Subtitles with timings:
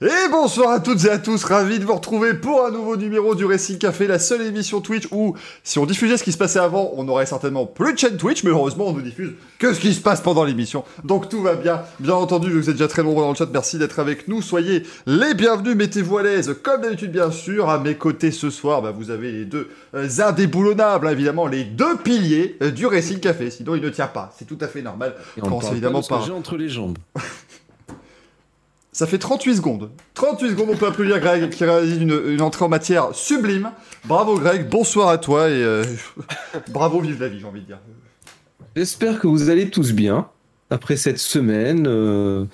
[0.00, 3.34] Et bonsoir à toutes et à tous, ravi de vous retrouver pour un nouveau numéro
[3.34, 6.58] du Racing Café, la seule émission Twitch où, si on diffusait ce qui se passait
[6.58, 9.80] avant, on aurait certainement plus de chaîne Twitch, mais heureusement on ne diffuse que ce
[9.80, 10.84] qui se passe pendant l'émission.
[11.04, 11.80] Donc tout va bien.
[12.00, 14.42] Bien entendu, vous êtes déjà très nombreux dans le chat, merci d'être avec nous.
[14.42, 17.70] Soyez les bienvenus, mettez-vous à l'aise, comme d'habitude bien sûr.
[17.70, 21.96] À mes côtés ce soir, bah, vous avez les deux euh, indéboulonnables, évidemment, les deux
[21.96, 23.50] piliers euh, du Racing Café.
[23.50, 25.14] Sinon il ne tient pas, c'est tout à fait normal.
[25.38, 26.98] Et on parle évidemment pas j'ai entre les jambes.
[28.94, 29.90] Ça fait 38 secondes.
[30.14, 33.72] 38 secondes, on peut applaudir Greg qui réalise une, une entrée en matière sublime.
[34.04, 35.82] Bravo Greg, bonsoir à toi et euh,
[36.70, 37.80] bravo, vive la vie, j'ai envie de dire.
[38.76, 40.28] J'espère que vous allez tous bien
[40.70, 41.86] après cette semaine.
[41.88, 42.44] euh,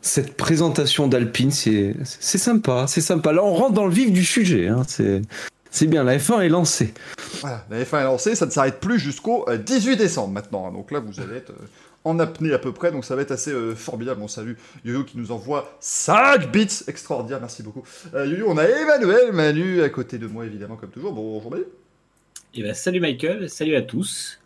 [0.00, 3.32] cette présentation d'Alpine, c'est sympa, c'est sympa.
[3.32, 4.68] Là, on rentre dans le vif du sujet.
[4.68, 6.94] hein, C'est bien, la F1 est lancée.
[7.40, 10.68] Voilà, la F1 est lancée, ça ne s'arrête plus jusqu'au euh, 18 décembre maintenant.
[10.68, 10.72] hein.
[10.72, 11.66] Donc là, vous allez être euh,
[12.04, 14.22] en apnée à peu près, donc ça va être assez euh, formidable.
[14.22, 17.82] On salue Yo-Yo qui nous envoie 5 bits extraordinaires, merci beaucoup.
[18.14, 21.12] Euh, Yo-Yo, on a Emmanuel Manu à côté de moi évidemment comme toujours.
[21.12, 21.64] Bonjour Manu.
[22.54, 24.40] Et ben, salut Michael, salut à tous.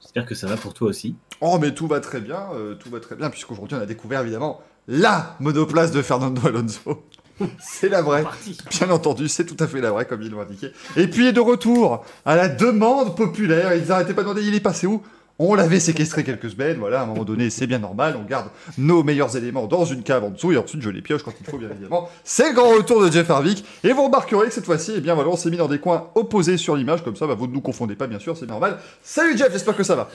[0.00, 1.16] J'espère que ça va pour toi aussi.
[1.40, 4.22] Oh mais tout va très bien, euh, tout va très bien, puisqu'aujourd'hui on a découvert
[4.22, 7.04] évidemment la monoplace de Fernando Alonso.
[7.60, 8.24] C'est la vraie.
[8.70, 10.72] Bien entendu, c'est tout à fait la vraie, comme ils l'ont indiqué.
[10.96, 14.60] Et puis, de retour à la demande populaire, ils n'arrêtaient pas de demander, il est
[14.60, 15.02] passé où?
[15.40, 18.48] On l'avait séquestré quelques semaines, voilà, à un moment donné, c'est bien normal, on garde
[18.76, 21.46] nos meilleurs éléments dans une cave en dessous, et ensuite je les pioche quand il
[21.48, 22.10] faut, bien évidemment.
[22.24, 25.14] C'est le grand retour de Jeff Harvick, et vous remarquerez que cette fois-ci, eh bien
[25.14, 27.52] voilà, on s'est mis dans des coins opposés sur l'image, comme ça, bah, vous ne
[27.52, 28.78] nous confondez pas, bien sûr, c'est normal.
[29.00, 30.08] Salut Jeff, j'espère que ça va.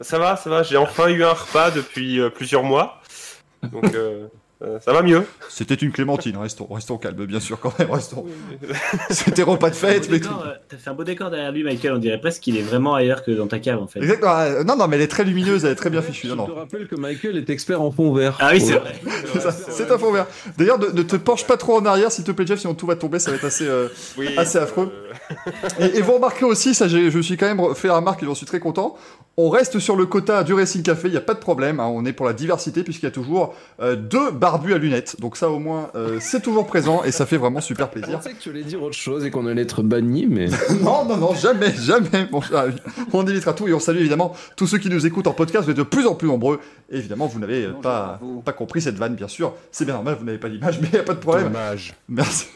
[0.00, 0.62] Ça va, ça va.
[0.62, 3.00] J'ai enfin eu un repas depuis euh, plusieurs mois.
[3.70, 4.26] Donc, euh,
[4.62, 5.24] euh, ça va mieux.
[5.48, 8.24] C'était une clémentine, restons, restons calmes, bien sûr, quand même, restons.
[9.10, 10.18] C'était repas de fête, mais...
[10.18, 11.94] décor, euh, T'as fait un beau décor derrière lui, Michael.
[11.94, 14.00] On dirait presque qu'il est vraiment ailleurs que dans ta cave en fait.
[14.00, 16.34] Exactement, ah, non, non, mais elle est très lumineuse, elle est très bien fichue, Je
[16.34, 16.56] non, te non.
[16.56, 18.36] rappelle que Michael est expert en fond vert.
[18.40, 18.92] Ah oui, c'est vrai.
[19.32, 20.26] C'est ça, C'est un fond vert.
[20.58, 22.86] D'ailleurs, ne, ne te penche pas trop en arrière, s'il te plaît, Jeff, sinon tout
[22.86, 23.66] va tomber, ça va être assez.
[23.66, 23.88] euh,
[24.18, 24.92] Oui, Assez affreux.
[25.80, 28.22] euh, Et, et vous remarquerez aussi, ça, je me suis quand même fait la remarque
[28.22, 28.96] et j'en suis très content.
[29.38, 31.80] On reste sur le quota du Racing Café, il n'y a pas de problème.
[31.80, 35.16] hein, on est pour la diversité puisqu'il y a toujours euh, deux barbus à lunettes.
[35.20, 38.18] Donc ça, au moins, euh, c'est toujours présent et ça fait vraiment super Je plaisir.
[38.18, 40.46] pensais que tu allais dire autre chose et qu'on allait être banni, mais
[40.82, 42.28] non, non, non, jamais, jamais.
[42.54, 42.74] Ami.
[43.12, 45.64] on évitera tout et on salue évidemment tous ceux qui nous écoutent en podcast.
[45.64, 46.60] Vous êtes de plus en plus nombreux.
[46.90, 49.54] Et évidemment, vous n'avez pas, pas compris cette vanne, bien sûr.
[49.70, 51.44] C'est bien normal, vous n'avez pas l'image, mais il n'y a pas de problème.
[51.46, 51.94] dommage.
[52.08, 52.46] Merci.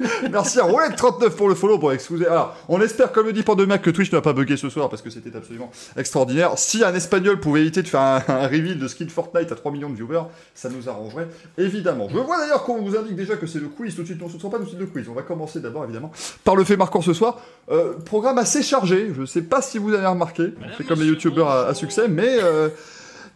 [0.30, 2.26] Merci à Roulette39 pour le follow, pour excuser.
[2.26, 4.88] Alors, on espère, comme le dit Pandomac, que Twitch ne va pas bugger ce soir
[4.88, 6.52] parce que c'était absolument extraordinaire.
[6.56, 9.72] Si un espagnol pouvait éviter de faire un, un reveal de skin Fortnite à 3
[9.72, 10.22] millions de viewers,
[10.54, 11.26] ça nous arrangerait,
[11.56, 12.08] évidemment.
[12.08, 13.94] Je vois d'ailleurs qu'on vous indique déjà que c'est le quiz.
[13.96, 15.08] Tout de suite, on ne sera pas tout de suite de quiz.
[15.08, 16.12] On va commencer d'abord, évidemment,
[16.44, 17.40] par le fait marquant ce soir.
[17.70, 19.12] Euh, programme assez chargé.
[19.18, 20.54] Je sais pas si vous avez remarqué.
[20.76, 22.38] C'est comme les youtubeurs à, à succès, mais.
[22.42, 22.68] euh,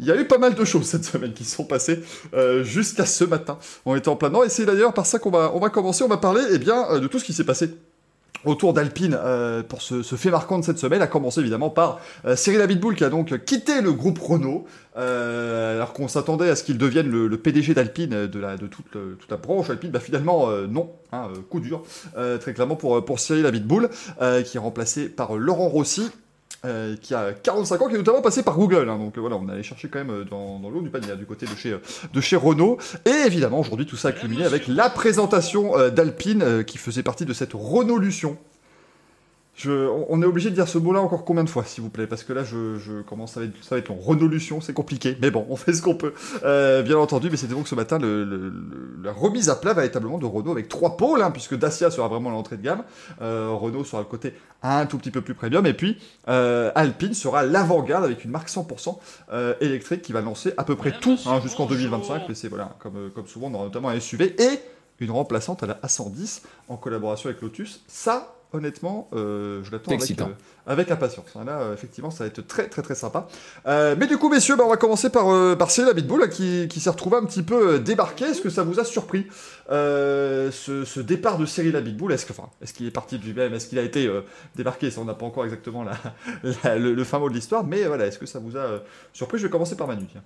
[0.03, 2.03] il y a eu pas mal de choses cette semaine qui sont passées
[2.35, 3.57] euh, jusqu'à ce matin.
[3.87, 6.03] On était en plein dedans et c'est d'ailleurs par ça qu'on va, on va commencer.
[6.03, 7.71] On va parler eh bien, euh, de tout ce qui s'est passé
[8.45, 12.01] autour d'Alpine euh, pour ce, fait marquant de cette semaine, à commencer évidemment par
[12.35, 16.77] Cyril Abitboul qui a donc quitté le groupe Renault, alors qu'on s'attendait à ce qu'il
[16.77, 20.91] devienne le, PDG d'Alpine, de, la, de toute, toute la branche Alpine, bah finalement non,
[21.13, 21.85] hein, coup dur,
[22.41, 23.89] très clairement pour, pour Cyril Abitboul,
[24.45, 26.11] qui est remplacé par Laurent Rossi,
[26.65, 28.89] euh, qui a 45 ans, qui est notamment passé par Google.
[28.89, 28.97] hein.
[28.97, 31.17] donc euh, voilà, on allait chercher quand même euh, dans, dans le haut du panier,
[31.17, 31.77] du côté de chez,
[32.13, 32.79] de chez Renault.
[33.05, 37.33] Et évidemment, aujourd'hui, tout ça a culminé avec la présentation d'Alpine, qui faisait partie de
[37.33, 38.37] cette Renaulution.
[39.55, 39.71] Je,
[40.09, 42.25] on- est obligé de dire ce mot-là encore combien de fois, s'il vous plaît Parce
[42.25, 44.61] que là, je, je commence, ça va, être, ça va être long.
[44.63, 47.29] C'est compliqué, mais bon, on fait ce qu'on peut, euh, bien entendu.
[47.31, 50.53] Mais c'était donc ce matin le, le- le- la remise à plat véritablement de Renault
[50.53, 52.83] avec trois pôles, hein, puisque Dacia sera vraiment l'entrée de gamme,
[53.21, 55.99] euh, Renault sera le côté un tout petit peu plus premium, et puis
[56.29, 58.97] euh, Alpine sera l'avant-garde avec une marque 100%
[59.33, 62.23] euh, électrique qui va lancer à peu près tout hein, jusqu'en 2025.
[62.29, 64.61] Mais c'est voilà, comme, euh, comme souvent, on aura notamment un SUV et
[65.01, 67.83] une remplaçante à la A110 en collaboration avec Lotus.
[67.89, 70.35] Ça, honnêtement, euh, je l'attends avec, euh,
[70.67, 71.27] avec impatience.
[71.35, 73.27] Hein, Là, euh, effectivement, ça va être très très très sympa.
[73.67, 76.69] Euh, mais du coup, messieurs, bah, on va commencer par, euh, par Abitboul là, qui,
[76.69, 78.27] qui s'est retrouvé un petit peu euh, débarqué.
[78.27, 79.27] Est-ce que ça vous a surpris
[79.71, 82.13] euh, ce, ce départ de Cyril Abitboul?
[82.13, 83.55] Est-ce que, enfin, est-ce qu'il est parti du même?
[83.55, 84.21] Est-ce qu'il a été euh,
[84.55, 84.91] débarqué?
[84.91, 85.95] Ça, on n'a pas encore exactement la,
[86.65, 87.65] la- le, le fin mot de l'histoire.
[87.65, 88.79] Mais voilà, est-ce que ça vous a euh,
[89.15, 89.39] surpris?
[89.39, 90.07] Je vais commencer par Manu.
[90.13, 90.23] Tiens.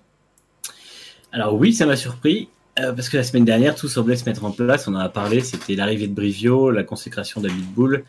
[1.33, 2.49] Alors oui, ça m'a surpris.
[2.79, 4.89] Euh, parce que la semaine dernière, tout semblait se mettre en place.
[4.89, 5.41] On en a parlé.
[5.41, 8.05] C'était l'arrivée de Brivio, la consécration d'Abitbull.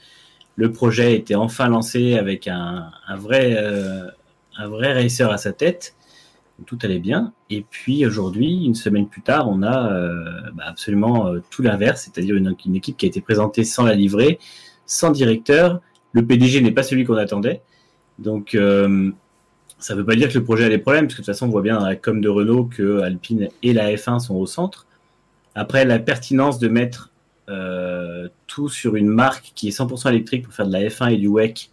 [0.55, 4.07] Le projet était enfin lancé avec un, un vrai, euh,
[4.57, 5.95] un vrai racer à sa tête.
[6.65, 7.33] tout allait bien.
[7.49, 9.91] Et puis aujourd'hui, une semaine plus tard, on a
[10.53, 14.39] bah, absolument tout l'inverse, c'est-à-dire une, une, équipe qui a été présentée sans la livrer,
[14.87, 15.79] sans directeur.
[16.13, 17.61] Le PDG n'est pas celui qu'on attendait.
[18.17, 18.57] Donc
[19.79, 21.33] ça ne veut pas dire que le projet a des problèmes, parce que de toute
[21.33, 24.35] façon, on voit bien dans la com de Renault que Alpine et la F1 sont
[24.35, 24.87] au centre.
[25.55, 27.11] Après, la pertinence de mettre
[27.49, 31.17] euh, tout sur une marque qui est 100% électrique pour faire de la F1 et
[31.17, 31.71] du WEC,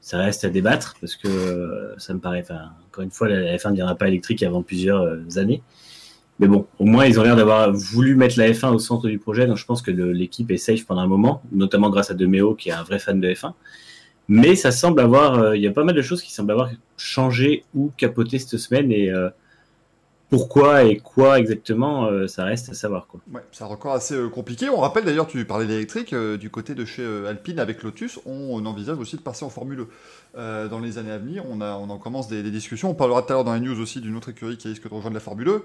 [0.00, 2.44] ça reste à débattre, parce que euh, ça me paraît,
[2.86, 5.62] encore une fois, la F1 ne viendra pas électrique avant plusieurs euh, années.
[6.38, 9.18] Mais bon, au moins, ils ont l'air d'avoir voulu mettre la F1 au centre du
[9.18, 12.54] projet, donc je pense que l'équipe est safe pendant un moment, notamment grâce à Demeo,
[12.54, 13.52] qui est un vrai fan de F1.
[14.28, 16.70] Mais ça semble avoir, euh, il y a pas mal de choses qui semblent avoir
[16.96, 19.28] changé ou capoté cette semaine et euh,
[20.30, 23.06] pourquoi et quoi exactement, euh, ça reste à savoir.
[23.06, 23.20] Quoi.
[23.32, 24.68] Ouais, c'est encore assez compliqué.
[24.68, 28.98] On rappelle d'ailleurs, tu parlais d'électrique, du côté de chez Alpine avec Lotus, on, envisage
[28.98, 29.86] aussi de passer en Formule
[30.36, 31.44] E dans les années à venir.
[31.48, 32.90] On, a, on en commence des, des, discussions.
[32.90, 34.92] On parlera tout à l'heure dans les news aussi d'une autre écurie qui risque de
[34.92, 35.62] rejoindre la Formule E.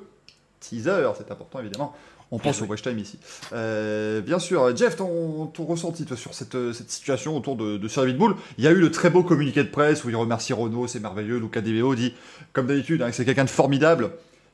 [0.59, 1.95] Teaser, c'est important évidemment.
[2.33, 3.19] On pense au watch time ici.
[3.51, 8.05] Euh, bien sûr, Jeff, ton, ton ressenti sur cette, cette, situation autour de, de Sir
[8.13, 10.87] Bull Il y a eu le très beau communiqué de presse où il remercie Renault,
[10.87, 11.39] c'est merveilleux.
[11.39, 12.13] Luca DeVeo dit,
[12.53, 14.11] comme d'habitude, hein, que c'est quelqu'un de formidable,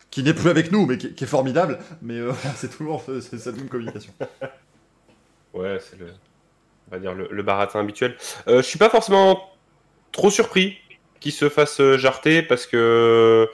[0.09, 1.77] qui n'est plus avec nous, mais qui, est formidable.
[2.01, 4.11] Mais euh, c'est toujours cette même communication.
[5.53, 6.07] Ouais, c'est le,
[6.89, 8.15] on va dire le, baratin habituel.
[8.47, 9.51] Euh, je suis pas forcément
[10.11, 10.77] trop surpris
[11.19, 13.47] qu'il se fasse jarter parce que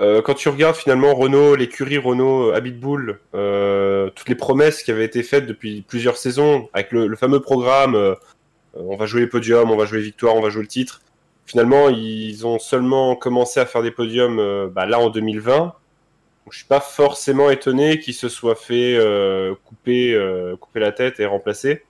[0.00, 4.90] euh, quand tu regardes finalement Renault, l'écurie Renault, Habitbull, euh, euh, toutes les promesses qui
[4.90, 8.14] avaient été faites depuis plusieurs saisons, avec le, fameux programme, euh,
[8.74, 11.02] on va jouer les podiums, on va jouer les victoires, on va jouer le titre.
[11.46, 15.58] Finalement, ils ont seulement commencé à faire des podiums bah, là en 2020.
[15.58, 15.72] Donc,
[16.50, 18.98] je suis pas forcément étonné qu'ils se soient fait
[19.64, 20.14] couper,
[20.60, 21.84] couper la tête et remplacer.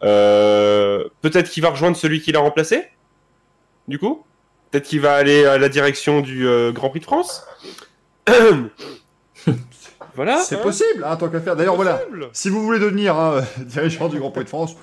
[0.00, 2.88] Peut-être qu'il va rejoindre celui qui l'a remplacé,
[3.88, 4.24] du coup?
[4.72, 7.46] Peut-être qu'il va aller à la direction du euh, Grand Prix de France.
[10.14, 10.38] voilà.
[10.38, 11.56] C'est possible, hein, tant qu'à faire.
[11.56, 12.00] D'ailleurs, voilà.
[12.32, 14.74] Si vous voulez devenir hein, dirigeant du Grand Prix de France,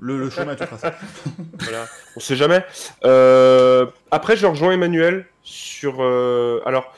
[0.00, 0.88] le, chemin est tout tracé.
[1.60, 1.86] voilà.
[2.16, 2.64] On sait jamais.
[3.04, 5.98] Euh, après, je rejoins Emmanuel sur.
[6.00, 6.92] Euh, alors,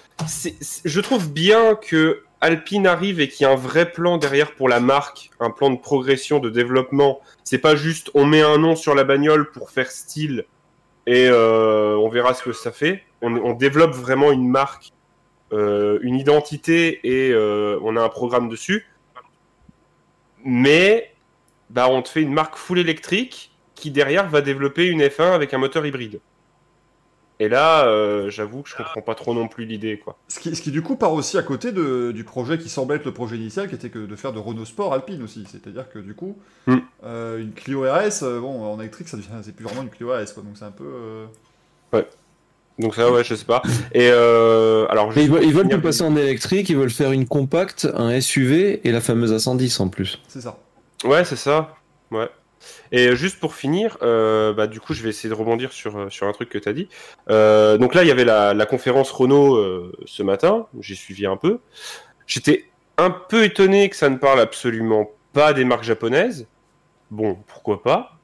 [0.86, 4.70] je trouve bien que Alpine arrive et qu'il y a un vrai plan derrière pour
[4.70, 7.20] la marque, un plan de progression, de développement.
[7.44, 10.46] C'est pas juste on met un nom sur la bagnole pour faire style
[11.08, 13.02] et euh, on verra ce que ça fait.
[13.22, 14.92] On, développe vraiment une marque,
[15.54, 18.86] euh, une identité et euh, on a un programme dessus.
[20.44, 21.14] Mais
[21.70, 25.54] bah, on te fait une marque full électrique qui derrière va développer une F1 avec
[25.54, 26.20] un moteur hybride.
[27.40, 30.16] Et là, euh, j'avoue que je comprends pas trop non plus l'idée, quoi.
[30.26, 32.96] Ce qui, ce qui, du coup part aussi à côté de, du projet qui semblait
[32.96, 35.44] être le projet initial, qui était que de faire de Renault Sport Alpine aussi.
[35.50, 36.36] C'est-à-dire que du coup,
[36.66, 36.76] mm.
[37.04, 40.08] euh, une Clio RS, euh, bon, en électrique, ça devient, c'est plus vraiment une Clio
[40.08, 40.42] RS, quoi.
[40.42, 41.26] Donc c'est un peu.
[41.92, 42.06] Ouais.
[42.80, 43.62] Donc ça, ouais, je sais pas.
[43.92, 47.88] Et alors, ils, veulent, ils veulent tout passer en électrique, ils veulent faire une compacte,
[47.94, 50.20] un SUV et la fameuse A110 en plus.
[50.26, 50.58] C'est ça.
[51.04, 51.76] Ouais, c'est ça.
[52.10, 52.28] Ouais.
[52.92, 56.10] Et juste pour finir, euh, bah, du coup, je vais essayer de rebondir sur, euh,
[56.10, 56.88] sur un truc que tu as dit.
[57.30, 61.26] Euh, donc là, il y avait la, la conférence Renault euh, ce matin, j'ai suivi
[61.26, 61.58] un peu.
[62.26, 62.64] J'étais
[62.96, 66.46] un peu étonné que ça ne parle absolument pas des marques japonaises.
[67.10, 68.18] Bon, pourquoi pas.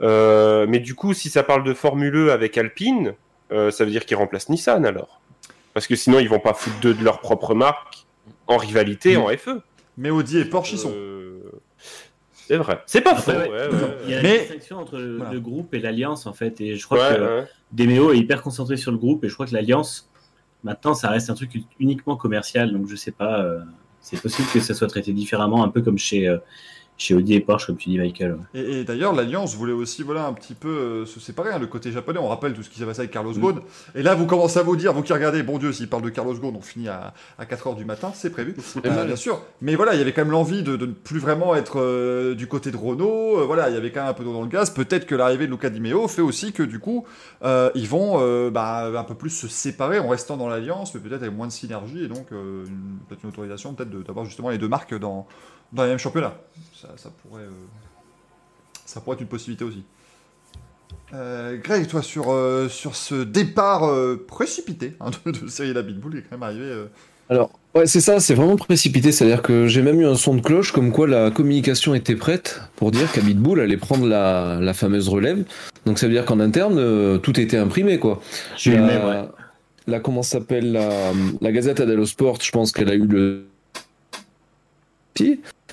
[0.00, 3.14] Euh, mais du coup, si ça parle de Formule E avec Alpine,
[3.50, 5.20] ça veut dire qu'ils remplacent Nissan alors.
[5.74, 8.06] Parce que sinon, ils vont pas foutre deux de leur propre marque
[8.46, 9.60] en rivalité en FE.
[9.96, 10.94] Mais Audi et Porsche, ils sont.
[12.50, 12.82] C'est vrai.
[12.84, 13.30] C'est pas faux.
[14.06, 16.60] Il y a une distinction entre le, groupe et l'alliance en fait.
[16.60, 19.54] Et je crois que Demeo est hyper concentré sur le groupe et je crois que
[19.54, 20.10] l'alliance,
[20.64, 22.72] maintenant, ça reste un truc uniquement commercial.
[22.72, 23.40] Donc je sais pas.
[23.40, 23.60] Euh,
[24.00, 26.26] c'est possible que ça soit traité différemment, un peu comme chez.
[26.26, 26.38] Euh,
[27.00, 28.36] chez Audi et Porsche, comme tu dis, Michael.
[28.52, 31.92] Et, d'ailleurs, l'Alliance voulait aussi voilà, un petit peu euh, se séparer, hein, le côté
[31.92, 32.18] japonais.
[32.18, 33.40] On rappelle tout ce qui s'est passé avec Carlos mm.
[33.40, 33.60] Ghosn.
[33.94, 36.10] Et là, vous commencez à vous dire, vous qui regardez, bon Dieu, s'il parle de
[36.10, 38.54] Carlos Ghosn, on finit à, à 4h du matin, c'est prévu,
[38.84, 39.40] euh, bien sûr.
[39.62, 42.46] Mais voilà, il y avait quand même l'envie de, ne plus vraiment être euh, du
[42.46, 43.46] côté de Renault.
[43.46, 44.68] voilà, il y avait quand même un peu d'eau dans le gaz.
[44.68, 47.06] Peut-être que l'arrivée de Luca Di Meo fait aussi que du coup,
[47.42, 51.34] ils vont bah, un peu plus se séparer en restant dans l'Alliance, mais peut-être avec
[51.34, 55.26] moins de synergie et donc peut-être une autorisation peut-être d'avoir justement les deux marques dans
[55.72, 56.34] dans les mêmes championnats.
[56.74, 57.50] Ça, ça, pourrait, euh,
[58.84, 59.84] ça pourrait être une possibilité aussi.
[61.14, 63.90] Euh, Greg, toi, sur, euh, sur ce départ
[64.26, 66.84] précipité hein, de, de série la Bull, il est quand même arrivé.
[67.28, 69.12] Alors, ouais, c'est ça, c'est vraiment précipité.
[69.12, 72.60] C'est-à-dire que j'ai même eu un son de cloche comme quoi la communication était prête
[72.76, 75.44] pour dire qu'Habitbull allait prendre la, la, fameuse relève.
[75.86, 78.20] Donc ça veut dire qu'en interne, tout était imprimé, quoi.
[78.56, 79.28] J'ai la, même, ouais.
[79.86, 83.46] la, comment s'appelle la, la Gazette dello Sport, je pense qu'elle a eu le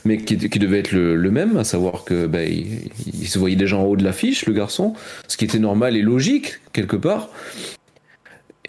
[0.08, 3.84] mais qui, devait être le, même, à savoir que bah, il, se voyait déjà en
[3.84, 4.94] haut de l'affiche, le garçon,
[5.28, 7.30] ce qui était normal et logique quelque part.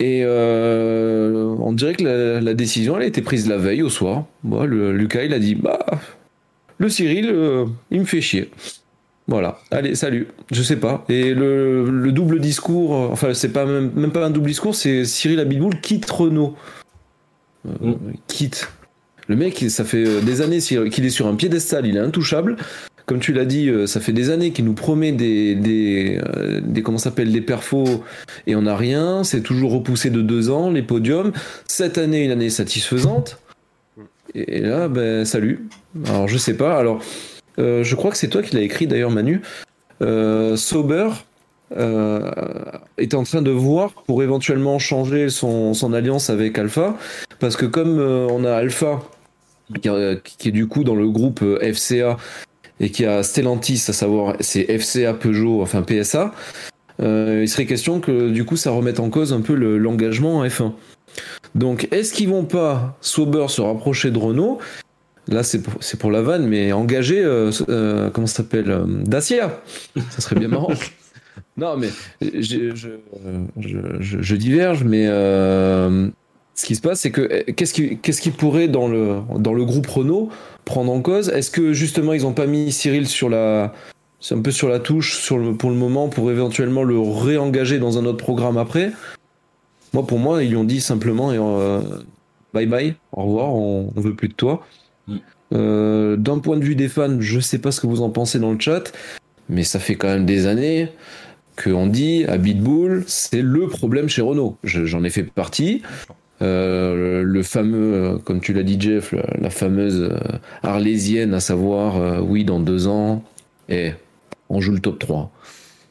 [0.00, 3.88] Et euh, on dirait que la, la décision elle a été prise la veille au
[3.88, 4.26] soir.
[4.44, 5.84] Bon, le, Lucas il a dit bah
[6.78, 8.50] le Cyril euh, il me fait chier.
[9.26, 10.28] Voilà, allez, salut.
[10.52, 11.04] Je sais pas.
[11.08, 14.74] Et le, le double discours, euh, enfin, c'est pas même, même pas un double discours,
[14.74, 16.54] c'est Cyril Abitboul quitte Renault.
[17.66, 17.94] Euh, Mm.
[18.26, 18.70] Quitte.
[19.28, 22.56] Le mec, ça fait euh, des années qu'il est sur un piédestal, il est intouchable.
[23.04, 26.60] Comme tu l'as dit, euh, ça fait des années qu'il nous promet des, des, euh,
[26.62, 28.02] des comment s'appelle, des perfos
[28.46, 29.24] et on n'a rien.
[29.24, 31.32] C'est toujours repoussé de deux ans, les podiums.
[31.66, 33.38] Cette année, une année satisfaisante.
[34.34, 35.68] Et là, ben, salut.
[36.06, 36.78] Alors, je sais pas.
[36.78, 37.02] Alors,
[37.56, 39.40] je crois que c'est toi qui l'as écrit d'ailleurs, Manu.
[40.02, 41.08] Euh, Sauber
[41.74, 46.96] est en train de voir pour éventuellement changer son, alliance avec Alpha.
[47.40, 49.00] Parce que comme on a Alpha,
[49.80, 52.16] qui, euh, qui est du coup dans le groupe euh, FCA,
[52.80, 56.32] et qui a Stellantis, à savoir c'est FCA Peugeot, enfin PSA,
[57.00, 60.38] euh, il serait question que du coup ça remette en cause un peu le- l'engagement
[60.38, 60.72] en F1.
[61.54, 64.58] Donc est-ce qu'ils vont pas, Sauber, se rapprocher de Renault?
[65.26, 69.60] Là c'est pour, pour la vanne, mais engager, euh, euh, comment ça s'appelle Dacia?
[70.10, 70.72] Ça serait bien marrant.
[71.56, 71.88] non mais
[72.22, 72.88] je, je,
[74.00, 75.06] je, diverge, mais
[76.58, 79.54] ce qui se passe c'est que euh, qu'est-ce qui, qu'est-ce qui pourrait dans le, dans
[79.54, 80.28] le groupe Renault
[80.64, 81.28] prendre en cause?
[81.28, 83.72] Est-ce que justement ils ont pas mis Cyril sur la
[84.20, 87.78] c'est un peu sur la touche sur le, pour le moment pour éventuellement le réengager
[87.78, 88.90] dans un autre programme après?
[89.92, 91.80] Moi pour moi ils lui ont dit simplement euh,
[92.52, 94.66] bye bye, au revoir, on, on veut plus de toi.
[95.06, 95.16] Mm.
[95.54, 98.40] Euh, D'un point de vue des fans, je sais pas ce que vous en pensez
[98.40, 98.92] dans le chat,
[99.48, 100.88] mais ça fait quand même des années
[101.62, 104.56] qu'on dit à Bitbull c'est le problème chez Renault.
[104.64, 105.82] Je- J'en ai fait partie.
[106.40, 110.18] Euh, le, fameux, euh, comme tu l'as dit Jeff, la, la fameuse euh,
[110.62, 113.24] arlésienne, à savoir, euh, oui, dans deux ans,
[113.68, 113.92] et
[114.48, 115.30] on joue le top 3.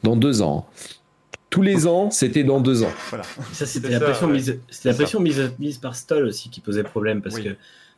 [0.02, 0.66] Dans deux ans.
[1.50, 2.90] Tous les ans, c'était dans deux ans.
[3.10, 3.24] Voilà.
[3.52, 4.32] Ça, c'était C'est la pression, ouais.
[4.34, 7.44] mise, c'était la pression mise, mise par Stoll aussi qui posait problème parce Oui.
[7.44, 7.50] que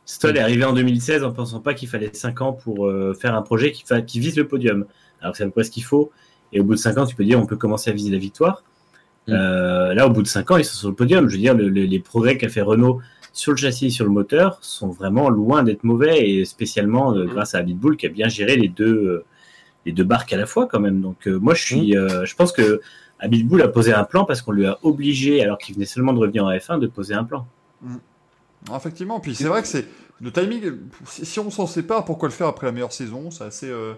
[0.05, 3.35] Stoll est arrivé en 2016 en pensant pas qu'il fallait 5 ans pour euh, faire
[3.35, 4.85] un projet qui, fa- qui vise le podium.
[5.21, 6.11] Alors que c'est à peu près ce qu'il faut.
[6.53, 8.17] Et au bout de 5 ans, tu peux dire on peut commencer à viser la
[8.17, 8.63] victoire.
[9.29, 11.27] Euh, là, au bout de 5 ans, ils sont sur le podium.
[11.29, 12.99] Je veux dire, le- le- les progrès qu'a fait Renault
[13.33, 17.25] sur le châssis et sur le moteur sont vraiment loin d'être mauvais et spécialement euh,
[17.25, 17.27] Mm.
[17.29, 19.25] grâce à Abitbull qui a bien géré les deux, euh,
[19.85, 21.01] les deux barques à la fois quand même.
[21.01, 22.81] Donc moi, je suis, euh, je pense que
[23.19, 26.19] Abitbull a posé un plan parce qu'on lui a obligé, alors qu'il venait seulement de
[26.19, 27.45] revenir en F1, de poser un plan.
[28.69, 29.85] Ah, Effectivement, puis c'est vrai que c'est
[30.21, 30.73] le timing.
[31.07, 33.31] Si on s'en sépare, pourquoi le faire après la meilleure saison?
[33.31, 33.93] C'est assez, euh,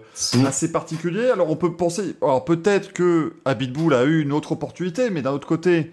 [0.46, 1.28] assez particulier.
[1.30, 5.32] Alors on peut penser, alors peut-être que Abitbull a eu une autre opportunité, mais d'un
[5.32, 5.92] autre côté,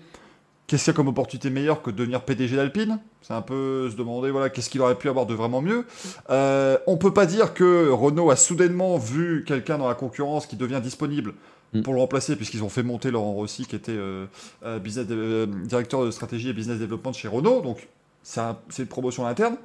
[0.67, 2.99] qu'est-ce qu'il y a comme opportunité meilleure que de devenir PDG d'Alpine?
[3.21, 5.85] C'est un peu se demander, voilà, qu'est-ce qu'il aurait pu avoir de vraiment mieux.
[6.29, 10.55] Euh, on peut pas dire que Renault a soudainement vu quelqu'un dans la concurrence qui
[10.55, 11.33] devient disponible.
[11.73, 11.81] Mm.
[11.83, 14.25] Pour le remplacer, puisqu'ils ont fait monter Laurent Rossi, qui était euh,
[14.65, 17.61] euh, business, euh, directeur de stratégie et business development chez Renault.
[17.61, 17.87] Donc,
[18.23, 19.55] c'est un- c'est une promotion interne.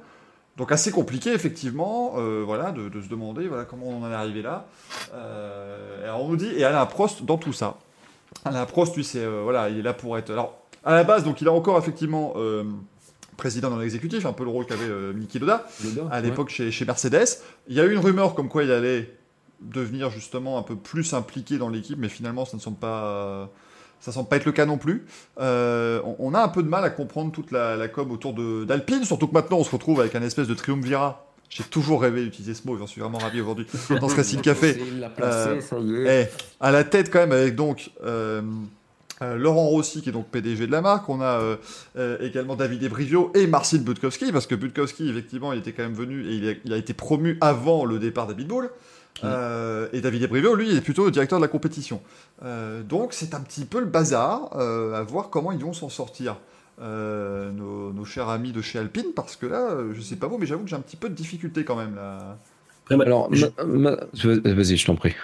[0.57, 4.15] Donc assez compliqué effectivement, euh, voilà, de, de se demander voilà comment on en est
[4.15, 4.65] arrivé là.
[5.13, 7.77] Euh, alors on nous dit et Alain Prost dans tout ça.
[8.45, 10.31] Alain Prost, lui, c'est euh, voilà, il est là pour être.
[10.31, 12.63] Alors à la base, donc il a encore effectivement euh,
[13.35, 15.67] président dans l'exécutif, un peu le rôle qu'avait Niki Loda
[16.11, 17.27] à l'époque chez, chez Mercedes.
[17.67, 19.13] Il y a eu une rumeur comme quoi il allait
[19.61, 23.49] devenir justement un peu plus impliqué dans l'équipe, mais finalement ça ne semble pas,
[23.99, 25.05] ça semble pas être le cas non plus.
[25.39, 28.33] Euh, on, a un peu de mal à comprendre toute la, la com autour
[28.65, 31.27] d'Alpine, surtout que maintenant on se retrouve avec un espèce de triumvirat.
[31.49, 33.65] J'ai toujours rêvé d'utiliser ce mot, j'en suis vraiment ravi aujourd'hui
[34.01, 34.77] dans ce Racing Café.
[35.21, 35.61] Euh,
[36.05, 36.25] Eh,
[36.59, 38.41] à la tête quand même avec donc euh,
[39.21, 41.57] euh, Laurent Rossi qui est donc PDG de la marque, on a
[42.19, 46.25] également David Ebrivio et Marcin Budkowski parce que Budkowski effectivement il était quand même venu
[46.27, 48.69] et il a, il a été promu avant le départ d'Abitbull.
[49.23, 52.01] Euh, et David Ebrivio, lui, il est plutôt le directeur de la compétition.
[52.43, 55.89] Euh, donc c'est un petit peu le bazar, euh, à voir comment ils vont s'en
[55.89, 56.37] sortir.
[56.79, 60.37] euh, nos, nos chers amis de chez Alpine, parce que là, je sais pas vous,
[60.37, 62.37] mais j'avoue que j'ai un petit peu de difficulté quand même là.
[62.85, 63.47] Après, Alors, je-
[64.53, 65.15] vas-y, je t'en prie.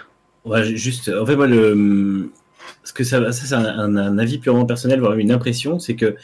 [0.44, 2.30] Ouais, juste, en fait, moi, le,
[2.82, 6.16] ce que ça, ça c'est un, avis purement personnel, voire une impression, c'est que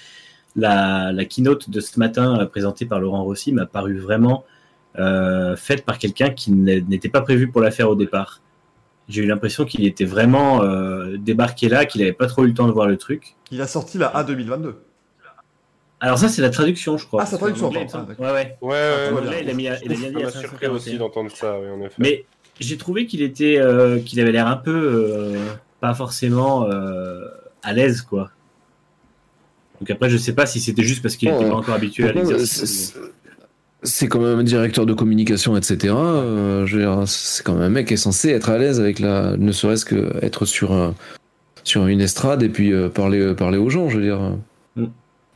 [0.57, 4.45] la, la keynote de ce matin présentée par Laurent Rossi m'a paru vraiment
[5.01, 8.41] euh, faite par quelqu'un qui n'était pas prévu pour la faire au départ.
[9.09, 12.55] J'ai eu l'impression qu'il était vraiment euh, débarqué là, qu'il n'avait pas trop eu le
[12.55, 13.35] temps de voir le truc.
[13.51, 14.77] Il a sorti la A 2022.
[16.03, 17.23] Alors ça, c'est la traduction, je crois.
[17.23, 18.17] Ah, c'est la traduction, En anglais, semble.
[18.19, 18.57] ouais, ouais.
[18.63, 19.19] Ouais, Ah, ouais, bien.
[19.29, 20.99] anglais, il a mis, à- il a bien dit ça m'a surpris aussi 541.
[20.99, 21.95] d'entendre ça, oui, en effet.
[21.99, 22.25] Mais
[22.61, 25.47] j'ai trouvé qu'il était, euh, qu'il avait l'air un peu euh,
[25.81, 27.27] pas forcément euh,
[27.63, 28.31] à l'aise, quoi.
[29.81, 32.09] Donc après, je sais pas si c'était juste parce qu'il Oh, n'était pas encore habitué
[32.09, 32.95] à l'exercice.
[33.83, 35.95] C'est- quand même un directeur de communication, etc.
[35.97, 38.81] euh, je veux dire, c'est quand même un mec qui est censé être à l'aise
[38.81, 40.95] avec la, ne serait-ce que être sur un,
[41.65, 43.89] sur une estrade et puis euh, parler, parler aux gens.
[43.89, 44.21] Je veux dire.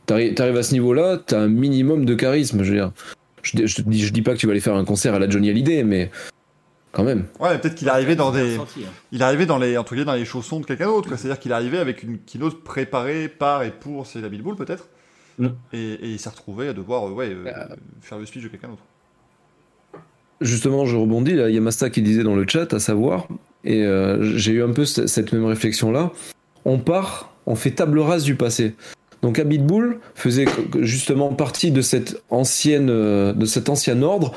[0.05, 2.61] T'arrives t'arrives à ce niveau-là, t'as un minimum de charisme.
[2.63, 2.91] Je veux dire,
[3.41, 5.19] je, je, te dis, je dis pas que tu vas aller faire un concert à
[5.19, 6.11] la Johnny Hallyday, mais
[6.91, 7.25] quand même.
[7.39, 8.65] Ouais, peut-être qu'il est arrivé dans des, hein.
[9.11, 11.17] il est arrivé dans les, entre guillemets, dans les chaussons de quelqu'un d'autre, quoi.
[11.17, 14.87] C'est-à-dire qu'il est arrivé avec une keynote préparée par et pour c'est la Bull peut-être.
[15.37, 15.47] Mm.
[15.73, 17.51] Et, et il s'est retrouvé à devoir, euh, ouais, euh,
[18.01, 18.83] faire le speech de quelqu'un d'autre.
[20.41, 23.27] Justement, je rebondis, là, il y a Masta qui disait dans le chat, à savoir,
[23.63, 26.11] et euh, j'ai eu un peu ce- cette même réflexion-là,
[26.65, 28.75] on part, on fait table rase du passé.
[29.21, 30.45] Donc Bull faisait
[30.81, 34.33] justement partie de cette ancienne, de cet ancien ordre.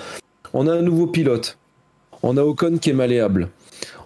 [0.54, 1.58] On a un nouveau pilote.
[2.22, 3.48] On a Ocon qui est malléable.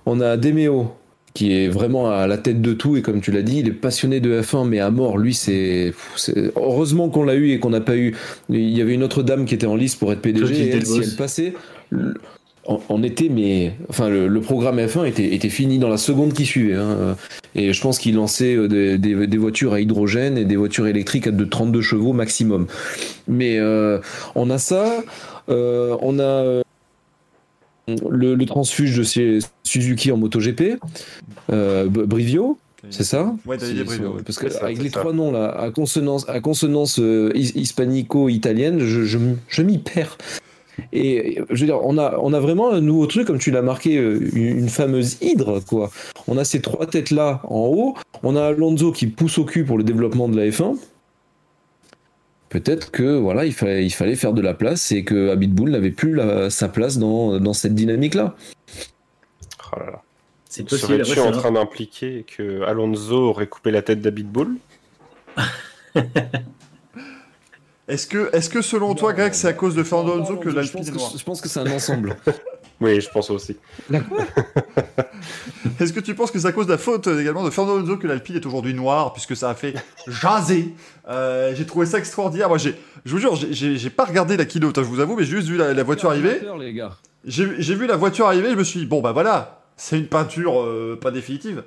[0.06, 0.92] On a Demeo
[1.34, 3.72] qui est vraiment à la tête de tout et comme tu l'as dit, il est
[3.72, 5.16] passionné de F1 mais à mort.
[5.18, 5.92] Lui, c'est
[6.56, 8.14] heureusement qu'on l'a eu et qu'on n'a pas eu.
[8.50, 10.44] Il y avait une autre dame qui était en lice pour être PDG.
[10.64, 11.54] Et elle, si elle passait,
[12.66, 16.32] on, on était mais enfin le, le programme F1 était, était fini dans la seconde
[16.32, 16.74] qui suivait.
[16.74, 17.16] hein.
[17.54, 20.86] Et je pense qu'il lançait euh, des, des- des voitures à hydrogène et des voitures
[20.86, 22.66] électriques à de 32 chevaux maximum.
[23.28, 23.98] Mais euh,
[24.34, 25.02] on a ça,
[25.48, 26.62] euh, on a euh,
[27.88, 30.78] le, le transfuge de chez Suzuki en MotoGP,
[31.52, 32.58] euh, Brivio,
[32.90, 33.34] c'est ça?
[33.46, 34.16] Ouais, des C'est- Brivio.
[34.24, 35.00] Parce que ça, avec les ça.
[35.00, 39.78] trois noms là, à consonance, à consonance euh, his- hispanico-italienne, je, je, m- je m'y
[39.78, 40.18] perds.
[40.92, 43.62] Et je veux dire, on a, on a vraiment un nouveau truc, comme tu l'as
[43.62, 45.90] marqué, euh, une, une fameuse hydre, quoi.
[46.28, 49.76] On a ces trois têtes-là en haut, on a Alonso qui pousse au cul pour
[49.76, 50.76] le développement de la F1.
[52.52, 55.90] Peut-être que voilà, il fallait, il fallait faire de la place et que Habitbull n'avait
[55.90, 58.36] plus la- sa place dans, dans cette dynamique-là.
[59.74, 60.02] Oh là là.
[60.50, 61.02] C'est possible.
[61.06, 64.56] Serais-tu en train d'impliquer que Alonso aurait coupé la tête d'Abitbull
[67.88, 70.86] Est-ce que, est-ce que selon toi, Greg, c'est à cause de Fernando Alonso que l'Alpine
[70.86, 72.16] est noire je pense que c'est un ensemble.
[72.82, 73.56] Oui, je pense aussi.
[75.80, 77.78] Est-ce que tu penses que c'est à cause de la faute euh, également de Fernando
[77.78, 79.74] Alonso que l'Alpine est aujourd'hui noire, puisque ça a fait
[80.06, 80.74] jaser
[81.08, 82.48] Euh, J'ai trouvé ça extraordinaire.
[82.48, 82.74] Moi, j'ai,
[83.04, 85.24] je vous jure, j'ai- j'ai j'ai pas regardé la keynote, hein, je vous avoue, mais
[85.24, 86.40] j'ai juste vu la, la voiture arriver.
[86.60, 86.92] les gars.
[87.24, 90.06] J'ai j'ai vu la voiture arriver, je me suis dit, bon bah voilà, c'est une
[90.08, 91.62] peinture euh, pas définitive.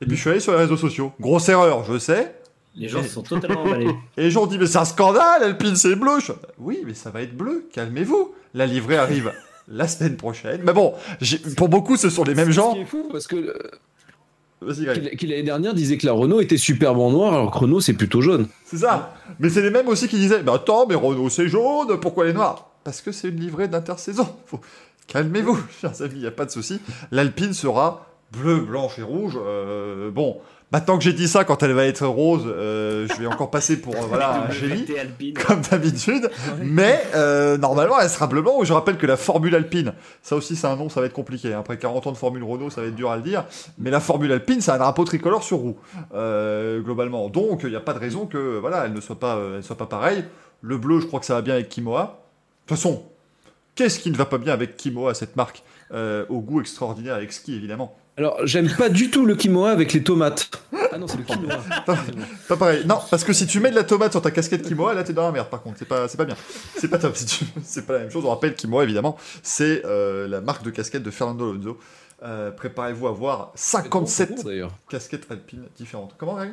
[0.00, 1.12] Et puis je suis allé sur les réseaux sociaux.
[1.20, 2.34] Grosse erreur, je sais.
[2.76, 3.90] Les gens se sont totalement emballés.
[4.16, 6.20] Et les gens ont dit, mais c'est un scandale, Alpine c'est bleu.
[6.20, 8.32] Je fais, oui, mais ça va être bleu, calmez-vous.
[8.54, 9.32] La livrée arrive
[9.70, 10.60] la semaine prochaine.
[10.64, 10.94] Mais bon,
[11.56, 12.72] pour beaucoup, ce sont les mêmes Ce gens.
[12.74, 16.98] qui est fou parce que euh, qui, l'année dernière disait que la Renault était superbe
[16.98, 18.46] en noir alors que Renault c'est plutôt jaune.
[18.64, 19.14] C'est ça.
[19.38, 22.30] Mais c'est les mêmes aussi qui disaient, mais attends, mais Renault c'est jaune, pourquoi elle
[22.30, 22.70] est noire?
[22.84, 24.28] Parce que c'est une livrée d'intersaison.
[24.46, 24.60] Faut-
[25.06, 26.80] Calmez-vous, chers amis, il n'y a pas de souci.
[27.10, 29.38] L'Alpine sera bleu, blanche et rouge.
[29.44, 30.38] Euh, bon,
[30.72, 33.80] maintenant que j'ai dit ça, quand elle va être rose, euh, je vais encore passer
[33.80, 34.86] pour euh, voilà, un génie,
[35.34, 36.30] comme d'habitude.
[36.62, 38.62] Mais euh, normalement, elle sera bleu, blanc.
[38.62, 41.52] Je rappelle que la Formule Alpine, ça aussi c'est un nom, ça va être compliqué.
[41.52, 43.44] Après 40 ans de Formule Renault, ça va être dur à le dire.
[43.78, 45.76] Mais la Formule Alpine, c'est un drapeau tricolore sur roue,
[46.82, 47.28] globalement.
[47.28, 49.76] Donc, il n'y a pas de raison que voilà, elle ne soit pas, elle soit
[49.76, 50.24] pas pareille.
[50.62, 52.02] Le bleu, je crois que ça va bien avec Kimoa.
[52.02, 53.02] De toute façon,
[53.74, 57.54] qu'est-ce qui ne va pas bien avec Kimoa, cette marque au goût extraordinaire avec ski,
[57.54, 57.96] évidemment?
[58.20, 60.50] Alors j'aime pas du tout le quinoa avec les tomates.
[60.92, 61.56] Ah non c'est le quinoa.
[62.48, 62.84] Pas pareil.
[62.86, 65.14] Non, parce que si tu mets de la tomate sur ta casquette Kimoa, là t'es
[65.14, 65.48] dans la merde.
[65.48, 66.36] Par contre, c'est pas, c'est pas bien.
[66.76, 67.16] C'est pas top.
[67.16, 68.22] si tu- C'est pas la même chose.
[68.26, 71.78] On rappelle Kimoa évidemment, c'est euh, la marque de casquette de Fernando Alonso.
[72.22, 74.72] Euh, Préparez-vous à voir 57 d'ailleurs.
[74.90, 76.14] casquettes alpines différentes.
[76.18, 76.50] Comment Greg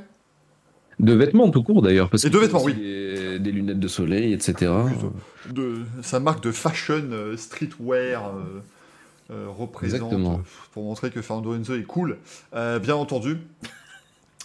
[1.00, 4.32] De vêtements tout court d'ailleurs parce Et que de vêtements, Des, des lunettes de soleil
[4.32, 4.72] etc.
[5.50, 8.62] de sa marque de fashion euh, streetwear euh,
[9.30, 10.36] représente Exactement.
[10.36, 12.18] euh, pour montrer que Fernando Alonso est cool.
[12.56, 13.38] Euh, bien entendu.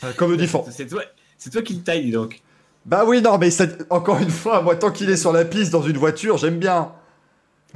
[0.04, 0.48] Euh, comme le dit.
[0.70, 1.02] C'est toi,
[1.38, 2.42] c'est toi qui le taille, donc.
[2.84, 5.70] Bah oui, non, mais ça- encore une fois, moi, tant qu'il est sur la piste
[5.72, 6.90] dans une voiture, j'aime bien.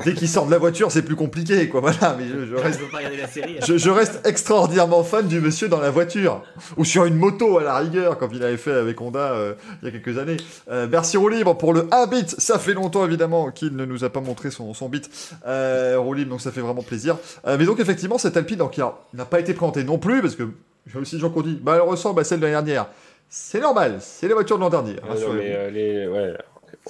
[0.05, 1.81] Dès qu'il sort de la voiture, c'est plus compliqué, quoi.
[1.81, 3.57] Voilà, mais je, reste, veux pas regarder la série.
[3.67, 6.43] je, je reste extraordinairement fan du monsieur dans la voiture.
[6.77, 9.87] Ou sur une moto, à la rigueur, comme il avait fait avec Honda euh, il
[9.87, 10.37] y a quelques années.
[10.71, 12.29] Euh, merci Roux pour le 1 bit.
[12.41, 15.09] Ça fait longtemps, évidemment, qu'il ne nous a pas montré son, son bit.
[15.47, 17.17] Euh, Roux donc ça fait vraiment plaisir.
[17.47, 18.79] Euh, mais donc, effectivement, cette Alpine, donc,
[19.15, 20.45] n'a pas été présentée non plus, parce que
[20.87, 22.87] j'ai aussi des gens qui ont dit, bah, elle ressemble à celle de l'année dernière.
[23.29, 24.97] C'est normal, c'est la voiture de l'an dernier.
[25.03, 26.35] Ah non, mais euh, les, ouais,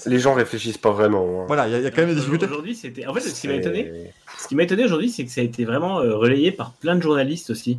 [0.05, 1.43] les gens réfléchissent pas vraiment.
[1.43, 1.45] hein.
[1.47, 2.47] Voilà, il y, a- il y a quand même des difficultés.
[2.47, 3.07] Aujourd'hui, c'était.
[3.07, 3.91] En fait, ce qui m'a étonné,
[4.39, 6.97] ce qui m'a étonné aujourd'hui, c'est que ça a été vraiment euh, relayé par plein
[6.97, 7.79] de journalistes aussi,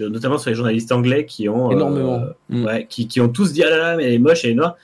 [0.00, 2.22] Euh, notamment sur les journalistes anglais qui ont euh, Énormément.
[2.48, 2.64] Mm.
[2.64, 4.54] ouais, qui, qui ont tous dit ah là là, mais elle est moche, elle est
[4.54, 4.76] noire,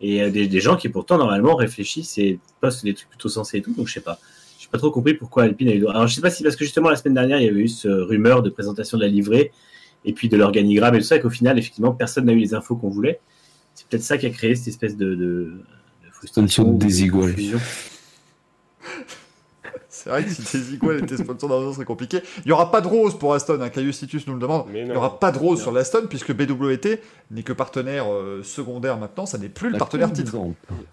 [0.00, 3.58] et euh, des, des gens qui pourtant normalement réfléchissent et postent des trucs plutôt sensés
[3.58, 3.74] et tout.
[3.74, 4.18] Donc je sais pas,
[4.58, 5.86] j'ai pas trop compris pourquoi Alpine a eu.
[5.88, 7.68] Alors je sais pas si parce que justement la semaine dernière il y avait eu
[7.68, 9.52] ce rumeur de présentation de la livrée
[10.04, 12.54] et puis de l'organigramme et tout ça, et qu'au final effectivement personne n'a eu les
[12.54, 13.18] infos qu'on voulait.
[13.74, 15.52] C'est peut-être ça qui a créé cette espèce de, de,
[16.58, 17.58] ou de.
[19.88, 22.22] C'est vrai que si Desigual était sponsor d'un ce serait compliqué.
[22.38, 24.64] Il n'y aura pas de rose pour Aston, hein, Caius Titus nous le demande.
[24.72, 25.62] Mais Il n'y aura pas de rose Non.
[25.64, 26.98] sur l'Aston puisque BWT
[27.30, 30.34] n'est que partenaire euh, secondaire maintenant, ça n'est plus le La partenaire titre.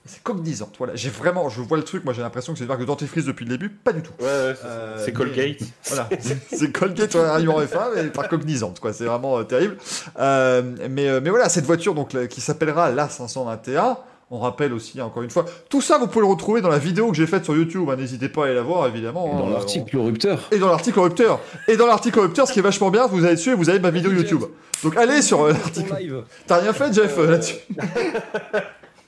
[0.06, 0.70] C'est cognizant.
[0.78, 2.86] Voilà, j'ai vraiment, je vois le truc, moi j'ai l'impression que c'est une marque de
[2.86, 4.12] dentifrice depuis le début, pas du tout.
[4.20, 5.62] Ouais, ouais, c'est- Euh, Colgate.
[5.88, 6.10] Voilà,
[6.52, 8.94] c'est Colgate sur en F1, mais par cognizante, quoi.
[8.94, 9.78] C'est vraiment euh, terrible.
[10.20, 13.98] Euh, mais, euh, mais voilà, cette voiture donc là, qui s'appellera la 521.
[14.32, 17.10] On rappelle aussi, encore une fois, tout ça vous pouvez le retrouver dans la vidéo
[17.10, 17.90] que j'ai faite sur YouTube.
[17.90, 17.96] hein.
[17.96, 19.26] N'hésitez pas à aller la voir, évidemment.
[19.28, 19.40] Et hein.
[19.40, 20.40] Dans l'article Rupteur.
[20.52, 21.40] Et dans l'article Rupteur.
[21.68, 23.80] Et dans l'article Rupteur, ce qui est vachement bien, vous allez dessus et vous avez
[23.80, 24.44] ma vidéo YouTube.
[24.84, 26.24] Donc allez sur euh, l'article.
[26.46, 27.56] T'as rien fait, Jeff, euh, là-dessus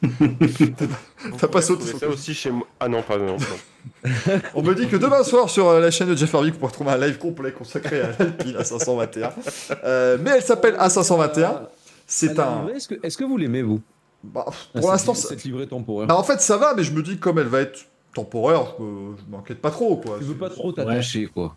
[1.38, 2.66] T'as pas sauté ça aussi chez moi.
[2.80, 3.38] Ah non, pas non.
[4.56, 6.72] On me dit que demain soir sur euh, la chaîne de Jeff Harvey, vous pourrez
[6.72, 9.30] trouver un live complet consacré à l'Alpine A521.
[9.84, 11.62] Euh, mais elle s'appelle A521.
[12.08, 12.68] C'est un.
[12.76, 13.82] Est-ce que, est-ce que vous l'aimez, vous?
[14.24, 16.08] Bah, Ah, pour l'instant, ça- Cette livrée temporaire.
[16.08, 19.12] bah, en fait, ça va, mais je me dis comme elle va être temporaire, euh,
[19.18, 20.18] je m'inquiète pas trop, quoi.
[20.20, 21.56] Tu veux pas trop t'attacher, quoi.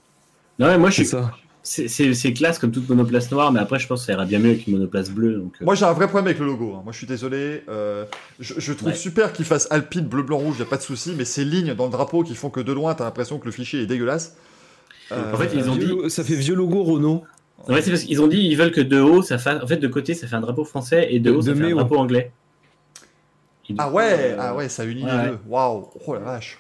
[0.59, 1.11] Non, mais moi, je C'est suis.
[1.11, 1.33] ça.
[1.67, 4.51] C'est classe comme toute monoplace noire, mais après, je pense que ça ira bien mieux
[4.51, 5.35] avec une monoplace bleue.
[5.37, 6.75] Donc, euh, Moi, j'ai un vrai problème avec le logo.
[6.77, 6.81] hein.
[6.85, 7.63] Moi, je suis désolé.
[7.71, 8.05] euh,
[8.39, 8.95] je, je trouve Ouais.
[8.95, 11.75] super qu'il fasse Alpine bleu, blanc, rouge, y a pas de souci, mais ces lignes
[11.75, 14.37] dans le drapeau qui font que de loin, t'as l'impression que le fichier est dégueulasse.
[15.13, 17.25] Euh, En fait, ils ont Vieux dit- Ça fait vieux logo Renault.
[17.69, 19.63] Ouais, c'est parce qu'ils ont dit ils veulent que de haut, ça fasse.
[19.63, 21.73] En fait, de côté, ça fait un drapeau français et de, De- haut, ça fait
[21.73, 22.31] un drapeau anglais.
[23.79, 25.39] Ah coup, ouais, euh, ah ouais, ça unit ouais, les deux.
[25.49, 26.59] Waouh, oh la vache.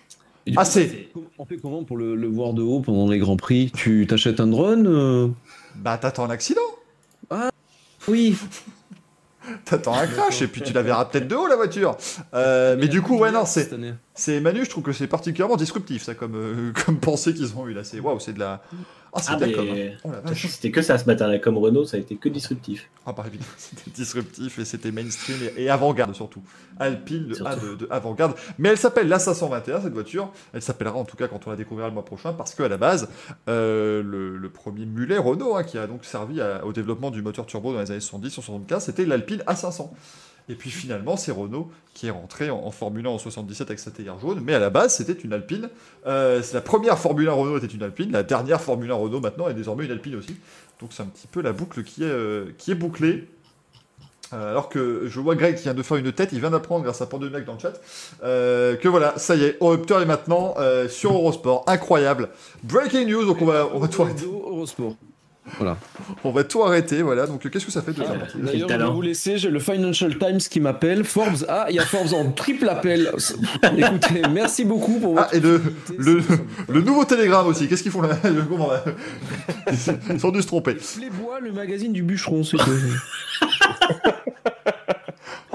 [0.57, 1.09] Ah, c'est.
[1.38, 3.71] On fait comment pour le, le voir de haut pendant les grands prix?
[3.75, 5.29] Tu t'achètes un drone euh?
[5.77, 6.61] Bah, t'attends un accident.
[8.07, 8.37] Oui.
[9.64, 11.97] T'attends un crash et puis tu la verras peut-être de haut la voiture.
[12.35, 13.93] Euh, mais du coup, ouais, non, c'est, Cette année.
[14.14, 17.67] c'est Manu, je trouve que c'est particulièrement disruptif ça comme, euh, comme pensée qu'ils ont
[17.67, 17.85] eu là.
[17.85, 18.62] C'est waouh, c'est de la.
[19.16, 19.96] Ah, c'est Ah, mais-.
[20.05, 22.90] Oh c'était que ça ce matin-là, comme Renault, ça a été que disruptif.
[23.07, 26.42] Ah, bah évidemment, c'était disruptif et c'était mainstream et, avant-garde surtout.
[26.81, 27.66] Alpine, le A Surtout.
[27.66, 28.35] de, de avant-garde.
[28.59, 30.33] Mais elle s'appelle la 521 cette voiture.
[30.53, 32.77] Elle s'appellera en tout cas quand on la découvrira le mois prochain parce qu'à la
[32.77, 33.09] base,
[33.48, 37.22] euh, le, le premier mulet Renault hein, qui a donc servi à- au développement du
[37.22, 39.90] moteur turbo dans les années 70 75, c'était l'Alpine A500.
[40.49, 43.79] Et puis finalement, c'est Renault qui est rentré en, en Formule 1 en 77 avec
[43.79, 44.41] sa théière jaune.
[44.43, 45.71] Mais à la base, c'était une Alpine.
[46.07, 48.13] Euh, la première Formule 1 Renault était une Alpine.
[48.13, 50.37] La dernière Formule 1 Renault maintenant est désormais une Alpine aussi.
[50.81, 53.29] Donc c'est un petit peu la boucle qui est, euh, qui est bouclée.
[54.33, 56.83] Euh, alors que je vois Greg qui vient de faire une tête, il vient d'apprendre
[56.83, 57.75] grâce à Pandemiac dans le chat,
[58.21, 60.55] que voilà, ça y est, Eurupteur est maintenant
[60.89, 62.31] sur Eurosport, incroyable.
[62.65, 64.25] Breaking news, donc on va, on va tout arrêter.
[64.25, 64.97] Eurosport.
[65.59, 65.77] Voilà.
[66.25, 67.27] On va tout arrêter, voilà.
[67.27, 69.59] Donc qu'est-ce que ça fait de faire partie D'ailleurs, je vais vous laisser, j'ai le
[69.59, 71.05] Financial Times qui m'appelle.
[71.05, 73.11] Forbes, ah, il y a Forbes en triple appel.
[73.77, 75.41] Écoutez, merci beaucoup pour Ah, votre et
[76.71, 78.17] le, nouveau Télégramme aussi, qu'est-ce qu'ils font là?
[80.11, 80.75] Ils sont dû se tromper.
[80.75, 82.57] Playboy, le magazine du bûcheron, c'est.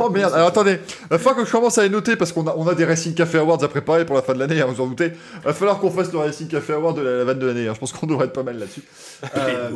[0.02, 2.54] Oh merde, alors attendez, va falloir que je commence à les noter parce qu'on a,
[2.58, 4.82] on a des Racing Café Awards à préparer pour la fin de l'année, hein, vous
[4.82, 5.12] en doutez.
[5.44, 7.74] Va falloir qu'on fasse le Racing Café Award de la, la vanne de l'année, hein.
[7.74, 8.84] je pense qu'on devrait être pas mal là-dessus.
[9.38, 9.70] Euh,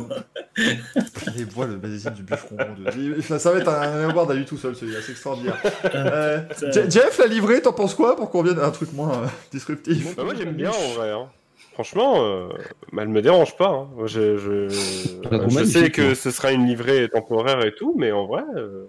[1.36, 2.56] les voix, le magazine du bûcheron.
[2.94, 3.20] Dieu.
[3.22, 5.56] Ça, ça va être un, un award à lui tout seul, celui-là, c'est extraordinaire.
[5.94, 8.58] Euh, Je- Jeff, la livrée, t'en penses quoi pour qu'on vienne?
[8.58, 11.10] À un truc moins euh, disruptif Bah, moi j'aime bien en vrai.
[11.10, 11.28] hein.
[11.72, 12.48] Franchement, euh,
[12.92, 13.68] bah, elle me dérange pas.
[13.68, 13.88] hein.
[14.06, 14.68] Je,
[15.64, 18.86] sais que ce sera une livrée temporaire et tout, mais en vrai, euh,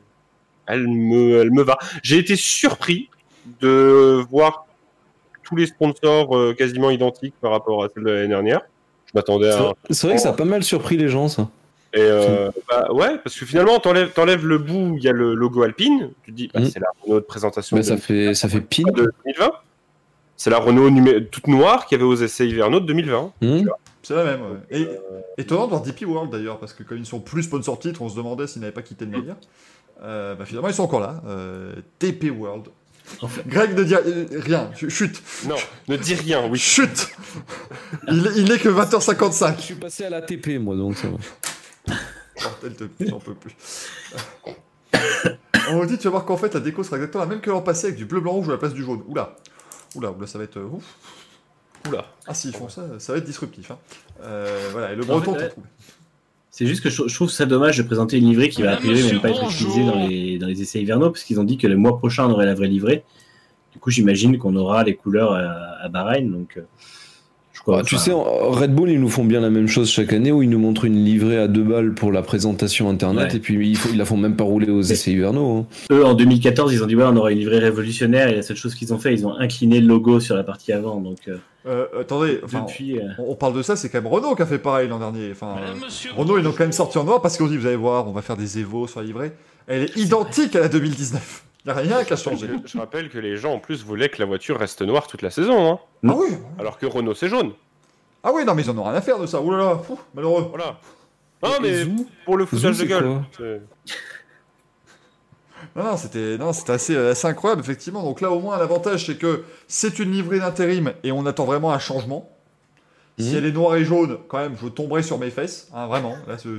[0.68, 1.78] elle, me, elle me va.
[2.04, 3.10] J'ai été surpris
[3.62, 4.66] de voir
[5.44, 8.62] tous les sponsors euh, quasiment identiques par rapport à celle de l'année dernière.
[9.08, 9.74] Je m'attendais à.
[9.92, 11.50] C'est vrai que ça a pas mal surpris les gens, ça.
[11.94, 15.14] Et euh, bah, ouais, parce que finalement, t'enlèves, t'enlèves le bout où il y a
[15.14, 16.10] le logo Alpine.
[16.24, 16.66] Tu te dis, bah, Mm.
[16.66, 18.84] c'est la Renault de présentation Mais de, ça fait, ça fait pin.
[18.92, 19.52] de 2020.
[20.36, 23.32] C'est la Renault numé- toute noire qu'il y avait aux essais hivernaux de 2020.
[23.42, 23.62] Hmm
[24.04, 24.58] C'est la même, ouais.
[24.82, 24.88] Et,
[25.38, 28.10] étonnant de voir DP World d'ailleurs, parce que comme ils sont plus sponsor titre, on
[28.10, 29.36] se demandait s'ils n'avaient pas quitté le navire.
[30.02, 31.22] Euh, bah, finalement, ils sont encore là.
[31.28, 32.68] Euh, TP World.
[33.48, 33.96] Greg ne dit
[34.36, 35.56] rien, ch- chut, Non,
[35.88, 36.58] ne dis rien, oui.
[36.58, 37.08] chut
[38.08, 39.60] Il, est- il n'est que Je 20h55.
[39.60, 41.18] suis passé à la TP, moi, donc ça va.
[42.42, 43.56] Bordel de j'en peux plus.
[45.70, 47.50] On me dit, tu vas voir qu'en fait, la déco sera exactement la même que
[47.50, 49.04] l'an passé, avec du bleu, blanc, rouge à la place du jaune.
[49.08, 49.36] Oula,
[49.96, 50.58] oula, oula, ça va être...
[50.58, 50.84] euh, ouf.
[51.88, 52.06] Oula.
[52.28, 53.70] Ah, s'ils font ça, ça va être disruptif.
[53.72, 53.78] Hein.
[54.24, 55.68] Euh, voilà, et le breton, t'as trouvé.
[56.58, 58.78] C'est juste que je, je trouve ça dommage de présenter une livrée qui va a
[58.78, 61.44] priori Monsieur, même pas être utilisée dans les, dans les essais hivernaux, parce qu'ils ont
[61.44, 63.04] dit que le mois prochain on aurait la vraie livrée.
[63.74, 66.62] Du coup, j'imagine qu'on aura les couleurs à, à Bahreïn, donc euh,
[67.52, 67.80] je crois.
[67.80, 70.32] Bah, tu sais, en- Red Bull, ils nous font bien la même chose chaque année
[70.32, 73.36] où ils nous montrent une livrée à deux balles pour la présentation internet Ouais.
[73.36, 75.58] et puis ils la font même pas rouler aux essais hivernaux.
[75.58, 75.66] hein.
[75.92, 78.56] eux en 2014, ils ont dit ouais, on aura une livrée révolutionnaire, et la seule
[78.56, 81.02] chose qu'ils ont fait, ils ont incliné le logo sur la partie avant.
[81.02, 81.36] Donc euh,
[81.68, 84.42] Euh, attendez, enfin, depuis, euh, on, on parle de ça, c'est quand même Renault qui
[84.44, 85.32] a fait pareil l'an dernier.
[85.32, 85.74] Enfin, euh,
[86.16, 86.58] Renault, ils l'ont bonjour.
[86.58, 88.38] quand même sorti en noir parce qu'ils ont dit, vous allez voir, on va faire
[88.38, 89.32] des Evo sur la livrée.
[89.68, 91.44] Elle est identique à la 2019.
[91.66, 92.48] Il n'y a rien qui a changé.
[92.66, 95.32] Je rappelle que les gens en plus voulaient que la voiture reste noire toute la
[95.32, 97.54] saison, hein, Ah oui alors que Renault c'est jaune.
[98.24, 99.42] Ah oui, non, mais ils en ont rien à faire de ça.
[99.42, 100.48] Ouh là là, fou, malheureux.
[100.52, 100.78] Voilà.
[101.42, 103.22] Non mais Zou pour le Zou, foutage de gueule.
[105.76, 108.02] Non, non, c'était non, c'était assez, euh, assez incroyable, effectivement.
[108.04, 111.74] Donc là, au moins, l'avantage, c'est que c'est une livrée d'intérim et on attend vraiment
[111.74, 112.30] un changement.
[113.20, 113.38] Si Mhm.
[113.38, 115.68] elle est noire et jaune, quand même, je tomberai sur mes fesses.
[115.74, 116.16] Hein, vraiment.
[116.28, 116.50] Là, je,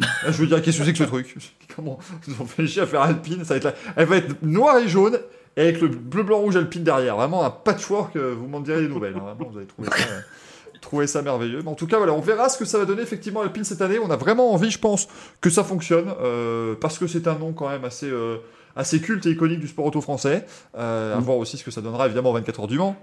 [0.00, 1.36] là, je veux dire, qu'est-ce que c'est que ce truc?
[1.76, 3.44] Comment Ils ont fait chier à faire Alpine?
[3.44, 5.18] Ça va être Elle va être noire et jaune
[5.56, 7.16] et avec le bleu, blanc, rouge Alpine derrière.
[7.16, 8.16] Vraiment un patchwork.
[8.16, 9.14] euh, Vous m'en direz des nouvelles.
[9.16, 9.20] hein.
[9.34, 10.04] Vraiment, vous allez trouver ça.
[10.84, 11.60] Trouver ça merveilleux.
[11.62, 13.82] Mais en tout cas, voilà, on verra ce que ça va donner effectivement Alpine cette
[13.82, 13.98] année.
[13.98, 15.08] On a vraiment envie, je pense,
[15.40, 18.36] que ça fonctionne euh, parce que c'est un nom quand même assez, euh,
[18.76, 20.46] assez culte et iconique du sport auto français.
[20.78, 21.22] Euh, À Mm.
[21.24, 22.96] voir aussi ce que ça donnera évidemment aux 24 heures du Mans.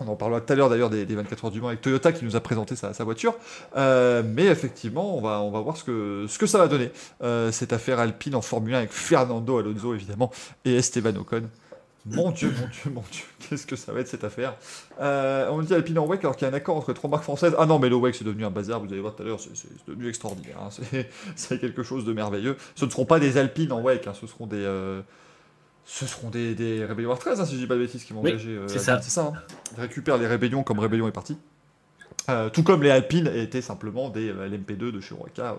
[0.00, 2.10] On en parlera tout à l'heure d'ailleurs des, des 24 heures du Mans avec Toyota
[2.12, 3.34] qui nous a présenté sa, sa voiture.
[3.76, 6.90] Euh, mais effectivement, on va, on va voir ce que, ce que ça va donner.
[7.22, 10.32] Euh, cette affaire Alpine en Formule 1 avec Fernando Alonso évidemment
[10.64, 11.44] et Esteban Ocon.
[12.06, 14.56] Mon Dieu, mon Dieu, mon Dieu, qu'est-ce que ça va être cette affaire
[15.00, 17.22] euh, On dit Alpine en WEC alors qu'il y a un accord entre trois marques
[17.24, 17.54] françaises.
[17.58, 19.40] Ah non, mais le WEC c'est devenu un bazar, vous allez voir tout à l'heure,
[19.40, 20.58] c'est devenu extraordinaire.
[20.60, 20.68] hein.
[21.36, 22.56] C'est- quelque chose de merveilleux.
[22.74, 24.62] Ce ne seront pas des Alpines en WEC, hein, ce seront des.
[24.62, 25.00] euh,
[25.86, 28.12] ce seront des, des Rébellions War 13, hein, si je dis pas de bêtises, qui
[28.12, 28.50] vont Oui, engager.
[28.50, 29.00] euh, c'est ça.
[29.02, 29.32] C'est ça.
[29.34, 29.42] hein.
[29.76, 31.36] Ils récupèrent les Rébellions comme Rébellion est parti.
[32.30, 35.54] Euh, tout comme les Alpines étaient simplement des euh, LMP2 de chez euh,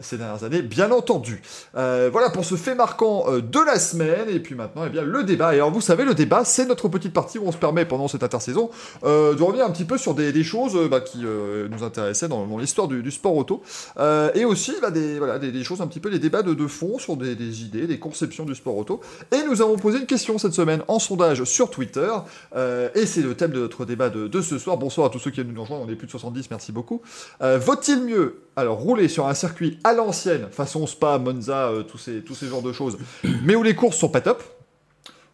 [0.00, 1.42] ces dernières années, bien entendu.
[1.76, 4.28] Euh, voilà pour ce fait marquant euh, de la semaine.
[4.28, 5.54] Et puis maintenant, eh bien, le débat.
[5.54, 8.08] Et alors, vous savez, le débat, c'est notre petite partie où on se permet, pendant
[8.08, 8.70] cette intersaison,
[9.04, 12.28] euh, de revenir un petit peu sur des, choses euh, bah, qui euh, nous intéressaient
[12.28, 13.62] dans, l'histoire du, sport auto.
[13.98, 17.62] Euh, et aussi bah, des, choses un petit peu, des débats de, fond sur des,
[17.62, 19.00] idées, des conceptions du sport auto.
[19.32, 22.10] Et nous avons posé une question cette semaine en sondage sur Twitter.
[22.54, 24.76] Euh, et c'est le thème de notre débat de, ce soir.
[24.76, 25.84] Bonsoir à tous ceux qui viennent nous rejoindre.
[25.86, 27.02] On est plus de 70, merci beaucoup.
[27.42, 31.98] Euh, Vaut-il mieux alors rouler sur un circuit à l'ancienne, façon Spa, Monza, euh, tous,
[31.98, 32.98] ces, tous ces genres de choses,
[33.44, 34.42] mais où les courses sont pas top.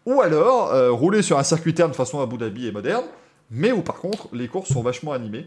[0.07, 3.05] Ou alors euh, rouler sur un circuit terne façon Abu Dhabi et moderne,
[3.51, 5.47] mais où par contre les courses sont vachement animées.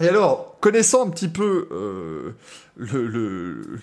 [0.00, 2.34] Et alors, connaissant un petit peu euh,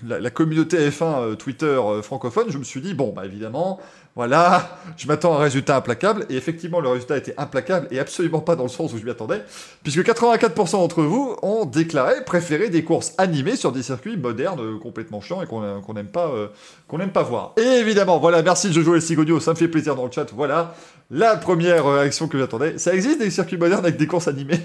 [0.06, 3.80] la, communauté F1 euh, Twitter francophone, je me suis dit, bon, bah évidemment,
[4.16, 8.42] voilà, je m'attends à un résultat implacable, et effectivement, le résultat était implacable, et absolument
[8.42, 9.42] pas dans le sens où je m'y attendais,
[9.84, 14.78] puisque 84% d'entre vous ont déclaré préférer des courses animées sur des circuits modernes euh,
[14.80, 16.48] complètement chiants et qu'on qu'on n'aime pas, euh,
[16.90, 17.54] qu'on n'aime pas voir.
[17.58, 20.76] Et évidemment, voilà, merci Jojo et Sigodio, ça me fait plaisir dans le chat, voilà,
[21.10, 22.78] la première euh, réaction que j'attendais.
[22.78, 24.60] Ça existe des circuits modernes avec des courses animées?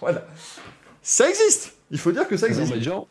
[0.00, 0.24] Voilà.
[1.02, 2.72] Ça existe Il faut dire que ça existe.
[2.72, 2.92] Azerbaïdjan.
[2.92, 3.08] Azerbaïdjan,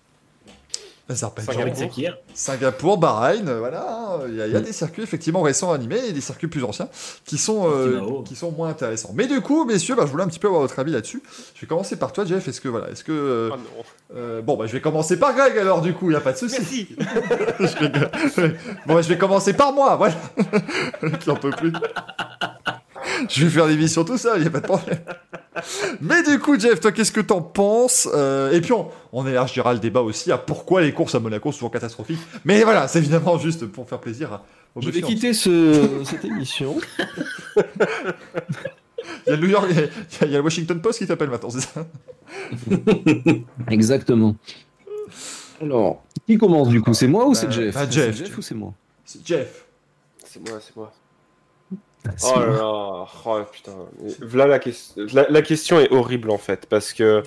[2.33, 2.97] Singapour.
[2.97, 5.99] Bahreïn, euh, voilà, hein, il y, a- il y a des circuits effectivement récents animés
[6.07, 6.87] et des circuits plus anciens
[7.25, 9.11] qui sont, euh, qui sont moins intéressants.
[9.15, 11.21] Mais du coup, messieurs, bah, je voulais un petit peu avoir votre avis là-dessus.
[11.55, 12.47] Je vais commencer par toi, Jeff.
[12.47, 13.83] Est-ce que voilà, est-ce que euh, Ah non.
[14.17, 15.81] euh, bon, bah, je vais commencer par Greg alors.
[15.81, 16.87] Du coup, il y a pas de souci.
[17.59, 18.47] Je
[18.87, 19.95] bon, bah, je vais commencer par moi.
[19.95, 20.15] Voilà.
[21.19, 21.71] Qui en peut plus.
[23.29, 24.99] Je vais faire l'émission tout seul, il y a pas de problème.
[26.01, 29.73] Mais du coup, Jeff, toi, qu'est-ce que t'en penses Euh, Et puis, on, on élargira
[29.73, 32.19] le débat aussi à pourquoi les courses à Monaco sont toujours catastrophiques.
[32.45, 34.45] Mais voilà, c'est évidemment juste pour faire plaisir à-
[34.75, 36.77] aux Je vais quitter ce, cette émission.
[39.27, 40.99] Il y a le New York, il y a- il y a le Washington Post
[40.99, 41.85] qui t'appelle maintenant, c'est ça?
[43.69, 44.35] Exactement.
[45.61, 46.93] Alors, qui commence du coup?
[46.93, 47.73] C'est moi ou c'est Bah, Jeff?
[47.75, 48.73] bah, C'est Jeff, Jeff tu- ou c'est moi?
[49.05, 49.65] C'est Jeff.
[50.23, 50.91] C'est moi, c'est moi.
[52.23, 53.73] Oh là là, oh putain.
[54.33, 57.23] La, ques- la, la question est horrible en fait, parce que.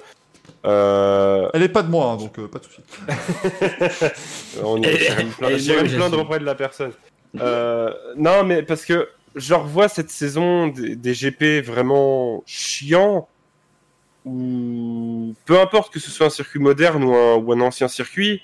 [0.66, 2.80] Euh, Elle est pas de moi, hein, donc euh, pas de souci.
[4.62, 5.24] on j'irai
[5.84, 6.92] me plaindre- auprès de la personne.
[7.40, 13.28] Euh, non, mais parce que je revois cette saison des, des GP vraiment chiants,
[14.24, 18.42] où peu importe que ce soit un circuit moderne ou un, ou un ancien circuit,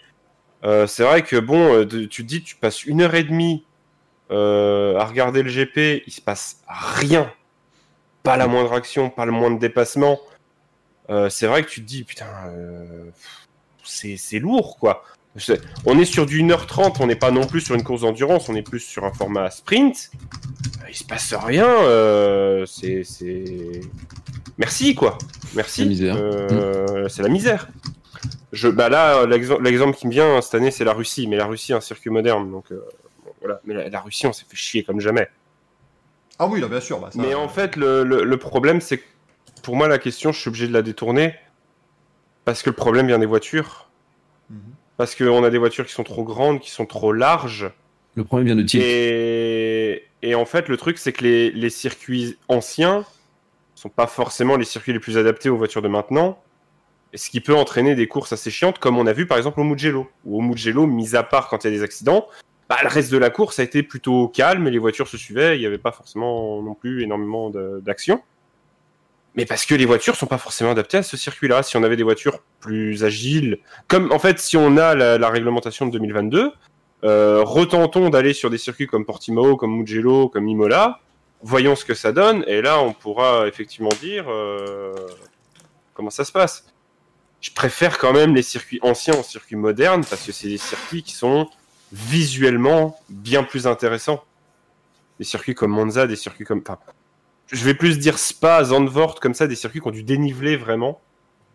[0.65, 3.65] euh, c'est vrai que bon, de- tu te dis, tu passes une heure et demie
[4.31, 7.33] euh, à regarder le GP, il se passe rien.
[8.23, 10.21] Pas la moindre action, pas le moindre dépassement.
[11.09, 13.11] Euh, c'est vrai que tu te dis, putain, euh,
[13.83, 15.03] c'est lourd, quoi.
[15.87, 18.55] On est sur du 1h30, on n'est pas non plus sur une course d'endurance, on
[18.55, 20.11] est plus sur un format sprint.
[20.89, 21.67] Il se passe rien,
[22.67, 23.03] c'est...
[24.59, 25.17] Merci, quoi.
[25.55, 25.83] Merci.
[25.83, 26.17] La misère.
[27.09, 27.69] C'est la misère.
[28.53, 31.27] Je, bah là, l'exemple qui me vient cette année, c'est la Russie.
[31.29, 32.67] Mais la Russie, un circuit moderne, donc
[33.41, 33.61] voilà.
[33.65, 35.29] Mais la, la Russie, on s'est fait chier comme jamais.
[36.39, 36.99] Ah oui, là, bien sûr.
[37.01, 39.05] Bah, ça- Mais en fait, le, le- le problème, c'est que
[39.63, 41.35] pour moi, la question, je suis obligé de la détourner
[42.45, 43.89] parce que le problème vient des voitures.
[44.49, 44.59] Mhm.
[44.97, 47.71] Parce qu'on a des voitures qui sont trop grandes, qui sont trop larges.
[48.17, 48.83] Le problème vient de Tilt.
[48.83, 53.05] Et, et en fait, le truc, c'est que les, les circuits anciens
[53.75, 56.43] sont pas forcément les circuits les plus adaptés aux voitures de maintenant.
[57.13, 59.61] Et ce qui peut entraîner des courses assez chiantes, comme on a vu par exemple
[59.61, 60.11] au Mugello.
[60.25, 62.27] Ou au Mugello, mis à part quand il y a des accidents,
[62.71, 65.57] bah, le reste de la course a été plutôt calme les voitures se suivaient.
[65.57, 68.23] Il n'y avait pas forcément non plus énormément d'action.
[69.35, 71.65] Mais parce que les voitures sont pas forcément adaptées à ce circuit-là.
[71.65, 75.87] Si on avait des voitures plus agiles, comme en fait si on a la, réglementation
[75.87, 76.53] de 2022,
[77.03, 81.01] euh, retentons d'aller sur des circuits comme Portimao, comme Mugello, comme Imola,
[81.43, 84.95] voyons ce que ça donne, et là on pourra effectivement dire euh,
[85.95, 86.67] comment ça se passe.
[87.41, 91.03] Je préfère quand même les circuits anciens aux circuits modernes parce que c'est des circuits
[91.03, 91.49] qui sont
[91.93, 94.25] visuellement bien plus intéressants.
[95.19, 96.79] Des circuits comme Monza, des circuits comme, enfin,
[97.53, 101.01] je vais plus dire Spa, Zandvoort, comme ça, des circuits qui ont du dénivelé vraiment.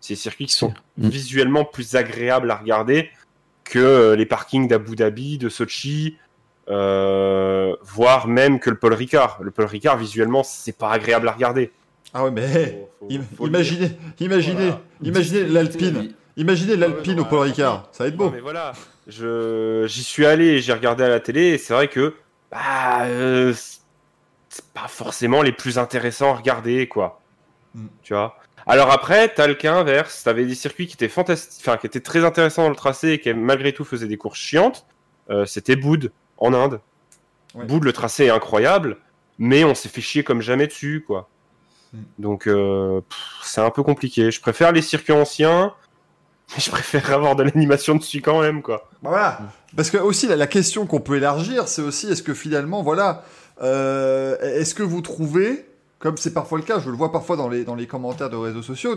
[0.01, 1.09] C'est des circuits qui sont mm.
[1.09, 3.09] visuellement plus agréables à regarder
[3.63, 6.17] que euh, les parkings d'Abu Dhabi, de Sochi,
[6.69, 9.39] euh, voire même que le Paul Ricard.
[9.41, 11.71] Le Paul Ricard, visuellement, c'est pas agréable à regarder.
[12.13, 12.87] Ah ouais, mais
[13.39, 14.71] imaginez, imaginez,
[15.01, 16.13] imaginez l'Alpine.
[16.37, 18.29] Imaginez l'Alpine au Paul Ricard, ça va être beau.
[18.29, 18.73] mais voilà,
[19.07, 22.15] j'y suis allé, j'ai regardé à la télé, et c'est vrai que
[22.51, 23.53] bah, euh,
[24.49, 27.21] c'est pas forcément les plus intéressants à regarder, quoi.
[27.73, 27.87] Mm.
[28.03, 28.37] Tu vois?
[28.67, 30.23] Alors après, t'as le cas inverse.
[30.23, 33.19] T'avais des circuits qui étaient fantastiques, enfin qui étaient très intéressants dans le tracé et
[33.19, 34.85] qui malgré tout faisaient des courses chiantes.
[35.29, 36.79] Euh, c'était Boud en Inde.
[37.53, 38.97] Boud, le tracé est incroyable,
[39.37, 41.29] mais on s'est fait chier comme jamais dessus, quoi.
[41.93, 41.99] Mm.
[42.19, 43.01] Donc euh,
[43.43, 44.31] c'est un peu compliqué.
[44.31, 45.73] Je préfère les circuits anciens.
[46.53, 48.89] Mais je préfère avoir de l'animation dessus quand même, quoi.
[49.01, 49.39] Bah voilà.
[49.75, 53.23] Parce que aussi la question qu'on peut élargir, c'est aussi est-ce que finalement, voilà,
[53.61, 55.65] euh, est-ce que vous trouvez,
[55.99, 58.37] comme c'est parfois le cas, je le vois parfois dans les, dans les commentaires de
[58.37, 58.95] réseaux sociaux,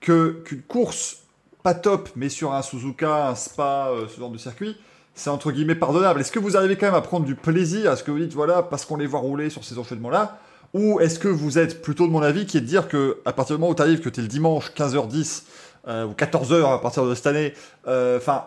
[0.00, 1.18] que qu'une course
[1.62, 4.76] pas top, mais sur un Suzuka, un Spa, euh, ce genre de circuit,
[5.14, 6.20] c'est entre guillemets pardonnable.
[6.20, 8.32] Est-ce que vous arrivez quand même à prendre du plaisir à ce que vous dites,
[8.32, 10.38] voilà, parce qu'on les voit rouler sur ces enchaînements-là
[10.72, 13.32] Ou est-ce que vous êtes plutôt de mon avis qui est de dire que à
[13.32, 15.42] partir du moment où tu arrives, que tu es le dimanche 15h10
[15.88, 17.52] euh, ou 14h à partir de cette année,
[17.86, 18.46] enfin,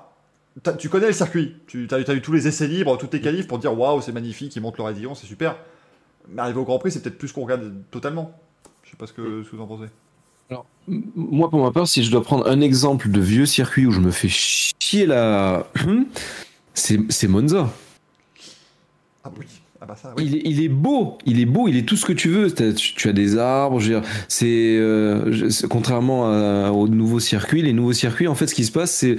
[0.78, 3.48] tu connais le circuit, tu as, as, eu tous les essais libres, tous tes qualifs
[3.48, 5.56] pour dire waouh, c'est magnifique, ils montent le radillon, c'est super.
[6.30, 8.32] Mais arrivé au Grand Prix, c'est peut-être plus qu'on regarde totalement.
[8.84, 9.89] Je sais pas ce que, vous en pensez.
[10.50, 13.91] Alors, moi, pour ma part, si je dois prendre un exemple de vieux circuit où
[13.91, 15.67] je me fais chier la.
[16.74, 17.69] c'est Monza.
[19.24, 19.46] Ah oui.
[19.84, 22.50] Ah bah il, est, beau, il est beau, il est tout ce que tu veux.
[22.74, 23.82] Tu, as des arbres,
[24.30, 27.62] c'est euh, contrairement au nouveau circuit.
[27.62, 29.17] Les nouveaux circuits, en fait, ce qui se passe, c'est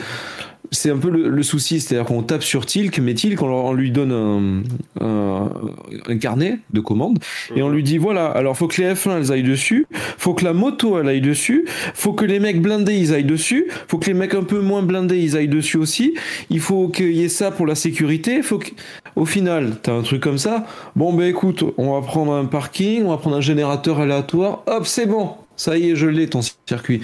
[0.74, 4.64] c'est un peu le, souci, c'est-à-dire qu'on tape sur Tilk, mais Tilk, on, lui donne
[5.00, 7.18] un, un, carnet de commandes
[7.54, 9.86] et on lui dit voilà, alors faut que les F1 elles aillent dessus,
[10.18, 13.68] faut que la moto elle aille dessus, faut que les mecs blindés ils aillent dessus,
[13.88, 16.14] faut que les mecs un peu moins blindés ils aillent dessus aussi,
[16.50, 18.70] il faut qu'il y ait ça pour la sécurité, faut que...
[19.16, 23.04] au final, t'as un truc comme ça, bon ben écoute, on va prendre un parking,
[23.04, 26.40] on va prendre un générateur aléatoire, hop c'est bon, ça y est, je l'ai ton
[26.66, 27.02] circuit.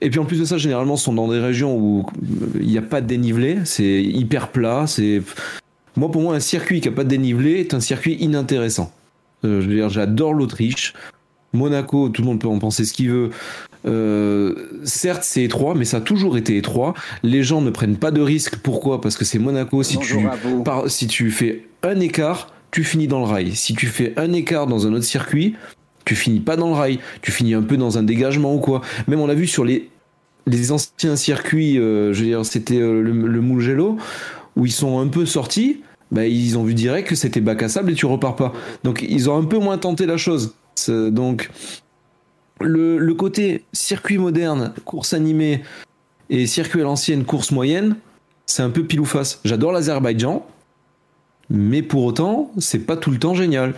[0.00, 2.06] Et puis en plus de ça, généralement, sont dans des régions où
[2.60, 4.84] il n'y a pas de dénivelé, c'est hyper plat.
[4.86, 5.22] C'est
[5.96, 8.92] moi pour moi un circuit qui a pas de dénivelé est un circuit inintéressant.
[9.44, 10.94] Euh, je veux dire, j'adore l'Autriche,
[11.52, 13.30] Monaco, tout le monde peut en penser ce qu'il veut.
[13.86, 16.94] Euh, certes, c'est étroit, mais ça a toujours été étroit.
[17.22, 18.56] Les gens ne prennent pas de risques.
[18.56, 19.00] Pourquoi?
[19.00, 19.82] Parce que c'est Monaco.
[19.82, 20.18] Si tu,
[20.86, 23.54] si tu fais un écart, tu finis dans le rail.
[23.54, 25.54] Si tu fais un écart dans un autre circuit,
[26.08, 28.80] tu finis pas dans le rail, tu finis un peu dans un dégagement ou quoi.
[29.08, 29.90] Même on l'a vu sur les,
[30.70, 33.98] anciens circuits, euh, je veux dire, c'était euh, le, le Mugello,
[34.56, 37.68] où ils sont un peu sortis, bah, ils ont vu direct que c'était bac à
[37.68, 38.54] sable et tu repars pas.
[38.84, 40.54] Donc ils ont un peu moins tenté la chose.
[40.88, 41.50] Donc
[42.62, 45.62] le, le, côté circuit moderne, course animée
[46.30, 47.96] et circuit à l'ancienne, course moyenne,
[48.46, 49.40] c'est un peu pile ou face.
[49.44, 50.46] J'adore l'Azerbaïdjan,
[51.50, 53.74] mais pour autant, c'est pas tout le temps génial.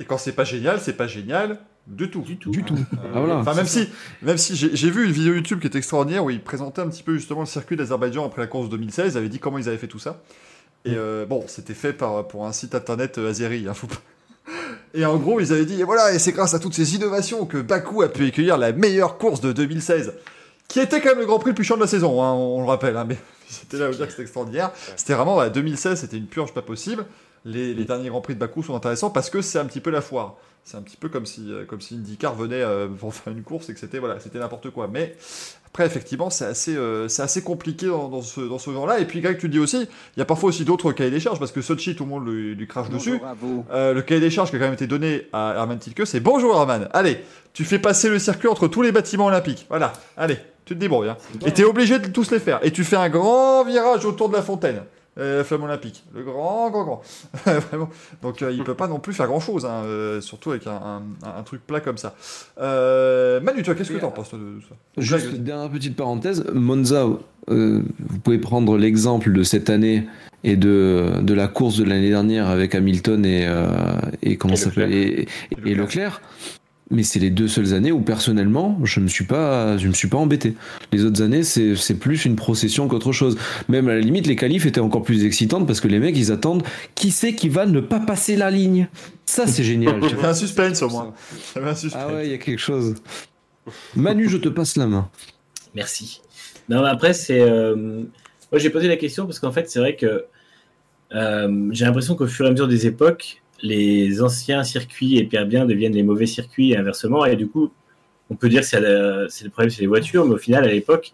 [0.00, 2.22] Et quand c'est pas génial, c'est pas génial du tout.
[2.22, 2.50] Du tout.
[2.50, 2.74] Du tout.
[2.76, 3.88] Euh, ah, enfin, même si,
[4.22, 7.02] même si j'ai vu une vidéo YouTube qui est extraordinaire où ils présentaient un petit
[7.02, 9.14] peu justement le circuit d'Azerbaïdjan après la course 2016.
[9.14, 10.20] Ils avaient dit comment ils avaient fait tout ça.
[10.84, 10.94] Et mm.
[10.96, 13.66] euh, bon, c'était fait par, pour un site internet euh, azéri.
[13.68, 13.74] Hein,
[14.94, 17.46] et en gros, ils avaient dit, et voilà, et c'est grâce à toutes ces innovations
[17.46, 20.14] que Bakou a pu accueillir la meilleure course de 2016,
[20.68, 22.60] qui était quand même le Grand Prix le plus chiant de la saison, hein, on,
[22.60, 22.96] le rappelle.
[22.96, 24.70] Hein, mais c'était là où dire que c'était extraordinaire.
[24.96, 27.04] C'était vraiment, 2016, c'était une purge pas possible
[27.46, 30.00] les, derniers Grands Prix de Bakou sont intéressants parce que c'est un petit peu la
[30.00, 30.34] foire.
[30.64, 33.44] C'est un petit peu comme si, euh, comme si IndyCar venait euh, pour faire une
[33.44, 34.88] course et que c'était voilà, c'était n'importe quoi.
[34.92, 35.14] Mais
[35.68, 38.98] après, effectivement, c'est assez, euh, c'est assez compliqué dans, ce, dans ce genre-là.
[38.98, 41.38] Et puis, Greg, tu dis aussi, il y a parfois aussi d'autres cahiers des charges
[41.38, 43.20] parce que Sochi, tout le monde lui, crache dessus.
[43.72, 46.56] le cahier des charges qui a quand même été donné à Herman Tilke, c'est bonjour
[46.56, 47.18] Herman, allez,
[47.52, 49.66] tu fais passer le circuit entre tous les bâtiments olympiques.
[49.68, 51.10] Voilà, allez, tu te débrouilles.
[51.10, 51.16] Hein.
[51.44, 52.58] Et tu es obligé de tous les faire.
[52.62, 54.82] Et tu fais un grand virage autour de la fontaine
[55.18, 56.04] euh, Flamme Olympique.
[56.14, 57.02] Le grand, grand, grand.
[57.46, 57.88] Vraiment.
[58.22, 61.02] Donc euh, il peut pas non plus faire grand chose, hein, euh, surtout avec un,
[61.24, 62.14] un, truc plat comme ça.
[62.60, 64.74] Euh, Manu, toi, qu'est-ce que t'en penses toi, de tout ça?
[64.98, 67.06] Juste une dernière petite parenthèse, Monza,
[67.48, 70.06] euh, vous pouvez prendre l'exemple de cette année
[70.44, 73.66] et de, de la course de l'année dernière avec Hamilton et, euh,
[74.22, 74.92] et comment Et ça s'appelle?
[74.92, 76.20] Et, et- et Leclerc.
[76.90, 80.06] Mais c'est les deux seules années où personnellement je me suis pas je me suis
[80.08, 80.54] pas embêté.
[80.92, 83.36] Les autres années c'est c'est plus une procession qu'autre chose.
[83.68, 86.30] Même à la limite les qualifs étaient encore plus excitantes parce que les mecs ils
[86.30, 86.62] attendent
[86.94, 88.86] qui c'est qui va ne pas passer la ligne.
[89.24, 90.00] Ça c'est génial.
[90.08, 91.12] J'avais un suspense au moins.
[91.54, 92.02] J'avais un suspense.
[92.08, 92.94] ah ouais il y a quelque chose.
[93.96, 95.08] Manu je te passe la main.
[95.74, 96.20] Merci.
[96.68, 97.40] Non, mais après, c'est.
[97.40, 97.74] euh,
[98.50, 100.24] Moi, j'ai posé la question parce qu'en fait, c'est vrai que
[101.14, 105.66] euh, j'ai l'impression qu'au fur et à mesure des époques, les anciens circuits hyper bien
[105.66, 107.24] deviennent les mauvais circuits et inversement.
[107.24, 107.72] Et du coup,
[108.30, 111.12] on peut dire que c'est le problème, c'est les voitures, mais au final, à l'époque,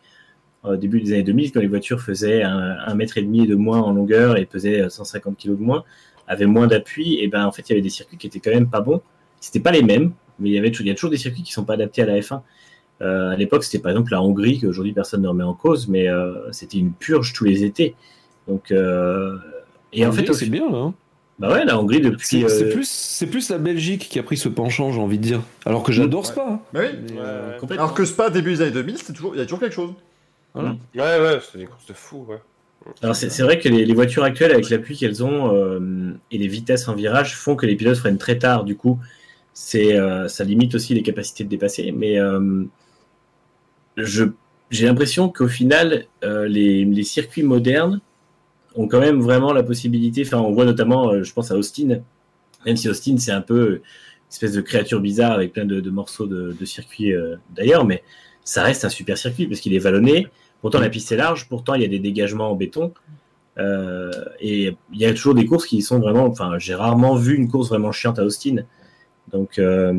[0.65, 3.55] au début des années 2000, quand les voitures faisaient un, un mètre et demi de
[3.55, 5.85] moins en longueur et pesaient 150 kg de moins,
[6.27, 8.51] avaient moins d'appui, et ben en fait, il y avait des circuits qui étaient quand
[8.51, 9.01] même pas bons.
[9.41, 11.43] C'était pas les mêmes, mais il y avait toujours, il y a toujours des circuits
[11.43, 12.43] qui sont pas adaptés à la F1.
[13.01, 16.09] Euh, à l'époque, c'était par exemple la Hongrie, qu'aujourd'hui personne ne remet en cause, mais
[16.09, 17.95] euh, c'était une purge tous les étés.
[18.47, 19.37] Donc, euh,
[19.93, 20.93] et en fait, c'est bien là.
[21.39, 22.45] Bah ouais, la Hongrie depuis.
[22.49, 25.23] C'est euh, plus, c'est plus la Belgique qui a pris ce penchant, j'ai envie de
[25.25, 25.41] dire.
[25.65, 26.27] Alors que j'adore Ouais.
[26.27, 26.45] Spa.
[26.49, 26.61] hein.
[26.73, 26.87] Mais oui.
[27.05, 27.59] Mais, Ouais, euh.
[27.71, 29.35] Alors que Spa, début des années 2000, c'était toujours...
[29.35, 29.93] il y a toujours quelque chose.
[30.55, 30.77] voilà.
[30.95, 32.39] Ouais, ouais, c'est des courses de fou, ouais.
[33.01, 36.39] Alors c'est c'est vrai que les, les voitures actuelles, avec l'appui qu'elles ont euh, et
[36.39, 38.65] les vitesses en virage, font que les pilotes freinent très tard.
[38.65, 38.99] Du coup,
[39.55, 41.93] c'est euh, ça limite aussi les capacités de dépasser.
[41.93, 42.65] Mais euh,
[43.97, 44.25] je
[44.71, 48.01] j'ai l'impression qu'au final, euh, les, les circuits modernes
[48.75, 50.23] ont quand même vraiment la possibilité.
[50.27, 52.01] Enfin, on voit notamment, euh, je pense à Austin,
[52.67, 53.81] même si Austin c'est un peu une
[54.31, 58.03] espèce de créature bizarre avec plein de, de morceaux de, de circuits euh, d'ailleurs, mais
[58.45, 60.27] ça reste un super circuit parce qu'il est vallonné.
[60.61, 62.93] Pourtant, la piste est large, pourtant, il y a des dégagements en béton.
[63.59, 64.11] Euh,
[64.41, 66.25] et il y a toujours des courses qui sont vraiment.
[66.27, 68.65] Enfin, j'ai rarement vu une course vraiment chiante à Austin.
[69.33, 69.93] Donc, euh,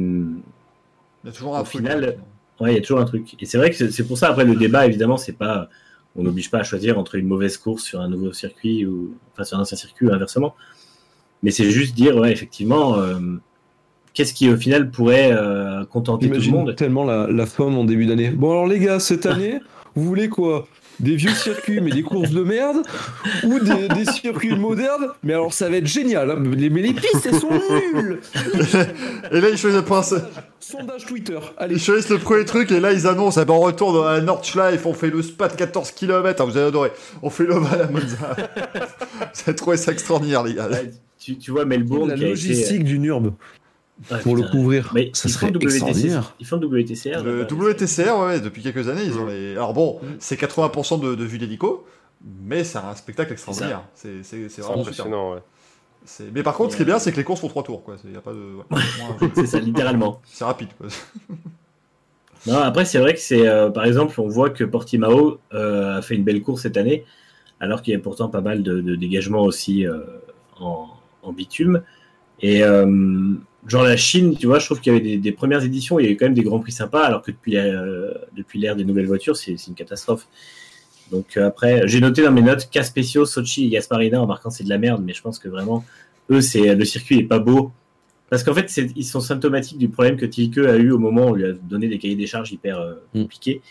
[1.24, 1.82] Il y a toujours un Au truc.
[1.82, 2.18] final,
[2.60, 3.36] ouais, il y a toujours un truc.
[3.40, 5.70] Et c'est vrai que c'est c'est pour ça, après, le débat, évidemment, c'est pas.
[6.16, 9.16] On n'oblige pas à choisir entre une mauvaise course sur un nouveau circuit ou.
[9.34, 10.55] Enfin, sur un ancien circuit ou inversement.
[11.41, 13.20] Mais c'est juste dire, ouais, effectivement, euh,
[14.14, 16.76] qu'est-ce qui, au final, pourrait euh, contenter tout le monde?
[16.76, 18.30] tellement la, la femme en début d'année.
[18.30, 19.59] Bon alors les gars, cette année,
[19.95, 20.68] vous voulez quoi?
[21.00, 22.78] Des vieux circuits mais des courses de merde
[23.44, 26.36] Ou des, des circuits modernes Mais alors ça va être génial, hein.
[26.39, 27.50] mais, les, mais les pistes elles sont
[27.94, 28.20] nulles
[29.32, 30.22] Et là, ils choisissent, un-
[30.60, 31.76] Sondage Twitter, allez.
[31.76, 34.86] ils choisissent le premier truc et là, ils annoncent eh ben, on retourne à Nordschleife,
[34.86, 36.46] on fait le spa de 14 km.
[36.46, 36.91] vous avez adoré.
[37.22, 38.36] On fait l'Oval à Monza.
[38.36, 40.70] vous avez trouvé ça extraordinaire, les gars.
[40.70, 40.89] Ouais,
[41.20, 43.34] tu, tu vois Melbourne La qui a logistique du NURB
[44.22, 46.36] pour le couvrir, Mais ça serait WTC, extraordinaire.
[46.39, 47.24] Ils font le WTCR.
[47.24, 47.43] Le.
[47.43, 49.51] WTCR, ouais, depuis quelques années, ils ont les.
[49.54, 51.86] Alors bon, c'est 80% de, de vue d'hélico,
[52.43, 53.84] mais c'est un spectacle extraordinaire.
[53.93, 54.72] C'est vraiment super.
[54.72, 55.39] impressionnant, ouais.
[56.34, 57.95] Mais par contre, ce qui est bien, c'est que les courses font 3 tours, quoi.
[58.04, 58.58] Il y a pas de.
[59.36, 60.22] C'est ça, littéralement.
[60.26, 60.88] C'est rapide, quoi.
[62.45, 66.01] Non, après, c'est vrai que c'est, euh, par exemple, on voit que Portimao euh, a
[66.01, 67.06] fait une belle course cette année,
[67.62, 70.01] alors qu'il y a pourtant pas mal de, de dégagements aussi euh,
[70.60, 70.88] en,
[71.22, 71.84] en bitume.
[72.41, 73.36] Et euh,
[73.68, 76.03] genre la Chine, tu vois, je trouve qu'il y avait des, des premières éditions, il
[76.03, 78.76] y avait quand même des grands prix sympas, alors que depuis la- euh, depuis l'ère
[78.76, 80.28] des nouvelles voitures, c'est une catastrophe.
[81.11, 84.49] Donc euh, après, j'ai noté dans mes notes cas spéciaux, Sochi et Gasparina, en marquant
[84.49, 85.84] c'est de la merde, mais je pense que vraiment,
[86.32, 87.72] eux, c'est le circuit est pas beau.
[88.30, 91.30] Parce qu'en fait, ils sont symptomatiques du problème que Tilke a eu au moment où
[91.30, 93.22] on lui a donné des cahiers des charges hyper euh, Mm.
[93.24, 93.61] compliqués.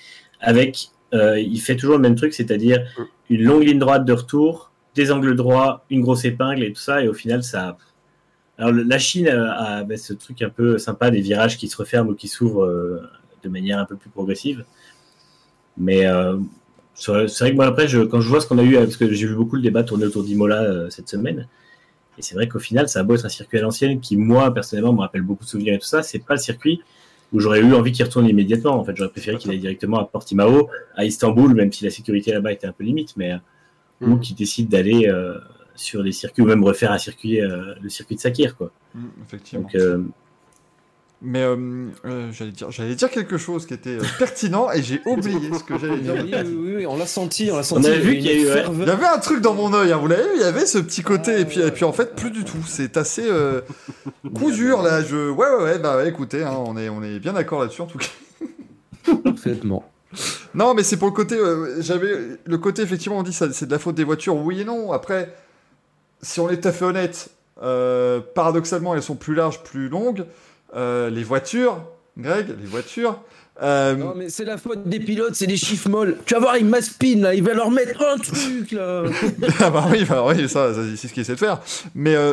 [0.41, 2.81] Avec, euh, il fait toujours le même truc, c'est-à-dire
[3.29, 7.03] une longue ligne droite de retour, des angles droits, une grosse épingle et tout ça,
[7.03, 7.77] et au final, ça.
[8.63, 11.77] Alors, la Chine a, a, bah, ce truc un peu sympa des virages qui se
[11.77, 13.01] referment ou qui s'ouvrent euh,
[13.43, 14.65] de manière un peu plus progressive.
[15.77, 16.37] Mais euh,
[16.95, 19.13] c'est vrai que moi, après, je, quand je vois ce qu'on a eu, parce que
[19.13, 21.49] j'ai vu beaucoup le débat tourner autour d'Imola euh, cette semaine,
[22.19, 24.55] et c'est vrai qu'au final, ça a beau être un circuit à l'ancienne qui, moi,
[24.55, 26.83] personnellement, me rappelle beaucoup de souvenirs et tout ça, c'est pas le circuit
[27.33, 28.79] où j'aurais eu envie qu'il retourne immédiatement.
[28.79, 32.31] En fait, j'aurais préféré qu'il aille directement à Portimao, à Istanbul, même si la sécurité
[32.31, 33.33] là-bas était un peu limite, mais
[34.03, 34.21] ou Mhm.
[34.21, 35.39] qu'il décide d'aller euh,
[35.75, 38.71] sur des circuits ou même refaire un circuit, euh, le circuit de Sakir, quoi.
[38.95, 39.63] Mm, effectivement.
[39.65, 39.99] Donc, euh,
[41.25, 41.57] Mais euh,
[42.05, 45.63] euh, j'allais dire, j'allais dire quelque chose qui était euh, pertinent et j'ai oublié ce
[45.63, 46.15] que j'allais dire.
[46.47, 47.89] Oui, oui, on l'a senti, on l'a On senti.
[47.89, 48.65] a vu il qu'il y a eu, ouais.
[48.81, 50.67] Il y avait un truc dans mon œil, hein, vous l'avez vu, il y avait
[50.67, 52.59] ce petit côté, et puis, et puis en fait, plus du tout.
[52.67, 53.61] C'est assez euh,
[54.35, 55.03] coup dur là.
[55.03, 55.31] Je...
[55.31, 57.87] Ouais, ouais, ouais, bah ouais, écoutez, hein, on, est, on est bien d'accord là-dessus en
[57.87, 58.09] tout cas.
[59.25, 59.89] Parfaitement.
[60.55, 61.37] Non, mais c'est pour le côté.
[61.37, 62.13] euh, J'avais
[62.45, 64.37] le côté, effectivement, on dit ça, c'est de la faute des voitures.
[64.37, 64.93] Oui et non.
[64.93, 65.35] Après,
[66.23, 67.29] si on est tout à fait honnête,
[67.63, 70.25] euh, paradoxalement, elles sont plus larges, plus longues.
[70.75, 71.83] Euh, les voitures,
[72.17, 73.21] Greg, les voitures.
[73.63, 76.17] euh, Non mais c'est la faute des pilotes, c'est des chiffres molles.
[76.25, 79.03] Tu vas voir, il m'aspine là, il va leur mettre un truc là.
[79.61, 81.61] ah bah oui, bah oui, ça, ça, c'est ce qu'il essaie de faire.
[81.95, 82.33] Mais euh,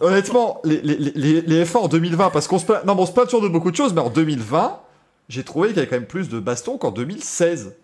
[0.00, 3.12] honnêtement, les, les, les, les F1 en 2020, parce qu'on se plaint, non, on se
[3.12, 4.78] plaint toujours de beaucoup de choses, mais en 2020,
[5.30, 7.74] j'ai trouvé qu'il y avait quand même plus de baston qu'en 2016.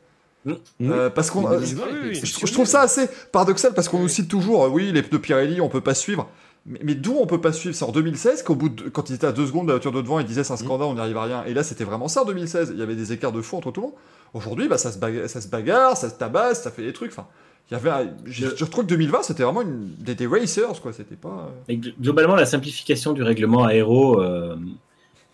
[0.47, 0.90] Mmh.
[0.92, 2.20] Euh, parce qu'on, euh, 2020 oui, était oui.
[2.24, 5.18] je, je trouve ça assez paradoxal parce qu'on nous cite toujours, euh, oui, les pneus
[5.18, 6.28] Pirelli, on peut pas suivre.
[6.66, 9.14] Mais, mais d'où on peut pas suivre C'est en 2016 qu'au bout de, quand ils
[9.14, 10.94] étaient à deux secondes de la voiture de devant, ils disaient c'est un scandale, on
[10.94, 11.44] n'y arrive à rien.
[11.47, 12.70] Et là, c'était vraiment ça en 2016.
[12.74, 13.97] Il y avait des écarts de fou entre tout le monde.
[14.34, 17.11] Aujourd'hui, bah, ça, se bagarre, ça se bagarre, ça se tabasse, ça fait des trucs.
[17.12, 17.26] Enfin,
[17.70, 20.80] il y avait, un- je, je trouve que 2020, c'était vraiment une, des, des racers,
[20.80, 20.92] quoi.
[20.92, 21.51] C'était pas.
[21.68, 24.57] Et globalement, la simplification du règlement aéro euh,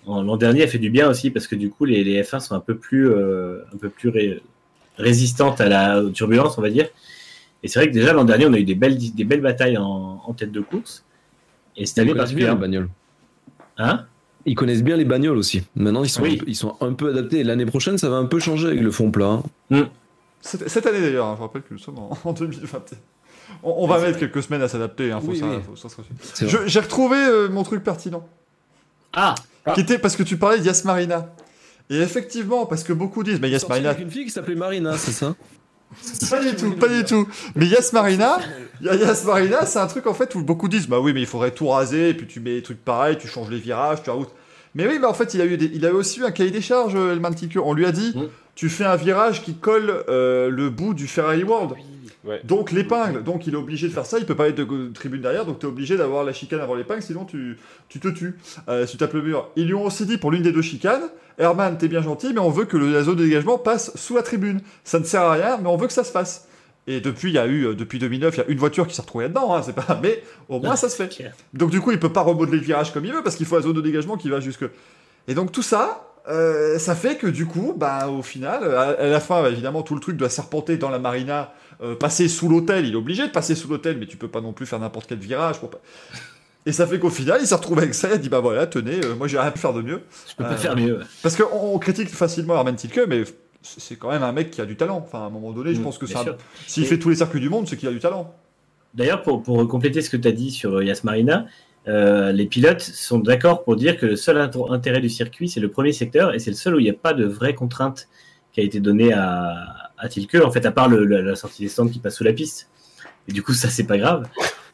[0.06, 2.40] en- l'an dernier a fait du bien aussi parce que du coup, les, les F1
[2.40, 4.42] sont un peu plus, euh, un peu plus ré-
[4.98, 6.88] résistantes à la aux turbulences, on va dire.
[7.62, 9.76] Et c'est vrai que déjà l'an dernier, on a eu des belles, des belles batailles
[9.78, 11.04] en, en tête de course.
[11.76, 12.60] Et cette année connaissent bien les particulièrement.
[12.60, 12.88] bagnoles.
[13.78, 14.06] Hein?
[14.44, 15.62] Ils connaissent bien les bagnoles aussi.
[15.76, 16.34] Maintenant, ils sont, Oui.
[16.34, 17.44] un peu, ils sont un peu adaptés.
[17.44, 19.40] L'année prochaine, ça va un peu changer avec le fond plat.
[19.70, 19.88] hein.
[20.40, 22.82] Cette, cette année d'ailleurs, hein, je rappelle que nous sommes en, en 2020.
[23.62, 25.12] On, on va mettre quelques semaines à s'adapter.
[25.12, 26.48] Hein, Oui, oui.
[26.66, 28.26] J'ai retrouvé euh, mon truc pertinent.
[29.12, 29.34] Ah
[29.74, 31.32] Qui était parce que tu parlais d'Yas Marina.
[31.90, 34.96] Et effectivement, parce que beaucoup disent, mais Yas Marina, avec une fille qui s'appelait Marina,
[34.96, 35.34] c'est ça?
[36.30, 37.28] Pas du tout, pas du tout.
[37.54, 38.38] Mais Yas Marina,
[38.80, 41.26] Ya- Yas Marina, c'est un truc en fait où beaucoup disent, bah oui, mais il
[41.26, 44.08] faudrait tout raser, et puis tu mets des trucs pareils, tu changes les virages, tu
[44.08, 44.30] rajoutes.
[44.74, 46.50] Mais oui, mais en fait, il a eu, des- il a aussi eu un cahier
[46.50, 47.58] des charges, euh, Elman Tinker.
[47.66, 48.22] On lui a dit, Mm.
[48.54, 51.72] tu fais un virage qui colle euh, le bout du Ferrari World.
[52.24, 52.40] Ouais.
[52.44, 54.92] Donc l'épingle, donc il est obligé de faire ça, il peut pas être de de
[54.92, 57.58] tribune derrière, donc tu es obligé d'avoir la chicane avant l'épingle, sinon tu,
[57.88, 58.36] tu te tues,
[58.68, 59.48] euh, si tu tapes le mur.
[59.56, 61.02] Ils lui ont aussi dit pour l'une des deux chicanes,
[61.38, 64.14] Herman, t'es bien gentil, mais on veut que le- la zone de dégagement passe sous
[64.14, 64.60] la tribune.
[64.84, 66.46] Ça ne sert à rien, mais on veut que ça se fasse.
[66.86, 68.94] Et depuis, il y a eu, euh, depuis 2009, il y a une voiture qui
[68.94, 71.08] s'est retrouvée là-dedans, hein, c'est pas, mais au moins ça se fait.
[71.54, 73.56] Donc du coup, il peut pas remodeler le virage comme il veut parce qu'il faut
[73.56, 74.64] la zone de dégagement qui va jusque.
[75.26, 79.06] Et donc tout ça, euh, ça fait que du coup, bah au final, à, à
[79.06, 81.52] la fin, bah, évidemment, tout le truc doit serpenter dans la marina,
[81.82, 82.86] euh, passer sous l'hôtel.
[82.86, 85.06] Il est obligé de passer sous l'hôtel, mais tu peux pas non plus faire n'importe
[85.08, 85.58] quel virage.
[85.58, 85.70] Pour.
[86.66, 88.08] Et ça fait qu'au final, il s'est retrouvé avec ça.
[88.08, 90.00] Il a dit bah voilà, tenez, euh, moi j'ai rien pu faire de mieux.
[90.30, 91.00] Je peux pas Euh, faire mieux.
[91.22, 93.24] Parce qu'on on critique facilement Herman Tilke, mais
[93.62, 95.02] c'est quand même un mec qui a du talent.
[95.04, 97.40] Enfin, à un moment donné, je Mm, pense que s'il Et- fait tous les circuits
[97.40, 98.32] du monde, c'est qu'il a du talent.
[98.94, 101.46] D'ailleurs, pour, pour compléter ce que tu as dit sur Yas Marina,
[101.88, 105.58] euh, les pilotes sont d'accord pour dire que le seul int- intérêt du circuit, c'est
[105.60, 108.06] le premier secteur et c'est le seul où il n'y a pas de vraie contrainte
[108.52, 111.88] qui a été donnée à, à Tilke, en fait, à part la, sortie des stands
[111.88, 112.68] qui passe sous la piste.
[113.28, 114.28] Et du coup, ça, c'est pas grave.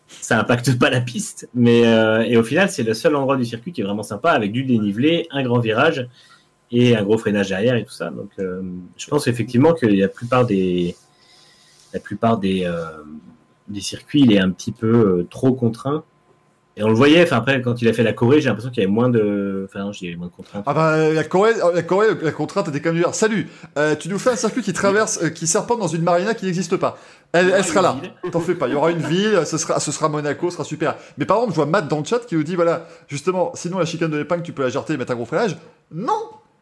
[0.08, 1.48] Ça impacte pas la piste.
[1.54, 4.30] Mais, euh, et au final, c'est le seul endroit du circuit qui est vraiment sympa
[4.30, 6.08] avec du dénivelé, un grand virage
[6.70, 8.08] et un gros freinage derrière et tout ça.
[8.08, 8.62] Donc, euh,
[8.96, 10.96] je pense effectivement que la plupart des,
[11.92, 12.90] euh,
[13.78, 16.04] circuits, il est un petit peu trop contraint.
[16.78, 18.82] Et on le voyait, enfin après, quand il a fait la Corée, j'ai l'impression qu'il
[18.82, 19.66] y avait moins de.
[19.68, 20.62] Enfin, non, je dirais moins de contraintes.
[20.64, 24.18] Ah bah la Corée, la Corée, la contrainte était comme dire Salut, euh, tu nous
[24.18, 26.96] fais un circuit qui traverse, euh, qui serpente dans une marina qui n'existe pas.
[27.32, 27.96] Elle, elle sera là.
[28.30, 28.68] T'en fais pas.
[28.68, 30.94] Il y aura une ville, ce sera, ce sera Monaco, ce sera super.
[31.18, 33.78] Mais par exemple, je vois Matt dans le chat qui nous dit voilà, justement, sinon
[33.80, 35.56] la chicane de l'épingle, tu peux la jarter et mettre un gros freinage.
[35.92, 36.12] Non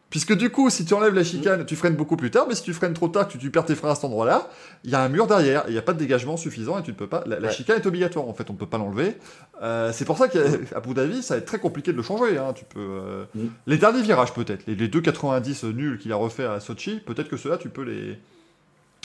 [0.09, 2.63] Puisque du coup, si tu enlèves la chicane, tu freines beaucoup plus tard, mais si
[2.63, 4.49] tu freines trop tard, tu, tu perds tes freins à cet endroit-là,
[4.85, 6.91] il y a un mur derrière, il n'y a pas de dégagement suffisant, et tu
[6.91, 7.23] ne peux pas.
[7.25, 7.53] La, la Ouais.
[7.53, 9.17] chicane est obligatoire, en fait, on ne peut pas l'enlever.
[9.61, 10.39] Euh, c'est pour ça qu'à
[10.75, 12.37] Abu Dhabi, ça va être très compliqué de le changer.
[12.37, 12.53] Hein.
[12.55, 13.47] Tu peux, euh, Mm.
[13.67, 17.35] Les derniers virages, peut-être, les, les 2,90 nuls qu'il a refait à Sochi, peut-être que
[17.35, 18.17] ceux-là, tu peux les,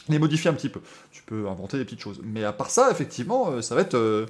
[0.09, 0.81] les modifier un petit peu.
[1.11, 2.21] Tu peux inventer des petites choses.
[2.23, 3.95] Mais à part ça, effectivement, euh, ça va être.
[3.97, 4.27] euh,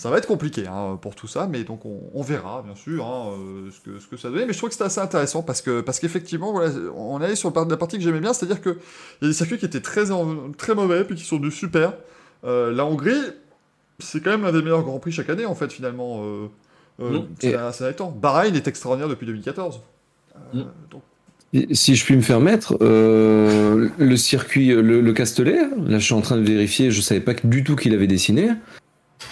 [0.00, 3.04] ça va être compliqué hein, pour tout ça, mais donc on, on verra bien sûr
[3.04, 4.46] hein, euh, ce, que, ce que ça donne.
[4.46, 7.52] Mais je trouve que c'était assez intéressant parce que parce qu'effectivement, voilà, on allait sur
[7.54, 8.78] la partie que j'aimais bien, c'est-à-dire que
[9.20, 10.06] il y a des circuits qui étaient très
[10.56, 11.92] très mauvais puis qui sont devenus super.
[12.44, 13.12] Euh, la Hongrie,
[13.98, 16.22] c'est quand même l'un des meilleurs grands prix chaque année en fait finalement.
[17.02, 18.10] Euh, c'est assez temps.
[18.10, 19.82] Bahreïn est extraordinaire depuis 2014.
[20.54, 20.64] Euh, Mm.
[20.90, 21.02] donc,
[21.52, 26.14] Et Si je puis me permettre, euh, le circuit, le, le Castellet, là je suis
[26.14, 28.50] en train de vérifier, je savais pas du tout qu'il avait dessiné,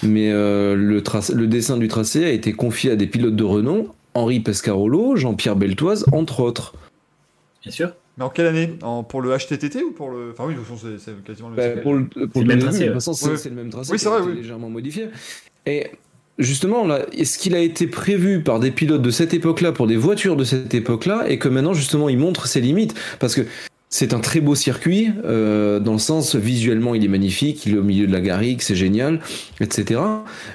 [0.03, 4.39] mais euh, le, dessin du tracé a été confié à des pilotes de renom, Henri
[4.39, 6.73] Pescarolo, Jean-Pierre Beltoise, entre autres.
[7.63, 7.91] Bien sûr.
[8.17, 8.75] mais en quelle année?
[8.81, 11.55] En- Pour le HTTT ou pour le Enfin oui, de toute façon, c'est quasiment le.
[11.55, 13.49] Bah, pour le, pour C'est le le même début, tracé, de toute façon, c'est Ouais.
[13.49, 14.35] le même tracé Oui, c'est vrai, oui.
[14.35, 15.07] légèrement modifié.
[15.65, 15.87] Et
[16.37, 19.97] justement, là, est-ce qu'il a été prévu par des pilotes de cette époque-là, pour des
[19.97, 22.95] voitures de cette époque-là, et que maintenant, justement, il montre ses limites?
[23.19, 23.41] Parce que
[23.91, 27.77] c'est un très beau circuit, euh, dans le sens visuellement, il est magnifique, il est
[27.77, 29.19] au milieu de la garrigue, c'est génial,
[29.61, 29.99] etc.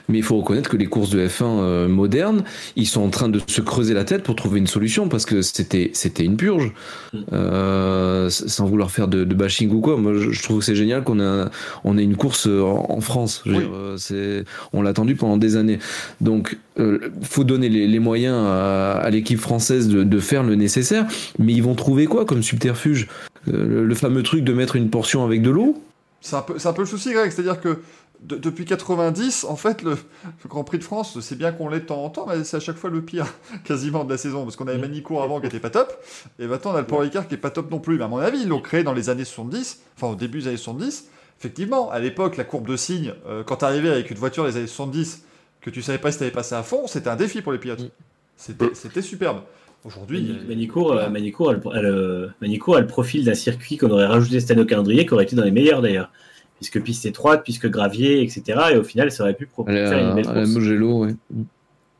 [0.08, 2.44] Mais il faut reconnaître que les courses de F1 euh, modernes,
[2.76, 5.42] ils sont en train de se creuser la tête pour trouver une solution, parce que
[5.42, 6.72] c'était c'était une purge.
[7.32, 11.02] Euh, sans vouloir faire de, de bashing ou quoi, moi je, trouve que c'est génial
[11.04, 11.50] qu'on un-
[11.84, 13.42] on ait une course euh, en, en France.
[13.46, 13.62] Je veux Oui.
[13.64, 15.78] dire, euh, c'est, on l'a attendu pendant des années.
[16.20, 20.54] Donc, euh, faut donner les, les moyens à, à l'équipe française de, de faire le
[20.54, 21.06] nécessaire.
[21.38, 23.06] Mais ils vont trouver quoi comme subterfuge?
[23.46, 25.82] Le, le fameux truc de mettre une portion avec de l'eau
[26.20, 27.30] C'est un, peu, c'est un peu le souci, Greg.
[27.30, 27.80] C'est-à-dire que
[28.22, 31.80] de- depuis 90, en fait, le, le Grand Prix de France, c'est bien qu'on l'ait
[31.80, 33.26] de temps en temps, mais c'est à chaque fois le pire,
[33.64, 34.44] quasiment, de la saison.
[34.44, 35.92] Parce qu'on avait Manicourt avant qui était pas top,
[36.38, 37.98] et maintenant on a le Paul Ricard qui est pas top non plus.
[37.98, 40.48] Mais à mon avis, ils l'ont créé dans les années 70, enfin au début des
[40.48, 41.08] années 70.
[41.38, 44.66] Effectivement, à l'époque, la courbe de signe, euh, quand t'arrivais avec une voiture des années
[44.68, 45.22] 70,
[45.60, 47.80] que tu savais pas si t'avais passé à fond, c'était un défi pour les pilotes.
[47.80, 47.88] Mm.
[48.36, 49.40] C'était c'était superbe.
[49.84, 53.76] Aujourd'hui, Mani- Manicourt, euh, Manicourt, a le- a le- Manicourt a le profil d'un circuit
[53.76, 56.10] qu'on aurait rajouté cette année au calendrier, qui aurait été dans les meilleurs d'ailleurs.
[56.56, 58.58] Puisque piste étroite, puisque gravier, etc.
[58.72, 60.48] Et au final, ça aurait pu pro- Elle est faire une belle course.
[60.50, 61.14] Mugello, ouais.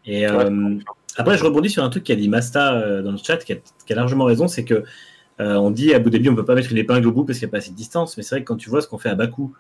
[0.07, 0.77] Et euh,
[1.17, 3.57] après, je rebondis sur un truc qu'a dit Masta euh, dans le chat, qui a,
[3.57, 4.85] qui a largement raison, c'est que
[5.41, 7.39] euh, on dit à Abu Dhabi, on peut pas mettre une épingle au bout parce
[7.39, 8.17] qu'il n'y a pas assez de distance.
[8.17, 9.53] Mais c'est vrai que quand tu vois ce qu'on fait à Bakou,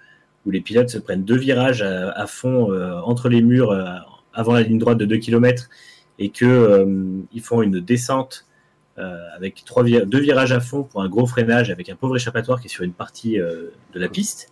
[0.46, 3.84] où les pilotes se prennent deux virages à, à fond euh, entre les murs euh,
[4.32, 5.68] avant la ligne droite de 2 km
[6.18, 8.46] et que euh, ils font une descente
[8.98, 12.60] euh, avec trois deux virages à fond pour un gros freinage avec un pauvre échappatoire
[12.60, 14.50] qui est sur une partie euh, de la piste.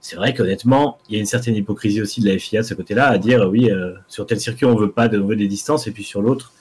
[0.00, 2.74] C'est vrai qu'honnêtement, il y a une certaine hypocrisie aussi de la FIA de ce
[2.74, 3.70] côté-là, à dire oui,
[4.06, 6.52] sur tel circuit on veut pas de, veut des distances et puis sur l'autre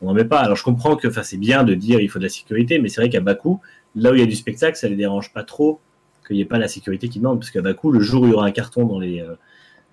[0.00, 0.40] on n'en met pas.
[0.40, 3.00] Alors je comprends que c'est bien de dire il faut de la sécurité, mais c'est
[3.00, 3.60] vrai qu'à Bakou,
[3.94, 5.78] là où il y a du spectacle, ça les dérange pas trop
[6.26, 8.30] qu'il n'y ait pas la sécurité qui demande, parce qu'à Bakou, le jour où il
[8.32, 9.36] y aura un carton dans, les, euh,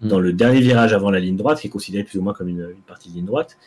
[0.02, 0.08] Mm.
[0.08, 2.50] dans le dernier virage avant la ligne droite, qui est considéré plus ou moins comme
[2.50, 3.58] une, une partie de ligne droite,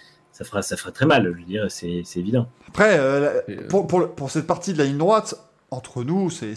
[0.40, 2.48] ça fera, ça fera très mal, je veux dire, c'est évident.
[2.68, 5.34] Après, euh, euh, pour, pour, le- pour cette partie de la ligne droite,
[5.70, 6.56] entre nous, c'est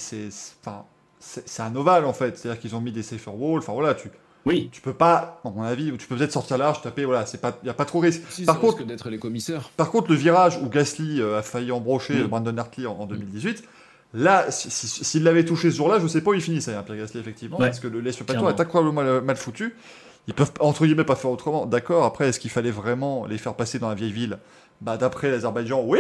[1.59, 2.38] un ovale en fait.
[2.38, 3.59] C'est-à-dire qu'ils ont mis des safer walls.
[3.59, 4.09] Enfin voilà, tu,
[4.45, 7.39] Oui, tu peux pas, à mon avis, tu peux peut-être sortir large, taper, voilà, c'est
[7.41, 8.21] pas, y a pas trop de risque.
[8.45, 9.69] Par contre- d'être les commissaires.
[9.77, 12.27] Par contre, le virage où Gasly euh, a failli embrocher Mm.
[12.27, 13.63] Brandon Hartley en, en 2018,
[14.13, 16.84] là, si- si- s'il l'avait touché ce jour-là, je sais pas où il finissait, hein,
[16.86, 18.49] Pierre Gasly, effectivement, Ouais, parce que le l'espace clairement.
[18.49, 19.75] est incroyablement mal, mal foutu.
[20.28, 21.65] Ils peuvent, entre guillemets, pas faire autrement.
[21.65, 24.38] D'accord, après, est-ce qu'il fallait vraiment les faire passer dans la vieille ville?
[24.82, 25.99] Bah, d'après l'Azerbaïdjan, oui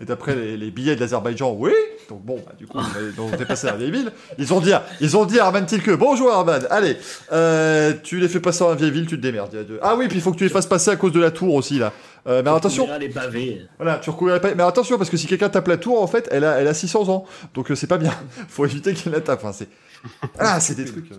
[0.00, 1.72] Et d'après les, les billets de l'Azerbaïdjan, oui
[2.08, 2.78] Donc bon, bah, du coup,
[3.14, 4.12] ils ont dépassé la vieille ville.
[4.38, 6.96] Ils ont dit, à- ils ont dit à Arman Tilke, bonjour Arman, allez,
[7.32, 9.56] euh, tu les fais passer dans la vieille ville, tu te démerdes.
[9.82, 11.54] Ah oui, puis il faut que tu les fasses passer à cause de la tour
[11.54, 11.92] aussi, là.
[12.26, 13.62] Euh, mais attention, On verra les pavés.
[13.78, 14.54] voilà, tu recouvrirais pas.
[14.54, 16.74] Mais attention, parce que si quelqu'un tape la tour, en fait, elle a, elle a
[16.74, 17.24] 600 ans.
[17.54, 18.12] Donc euh, c'est pas bien.
[18.48, 19.40] Faut éviter qu'elle la tape.
[19.42, 19.68] Enfin, c'est.
[20.38, 21.10] Ah, c'est des trucs.
[21.12, 21.16] euh,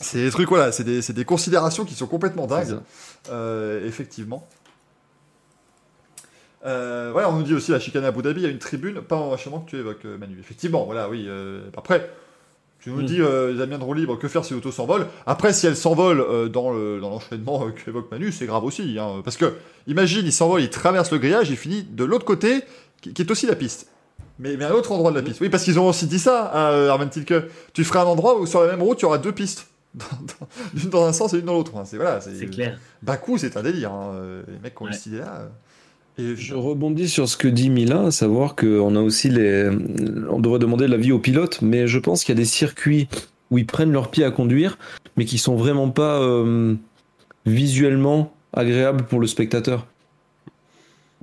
[0.00, 2.78] C'est des trucs, voilà, c'est des, des considérations qui sont complètement dingues.
[3.30, 4.46] Euh, effectivement.
[6.66, 8.58] Euh, voilà, on nous dit aussi la chicane à Abu Dhabi, il y a une
[8.58, 10.36] tribune, pas en vachement que tu évoques, euh, Manu.
[10.40, 11.24] Effectivement, voilà, oui.
[11.26, 12.10] euh, après,
[12.80, 13.06] tu nous Mm.
[13.06, 15.06] dis, euh, Damien de roue libre, que faire si l'auto s'envole?
[15.26, 18.98] Après, si elle s'envole euh, dans le- dans l'enchaînement qu'évoque Manu, c'est grave aussi.
[18.98, 19.54] hein, parce que,
[19.86, 22.62] imagine, il s'envole, il traverse le grillage, il finit de l'autre côté,
[23.00, 23.86] qui, qui est aussi la piste.
[24.38, 25.40] Mais, mais à un autre endroit de la piste.
[25.40, 27.34] Oui, parce qu'ils ont aussi dit ça à Arman Tilke.
[27.74, 29.66] Tu ferais un endroit où sur la même route, tu auras deux pistes.
[29.94, 31.72] Dans- dans- L'une dans un sens et l'une dans l'autre.
[31.74, 32.78] Enfin, c'est voilà, C'est clair.
[33.02, 33.92] Bakou, c'est un délire.
[33.92, 34.12] hein.
[34.14, 34.94] Euh, Les mecs qui ont eu Ouais.
[34.96, 35.40] cette idée-là.
[35.40, 35.48] euh.
[36.18, 39.68] Et Je rebondis sur ce que dit Mila, à savoir qu'on a aussi les.
[40.28, 43.08] On devrait demander l'avis aux pilotes, mais je pense qu'il y a des circuits
[43.50, 44.78] où ils prennent leur pied à conduire,
[45.16, 46.74] mais qui sont vraiment pas euh,
[47.46, 49.86] visuellement agréables pour le spectateur.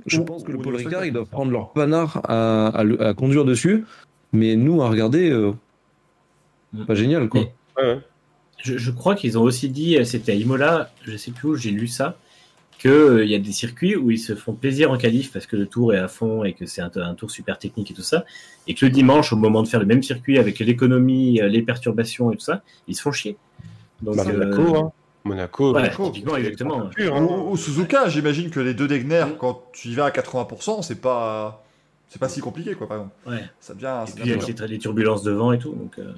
[0.06, 3.00] Je Ou- pense que le Paul Ricard, ils doivent prendre leur panard à, à le-
[3.02, 3.84] à conduire dessus,
[4.32, 5.52] mais nous, à regarder, euh,
[6.86, 7.42] pas génial, quoi.
[7.42, 7.48] Ouais,
[7.78, 8.00] ouais.
[8.62, 11.54] Je, je crois qu'ils ont aussi dit, euh, c'était à Imola, je sais plus où
[11.56, 12.16] j'ai lu ça,
[12.78, 15.66] qu'il y a des circuits où ils se font plaisir en qualif parce que le
[15.66, 18.24] tour est à fond et que c'est un, un tour super technique et tout ça,
[18.66, 21.62] et que le dimanche, au moment de faire le même circuit avec l'économie, euh, les
[21.62, 23.36] perturbations et tout ça, ils se font chier.
[24.02, 24.92] Donc, Bah, euh, Monaco, hein.
[25.24, 25.74] Monaco.
[25.74, 26.90] ouais, Monaco, exactement.
[26.98, 27.22] hein.
[27.22, 31.00] Ou, ou Suzuka, j'imagine que les deux Degner, quand tu y vas à 80%, c'est
[31.00, 31.64] pas.
[32.10, 33.14] C'est pas si compliqué, quoi, par exemple.
[33.26, 33.44] Ouais.
[33.60, 33.98] Ça devient.
[34.02, 35.72] Et ça puis devient avec les, les turbulences devant et tout.
[35.74, 36.12] Donc, euh,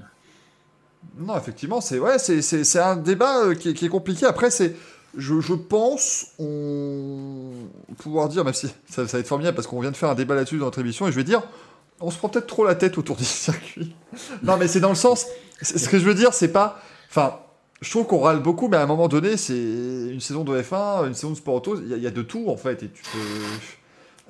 [1.18, 4.26] Non, effectivement, c'est ouais, c'est, un débat euh, qui, est, qui est compliqué.
[4.26, 4.74] Après, c'est,
[5.16, 7.50] je, je pense, on
[7.98, 10.34] pouvoir dire, même si ça, va être formidable parce qu'on vient de faire un débat
[10.34, 11.42] là-dessus dans notre émission, et je vais dire,
[12.00, 13.94] on se prend peut-être trop la tête autour du circuit.
[14.42, 15.26] non, mais c'est dans le sens,
[15.62, 17.38] ce que je veux dire, c'est pas, enfin,
[17.80, 21.06] je trouve qu'on râle beaucoup, mais à un moment donné, c'est une saison de F1,
[21.06, 23.02] une saison de sport auto, il y, y a de tout en fait, et tu
[23.12, 23.18] peux.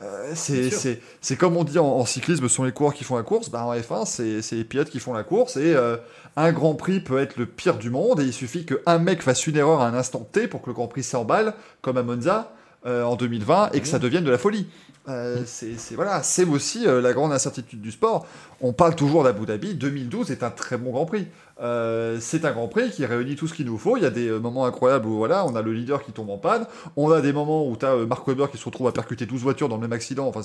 [0.02, 3.22] Euh, c'est, comme on dit en, en cyclisme, ce sont les coureurs qui font la
[3.22, 3.50] course.
[3.50, 5.56] Bah, en F1, c'est, c'est les pilotes qui font la course.
[5.56, 5.96] Et euh,
[6.36, 8.20] un Grand Prix peut être le pire du monde.
[8.20, 10.74] Et il suffit qu'un mec fasse une erreur à un instant T pour que le
[10.74, 12.52] Grand Prix s'emballe, comme à Monza
[12.86, 14.66] euh, en 2020, et que ça devienne de la folie.
[15.08, 18.26] Euh, c'est, voilà, c'est aussi euh, la grande incertitude du sport.
[18.60, 19.74] On parle toujours d'Abu Dhabi.
[19.74, 21.26] 2012 est un très bon Grand Prix.
[21.60, 23.96] Euh, c'est un Grand Prix qui réunit tout ce qu'il nous faut.
[23.96, 26.38] Il y a des moments incroyables où voilà, on a le leader qui tombe en
[26.38, 26.66] panne.
[26.96, 29.40] On a des moments où tu as Mark Webber qui se retrouve à percuter 12
[29.40, 30.28] voitures dans le même accident.
[30.28, 30.42] Enfin,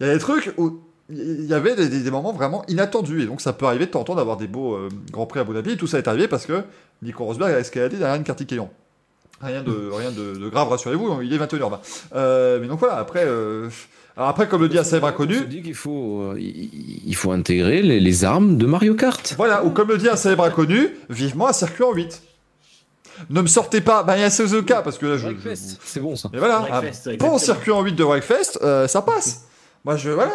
[0.00, 0.80] il y a des trucs où
[1.10, 3.22] il y avait des, moments vraiment inattendus.
[3.22, 4.78] Et donc, ça peut arriver de temps en temps d'avoir des beaux
[5.10, 5.76] Grands Prix à Abu Dhabi.
[5.76, 6.62] Tout ça est arrivé parce que
[7.02, 8.70] Nico Rosberg a escaladé derrière une Kartikeyan.
[9.42, 11.78] Rien de, rien de, de grave, rassurez-vous, il est 21h20.
[12.14, 13.68] Euh, mais donc voilà, après, euh,
[14.16, 17.32] Alors après, comme le dit un célèbre inconnu, dit qu'il faut, euh, il il faut
[17.32, 19.34] intégrer les, les armes de Mario Kart.
[19.36, 22.22] voilà, ou comme le dit un célèbre inconnu, vivement un circuit en 8.
[23.30, 25.28] Ne me sortez pas, bah il y a Suzuka, parce que là je...
[25.28, 26.28] je- C'est bon ça.
[26.32, 29.46] Mais voilà, un ouais, bon circuit en 8 de Wreckfest, euh, ça passe.
[29.84, 30.10] Moi je...
[30.10, 30.32] Voilà.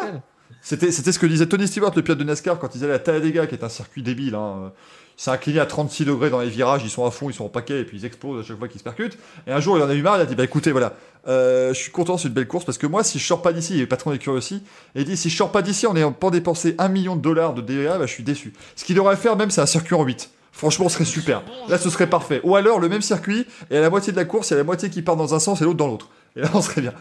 [0.64, 3.00] C'était, c'était ce que disait Tony Stewart, le pilote de NASCAR, quand ils allaient à
[3.00, 4.36] Talladega, qui est un circuit débile.
[4.36, 4.72] Hein.
[5.18, 7.50] C'est incliné à 36 degrés dans les virages, ils sont à fond, ils sont en
[7.50, 9.18] paquet, et puis ils explosent à chaque fois qu'ils se percutent.
[9.48, 10.94] Et un jour, il en a eu marre, il a dit Bah écoutez, voilà,
[11.28, 13.54] euh, je suis content, c'est une belle course, parce que moi, si je sors pas
[13.54, 14.64] d'ici, et le patron est curieux aussi,
[14.96, 17.22] et il dit Si je sors pas d'ici en n'ayant pas dépensé un million de
[17.22, 18.54] dollars de DEA, bah, je suis déçu.
[18.76, 20.32] Ce qu'il devrait faire, même, c'est un circuit en 8.
[20.52, 21.44] Franchement, ce serait super.
[21.70, 22.42] Là, ce serait parfait.
[22.44, 24.58] Ou alors, le même circuit, et à la moitié de la course, il y a
[24.58, 26.10] la moitié qui part dans un sens et l'autre dans l'autre.
[26.36, 26.94] Et là, on serait bien.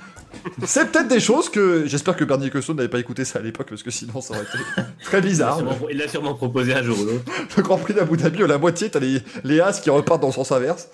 [0.64, 1.87] C'est peut-être des choses que.
[1.87, 4.43] J'espère que Bernie Ecclestone n'avait pas écouté ça à l'époque, parce que sinon, ça aurait
[4.43, 4.59] été
[5.05, 5.57] très Il l'a bizarre.
[5.57, 7.24] sûrement- Il l'a sûrement proposé un jour ou l'autre.
[7.57, 10.33] Le Grand Prix d'Abu Dhabi, la moitié, t'as les, les As qui repartent dans le
[10.33, 10.89] sens inverse.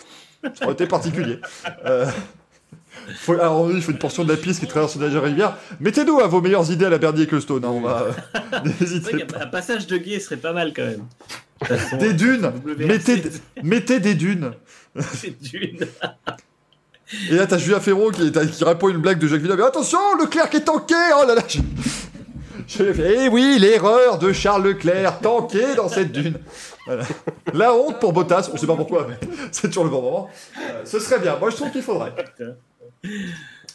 [0.55, 1.39] Ça aurait été particulier.
[1.87, 2.07] Euh,
[3.19, 5.57] faut, alors, il faut une portion de la piste qui traverse la rivière.
[5.81, 7.65] Mettez-nous à vos meilleures idées à la Bernie Ecclestone.
[7.65, 8.07] Hein, on va.
[8.53, 9.43] Vrai N'hésitez pas.
[9.45, 11.05] un passage de guet serait pas mal quand même.
[11.63, 13.23] De toute façon, Des dunes mettez,
[13.63, 14.53] mettez des dunes
[15.15, 15.87] c'est d'une.
[17.31, 19.63] Et là, t'as Julien Ferron qui, qui répond une blague de Jacques Villeneuve.
[19.63, 21.59] Attention, Leclerc est tanké Oh là là je...
[22.67, 22.83] je.
[23.01, 26.35] Eh oui, l'erreur de Charles Leclerc, tanké dans cette dune.
[26.87, 27.05] Voilà.
[27.55, 29.19] La honte pour Bottas, on sait pas pourquoi, mais
[29.53, 30.29] c'est toujours le bon moment.
[30.59, 31.37] Euh, ce serait bien.
[31.39, 32.13] Moi, je trouve qu'il faudrait.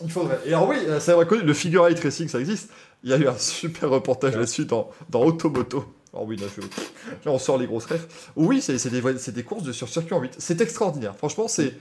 [0.03, 0.39] Il faudrait.
[0.45, 2.69] Et alors oui, euh, c'est vrai connu, le figure eight racing, ça existe.
[3.03, 5.85] Il y a eu un super reportage là-dessus dans, dans Automoto.
[6.13, 8.05] Oh oui, là, je- là, on sort les grosses rêves.
[8.35, 9.01] Oui, c'est des,
[9.31, 10.35] des courses de sur circuit en 8.
[10.37, 11.13] C'est extraordinaire.
[11.17, 11.73] Franchement, c'est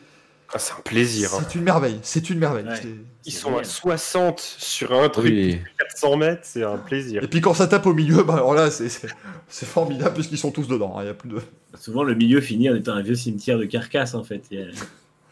[0.52, 1.32] Ah, c'est un plaisir.
[1.34, 1.44] hein.
[1.48, 1.98] c'est une merveille.
[2.02, 2.66] C'est une merveille.
[2.66, 2.76] Ouais.
[2.80, 2.88] C'est-
[3.26, 3.66] Ils sont à génial.
[3.66, 5.54] 60 sur un truc Oui.
[5.56, 7.22] de 400 mètres, c'est un plaisir.
[7.22, 9.08] Et puis quand ça tape au milieu, bah alors là, c'est- c'est
[9.48, 10.96] c'est formidable puisqu'ils sont tous dedans.
[10.98, 11.02] hein.
[11.02, 11.38] Il y a plus de...
[11.78, 14.42] Souvent, le milieu finit en étant un vieux cimetière de carcasses en fait.
[14.50, 14.58] Il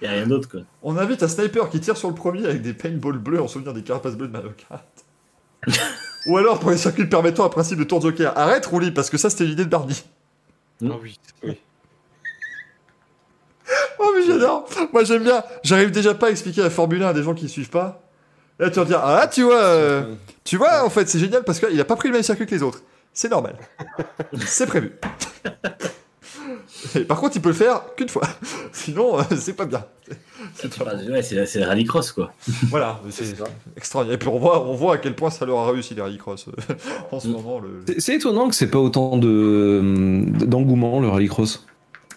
[0.02, 0.60] y a, a rien d'autre quoi.
[0.82, 3.72] On invite un sniper qui tire sur le premier avec des paintballs bleus en souvenir
[3.74, 4.84] des carapaces bleues de Mario Kart.
[6.26, 8.36] Ou alors pour les circuits permettant un principe de tour de joker.
[8.38, 9.94] Arrête, Rouli, parce que ça c'était l'idée de Barney.
[10.84, 11.56] Ah oui, oui.
[13.98, 15.42] Oh mais j'adore Moi j'aime bien.
[15.62, 18.02] J'arrive déjà pas à expliquer la Formule 1 à des gens qui suivent pas.
[18.58, 21.60] Là tu vas dire, ah tu vois, euh, tu vois en fait c'est génial parce
[21.60, 22.82] qu'il a pas pris le même circuit que les autres.
[23.12, 23.56] C'est normal.
[24.46, 24.92] c'est prévu.
[26.94, 28.22] Et par contre il peut le faire qu'une fois.
[28.72, 29.84] Sinon euh, c'est pas bien.
[30.54, 32.32] C'est pas ouais, le rallycross quoi.
[32.68, 33.34] Voilà, c'est
[33.76, 34.14] extraordinaire.
[34.14, 36.46] Et puis on voit, on voit à quel point ça leur a réussi les rallycross
[36.48, 36.74] euh,
[37.10, 37.32] en ce Mm.
[37.32, 37.58] moment.
[37.58, 37.82] Le...
[37.86, 39.82] C'est- C'est étonnant que c'est pas autant de
[40.46, 41.66] d'engouement le rallycross.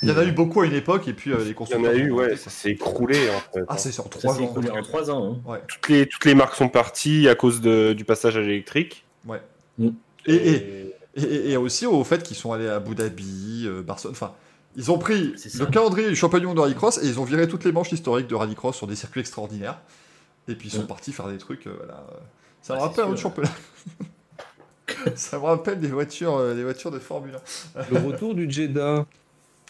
[0.03, 1.51] Il y en a eu beaucoup à une époque et puis euh, les Il y
[1.51, 1.91] en constructeurs.
[1.91, 3.63] a eu, ouais, ça s'est écroulé en fait.
[3.67, 4.55] Ah, c'est sur Ça 3 s'est ans.
[4.77, 5.41] en 3 ans.
[5.47, 5.59] hein.
[5.67, 9.05] toutes, les, toutes les marques sont parties à cause de- du passage à l'électrique.
[9.27, 9.41] Ouais.
[9.77, 9.89] Mm.
[10.25, 14.13] Et, et, et, et aussi au fait qu'ils sont allés à Abu Dhabi, euh, Barcelone.
[14.15, 14.33] Enfin,
[14.75, 17.47] ils ont pris le calendrier du championnat du monde de rallycross et ils ont viré
[17.47, 19.79] toutes les manches historiques de rallycross sur des circuits extraordinaires.
[20.47, 20.87] Et puis ils sont Mm.
[20.87, 21.67] partis faire des trucs.
[21.67, 22.03] euh, voilà.
[22.63, 23.49] Ça Ah, me rappelle un autre championnat.
[25.15, 27.35] ça me rappelle des voitures, euh, des voitures de Formule
[27.75, 27.81] 1.
[27.91, 29.05] Le retour du Jeddah.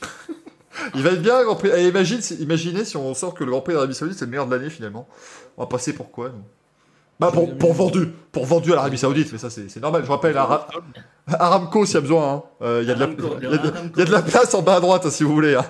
[0.95, 1.70] Il va être bien, le Grand Prix.
[1.88, 4.47] Imagine, si- imaginez si on sort que le Grand Prix d'Arabie Saoudite c'est le meilleur
[4.47, 5.08] de l'année finalement.
[5.58, 6.43] On va passer pour quoi nous?
[7.20, 10.04] Bah pour, pour vendu, pour vendu à l'Arabie Saoudite, mais ça c'est normal.
[10.04, 10.68] Je rappelle Ara-
[11.28, 12.34] Aramco s'il y a besoin.
[12.34, 12.43] hein.
[12.64, 15.06] Euh, Il y, a de la- y y a de place en bas à droite
[15.06, 15.54] hein, si vous voulez.
[15.56, 15.66] hein.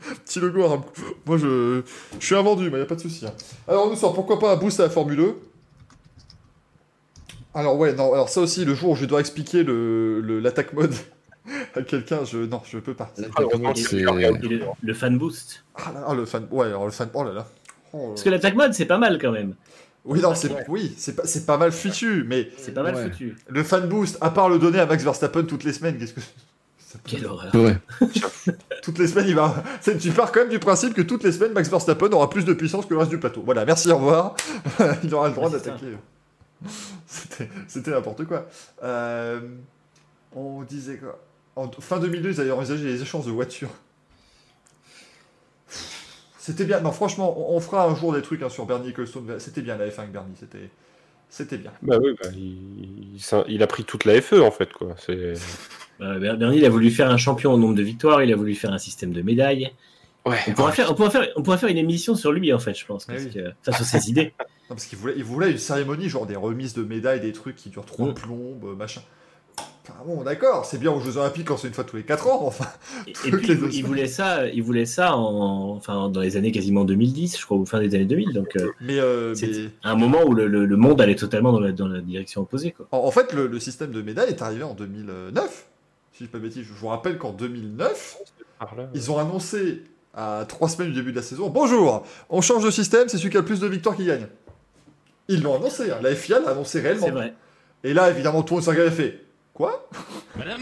[0.24, 0.92] Petit logo Aramco.
[1.26, 1.82] Moi je,
[2.20, 3.26] je suis invendu, mais il n'y a pas de souci.
[3.66, 5.34] Alors on nous sort pourquoi pas un boost à la Formule 2
[7.54, 10.72] alors ouais, non, alors ça aussi, le jour où je dois expliquer le le- l'attaque
[10.74, 10.94] mode
[11.74, 13.12] à quelqu'un, je non, je peux pas.
[13.38, 15.64] heureusement C'est- qu'il y a eu un Et le, le fan boost.
[15.74, 17.46] Ah, là, ah, le fan, ouais, alors le fan, oh là là.
[17.92, 19.54] Oh, Parce que l'attaque mode c'est pas mal quand même.
[20.04, 23.10] Oui, non, c'est oui, c'est pas, c'est pas mal fichu, mais C'est pas mal Ouais.
[23.10, 23.36] foutu.
[23.48, 26.20] le fan boost, à part le donner à Max Verstappen toutes les semaines, qu'est-ce que
[26.20, 26.26] ça
[26.94, 27.54] peut- Quelle horreur.
[27.54, 27.76] Ouais.
[28.82, 29.62] toutes les semaines, il va.
[29.82, 32.44] c'est- Tu pars quand même du principe que toutes les semaines, Max Verstappen aura plus
[32.44, 33.42] de puissance que le reste du plateau.
[33.44, 34.34] Voilà, merci, au revoir.
[35.04, 35.96] il aura le droit Ouais, d'attaquer.
[37.06, 38.46] C'était, c'était n'importe quoi.
[38.82, 39.40] Euh,
[40.34, 41.18] on disait quoi?
[41.58, 43.70] En fin 2002, ils avaient envisagé les échanges de voitures.
[46.38, 46.80] C'était bien.
[46.80, 49.38] Non, franchement, on, on fera un jour des trucs hein, sur Bernie Ecclestone.
[49.38, 50.34] C'était bien la F1 avec Bernie.
[50.38, 50.70] C'était,
[51.28, 51.72] c'était bien.
[51.82, 54.94] Bah oui, bah, il, il s'in- il a pris toute la FE en fait, quoi.
[55.04, 55.12] C'est...
[55.16, 55.34] Euh,
[56.20, 58.54] Ber- Bernie, il a voulu faire un champion au nombre de victoires, il a voulu
[58.54, 59.72] faire un système de médailles.
[60.24, 60.38] Ouais.
[60.46, 62.74] On pourra, faire, on, pourra faire, on pourra faire une émission sur lui, en fait,
[62.74, 63.30] je pense, parce oui.
[63.32, 64.32] que, enfin, sur ses idées.
[64.70, 67.56] Non, parce qu'il voulait, il voulait une cérémonie, genre des remises de médailles, des trucs
[67.56, 68.14] qui durent trois Mm.
[68.14, 69.00] plombes, machin.
[69.90, 72.26] Enfin, bon, d'accord, c'est bien aux Jeux Olympiques quand c'est une fois tous les 4
[72.28, 72.66] ans, enfin.
[73.06, 77.38] Et, puis, il, voulait ça, il voulait ça en, enfin, dans les années quasiment 2010,
[77.38, 78.32] je crois, ou fin des années 2000.
[78.34, 81.52] Donc, euh, Mais, euh, c'est mais- un moment où le, le- le monde allait totalement
[81.52, 82.72] dans la, dans la direction opposée.
[82.72, 82.86] Quoi.
[82.92, 85.66] En, en fait, le, le système de médailles est arrivé en 2009.
[86.12, 88.18] Si je dis pas de bêtises, je vous rappelle qu'en 2009,
[88.58, 89.82] Par là, ils ont annoncé
[90.14, 93.30] à trois semaines du début de la saison Bonjour, on change de système, c'est celui
[93.30, 94.26] qui a le plus de victoires qui gagne.
[95.28, 95.98] Ils l'ont annoncé, hein.
[96.02, 97.06] la FIA l'a annoncé réellement.
[97.06, 97.34] C'est vrai.
[97.84, 99.24] Et là, évidemment, tout le monde s'est fait
[99.58, 99.88] Quoi?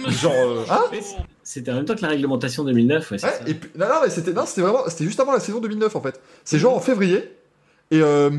[0.08, 0.84] Genre, euh, hein
[1.42, 3.40] C'était en même temps que la réglementation 2009, ouais, c'est Ouais, ça.
[3.46, 5.94] et puis, non, non, mais c'était, non, c'était vraiment, c'était juste avant la saison 2009
[5.94, 6.18] en fait.
[6.46, 7.30] C'est genre en février.
[7.90, 8.30] Et, euh,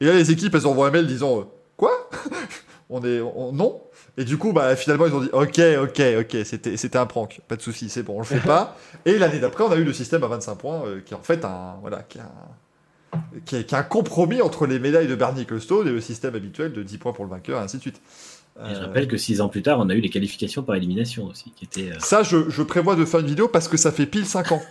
[0.00, 1.42] et là, les équipes, elles envoient un mail disant euh,
[1.76, 2.10] Quoi?
[2.90, 3.20] On est.
[3.20, 3.80] on- non?
[4.16, 7.40] Et du coup, bah, finalement, ils ont dit Ok, ok, ok, c'était, c'était un prank.
[7.46, 8.76] Pas de souci, c'est bon, on le fait pas.
[9.04, 11.22] et l'année d'après, on a eu le système à 25 points euh, qui est en
[11.22, 11.76] fait un.
[11.82, 13.18] Voilà, qui est un.
[13.46, 16.34] Qui est, qui est un compromis entre les médailles de Bernie Ecclestone et le système
[16.34, 18.00] habituel de 10 points pour le vainqueur, et ainsi de suite.
[18.68, 21.26] Et je rappelle que six ans plus tard, on a eu les qualifications par élimination
[21.26, 21.92] aussi, qui étaient.
[21.92, 24.52] euh, Ça, je, je prévois de faire une vidéo parce que ça fait pile 5
[24.52, 24.62] ans.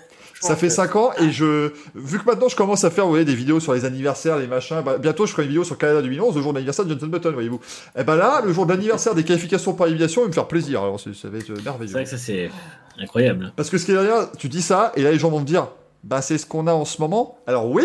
[0.42, 1.74] Ça fait 5 ans et je.
[1.96, 4.48] Vu que maintenant je commence à faire vous voyez, des vidéos sur les anniversaires, les
[4.48, 7.08] machins, bah, bientôt je ferai une vidéo sur Canada 2011, le jour d'anniversaire de Johnson
[7.08, 7.60] Button, voyez-vous.
[7.98, 10.82] Et ben là, le jour d'anniversaire des qualifications par élimination, il va me faire plaisir.
[10.82, 11.92] Alors c'est- ça va être euh, C'est merveilleux.
[11.92, 12.50] vrai que ça, c'est
[12.98, 13.52] incroyable.
[13.58, 15.46] Parce que ce qui est derrière, tu dis ça et là les gens vont me
[15.46, 15.68] dire,
[16.06, 17.38] bah c'est ce qu'on a en ce moment.
[17.46, 17.84] Alors oui,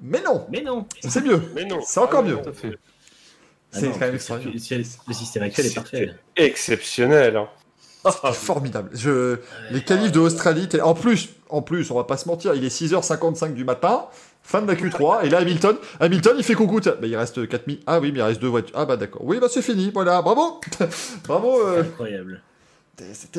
[0.00, 1.42] mais non, Mais non c'est mieux.
[1.56, 1.80] Mais non.
[1.84, 2.38] C'est encore Ah, mieux.
[2.42, 2.78] Tout à fait.
[3.76, 4.54] Ah C'est quand même extraordinaire.
[5.08, 6.10] Le système actuel est parfait.
[6.36, 7.36] Exceptionnel.
[7.36, 7.48] hein.
[8.22, 8.90] C'est formidable.
[8.94, 9.38] Je...
[9.72, 12.68] Les qualifs de Australie, en plus, en plus, on va pas se mentir, il est
[12.68, 14.04] 6h55 du matin,
[14.44, 16.80] fin de la Q3, et là Hamilton, Hamilton, il fait coucou.
[16.80, 17.80] Bah, il reste 4000.
[17.86, 18.76] Ah oui, mais il reste deux voitures.
[18.78, 19.22] Ah bah d'accord.
[19.24, 19.90] Oui, bah c'est fini.
[19.92, 20.60] Voilà, bravo,
[21.26, 21.60] bravo.
[21.66, 22.42] euh, Incroyable.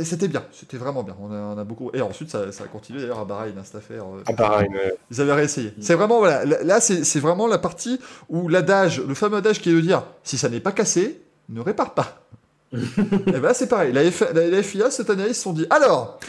[0.04, 1.16] C'était bien, c'était vraiment bien.
[1.20, 1.90] On a, on a beaucoup.
[1.94, 4.04] Et ensuite, ça, ça a continué d'ailleurs à Bahreïn, hein, cette affaire.
[4.04, 4.70] euh, Ah, pareil.
[4.72, 5.74] mais- Ils avaient réessayé.
[5.82, 8.00] C'est vraiment, voilà, là, c'est vraiment la partie
[8.30, 11.62] où l'adage, le fameux adage qui est de dire si ça n'est pas cassé, ne
[11.62, 12.22] répare pas.
[12.74, 13.94] et ben là, c'est pareil.
[13.94, 16.20] La, F- la- FIA, cette année, ils se sont dit alors,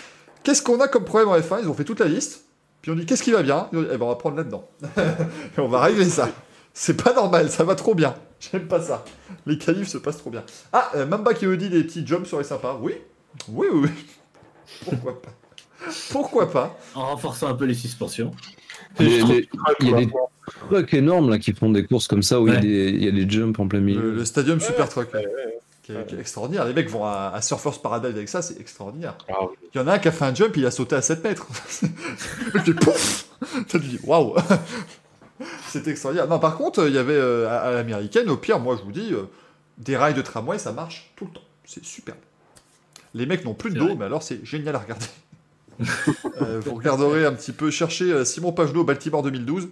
[0.44, 2.44] qu'est-ce qu'on a comme problème en F1 Ils ont fait toute la liste.
[2.80, 3.68] Puis on dit qu'est-ce qui va bien?
[3.72, 4.66] Dit, Eh ben, on va prendre là-dedans.
[4.96, 6.30] et on va régler ça.
[6.72, 8.14] C'est pas normal, ça va trop bien.
[8.38, 9.04] J'aime pas ça.
[9.46, 10.44] Les qualifs se passent trop bien.
[10.72, 12.78] Ah, euh, Mamba qui me dit des petits jumps seraient sympas.
[12.80, 12.94] Oui,
[13.48, 13.88] oui, oui.
[13.88, 13.90] oui.
[14.90, 15.28] Pourquoi pas?
[16.10, 16.78] Pourquoi pas?
[16.94, 18.32] En renforçant un peu les suspensions.
[18.98, 19.48] Les- les-
[19.80, 20.10] Il y a des
[20.68, 22.62] trucs énormes là qui font des courses comme ça où il y a Ouais.
[22.66, 24.00] des- il y, a des jumps en plein milieu.
[24.00, 25.12] Le, le stadium Super Truck.
[25.14, 25.58] Ouais, ouais.
[25.82, 26.64] qui est, qui est extraordinaire.
[26.66, 29.16] Les mecs vont à, à Surfers Paradise avec ça, c'est extraordinaire.
[29.28, 29.34] Ah.
[29.74, 31.22] Il y en a un qui a fait un jump, il a sauté à 7
[31.24, 31.46] mètres.
[32.54, 33.26] Le fait pouf
[33.68, 34.34] T'as dit waouh
[35.68, 36.28] C'était extraordinaire.
[36.28, 38.92] Non, par contre, il y avait euh, à, à l'américaine, au pire, moi je vous
[38.92, 39.22] dis, euh,
[39.78, 41.42] des rails de tramway, ça marche tout le temps.
[41.64, 42.18] C'est superbe.
[43.14, 43.96] Les mecs n'ont plus de dos, vrai.
[43.98, 45.06] mais alors c'est génial à regarder.
[46.42, 49.68] Euh, vous regarderez un petit peu, chercher euh, Simon Pagenaud, Baltimore 2012.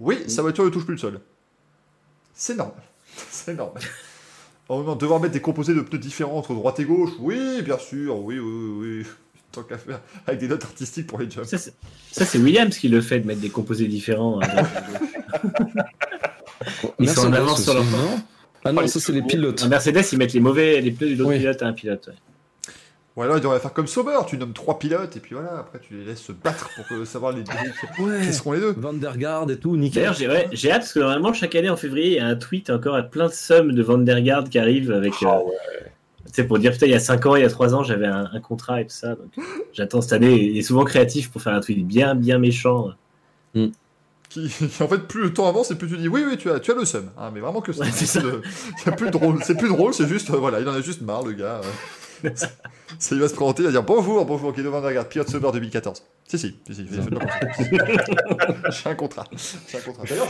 [0.00, 1.20] Oui, sa voiture ne touche plus le sol.
[2.34, 2.82] C'est normal.
[3.30, 3.82] C'est normal.
[4.68, 8.18] De devoir mettre des composés de pneus différents entre droite et gauche, oui, bien sûr,
[8.18, 9.06] oui, oui, oui.
[9.52, 11.44] Tant qu'à faire, avec des notes artistiques pour les jumps.
[11.46, 14.40] Ça, c'est Williams qui le fait de mettre des composés différents.
[14.42, 14.46] hein.
[16.98, 18.20] Ils sont en avance sur leur non
[18.64, 19.64] Ah non, ça c'est les pilotes.
[19.66, 21.38] Mercedes, ils mettent les mauvais, les pneus l'autre Oui.
[21.38, 22.08] pilote à un pilote.
[22.08, 22.14] ouais.
[23.18, 25.80] Ou alors il devrait faire comme Sauber, tu nommes trois pilotes et puis voilà, après
[25.80, 27.52] tu les laisses se battre pour que- savoir les deux
[28.04, 28.20] Ouais.
[28.24, 28.74] qui seront les deux?
[28.76, 30.02] Van der Garde et tout, nickel.
[30.04, 32.36] D'ailleurs, j'ai ouais, hâte parce que normalement, chaque année en février, il y a un
[32.36, 35.14] tweet encore à plein de sommes de Van der Garde qui arrive avec.
[35.22, 35.52] euh, Ah ouais.
[36.26, 37.82] Tu sais, pour dire, putain, il y a 5 ans, il y a 3 ans,
[37.82, 39.16] j'avais un, un contrat et tout ça.
[39.16, 39.32] Donc,
[39.72, 40.34] j'attends cette année.
[40.40, 42.90] Il est souvent créatif pour faire un tweet bien, bien méchant.
[43.54, 43.72] Qui,
[44.28, 44.48] qui,
[44.80, 46.70] en fait, plus le temps avance et plus tu dis oui, oui, tu as, tu
[46.70, 47.10] as le seum.
[47.18, 47.82] Hein, mais vraiment que ça.
[47.82, 48.20] Ouais, c'est ça.
[48.20, 48.42] de-
[48.84, 51.24] C'est plus drôle, c'est plus drôle, c'est juste, euh, voilà, il en a juste marre,
[51.24, 51.60] le gars.
[51.64, 51.68] euh.
[52.98, 55.28] Ça, il va se présenter, il va dire bonjour, bonjour, Guido Van der Garde, pilote
[55.28, 56.02] Sauber 2014.
[56.26, 56.84] Si, si, si, si.
[58.82, 59.24] J'ai un contrat.
[59.68, 60.04] J'ai un contrat.
[60.08, 60.26] D'ailleurs,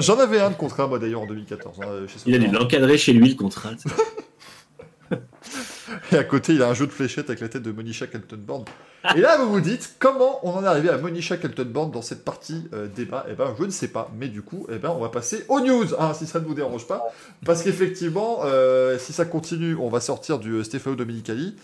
[0.00, 1.80] j'en avais- un de contrat, moi, d'ailleurs, en 2014.
[1.82, 2.58] hein, chez Il a dû Sauber.
[2.58, 3.70] l'encadrer chez lui, le contrat.
[6.12, 8.64] Et à côté, il a un jeu de fléchettes avec la tête de Monisha Kelton-Born.
[9.14, 12.24] Et là, vous vous dites, comment on en est arrivé à Monisha Kelton-Born dans cette
[12.24, 13.24] partie euh, débat?
[13.30, 14.10] Eh ben, je ne sais pas.
[14.18, 16.54] Mais du coup, eh ben, on va passer aux news, hein, si ça ne vous
[16.54, 17.04] dérange pas.
[17.44, 21.54] Parce qu'effectivement, euh, si ça continue, on va sortir du euh, Stefano Domenicali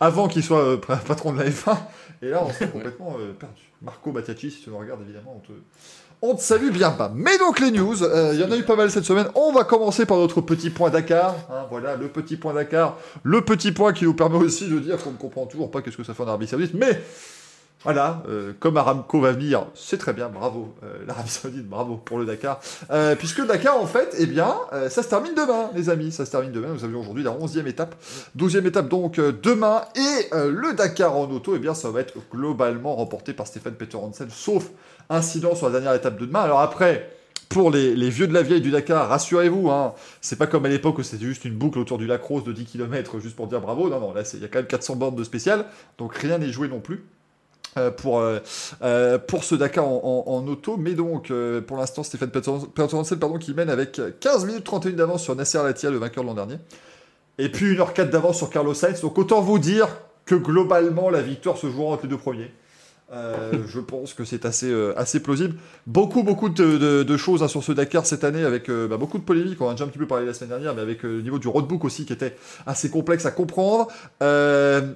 [0.00, 1.76] avant qu'il soit euh, pa- patron de la F1.
[2.22, 3.62] Et là, on s'est complètement perdu.
[3.82, 5.52] Marco Battiacci, si tu nous regardes, évidemment, on te,
[6.22, 7.10] on te salue bien pas.
[7.14, 9.28] Mais donc, les news, euh, il y en a eu pas mal cette semaine.
[9.34, 11.34] On va commencer par notre petit point Dakar.
[11.50, 12.98] hein, voilà, le petit point Dakar.
[13.22, 15.96] Le petit point qui nous permet aussi de dire qu'on ne comprend toujours pas qu'est-ce
[15.96, 16.74] que ça fait en Arabie Saoudite.
[16.74, 17.00] Mais
[17.82, 20.74] voilà, euh, comme Aramco va venir, c'est très bien, bravo.
[20.84, 22.60] Euh, L'Arabie Saoudite, bravo pour le Dakar.
[23.18, 24.54] Puisque Dakar, en fait, eh bien,
[24.90, 26.12] ça se termine demain, les amis.
[26.12, 26.68] Ça se termine demain.
[26.74, 27.94] Nous avions aujourd'hui la 11e étape.
[28.36, 29.80] 12e étape, donc, demain.
[29.96, 33.96] Et le Dakar en auto, eh bien, ça va être globalement remporté par Stéphane Peter
[33.96, 34.66] Hansen, sauf
[35.10, 36.40] incident sur la dernière étape de demain.
[36.40, 37.10] Alors après.
[37.48, 40.98] Pour les, vieux de la vieille du Dakar, rassurez-vous, hein, c'est pas comme à l'époque
[40.98, 43.60] où c'était juste une boucle autour du lac Rose de 10 km juste pour dire
[43.60, 43.88] bravo.
[43.88, 45.66] Non, non, là il y a quand même 400 bornes de spécial,
[45.98, 47.02] donc rien n'est joué non plus.
[47.76, 48.38] euh, pour, euh,
[48.82, 51.32] euh, pour ce Dakar en, auto, mais donc
[51.66, 55.90] pour l'instant Stéphane Peterhansel pardon, qui mène avec 15 minutes 31 d'avance sur Nasser Latia,
[55.90, 56.56] le vainqueur de l'an dernier,
[57.38, 59.88] et puis 1h04 d'avance sur Carlos Sainz, donc autant vous dire
[60.24, 62.50] que globalement la victoire se jouera entre les deux premiers.
[63.12, 65.56] Euh, je pense que c'est assez, euh, plausible.
[65.86, 69.24] Beaucoup, beaucoup de, choses hein, sur ce Dakar cette année, avec euh, bah, beaucoup de
[69.24, 69.60] polémiques.
[69.60, 71.38] On en a déjà un petit peu parlé la semaine dernière, mais avec le niveau
[71.38, 72.36] du roadbook aussi qui était
[72.66, 73.88] assez complexe à comprendre.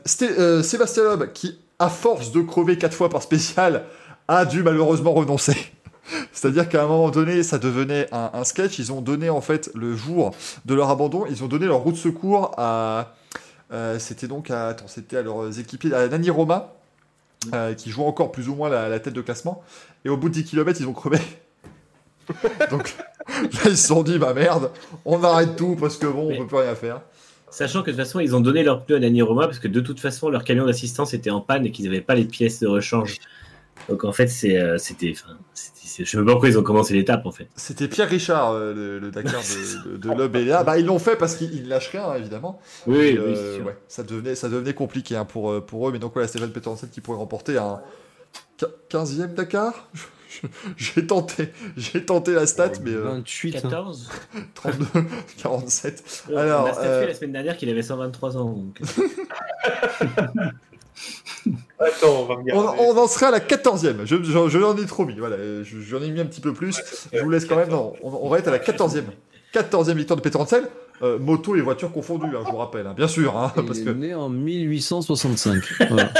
[0.04, 3.84] Sébastien Loeb, qui, à force de crever quatre fois par spécial,
[4.28, 5.56] a dû malheureusement renoncer.
[6.32, 8.78] C'est-à-dire qu'à un moment donné, ça devenait un, sketch.
[8.78, 10.32] Ils ont donné, en fait, le jour
[10.66, 13.16] de leur abandon, ils ont donné leur roue de secours à.
[13.98, 14.68] c'était donc à.
[14.68, 16.74] Attends, c'était à leurs équipiers, à Nani Roma,
[17.52, 19.62] euh, qui joue encore plus ou moins la, la tête de classement.
[20.04, 21.18] Et au bout de 10 km, ils ont crevé.
[22.70, 22.94] donc
[23.28, 24.70] là, ils se sont dit, bah merde,
[25.04, 27.00] on arrête tout parce que bon, on peut plus rien faire.
[27.50, 29.68] Sachant que de toute façon, ils ont donné leur pneu à Dani Roma parce que
[29.68, 32.60] de toute façon, leur camion d'assistance était en panne et qu'ils n'avaient pas les pièces
[32.60, 33.18] de rechange.
[33.88, 36.58] Donc en fait, c'est, euh, c'était, enfin, c'était- c'est- je sais même pas pourquoi ils
[36.58, 37.48] ont commencé l'étape en fait.
[37.56, 40.62] C'était Pierre Richard, euh, le, le Dakar de, de, de Loeb et Léa.
[40.64, 42.60] Bah, ils l'ont fait parce qu'ils ne lâchent rien, hein, évidemment.
[42.86, 45.92] Oui, Et, oui, euh, ouais, ça devenait, ça devenait compliqué hein, pour, pour eux.
[45.92, 47.80] Mais donc voilà, Stéphane Petersen qui pourrait remporter un
[48.56, 49.88] qu- 15e Dakar.
[50.76, 53.54] J'ai tenté, j'ai tenté la stat, mais euh, 28.
[53.56, 53.60] hein.
[53.62, 54.10] 14
[54.54, 54.86] 32,
[55.40, 56.24] 47.
[56.32, 58.50] On Alors, a statué euh, la semaine dernière qu'il avait 123 ans.
[58.52, 58.80] donc.
[61.78, 62.78] Attends, on va on, regarder.
[62.80, 64.04] on en serait à la 14e.
[64.04, 65.14] Je, je, je l'en ai trop mis.
[65.18, 66.80] Voilà, je- j'en ai mis un petit peu plus.
[67.12, 67.68] Je vous laisse quand même.
[67.70, 69.02] Non, on, on va être à la 14e.
[69.54, 70.64] 14e victoire de Petersen.
[71.02, 72.86] Euh, moto et voiture confondues, hein, je vous rappelle.
[72.86, 75.62] hein, bien sûr, hein, Il parce est que né en 1865.
[75.90, 76.10] Voilà.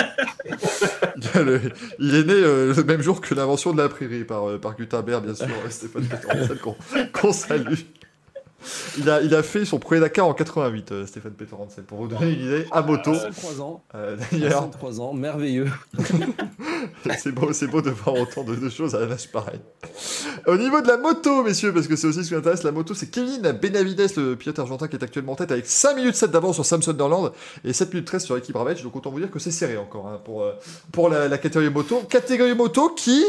[1.36, 1.60] Le-
[2.00, 4.76] il est né euh, le même jour que l'invention de la prairie par, euh, par
[4.76, 6.06] Gutenberg, bien sûr, Stéphane
[6.62, 6.76] qu'on
[7.12, 7.74] qu'on salue.
[8.98, 12.08] Il a, il a fait son premier Dakar en 88, euh, Stéphane Hansel, pour vous
[12.08, 13.14] donner une idée, à moto.
[13.14, 13.82] 103 ans.
[13.94, 15.68] Euh, D'ailleurs, 103 ans, merveilleux.
[17.18, 19.60] c'est beau, c'est beau de voir autant de, de choses à un âge pareil.
[20.46, 22.94] Au niveau de la moto, messieurs, parce que c'est aussi ce qui m'intéresse, la moto,
[22.94, 26.30] c'est Kevin Benavides, le pilote argentin qui est actuellement en tête, avec 5 minutes 7
[26.30, 27.32] d'avance sur Sam Sunderland
[27.64, 28.82] et 7 minutes 13 sur l'équipe Ravage.
[28.82, 30.52] Donc autant vous dire que c'est serré encore hein, pour, euh,
[30.92, 32.00] pour la, la catégorie moto.
[32.08, 33.24] Catégorie moto qui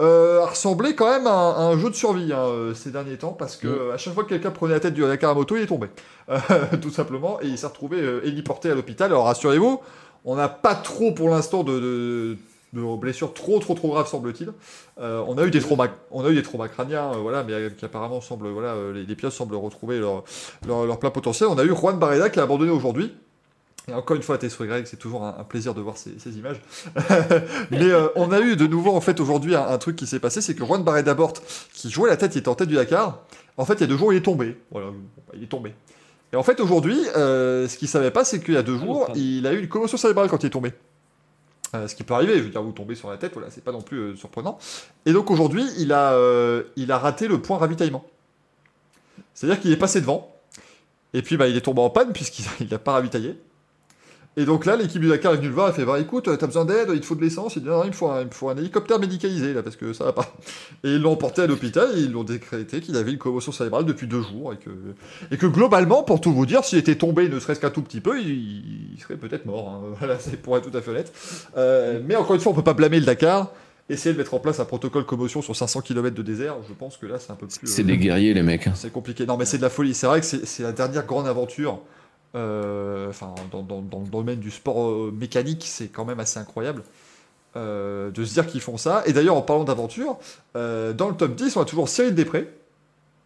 [0.00, 2.90] euh, a ressemblé quand même à un, à un jeu de survie hein, euh, ces
[2.90, 5.30] derniers temps, parce que euh, à chaque fois que quelqu'un prenait la tête du Dakar
[5.30, 5.88] à moto, il est tombé.
[6.30, 6.38] Euh,
[6.82, 9.10] tout simplement, et il s'est retrouvé héliporté à l'hôpital.
[9.10, 9.80] Alors rassurez-vous,
[10.24, 12.36] on n'a pas trop pour l'instant de, de,
[12.72, 14.52] de blessures trop trop trop graves semble-t-il.
[15.00, 17.52] Euh, on a eu des traumas, on a eu des traumas crâniens, euh, voilà, mais
[17.52, 20.24] euh, qui apparemment semblent, voilà, les, les pilotes semblent retrouver leur,
[20.66, 21.48] leur, leur plein potentiel.
[21.50, 23.14] On a eu Juan Barreda qui a abandonné aujourd'hui.
[23.90, 26.18] Et encore une fois, à Tessoy Greg, c'est toujours un, un plaisir de voir ces,
[26.18, 26.60] ces images.
[27.70, 30.20] Mais euh, on a eu de nouveau, en fait, aujourd'hui, un, un truc qui s'est
[30.20, 31.34] passé, c'est que Juan Barreda Bort,
[31.72, 33.20] qui jouait la tête, il était en tête du Dakar.
[33.56, 34.56] En fait, il y a deux jours, il est tombé.
[34.70, 35.74] Voilà, bah, il est tombé.
[36.32, 38.84] Et en fait, aujourd'hui, euh, ce qu'il savait pas, c'est qu'il y a deux Ah,
[38.84, 40.72] jours, il a eu une commotion cérébrale quand il est tombé.
[41.74, 43.62] Euh, ce qui peut arriver, je veux dire, vous tombez sur la tête, voilà, c'est
[43.62, 44.58] pas non plus euh, surprenant.
[45.06, 48.04] Et donc aujourd'hui, il a, euh, il a raté le point ravitaillement.
[49.34, 50.34] C'est-à-dire qu'il est passé devant,
[51.14, 53.38] et puis bah, il est tombé en panne puisqu'il n'a pas ravitaillé.
[54.36, 56.46] Et donc là, l'équipe du Dakar est venue le voir, elle fait bah écoute, t'as
[56.46, 58.26] besoin d'aide, il te faut de l'essence, il dit non, il me faut un, il
[58.26, 60.32] me faut un hélicoptère médicalisé là parce que ça va pas.
[60.84, 63.84] Et ils l'ont emporté à l'hôpital et ils l'ont décrété qu'il avait une commotion cérébrale
[63.84, 64.70] depuis deux jours et que,
[65.32, 68.00] et que globalement, pour tout vous dire, s'il était tombé ne serait-ce qu'un tout petit
[68.00, 69.68] peu, il, il serait peut-être mort.
[69.68, 69.94] hein.
[69.98, 71.12] Voilà, c'est pour être tout à fait honnête.
[71.56, 73.50] Euh, mais encore une fois, on peut pas blâmer le Dakar.
[73.88, 76.96] Essayer de mettre en place un protocole commotion sur 500 km de désert, je pense
[76.96, 77.58] que là c'est un peu plus.
[77.64, 78.68] C'est euh, des guerriers, les mecs.
[78.76, 79.26] c'est compliqué.
[79.26, 79.94] Non, mais c'est de la folie.
[79.94, 81.80] C'est vrai que c'est la dernière grande aventure.
[82.34, 86.38] Euh, Enfin, dans, dans- dans le domaine du sport euh, mécanique, c'est quand même assez
[86.38, 86.82] incroyable
[87.56, 89.02] euh, de se dire qu'ils font ça.
[89.06, 90.18] Et d'ailleurs, en parlant d'aventure,
[90.56, 92.48] euh, dans le top 10, on a toujours Cyril Després.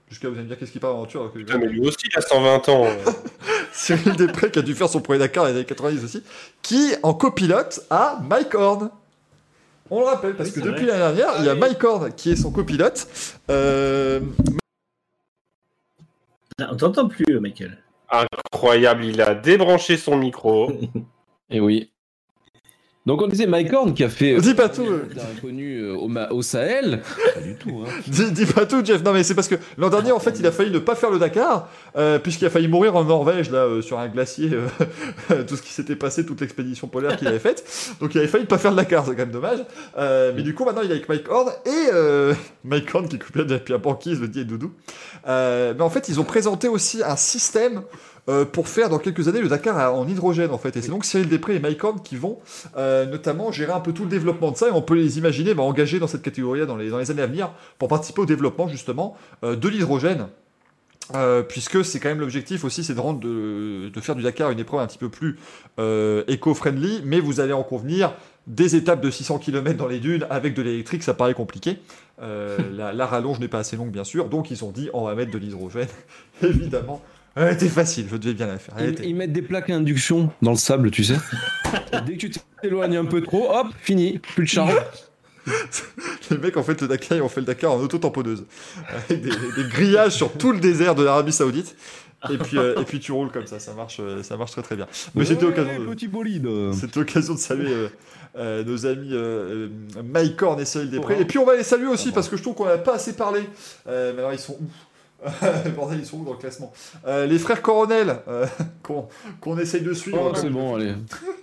[0.09, 1.97] Jusqu'à vous allez me dire qu'est-ce qui parle d'aventure alors que- Putain, mais lui aussi,
[2.11, 2.85] il a 120 ans.
[2.87, 3.11] euh.
[3.73, 6.23] Cyril Després qui a dû faire son premier Dakar dans les années 90 aussi,
[6.63, 8.91] qui en copilote a Mike Horn.
[9.91, 11.55] On le rappelle parce Oui, que depuis l'année dernière, il y a.
[11.55, 13.07] Mike Horn qui est son copilote.
[13.51, 14.21] Euh,
[16.61, 17.77] Ah, On t'entend plus, Michael.
[18.21, 20.73] Incroyable, il a débranché son micro.
[21.51, 21.94] Et oui.
[23.07, 24.37] Donc on disait Mike Horn qui a fait.
[24.41, 25.07] Dis pas tout, euh.
[25.37, 27.03] inconnu euh, au, au Sahel.
[27.35, 27.85] Pas du tout.
[27.85, 27.91] Hein.
[28.07, 29.03] Dis, dis pas tout, Jeff.
[29.05, 31.11] Non, mais c'est parce que l'an dernier, en fait, il a failli ne pas faire
[31.11, 35.43] le Dakar, euh, puisqu'il a failli mourir en Norvège, là, euh, sur un glacier, euh,
[35.47, 37.65] tout ce qui s'était passé, toute l'expédition polaire qu'il avait faite.
[38.01, 39.59] Donc, il avait failli ne pas faire le Dakar, c'est quand même dommage.
[39.99, 42.33] Euh, mais du coup, maintenant, il est avec Mike Horn et euh,
[42.65, 44.73] Mike Horn qui coupe depuis un banquise, le dit et Doudou.
[45.27, 47.83] Euh, mais en fait, ils ont présenté aussi un système.
[48.29, 50.77] Euh, pour faire dans quelques années le Dakar en hydrogène en fait.
[50.77, 52.39] Et c'est donc Cyril Després et Mike Horn qui vont
[52.77, 54.69] euh, notamment gérer un peu tout le développement de ça.
[54.69, 57.23] Et on peut les imaginer bah, engagés dans cette catégorie dans les, dans les années
[57.23, 60.29] à venir pour participer au développement justement euh, de l'hydrogène.
[61.15, 64.51] Euh, puisque c'est quand même l'objectif aussi, c'est de rendre de, de faire du Dakar
[64.51, 65.39] une épreuve un petit peu plus
[65.79, 68.15] euh, éco-friendly, mais vous allez en convenir,
[68.47, 71.79] des étapes de 600 km dans les dunes avec de l'électrique, ça paraît compliqué.
[72.23, 75.05] Euh, la, la rallonge n'est pas assez longue, bien sûr, donc ils ont dit on
[75.05, 75.89] va mettre de l'hydrogène,
[76.43, 77.03] évidemment,
[77.37, 78.75] Elle était facile, je devais bien la faire.
[78.79, 81.17] Ils, était- ils mettent des plaques à induction dans le sable, tu sais.
[82.07, 82.33] Dès que tu
[82.63, 84.75] t'éloignes un peu trop, hop, fini, plus de charge.
[86.31, 88.45] Les mecs, en fait, le Dakar, ils ont fait le Dakar en auto-tamponneuse.
[88.89, 91.77] Avec des, des grillages sur tout le désert de l'Arabie Saoudite.
[92.31, 94.63] Et puis, euh, et puis tu roules comme ça, ça marche, euh, ça marche très
[94.63, 94.87] très bien.
[95.15, 96.49] Mais c'était l'occasion de, Petit bolide.
[96.73, 97.89] c'était l'occasion de saluer euh,
[98.39, 99.13] euh, nos amis
[100.03, 101.21] Mike Horn et Cyril Després.
[101.21, 103.13] Et puis on va les saluer aussi parce que je trouve qu'on n'a pas assez
[103.15, 103.41] parlé.
[103.87, 104.65] Mais alors ils sont où?
[105.77, 106.73] Bordel, ils sont où dans le classement
[107.07, 108.47] Euh, Les frères Coronel, euh,
[108.83, 109.09] qu'on
[109.41, 110.31] qu'on essaye de suivre.
[110.33, 110.95] Oh, c'est bon, allez.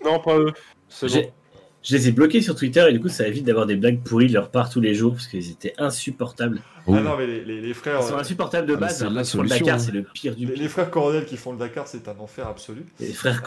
[0.03, 0.51] Non, pas eux.
[0.89, 1.31] C'est J'ai- bon.
[1.83, 4.27] Je les ai bloqués sur Twitter et du coup, ça évite d'avoir des blagues pourries
[4.27, 6.61] de leur part tous les jours parce qu'ils étaient insupportables.
[6.87, 7.99] Ah non, mais les, les- les frères.
[8.01, 9.03] Ils sont euh, insupportables de Ah, base.
[9.03, 9.79] la le Dakar, hein.
[9.79, 10.61] c'est le pire du les, pire.
[10.63, 12.85] les frères Coronel qui font le Dakar, c'est un enfer absolu.
[12.99, 13.41] Les frères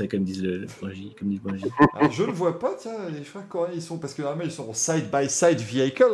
[0.00, 1.64] ouais, comme disent le, le point J, comme dit.
[1.94, 3.96] Alors, je ne vois pas, tiens, les frères Coronel, ils sont.
[3.98, 6.04] Parce que normalement, ils sont en side-by-side vehicle.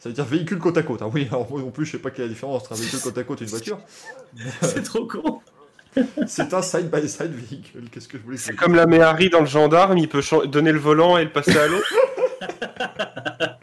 [0.00, 1.02] Ça veut dire véhicule côte à côte.
[1.02, 1.10] hein.
[1.12, 3.00] Oui, alors moi non plus, je sais pas quelle est la différence entre un véhicule
[3.00, 3.78] côte à côte et une voiture.
[4.62, 5.40] c'est trop con.
[6.26, 7.88] C'est un side-by-side véhicule.
[7.90, 10.78] Qu'est-ce que je voulais C'est comme la Méhari dans le gendarme, il peut donner le
[10.78, 11.92] volant et le passer à l'autre.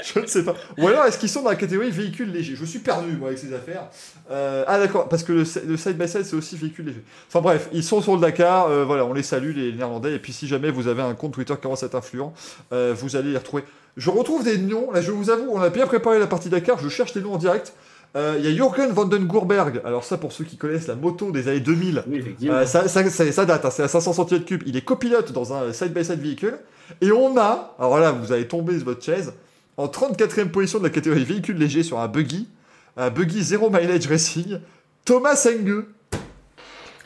[0.14, 0.54] Je ne sais pas.
[0.78, 2.54] Ou alors, est-ce qu'ils sont dans la catégorie véhicule léger?
[2.56, 3.88] Je suis perdu, moi, avec ces affaires.
[4.30, 7.02] Euh, ah, d'accord, parce que le, le side-by-side, c'est aussi véhicule léger.
[7.28, 8.68] Enfin bref, ils sont sur le Dakar.
[8.68, 10.14] euh, voilà, on les salue, les Néerlandais.
[10.14, 12.32] Et puis, si jamais vous avez un compte Twitter qui commence à être influent,
[12.72, 13.64] euh, vous allez les retrouver.
[13.96, 14.90] Je retrouve des noms.
[14.92, 16.78] Là, je vous avoue, on a bien préparé la partie Dakar.
[16.78, 17.72] Je cherche les noms en direct.
[18.16, 19.80] Euh, Il y a Jürgen van den Gourberg.
[19.84, 22.02] Alors, ça, pour ceux qui connaissent la moto des années 2000.
[22.08, 22.54] Oui, effectivement.
[22.56, 24.62] Euh, ça, ça, ça- ça date, hein, c'est à 500 cm3.
[24.66, 26.58] Il est copilote dans un side-by-side véhicule.
[27.00, 29.32] Et on a, alors là, vous allez tomber de votre chaise,
[29.76, 32.48] en 34e position de la catégorie véhicule léger sur un buggy,
[32.96, 34.58] un buggy zéro mileage racing,
[35.04, 35.84] Thomas Enge,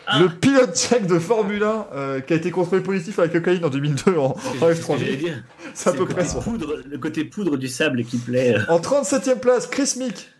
[0.07, 0.21] Ah.
[0.21, 3.65] le pilote tchèque de Formule 1 euh, qui a été contrôlé positif à la cocaïne
[3.65, 5.19] en 2002 en, en C'est ce que j'allais F3.
[5.19, 5.43] dire.
[5.75, 8.55] C'est à peu le près côté poudre, le côté poudre du sable qui plaît.
[8.69, 10.31] En 37e place, Chris Mick.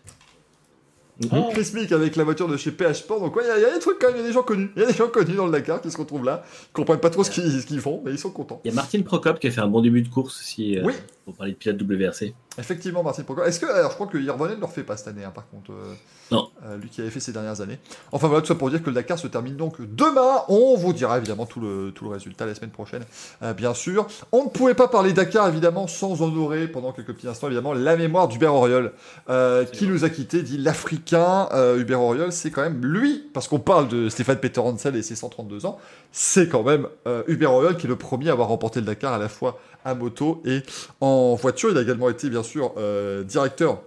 [1.23, 1.45] Mhm.
[1.53, 3.21] Chris Mick avec la voiture de chez PH Sport.
[3.21, 4.27] Donc, ouais, il y, a- il y a des trucs quand même, il y a
[4.27, 4.69] des gens connus.
[4.75, 6.99] Il y a des gens connus dans le Dakar qui se retrouvent là, qui comprennent
[6.99, 8.59] pas trop ce qu'ils font, mais ils sont contents.
[8.65, 10.77] Il y a Martine Procop qui a fait un bon début de course aussi.
[10.77, 10.93] euh, Oui.
[11.23, 12.33] Pour parler de pilote WRC.
[12.57, 13.45] Effectivement, Martin Procop.
[13.45, 13.65] Est-ce que.
[13.65, 15.71] Alors, je crois que Irvonen ne le refait pas cette année, hein, par contre.
[15.71, 15.93] euh,
[16.31, 16.49] Non.
[16.65, 17.79] euh, lui qui avait fait ces dernières années.
[18.13, 20.43] Enfin, voilà, tout ça pour dire que le Dakar se termine donc demain.
[20.47, 23.03] On vous dira évidemment tout le, tout le résultat la semaine prochaine,
[23.43, 24.07] euh, bien sûr.
[24.31, 27.97] On ne pouvait pas parler Dakar, évidemment, sans honorer, pendant quelques petits instants, évidemment, la
[27.97, 28.93] mémoire d'Hubert Auriol,
[29.73, 31.49] qui nous a quittés, dit l'Africain.
[31.77, 35.15] Hubert Auriol, c'est quand même lui, parce qu'on parle de Stéphane Peter Hansel et ses
[35.15, 35.77] 132 ans,
[36.11, 36.87] c'est quand même
[37.27, 39.95] Hubert Auriol qui est le premier à avoir remporté le Dakar à la fois à
[39.95, 40.61] moto et
[40.99, 41.69] en voiture.
[41.71, 43.81] Il a également été, bien sûr, euh, directeur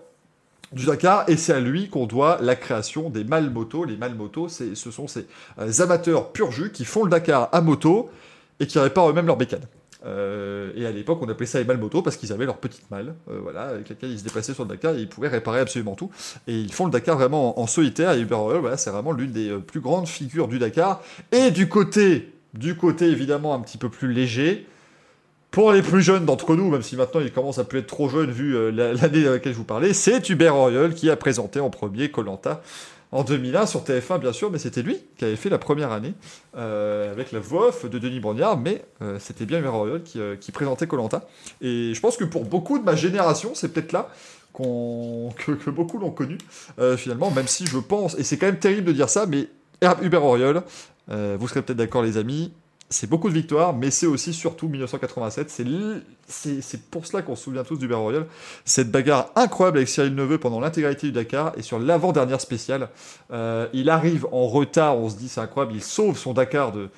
[0.72, 3.84] du Dakar, et c'est à lui qu'on doit la création des mal motos.
[3.84, 5.26] Les mal motos, ce sont ces
[5.58, 8.10] euh, amateurs pur jus qui font le Dakar à moto
[8.60, 9.66] et qui réparent eux-mêmes leurs bécanes.
[10.04, 12.88] Euh, et à l'époque, on appelait ça les mal motos parce qu'ils avaient leur petite
[12.90, 15.94] malle, voilà, avec laquelle ils se déplaçaient sur le Dakar et ils pouvaient réparer absolument
[15.94, 16.10] tout.
[16.46, 18.12] Et ils font le Dakar vraiment en, solitaire.
[18.12, 21.02] Et Hubert Royal, voilà, c'est vraiment l'une des plus grandes figures du Dakar.
[21.32, 24.66] Et du côté, du côté évidemment un petit peu plus léger,
[25.50, 28.08] pour les plus jeunes d'entre nous, même si maintenant il commence à plus être trop
[28.08, 31.16] jeune vu euh, la- l'année dans laquelle je vous parlais, c'est Hubert Auriol qui a
[31.16, 32.62] présenté en premier Colanta
[33.10, 36.12] en 2001 sur TF1 bien sûr, mais c'était lui qui avait fait la première année
[36.56, 40.86] euh, avec la voix de Denis Brognard, mais euh, c'était bien Hubert Auriol qui, présentait
[40.86, 41.26] Colanta.
[41.62, 44.10] Et je pense que pour beaucoup de ma génération, c'est peut-être là
[44.58, 46.36] que, beaucoup l'ont connu
[46.96, 49.48] finalement, même si je pense, et c'est quand même terrible de dire ça, mais
[50.02, 50.62] Hubert Auriol,
[51.08, 52.52] vous serez peut-être d'accord les amis,
[52.90, 55.50] c'est beaucoup de victoires, mais c'est aussi surtout 1987.
[56.26, 58.26] C'est pour cela qu'on se souvient tous d'Hubert Royal.
[58.64, 62.88] Cette bagarre incroyable avec Cyril Neveu pendant l'intégralité du Dakar et sur l'avant-dernière spéciale.
[63.30, 66.88] euh, il arrive en retard, on se dit c'est incroyable, il sauve son Dakar de,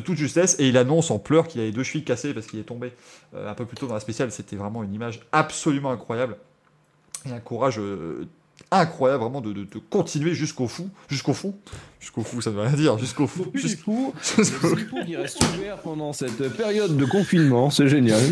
[0.00, 2.64] toute justesse et il annonce en pleurs qu'il avait deux chevilles cassées parce qu'il est
[2.64, 2.92] tombé
[3.34, 4.32] euh, un peu plus tôt dans la spéciale.
[4.32, 6.36] C'était vraiment une image absolument incroyable
[7.26, 8.26] et un courage euh,
[8.72, 11.56] incroyable vraiment de, de- de continuer jusqu'au fou, jusqu'au fond,
[11.98, 16.12] jusqu'au fou, ça ne veut rien dire, jusqu'au fou, jusqu'au fou, qui reste ouvert pendant
[16.12, 18.20] cette période de confinement, c'est génial.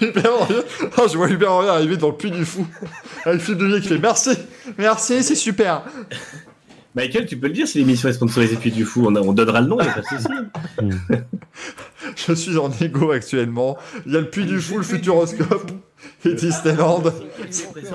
[0.00, 2.64] Ah, je vois Hubert Auriol arriver dans le puits du fou.
[3.24, 4.30] Avec Philippe Devier qui fait merci,
[4.78, 5.82] merci, c'est super.
[6.94, 9.60] Michael, tu peux le dire si l'émission est sponsorisée Puy du Fou, on, on donnera
[9.60, 10.28] le nom, il y a pas de souci.
[12.28, 13.76] Je suis en égo actuellement.
[14.06, 15.72] Il y a le puits du fou, le Futuroscope
[16.24, 17.02] et Disneyland.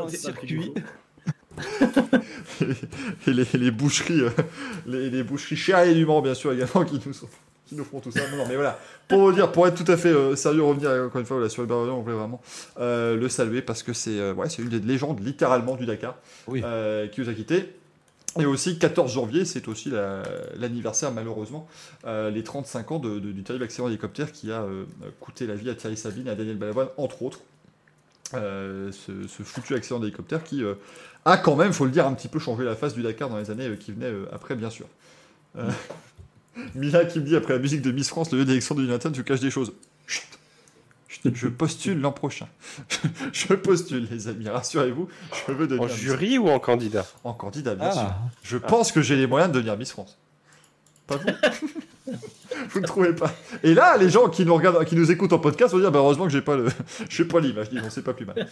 [0.10, 0.74] circuit.
[3.28, 4.30] et les, les boucheries, euh,
[4.86, 7.28] les, les boucheries chères et du Mans, bien sûr, également, qui nous, sont-
[7.68, 8.22] qui nous font tout ça.
[8.32, 10.90] Non, non, mais voilà, pour vous dire, pour être tout à fait euh, sérieux, revenir
[11.06, 12.42] encore une fois voilà, sur le Barreau, on voulait vraiment
[12.80, 16.16] euh, le saluer parce que c'est euh, ouais, c'est une des légendes, littéralement, du Dakar,
[16.48, 16.62] Oui.
[16.64, 17.74] euh, qui nous a quittés.
[18.40, 20.24] Et aussi, 14 janvier, c'est aussi la-
[20.58, 21.68] l'anniversaire, malheureusement,
[22.06, 24.86] euh, les 35 ans de- de- du terrible accident d'hélicoptère qui a euh,
[25.20, 27.42] coûté la vie à Thierry Sabine et à Daniel Balavoine, entre autres.
[28.36, 30.76] Euh, ce, ce foutu accident d'hélicoptère qui euh,
[31.26, 33.38] a quand même, faut le dire, un petit peu changé la face du Dakar dans
[33.38, 34.88] les années euh, qui venaient euh, après, bien sûr.
[35.58, 35.70] Euh,
[36.76, 39.12] Mila qui me dit après la musique de Miss France, le lieu d'élection de United,
[39.12, 39.74] tu caches des choses.
[40.08, 40.28] Chut.
[41.08, 42.48] Chut, Je postule l'an prochain.
[43.34, 45.08] je postule, les amis, rassurez-vous.
[45.48, 47.06] Je veux devenir En Miss jury ou en candidat?
[47.24, 47.94] En candidat, bien Ah.
[47.94, 48.14] sûr.
[48.44, 50.18] Je pense que j'ai les moyens de devenir Miss France.
[51.08, 52.14] Pas vous
[52.70, 53.32] Vous ne trouvez pas
[53.64, 56.00] Et là, les gens qui nous regardent, qui nous écoutent en podcast vont dire bah,
[56.00, 56.66] heureusement que j'ai pas le,
[57.30, 57.70] pas l'image.
[57.70, 58.48] Dis donc, c'est pas plus mal.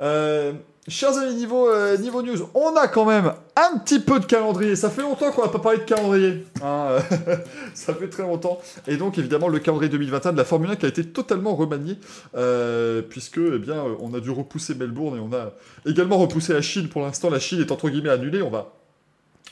[0.00, 0.52] Euh,
[0.88, 4.74] chers amis, niveau, euh, niveau news, on a quand même un petit peu de calendrier.
[4.74, 6.44] Ça fait longtemps qu'on n'a pas parlé de calendrier.
[6.62, 6.96] hein,
[7.74, 8.60] ça fait très longtemps.
[8.88, 11.98] Et donc, évidemment, le calendrier 2021 de la Formule 1 qui a été totalement remanié,
[12.34, 15.52] euh, puisque, eh bien, on a dû repousser Melbourne et on a
[15.86, 16.88] également repoussé la Chine.
[16.88, 18.42] Pour l'instant, la Chine est entre guillemets annulée.
[18.42, 18.72] On va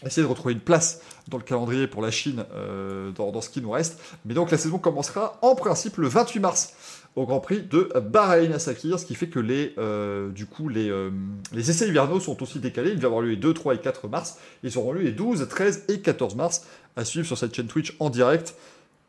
[0.07, 3.61] essayer de retrouver une place dans le calendrier pour la Chine euh, dans, ce qui
[3.61, 4.01] nous reste.
[4.25, 6.75] Mais donc la saison commencera en principe le 28 mars
[7.17, 10.69] au Grand Prix de Bahreïn à Sakir, ce qui fait que les, euh, du coup,
[10.69, 11.11] les, euh,
[11.53, 12.91] les essais hivernaux sont aussi décalés.
[12.91, 14.39] Il va avoir lieu les 2, 3 et 4 mars.
[14.63, 16.67] Ils auront lieu les 12, 13 et 14 mars
[16.97, 18.55] à suivre sur cette chaîne Twitch en direct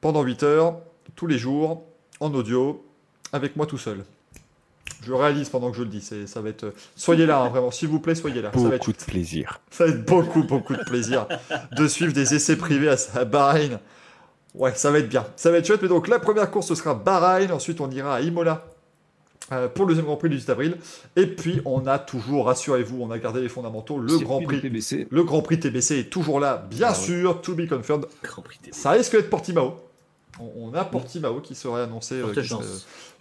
[0.01, 0.80] pendant 8 heures,
[1.15, 1.84] tous les jours,
[2.19, 2.84] en audio,
[3.34, 4.03] avec moi tout seul.
[5.03, 6.73] Je réalise pendant que je le dis, c'est- ça va être...
[6.95, 8.52] Soyez là, hein, vraiment, s'il vous plaît, soyez là.
[8.53, 9.60] Ça va être Beaucoup de plaisir.
[9.72, 11.26] ça va être beaucoup, beaucoup de plaisir
[11.76, 13.80] de suivre des essais privés à, à Bahreïn.
[14.53, 15.26] Ouais, ça va être bien.
[15.36, 15.82] Ça va être chouette.
[15.82, 17.52] Mais donc, la première course, ce sera Bahreïn.
[17.52, 18.65] Ensuite, on ira à Imola
[19.53, 20.78] euh, pour le deuxième Grand Prix du 8 avril.
[21.15, 23.98] Et puis, on a toujours, rassurez-vous, on a gardé les fondamentaux.
[23.98, 25.07] Le Grand Prix, TBC.
[25.10, 26.95] le Grand Prix TBC est toujours là, bien Ah ouais.
[26.98, 27.41] sûr.
[27.41, 28.06] To be confirmed.
[28.23, 29.78] Grand Prix des- Ça risque d'être Portimao.
[30.40, 32.68] On, on a Portimao qui serait annoncé euh, qui serait, euh,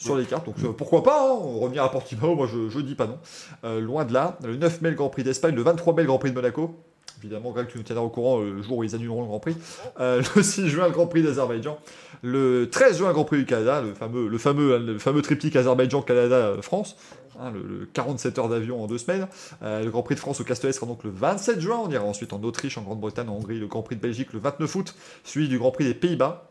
[0.00, 0.46] sur les cartes.
[0.46, 3.18] Donc euh, pourquoi pas hein, revenir à Portimao Moi je, dis pas non.
[3.64, 4.38] Euh, loin de là.
[4.42, 6.74] Le 9 mai le Grand Prix d'Espagne, le 23 mai le Grand Prix de Monaco.
[7.22, 9.40] Évidemment, Greg, tu nous tiendras au courant euh, le jour où ils annuleront le Grand
[9.40, 9.54] Prix.
[9.98, 11.78] Le 6 juin, le Grand Prix d'Azerbaïdjan.
[12.22, 15.54] Le 13 juin, le Grand Prix du Canada, le fameux, le fameux, le fameux triptyque
[15.54, 16.96] Azerbaïdjan-Canada-France.
[17.38, 19.26] Hein, le, le 47 heures d'avion en deux semaines.
[19.60, 21.78] Le Grand Prix de France au Castellet sera donc le 27 juin.
[21.84, 23.58] On ira ensuite en Autriche, en Grande-Bretagne, en Hongrie.
[23.58, 24.94] Le Grand Prix de Belgique le 29 août,
[25.24, 26.49] suivi du Grand Prix des Pays-Bas.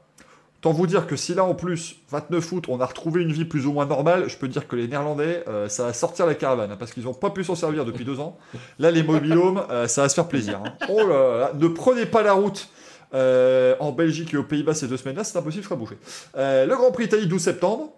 [0.61, 3.45] Tant vous dire que si là en plus, 29 août, on a retrouvé une vie
[3.45, 6.35] plus ou moins normale, je peux dire que les Néerlandais, euh, ça va sortir la
[6.35, 8.37] caravane, hein, parce qu'ils n'ont pas pu s'en servir depuis deux ans.
[8.77, 10.59] Là, les mobilhomes, euh, ça va se faire plaisir.
[10.65, 10.73] hein.
[10.89, 12.67] Oh là là, ne prenez pas la route
[13.13, 15.95] euh, en Belgique et aux Pays-Bas ces deux semaines-là, c'est impossible, je serai bouché.
[16.37, 17.93] Euh, le Grand Prix Italie 12 septembre.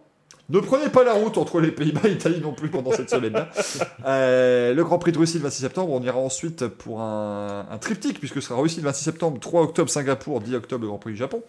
[0.49, 3.49] Ne prenez pas la route entre les Pays-Bas et l'Italie non plus pendant cette semaine-là.
[4.05, 7.77] Euh, le Grand Prix de Russie le 26 septembre, on ira ensuite pour un, un
[7.77, 10.97] triptyque, puisque ce sera Russie le 26 septembre, 3 octobre Singapour, 10 octobre le Grand
[10.97, 11.43] Prix du Japon.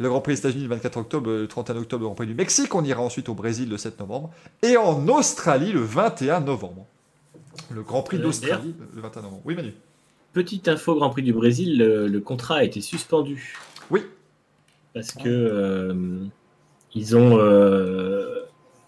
[0.00, 2.34] Le Grand Prix des États-Unis le 24 octobre, le 31 octobre le Grand Prix du
[2.34, 2.74] Mexique.
[2.74, 4.30] On ira ensuite au Brésil le 7 novembre.
[4.62, 6.86] Et en Australie le 21 novembre.
[7.70, 9.42] Le Grand Prix Euh, d'Australie le 21 novembre.
[9.44, 9.74] Oui, Manu.
[10.32, 13.58] Petite info Grand Prix du Brésil, le, le contrat a été suspendu.
[13.90, 14.00] Oui.
[14.94, 15.94] Parce que euh,
[16.94, 18.40] ils ont, euh,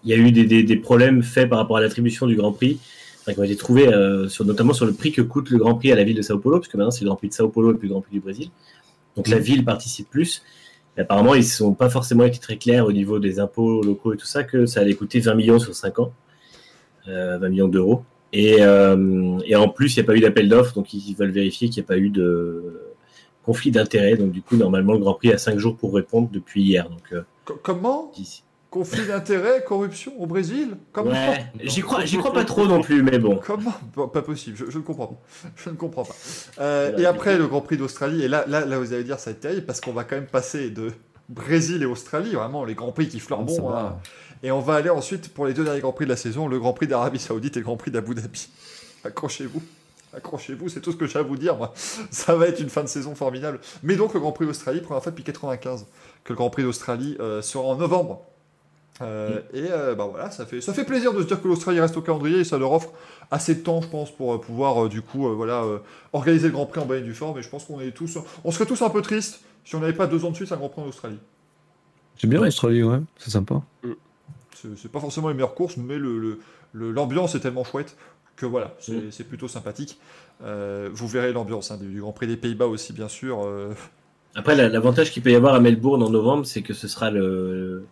[0.03, 2.53] il y a eu des, des- des problèmes faits par rapport à l'attribution du Grand
[2.53, 2.79] Prix,
[3.21, 5.75] enfin, qui ont été trouvés euh, sur, notamment sur le prix que coûte le Grand
[5.75, 7.33] Prix à la ville de Sao Paulo, parce que maintenant c'est le Grand Prix de
[7.33, 8.49] Sao Paulo et puis le Grand Prix du Brésil.
[9.15, 10.41] Donc la ville participe plus.
[10.97, 14.17] Apparemment, ils ne sont pas forcément été très clairs au niveau des impôts locaux et
[14.17, 16.13] tout ça, que ça allait coûter 20 millions sur 5 ans,
[17.07, 18.03] euh, 20 millions d'euros.
[18.31, 21.31] Et, euh, et en plus, il n'y a pas eu d'appel d'offres, donc ils veulent
[21.31, 22.79] vérifier qu'il n'y a pas eu de
[23.43, 24.15] conflit d'intérêts.
[24.17, 26.89] Donc du coup, normalement, le Grand Prix a 5 jours pour répondre depuis hier.
[26.89, 28.42] Donc euh, Co- comment d'ici.
[28.73, 33.03] Conflit d'intérêts, corruption au Brésil Comment Ouais, j'y crois, j'y crois pas trop non plus,
[33.03, 33.39] mais bon.
[33.45, 35.21] Comment Bon, Pas possible, je, je ne comprends pas.
[35.57, 36.15] Je ne comprends pas.
[36.59, 39.29] Euh, et après, le Grand Prix d'Australie, et là, là, là, vous allez dire, ça
[39.29, 40.91] va être terrible, parce qu'on va quand même passer de
[41.29, 43.69] Brésil et Australie, vraiment les Grands Prix qui fleurent Ça bon.
[43.69, 43.79] va.
[43.79, 43.97] hein.
[44.41, 46.57] Et on va aller ensuite pour les deux derniers Grands Prix de la saison, le
[46.57, 48.49] Grand Prix d'Arabie Saoudite et le Grand Prix d'Abu Dhabi.
[49.05, 49.61] Accrochez-vous.
[50.17, 51.75] Accrochez-vous, c'est tout ce que j'ai à vous dire, moi.
[52.09, 53.59] Ça va être une fin de saison formidable.
[53.83, 55.85] Mais donc, le Grand Prix d'Australie, première fois depuis 95
[56.23, 58.25] que le Grand Prix d'Australie euh, sera en novembre.
[59.01, 61.79] Euh, Et euh, bah voilà, ça fait, ça fait plaisir de se dire que l'Australie
[61.79, 62.91] reste au calendrier et ça leur offre
[63.31, 65.79] assez de temps, je pense, pour euh, pouvoir euh, du coup euh, voilà, euh,
[66.13, 67.35] organiser le Grand Prix en Baie du Fort.
[67.35, 69.93] Mais je pense qu'on est tous, on serait tous un peu tristes si on n'avait
[69.93, 71.17] pas deux ans de suite un Grand Prix en Australie.
[72.17, 72.99] C'est bien l'Australie, ouais.
[73.17, 73.61] C'est sympa.
[74.55, 76.39] C'est c'est pas forcément les meilleures courses, mais l'ambiance le,
[76.73, 77.97] le, l'ambiance est tellement chouette
[78.35, 79.11] que voilà, c'est Mm.
[79.11, 79.99] c'est plutôt sympathique.
[80.43, 83.43] Euh, vous verrez l'ambiance hein, du, Grand Prix des Pays-Bas aussi, bien sûr.
[83.45, 83.73] euh,
[84.35, 87.09] Après, la- l'avantage qu'il peut y avoir à Melbourne en novembre, c'est que ce sera
[87.11, 87.85] le.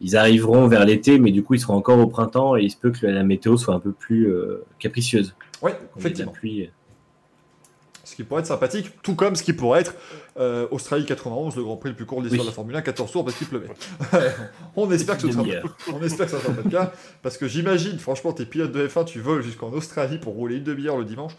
[0.00, 2.76] Ils arriveront vers l'été, mais du coup, ils seront encore au printemps et il se
[2.76, 5.34] peut que la météo soit un peu plus euh, capricieuse.
[5.62, 6.32] La effectivement.
[6.32, 6.70] pluie.
[8.04, 9.94] Ce qui pourrait être sympathique, tout comme ce qui pourrait être
[10.38, 12.46] euh, Australie 91, le Grand Prix le plus court de l'histoire Oui.
[12.46, 13.66] de la Formule 1, 14 tours parce qu'il pleuvait.
[14.76, 15.44] on espère que ce sera.
[15.92, 16.92] On espère que ça sera pas le cas,
[17.22, 20.62] parce que j'imagine, franchement, tes pilotes de F1, tu voles jusqu'en Australie pour rouler une
[20.64, 21.32] demi-heure le dimanche.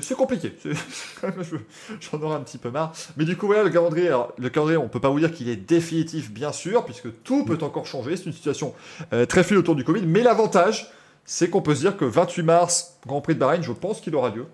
[0.00, 0.54] C'est compliqué.
[2.00, 2.92] J'en aurais un petit peu marre.
[3.16, 5.48] Mais du coup, voilà, le calendrier, alors, le calendrier, on peut pas vous dire qu'il
[5.48, 8.16] est définitif, bien sûr, puisque tout peut encore changer.
[8.16, 8.74] C'est une situation
[9.12, 10.02] euh, très fluide autour du Covid.
[10.06, 10.90] Mais l'avantage,
[11.24, 14.14] c'est qu'on peut se dire que 28 mars, Grand Prix de Bahreïn, je pense qu'il
[14.14, 14.46] aura lieu.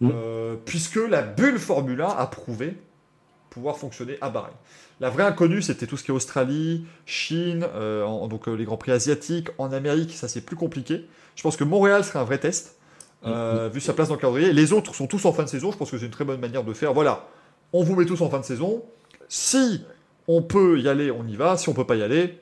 [0.00, 0.10] Mm.
[0.12, 2.76] Euh, puisque la bulle Formule 1 a prouvé
[3.50, 4.54] pouvoir fonctionner à Bahreïn.
[5.00, 8.76] La vraie inconnue, c'était tout ce qui est Australie, Chine, euh, en- donc les Grands
[8.76, 11.06] Prix asiatiques, en Amérique, ça c'est plus compliqué.
[11.36, 12.76] Je pense que Montréal serait un vrai test,
[13.26, 14.52] euh, vu sa place dans le calendrier.
[14.52, 16.40] Les autres sont tous en fin de saison, je pense que c'est une très bonne
[16.40, 16.92] manière de faire.
[16.92, 17.26] Voilà,
[17.72, 18.82] on vous met tous en fin de saison.
[19.28, 19.82] Si
[20.28, 21.56] on peut y aller, on y va.
[21.56, 22.38] Si on peut pas y aller,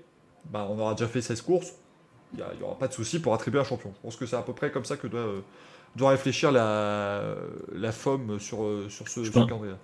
[0.51, 1.73] bah, on aura déjà fait 16 courses.
[2.35, 3.93] Il n'y aura pas de souci pour attribuer un champion.
[3.95, 5.41] Je pense que c'est à peu près comme ça que doit, euh,
[5.97, 7.35] doit réfléchir la,
[7.75, 9.75] la FOM sur, euh, sur ce, calendrier.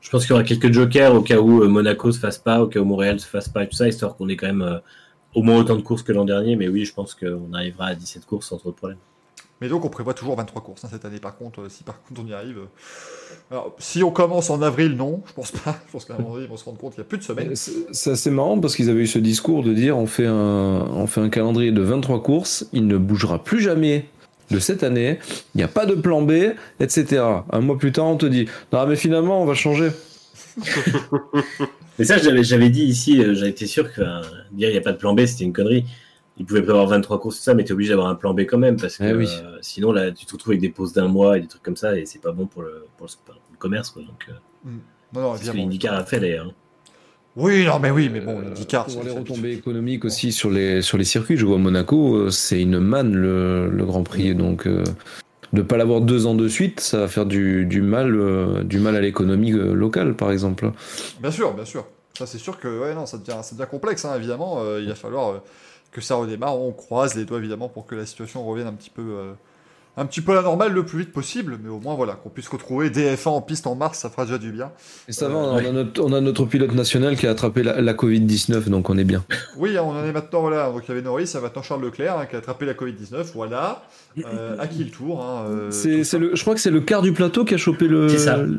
[0.00, 2.66] Je pense qu'il y aura quelques jokers au cas où Monaco se fasse pas, au
[2.66, 4.78] cas où Montréal se fasse pas et tout ça, histoire qu'on ait quand même euh,
[5.34, 6.56] au moins autant de courses que l'an dernier.
[6.56, 8.98] Mais oui, je pense qu'on arrivera à 17 courses sans trop de problème.
[9.62, 11.20] Mais donc on prévoit toujours 23 courses hein, cette année.
[11.20, 12.58] Par contre, euh, si par contre on y arrive,
[13.48, 15.78] alors si on commence en avril, non, je pense pas.
[15.86, 17.18] Je pense qu'à un moment donné, ils vont se rendre compte qu'il y a plus
[17.18, 17.54] de semaines.
[17.54, 20.34] C'est c'est assez marrant parce qu'ils avaient eu ce discours de dire on fait un,
[20.34, 24.06] on fait un calendrier de 23 courses, il ne bougera plus jamais
[24.50, 25.20] de cette année,
[25.54, 26.32] il n'y a pas de plan B,
[26.80, 27.22] etc.
[27.52, 29.90] Un mois plus tard, on te dit non mais finalement on va changer.
[31.98, 34.78] Mais ça, j'avais, j'avais dit ici, euh, j'avais été sûr que euh, dire il n'y
[34.78, 35.84] a pas de plan B, c'était une connerie.
[36.38, 38.40] Ils pouvaient prévoir 23 courses, tout ça, mais tu es obligé d'avoir un plan B
[38.40, 39.28] quand même, parce que Eh oui.
[39.44, 41.76] euh, sinon, là, tu te retrouves avec des pauses d'un mois et des trucs comme
[41.76, 43.90] ça, et c'est pas bon pour le, pour le, pour le commerce.
[43.90, 44.70] Quoi, donc, euh,
[45.14, 46.46] Non, non, c'est ce que l'IndyCar a fait d'ailleurs.
[46.46, 46.52] hein.
[47.36, 50.50] Oui, non, mais oui, mais bon, Euh, l'IndyCar, pour c'est les retombées économiques aussi sur
[50.50, 54.34] les sur les circuits, je vois Monaco, euh, c'est une manne le, le Grand Prix,
[54.34, 54.84] donc euh,
[55.54, 58.78] de pas l'avoir deux ans de suite, ça va faire du, du mal euh, du
[58.78, 60.72] mal à l'économie euh, locale par exemple.
[61.20, 61.86] Bien sûr, bien sûr.
[62.18, 64.58] Ça, c'est sûr que ouais, non, ça, devient, ça devient complexe, hein, évidemment.
[64.62, 65.38] Euh, il va falloir euh,
[65.92, 66.58] que ça redémarre.
[66.58, 69.32] On croise les doigts, évidemment, pour que la situation revienne un petit peu, euh,
[69.96, 71.58] un petit peu à la normale le plus vite possible.
[71.62, 74.38] Mais au moins, voilà, qu'on puisse retrouver DF1 en piste en mars, ça fera déjà
[74.38, 74.72] du bien.
[75.06, 75.66] Et ça va, on, Ouais.
[75.66, 78.96] a notre, on a notre pilote national qui a attrapé la, la Covid-19, donc on
[78.96, 79.22] est bien.
[79.58, 80.70] Oui, on en est maintenant, voilà.
[80.70, 82.64] Donc, il y avait Norris, il y a maintenant Charles Leclerc hein, qui a attrapé
[82.64, 83.32] la Covid-19.
[83.34, 83.82] Voilà.
[84.26, 87.00] Euh, à qui le tour hein, euh, C'est, le, je crois que c'est le quart
[87.02, 88.08] du plateau qui a chopé le,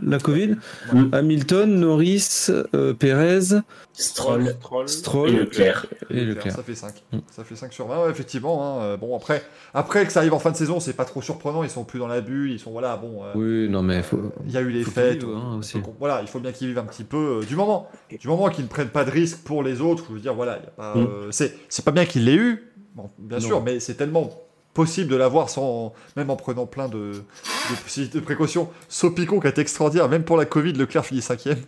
[0.04, 0.56] la Covid.
[0.92, 1.10] Mm.
[1.12, 3.62] Hamilton, Norris, euh, Perez,
[3.94, 4.86] Stroll Stroll.
[4.86, 5.86] et Stroll Leclerc.
[6.10, 6.56] et Leclerc.
[6.56, 6.94] Ça fait 5.
[7.12, 7.18] Mm.
[7.30, 8.64] Ça fait 5 sur 20, ouais, effectivement.
[8.80, 8.82] hein.
[8.84, 9.44] Euh, Bon, après,
[9.74, 11.64] après que ça arrive en fin de saison, c'est pas trop surprenant.
[11.64, 12.52] Ils sont plus dans la bulle.
[12.52, 13.24] Ils sont, voilà, bon.
[13.24, 14.32] euh, Oui, non mais faut.
[14.46, 15.24] Il y a eu les fêtes.
[15.24, 15.80] hein, aussi.
[15.80, 17.42] donc, voilà, il faut bien qu'ils vivent un petit peu.
[17.42, 17.88] euh, du moment,
[18.20, 20.58] du moment qu'ils ne prennent pas de risques pour les autres, je veux dire, voilà,
[20.60, 20.96] il y a pas.
[20.96, 21.02] Mm.
[21.08, 23.46] euh, c'est, c'est pas bien qu'ils l'aient eu, bon, bien Non.
[23.46, 24.32] sûr, mais c'est tellement
[24.74, 27.24] possible de l'avoir sans, même en prenant plein de,
[27.70, 28.70] de, de précautions.
[28.90, 31.62] Sopico qui a été extraordinaire, même pour la Covid, Leclerc finit cinquième.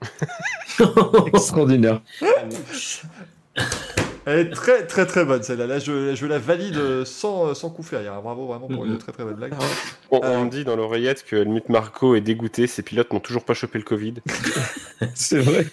[1.34, 2.00] Extraordinaire.
[4.26, 5.66] Elle est très très très bonne celle-là.
[5.66, 8.20] Là, je, je la valide sans, sans coup férir.
[8.22, 9.52] Bravo vraiment pour une très très bonne blague.
[10.10, 13.20] On, Euh, on me dit dans l'oreillette que Helmut Marco est dégoûté, ses pilotes n'ont
[13.20, 14.14] toujours pas chopé le Covid.
[15.14, 15.66] C'est vrai.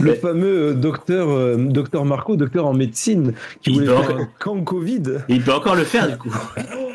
[0.00, 4.26] Le fameux euh, docteur, euh, docteur Marco, docteur en médecine, qui Il voulait faire encore-
[4.38, 5.02] camp Covid.
[5.28, 6.34] Il peut encore le faire du coup.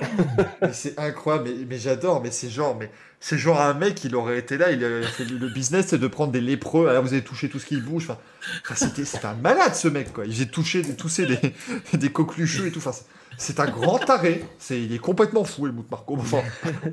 [0.71, 2.89] C'est incroyable, mais, mais j'adore, mais c'est genre, mais
[3.19, 6.07] c'est genre un mec, il aurait été là, il a fait le business, c'est de
[6.07, 8.17] prendre des lépreux, alors vous avez touché tout ce qui bouge, enfin,
[8.63, 11.53] enfin, c'était, c'était un malade ce mec, quoi, il faisait toucher, tousser des,
[11.97, 13.05] des coquelucheux et tout, enfin, c'est,
[13.37, 16.41] c'est un grand taré, c'est, il est complètement fou, Helmut Marco, enfin,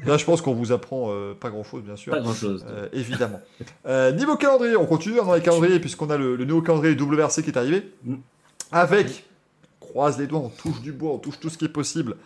[0.06, 2.12] là je pense qu'on vous apprend euh, pas grand chose, bien sûr.
[2.12, 2.64] Pas grand chose.
[2.68, 3.40] Euh, évidemment.
[3.86, 7.42] Euh, niveau calendrier, on continue dans les calendriers puisqu'on a le, le nouveau calendrier WRC
[7.42, 7.92] qui est arrivé.
[8.04, 8.16] Mm.
[8.72, 9.24] Avec,
[9.78, 12.16] croise les doigts, on touche du bois, on touche tout ce qui est possible.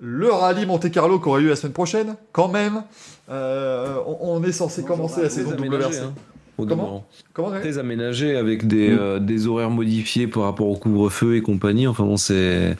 [0.00, 2.82] Le rallye Monte Carlo qui aurait lieu la semaine prochaine, quand même.
[3.30, 5.98] Euh, on, on est censé commencer la saison WRC.
[5.98, 6.14] hein,
[6.56, 7.06] Comment.
[7.32, 11.86] Comment Très aménagé avec des, euh, des horaires modifiés par rapport au couvre-feu et compagnie.
[11.86, 12.76] Enfin bon, c'est.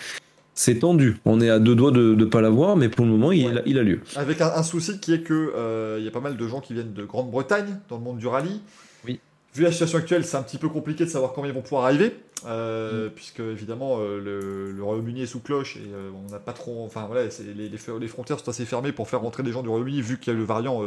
[0.57, 1.16] C'est tendu.
[1.24, 3.62] On est à deux doigts de ne pas l'avoir, mais pour le moment, il, Ouais.
[3.66, 4.01] il a lieu.
[4.15, 6.61] Avec un, un souci qui est que euh, il y a pas mal de gens
[6.61, 8.61] qui viennent de Grande-Bretagne dans le monde du rallye.
[9.05, 9.19] Oui.
[9.57, 11.86] Vu la situation actuelle, c'est un petit peu compliqué de savoir quand ils vont pouvoir
[11.86, 12.15] arriver,
[12.45, 12.49] Mm.
[12.49, 16.53] euh, puisque évidemment euh, le, le Royaume-Uni est sous cloche et euh, on n'a pas
[16.53, 17.69] trop, enfin voilà, les, les,
[18.01, 20.37] les frontières sont assez fermées pour faire rentrer des gens du Royaume-Uni vu qu'il y
[20.37, 20.83] a le variant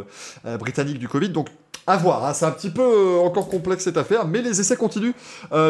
[0.59, 1.29] britannique du Covid.
[1.29, 1.49] Donc
[1.87, 5.13] à voir, hein, c'est un petit peu encore complexe cette affaire, mais les essais continuent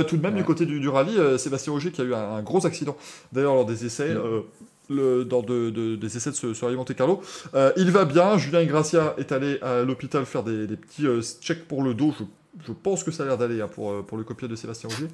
[0.08, 0.40] tout de même Ouais.
[0.40, 1.18] du côté du, du rallye.
[1.40, 2.96] Sébastien Auger qui a eu un, un gros accident
[3.32, 4.14] d'ailleurs lors des essais.
[4.14, 4.42] Mm.
[4.90, 7.22] le, dans de, de- des essais de ce, rallye Monte Carlo.
[7.56, 8.38] Euh, il va bien.
[8.38, 12.14] Julien Ingracia est allé à l'hôpital faire des, des petits euh, checks pour le dos.
[12.18, 12.24] Je,
[12.66, 14.90] je pense que ça a l'air d'aller hein, pour, euh, pour le copier de Sébastien
[14.90, 15.08] Auger.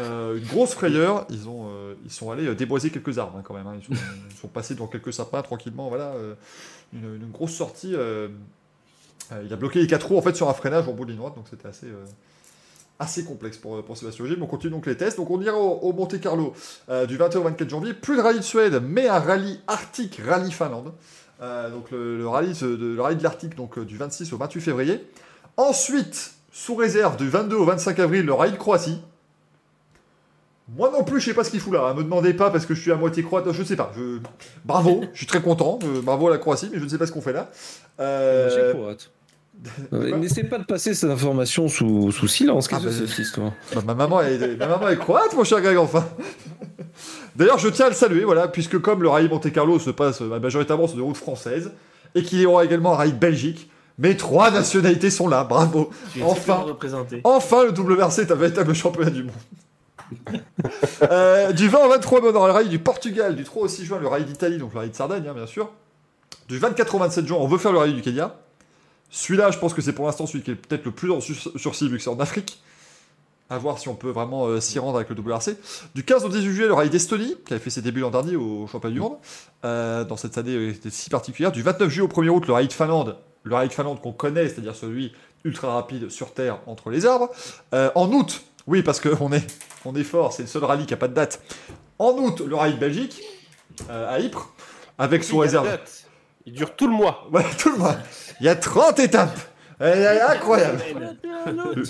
[0.00, 1.26] Euh, une grosse frayeur.
[1.30, 3.66] Ils, ont, euh, ils sont allés euh, déboiser quelques arbres hein, quand même.
[3.66, 3.78] hein.
[3.88, 5.88] Ils, sont, passés dans quelques sapins tranquillement.
[5.88, 6.14] Voilà,
[6.92, 7.94] une, grosse sortie.
[7.94, 11.18] il a bloqué les quatre roues en fait sur un freinage en bout de ligne
[11.18, 11.86] droite, donc c'était assez,
[12.98, 14.24] assez complexe pour, pour Sébastien.
[14.28, 15.16] Mais on continue donc les tests.
[15.16, 16.54] Donc on ira au, Monte Carlo
[17.06, 17.94] du 21 au 24 janvier.
[17.94, 20.92] Plus de rallye de Suède, mais un rallye arctique, rallye Finlande.
[21.40, 25.06] Donc le, rallye de, de l'Arctique donc du 26 au 28 février.
[25.56, 29.00] Ensuite, sous réserve du 22 au 25 avril, le rallye de Croatie.
[30.76, 31.88] Moi non plus, je sais pas ce qu'il fout là.
[31.88, 31.94] hein.
[31.94, 33.50] Me demandez pas parce que je suis à moitié croate.
[33.52, 33.92] Je sais pas.
[33.96, 34.18] Je...
[34.64, 35.80] Bravo, je suis très content.
[35.82, 37.50] Euh, bravo à la Croatie, mais je ne sais pas ce qu'on fait là.
[37.98, 39.10] Euh, C'est croate.
[40.18, 42.68] N'essaie pas de passer cette information sous, sous silence.
[42.68, 43.52] Qu'est-ce Ah, que bah, c'est cette histoire?
[43.74, 46.06] Bah, ma, maman est, ma maman est croate, mon cher Greg, enfin.
[47.36, 50.22] D'ailleurs, je tiens à le saluer, voilà, puisque comme le rallye Monte Carlo se passe
[50.22, 51.72] euh, majoritairement sur des routes françaises,
[52.14, 53.69] et qu'il y aura également un rallye de Belgique,
[54.00, 55.90] mes trois nationalités sont là, bravo.
[56.24, 56.64] Enfin.
[57.22, 59.32] Enfin, le WRC est un véritable championnat du monde.
[61.02, 63.68] Euh, du 20 au 23 mai, on aura le rallye du Portugal, du 3 au
[63.68, 65.70] 6 juin, le rallye d'Italie, donc le rallye de Sardaigne, hein, bien sûr.
[66.48, 68.34] Du 24 au 27 juin, on veut faire le rallye du Kenya.
[69.10, 71.52] Celui-là, je pense que c'est pour l'instant celui qui est peut-être le plus en sur-
[71.56, 72.60] sursis, vu que c'est en Afrique.
[73.48, 75.56] À voir si on peut vraiment euh, s'y rendre avec le WRC.
[75.94, 78.36] Du 15 au 18 juillet, le rallye d'Estonie, qui avait fait ses débuts l'an dernier
[78.36, 79.16] au championnat du monde,
[79.64, 81.50] euh, dans cette année euh, était si particulière.
[81.52, 84.12] Du 29 juillet au 1er août, le rallye de Finlande, le rallye de Finlande qu'on
[84.12, 85.12] connaît, c'est-à-dire celui
[85.44, 87.30] ultra rapide sur terre entre les arbres.
[87.74, 89.46] Euh, en août, oui, parce qu'on est,
[89.84, 91.42] on est fort, c'est le seul rallye qui n'a pas de date.
[91.98, 93.22] En août, le rallye de Belgique,
[93.88, 94.52] euh, à Ypres,
[94.98, 95.78] avec a réserve.
[96.46, 97.28] Il dure tout le mois.
[97.32, 97.98] Ouais, tout le monde.
[98.40, 99.38] Il y a 30 étapes.
[99.78, 100.82] Elle est incroyable.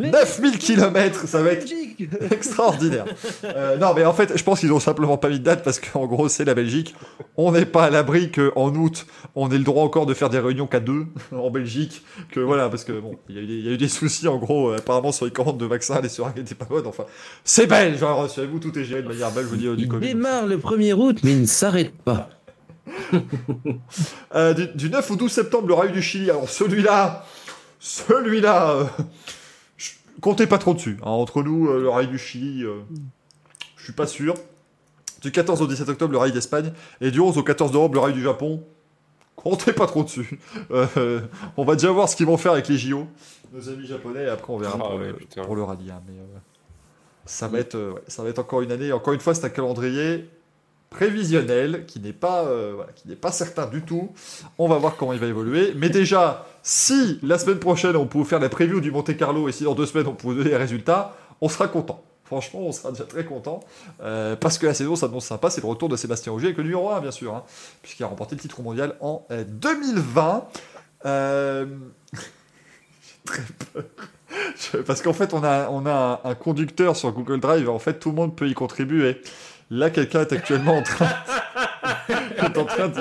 [0.00, 1.66] 9000 km, ça va être
[2.32, 3.04] extraordinaire.
[3.44, 5.80] Euh, non, mais en fait, je pense qu'ils ont simplement pas mis de date parce
[5.80, 6.94] qu'en gros, c'est la Belgique.
[7.36, 10.38] On n'est pas à l'abri qu'en août, on ait le droit encore de faire des
[10.38, 12.02] réunions qu'à deux en Belgique.
[12.30, 13.88] Que voilà, parce que bon, il y, a eu des- il y a eu des
[13.88, 16.86] soucis en gros, euh, apparemment sur les commandes de vaccins, les seringues n'étaient pas bonnes.
[16.86, 17.04] Enfin,
[17.44, 19.88] c'est belge, hein, rassurez-vous, tout est géré de manière belge, je veux dire, du Il
[19.88, 20.06] Covid.
[20.08, 22.28] démarre le 1er août, mais il ne s'arrête pas.
[24.34, 26.30] Euh, du, du 9 au 12 septembre, le rallye du Chili.
[26.30, 27.24] Alors celui-là,
[27.80, 28.84] celui-là, euh,
[30.20, 30.96] comptez pas trop dessus.
[31.02, 31.10] hein.
[31.10, 32.80] Entre nous, euh, le rallye du Chili, euh,
[33.76, 34.34] je suis pas sûr.
[35.22, 36.72] Du 14 au 17 octobre, le rallye d'Espagne.
[37.00, 38.62] Et du 11 au 14 d'Europe, le rallye du Japon.
[39.36, 40.38] Comptez pas trop dessus.
[40.70, 41.20] Euh,
[41.56, 43.06] on va déjà voir ce qu'ils vont faire avec les JO,
[43.52, 45.90] nos amis japonais, et après on verra Ah pour, ouais, le, pour le rallye.
[45.90, 46.02] hein.
[46.06, 46.24] Mais, euh,
[47.24, 48.92] ça, va être, ouais, ça va être encore une année.
[48.92, 50.28] Encore une fois, c'est un calendrier
[50.90, 52.42] prévisionnel qui n'est pas,
[52.74, 54.10] voilà, qui n'est pas certain du tout.
[54.58, 55.72] On va voir comment il va évoluer.
[55.76, 59.52] Mais déjà, si la semaine prochaine on vous faire la preview du Monte Carlo et
[59.52, 62.04] si dans deux semaines on vous donner les résultats, on sera content.
[62.26, 63.60] Franchement, on sera déjà très content.
[64.02, 65.48] Euh, parce que la saison s'annonce sympa.
[65.48, 67.34] C'est le retour de Sébastien Ogier avec le numéro 1, bien sûr.
[67.34, 67.42] hein,
[67.80, 70.46] Puisqu'il a remporté le titre mondial en euh, 2020.
[71.06, 71.64] Euh,
[72.12, 72.20] j'ai
[73.24, 73.42] très
[73.72, 73.84] peur.
[74.86, 78.36] Parce qu'en fait, on a, un, conducteur sur Google Drive en fait, tout le monde
[78.36, 79.22] peut y contribuer.
[79.70, 81.08] Là, quelqu'un est actuellement en train,
[82.42, 83.00] en train de,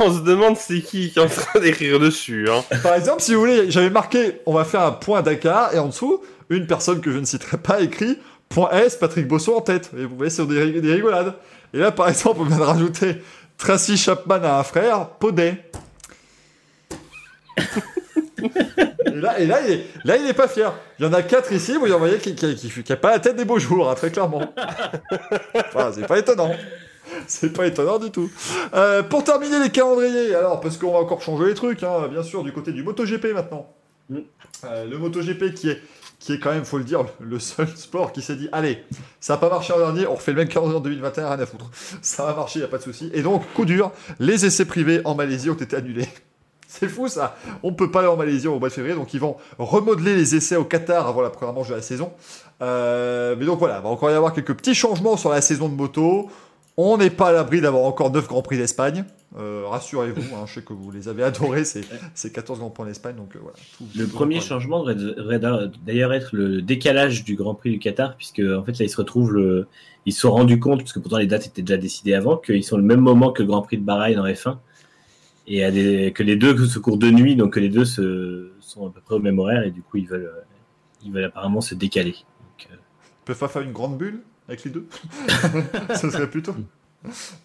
[0.00, 2.48] On se demande c'est qui qui est en train d'écrire dessus.
[2.50, 2.62] Hein.
[2.82, 5.86] Par exemple, si vous voulez, j'avais marqué on va faire un point Dakar et en
[5.88, 8.18] dessous, une personne que je ne citerai pas écrit
[8.48, 9.90] point S, Patrick Bosso en tête.
[9.98, 11.34] Et vous voyez, c'est des, rig- des rigolades.
[11.74, 13.16] Et là, par exemple, on vient de rajouter
[13.58, 15.54] Tracy Chapman à un frère, Podé.
[18.38, 20.72] et là, et là, il est, là, il est pas fier.
[20.98, 23.36] Il y en a quatre ici, vous voyez qui, qui, qui, qui pas la tête
[23.36, 24.54] des beaux jours, hein, très clairement.
[25.94, 26.52] C'est pas étonnant.
[27.26, 28.30] C'est pas étonnant du tout.
[28.74, 32.22] Euh, pour terminer les calendriers, alors, parce qu'on va encore changer les trucs, hein, bien
[32.22, 33.72] sûr, du côté du MotoGP maintenant.
[34.10, 34.18] Mm.
[34.64, 35.80] Euh, le MotoGP qui est,
[36.18, 38.84] qui est quand même, faut le dire, le seul sport qui s'est dit allez,
[39.20, 41.46] ça n'a pas marché en dernier, on refait le même calendrier en 2021, rien à
[41.46, 41.70] foutre.
[42.02, 43.10] Ça va marcher, il a pas de souci.
[43.14, 46.08] Et donc, coup dur, les essais privés en Malaisie ont été annulés.
[46.68, 47.36] C'est fou ça.
[47.62, 50.36] On peut pas aller en Malaisie au mois de février, donc ils vont remodeler les
[50.36, 52.12] essais au Qatar avant la première manche de la saison.
[52.60, 55.68] Euh, mais donc voilà, il va encore y avoir quelques petits changements sur la saison
[55.68, 56.28] de moto.
[56.80, 59.04] On n'est pas à l'abri d'avoir encore 9 Grands Prix d'Espagne.
[59.36, 61.80] Euh, Rassurez-vous, hein, je sais que vous les avez adorés, ces,
[62.14, 63.16] ces 14 Grands Prix d'Espagne.
[63.16, 63.56] Donc euh, voilà.
[63.76, 65.40] tout- Le tout premier changement devrait
[65.84, 68.96] d'ailleurs être le décalage du Grand Prix du Qatar, puisque en fait là ils se
[68.96, 69.66] retrouvent, le...
[70.06, 72.62] ils se sont rendus compte, parce que pourtant les dates étaient déjà décidées avant, qu'ils
[72.64, 74.56] sont le même moment que le Grand Prix de Bahreïn en F1,
[75.48, 78.52] et à des- que les deux se courent de nuit, donc que les deux se...
[78.60, 80.30] sont à peu près au même horaire, et du coup ils veulent,
[81.04, 82.12] ils veulent apparemment se décaler.
[82.12, 84.86] Donc, euh, Ils peuvent pas faire une grande bulle avec les deux
[86.00, 86.54] Ce serait plutôt.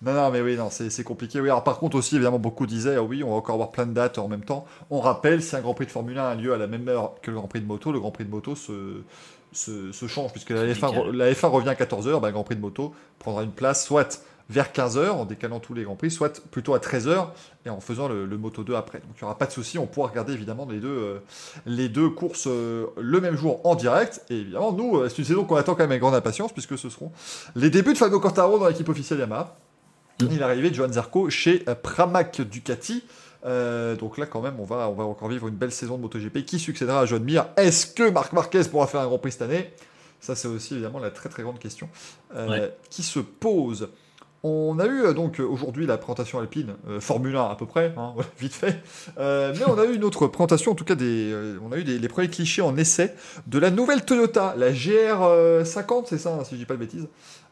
[0.01, 1.39] Non, non, mais oui, non, c'est compliqué.
[1.39, 3.85] Oui, alors par contre aussi, évidemment, beaucoup disaient, ah oui, on va encore avoir plein
[3.85, 4.65] de dates en même temps.
[4.89, 7.13] On rappelle, si un Grand Prix de Formule 1 a lieu à la même heure
[7.21, 9.03] que le Grand Prix de moto, le Grand Prix de moto se,
[9.51, 10.89] se, se change, puisque la Se F1, décale.
[10.91, 13.85] re- la F1 revient à 14h, bah, le Grand Prix de moto prendra une place
[13.85, 17.28] soit vers 15h, en décalant tous les Grands Prix, soit plutôt à 13h,
[17.65, 18.99] et en faisant le, le Moto 2 après.
[18.99, 21.20] Donc il n'y aura pas de souci, on pourra regarder évidemment les deux, euh,
[21.65, 24.22] les deux courses euh, le même jour en direct.
[24.30, 26.78] Et évidemment, nous, euh, c'est une saison qu'on attend quand même avec grande impatience, puisque
[26.78, 27.11] ce seront
[27.56, 29.56] les débuts de Fabio Quartaro dans l'équipe officielle Yamaha.
[30.22, 33.03] Et l'arrivée de Johan Zarco chez Pramac Ducati.
[33.45, 36.02] Euh, donc là, quand même, on va, on va encore vivre une belle saison de
[36.03, 37.48] MotoGP qui succédera à Joan Mir.
[37.57, 39.74] Est-ce que Marc Marquez pourra faire un Grand Prix cette année?
[40.22, 41.90] Ça, c'est aussi évidemment la très très grande question
[42.36, 42.74] euh, Ouais.
[42.90, 43.90] qui se pose.
[44.45, 47.65] On a eu euh, donc euh, aujourd'hui la présentation alpine, euh, Formule 1 à peu
[47.65, 48.84] près, hein, vite fait.
[49.18, 51.34] Euh, mais on a eu une autre présentation, en tout cas des,
[51.64, 53.15] on a eu les premiers clichés en essai
[53.48, 57.07] de la nouvelle Toyota, la GR50, c'est ça, hein, si je dis pas de bêtises.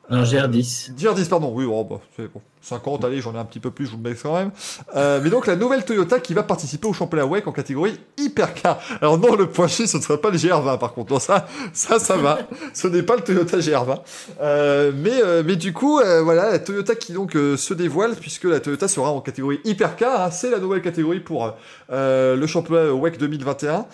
[0.09, 0.93] Un GR10.
[0.97, 2.41] GR10, pardon, oui, oh, bah, c'est bon.
[2.61, 4.51] 50, allez, j'en ai un petit peu plus, je vous le mets quand même.
[4.95, 8.79] Euh, mais donc la nouvelle Toyota qui va participer au championnat WEC en catégorie hypercar.
[9.01, 11.11] Alors non, le point G, ce ne sera pas le GR20 par contre.
[11.13, 12.39] Non, ça, ça, ça va.
[12.73, 13.99] Ce n'est pas le Toyota GR20.
[14.41, 18.15] Euh, mais, euh, mais du coup, euh, voilà, la Toyota qui donc euh, se dévoile
[18.15, 20.21] puisque la Toyota sera en catégorie hypercar.
[20.21, 21.55] Hein, c'est la nouvelle catégorie pour
[21.91, 23.87] euh, le championnat WEC 2021.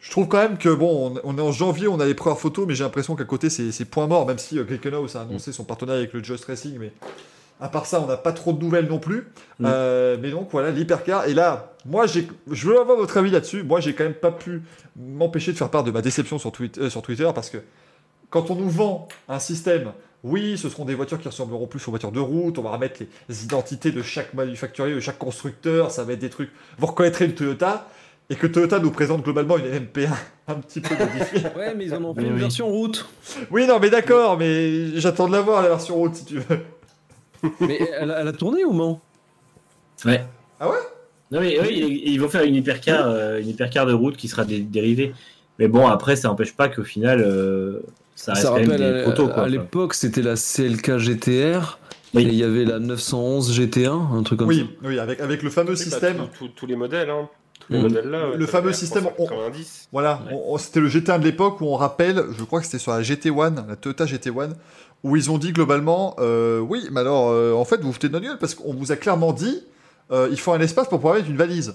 [0.00, 2.38] Je trouve quand même que bon, on, on est en janvier, on a les premières
[2.38, 5.52] photos, mais j'ai l'impression qu'à côté c'est point mort, même si euh, Glickenhaus a annoncé
[5.52, 6.92] son partenariat avec le Just Racing, mais
[7.60, 9.28] à part ça, on n'a pas trop de nouvelles non plus.
[9.58, 9.66] Mm.
[9.66, 11.26] Euh, mais donc voilà, l'hypercar.
[11.28, 12.22] Et là, moi, je
[12.66, 13.62] veux avoir votre avis là-dessus.
[13.62, 14.62] Moi, j'ai quand même pas pu
[14.96, 17.58] m'empêcher de faire part de ma déception sur, tweet- euh, sur Twitter parce que
[18.30, 19.92] quand on nous vend un système,
[20.24, 22.58] oui, ce seront des voitures qui ressembleront plus aux voitures de route.
[22.58, 25.90] On va remettre les, les identités de chaque manufacturier, de chaque constructeur.
[25.90, 26.50] Ça va être des trucs.
[26.78, 27.86] Vous reconnaîtrez une Toyota.
[28.30, 30.08] Et que Toyota nous présente globalement une MP1
[30.48, 31.42] un petit peu modifiée.
[31.56, 32.40] Ouais, mais ils en ont fait une oui.
[32.40, 33.06] version route.
[33.50, 36.60] oui, non, mais d'accord, mais j'attends de la voir, la version route, si tu veux.
[37.60, 39.00] Mais elle, a- elle a tourné au Mans
[40.04, 40.24] Ouais.
[40.60, 40.76] Ah ouais?
[41.32, 44.44] Non mais oui, ils- vont faire une hypercar, euh, une hypercar de route qui sera
[44.44, 45.12] dé- dérivée.
[45.58, 47.80] Mais bon, après, ça n'empêche pas qu'au final, euh,
[48.14, 49.26] ça reste Ça quand même rappelle, des à, protos.
[49.26, 49.48] à Quoi.
[49.48, 51.78] l'époque, c'était la CLK GTR.
[52.14, 52.22] Oui.
[52.22, 55.50] Et il y avait la 911 GT1, un truc comme Oui, oui, avec, avec le
[55.50, 56.26] fameux système.
[56.56, 57.28] tous les modèles, hein.
[57.70, 58.10] Les Mm.
[58.10, 58.18] là.
[58.36, 59.88] Le fameux système, on- 90.
[59.92, 60.58] Voilà, Ouais.
[60.58, 63.64] c'était le GT1 de l'époque où on rappelle, je crois que c'était sur la GT1,
[63.68, 64.50] la Toyota GT1,
[65.04, 68.08] où ils ont dit globalement, euh, oui, mais alors, euh, en fait, vous vous foutez
[68.08, 69.62] de notre gueule parce qu'on vous a clairement dit,
[70.12, 71.74] euh, il faut un espace pour pouvoir mettre une valise.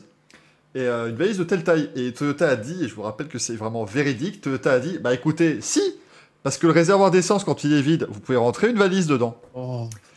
[0.76, 1.90] Et une valise de telle taille.
[1.96, 5.00] Et Toyota a dit, et je vous rappelle que c'est vraiment véridique, Toyota a dit,
[5.00, 5.82] bah écoutez, si,
[6.44, 9.38] parce que le réservoir d'essence, quand il est vide, vous pouvez rentrer une valise dedans.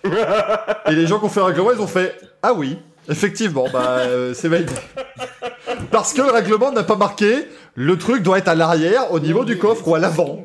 [0.05, 2.76] Et les gens qui ont fait le règlement, ils ont fait Ah oui,
[3.09, 4.72] effectivement, bah euh, c'est validé.
[5.90, 9.44] Parce que le règlement n'a pas marqué le truc doit être à l'arrière, au niveau
[9.44, 10.44] du coffre ou à l'avant.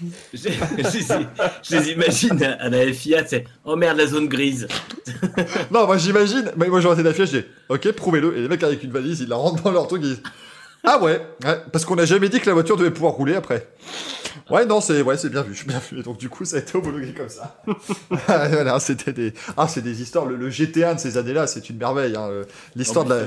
[0.00, 1.26] Je, je les-
[1.62, 4.66] je les imagine à la FIA, c'est oh merde, la zone grise.
[5.70, 8.36] Non, moi j'imagine, mais moi j'aurais été d'affiche, je dis Ok, prouvez-le.
[8.38, 10.22] Et les mecs avec une valise, ils la rentrent dans leur truc, ils disent
[10.82, 13.68] Ah ouais, ouais, parce qu'on n'a jamais dit que la voiture devait pouvoir rouler après.
[14.50, 16.00] Ouais, non, c'est ouais, c'est bien vu, bien vu.
[16.00, 17.62] Et donc du coup, ça a été homologué comme ça.
[18.26, 20.24] voilà, c'était des ah, c'est des histoires.
[20.24, 22.16] Le, le GT1 de ces années-là, c'est une merveille.
[22.16, 22.28] hein,
[22.74, 23.24] L'histoire de la.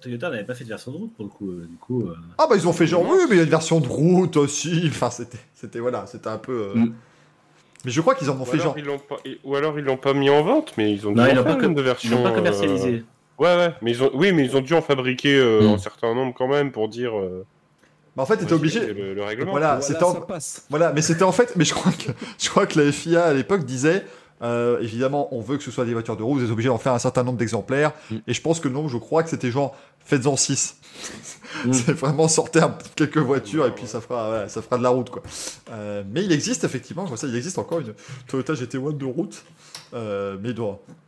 [0.00, 1.50] Toyota, n'avait pas fait de version de route pour le coup.
[1.50, 3.44] euh, Du coup, euh, Ah bah ils ont fait genre oui mais il y a
[3.44, 4.82] une version de route aussi.
[4.88, 6.70] Enfin c'était c'était voilà c'était un peu.
[6.74, 6.92] euh, Mm.
[7.86, 8.74] Mais je crois qu'ils en ont Ou fait genre.
[8.76, 9.16] ils pas...
[9.44, 11.34] Ou alors ils l'ont pas mis en vente, mais ils ont dû Non, en ils
[11.36, 12.16] l'ont faire pas com- de ils version.
[12.16, 13.04] l'ont pas euh, commercialisé.
[13.38, 14.10] Ouais, ouais, mais ils ont...
[14.12, 15.72] oui, mais ils ont dû en fabriquer euh, Mm.
[15.74, 17.18] un certain nombre quand même pour dire.
[17.18, 17.46] euh,
[18.16, 18.92] Bah, en fait t'étais obligé.
[18.92, 19.52] Le, le règlement.
[19.52, 20.66] Voilà, Voilà, c'était en- passe.
[20.68, 23.32] Voilà mais c'était en fait mais je crois que je crois que la FIA à
[23.32, 24.04] l'époque disait.
[24.42, 26.78] Euh, évidemment, on veut que ce soit des voitures de roue, vous êtes obligé d'en
[26.78, 27.92] faire un certain nombre d'exemplaires.
[28.10, 28.16] Mm.
[28.26, 30.76] Et je pense que non, je crois que c'était genre, faites-en 6.
[31.66, 31.72] Mm.
[31.72, 34.88] C'est vraiment sortir un- quelques voitures et puis ça fera, voilà, ça fera de la
[34.90, 35.10] route.
[35.10, 35.22] Quoi.
[35.72, 37.92] Euh, mais il existe effectivement, je vois ça, il existe encore une
[38.28, 39.44] Toyota GT1 de route.
[39.92, 40.50] Euh, mais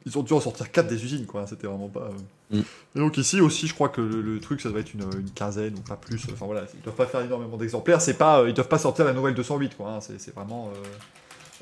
[0.06, 1.46] ils ont dû en sortir 4 des usines, quoi.
[1.46, 2.10] C'était vraiment pas.
[2.52, 2.56] euh.
[2.58, 2.62] Mm.
[2.96, 5.30] Et donc ici aussi, je crois que le, le truc, ça doit être une, une
[5.30, 6.20] quinzaine ou pas plus.
[6.32, 8.00] Enfin voilà, ils doivent pas faire énormément d'exemplaires.
[8.02, 9.88] C'est pas, euh, ils doivent pas sortir la nouvelle 208, quoi.
[9.92, 10.00] hein.
[10.00, 10.70] C'est c'est vraiment.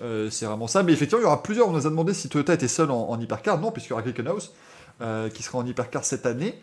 [0.01, 1.69] Euh, euh, c'est vraiment ça, mais effectivement, il y aura plusieurs.
[1.69, 3.61] On nous a demandé si Toyota était seul en, en hypercar.
[3.61, 4.53] Non, puisqu'il y aura Glickenhaus
[5.01, 6.61] euh, qui sera en hypercar cette année.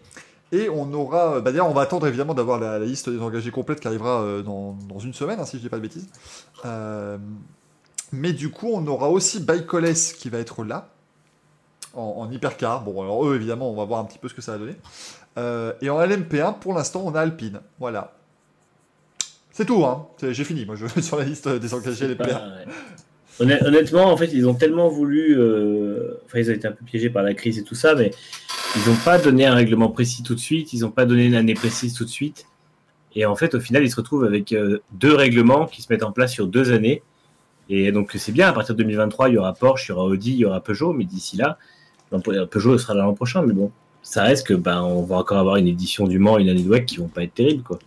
[0.51, 1.41] Et on aura.
[1.41, 4.22] Bah, D'ailleurs, on va attendre évidemment d'avoir la, la liste des engagés complète qui arrivera
[4.22, 6.07] euh, dans, dans une semaine, hein, si je dis pas de bêtises.
[6.65, 7.18] Euh,
[8.14, 10.89] mais du coup, on aura aussi Baïkoles qui va être là,
[11.93, 12.81] en, en hypercar.
[12.84, 14.76] Bon, alors eux, évidemment, on va voir un petit peu ce que ça va donner.
[15.38, 17.59] Euh, et en LMP1, pour l'instant, on a Alpine.
[17.80, 18.14] Voilà.
[19.51, 20.07] C'est tout, hein.
[20.22, 22.18] J'ai fini, moi, je sur la liste des engagés LMP1.
[22.18, 22.65] Pas- ouais.
[23.39, 25.35] Honn- Honnêtement, en fait, ils ont tellement voulu.
[25.38, 28.11] euh, Enfin, ils ont été un peu piégés par la crise et tout ça, mais
[28.76, 30.73] ils n'ont pas donné un règlement précis tout de suite.
[30.73, 32.45] Ils n'ont pas donné une année précise tout de suite.
[33.15, 36.03] Et en fait, au final, ils se retrouvent avec euh, deux règlements qui se mettent
[36.03, 37.01] en place sur deux années.
[37.69, 38.47] Et donc, c'est bien.
[38.47, 40.61] À partir de 2023, il y aura Porsche, il y aura Audi, il y aura
[40.61, 40.93] Peugeot.
[40.93, 41.57] Mais d'ici là,
[42.11, 43.41] l'an- Peugeot sera l'an prochain.
[43.43, 43.72] Mais bon,
[44.03, 46.69] ça reste que ben, on va encore avoir une édition du Mans, une année de
[46.69, 47.80] WEC qui vont pas être terribles, quoi.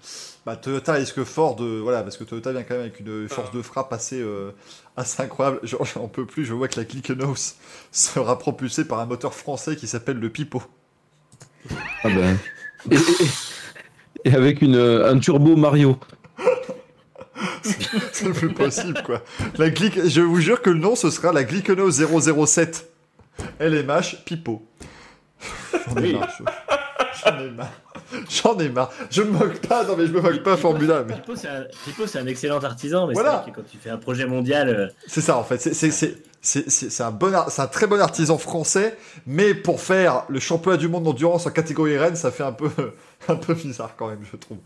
[0.47, 1.65] Bah, Toyota risque fort de.
[1.81, 4.53] Voilà, parce que Toyota vient quand même avec une force de frappe assez, euh,
[4.97, 5.61] assez incroyable.
[5.65, 7.57] Genre, j'en peux plus, je vois que la Glickenhaus
[7.93, 10.63] sera propulsée par un moteur français qui s'appelle le Pipo.
[12.03, 12.39] Ah ben.
[12.91, 13.01] Et, et-
[14.25, 15.99] et avec une, euh, un turbo Mario.
[18.13, 19.23] C'est le plus possible, quoi.
[19.57, 19.67] La.
[19.75, 21.91] Je vous jure que le nom, ce sera la Glickenhaus
[22.47, 22.87] 007
[23.61, 24.67] LMH Pipo.
[25.89, 26.45] J'en ai marre, je-
[27.25, 27.73] J'en ai marre.
[28.29, 28.91] J'en ai marre.
[29.11, 31.05] Je me moque pas, non mais je me moque pas Formula.
[31.07, 31.15] Mais...
[31.15, 31.37] Pipo,
[32.07, 33.31] c'est un, excellent artisan, mais Voilà.
[33.31, 35.59] c'est vrai que quand tu fais un projet mondial, euh, C'est ça en fait.
[35.59, 38.97] C'est- un, bon un très bon artisan français,
[39.27, 42.71] mais pour faire le championnat du monde d'endurance en catégorie reine, ça fait un peu,
[43.29, 44.59] un peu bizarre quand même, je trouve.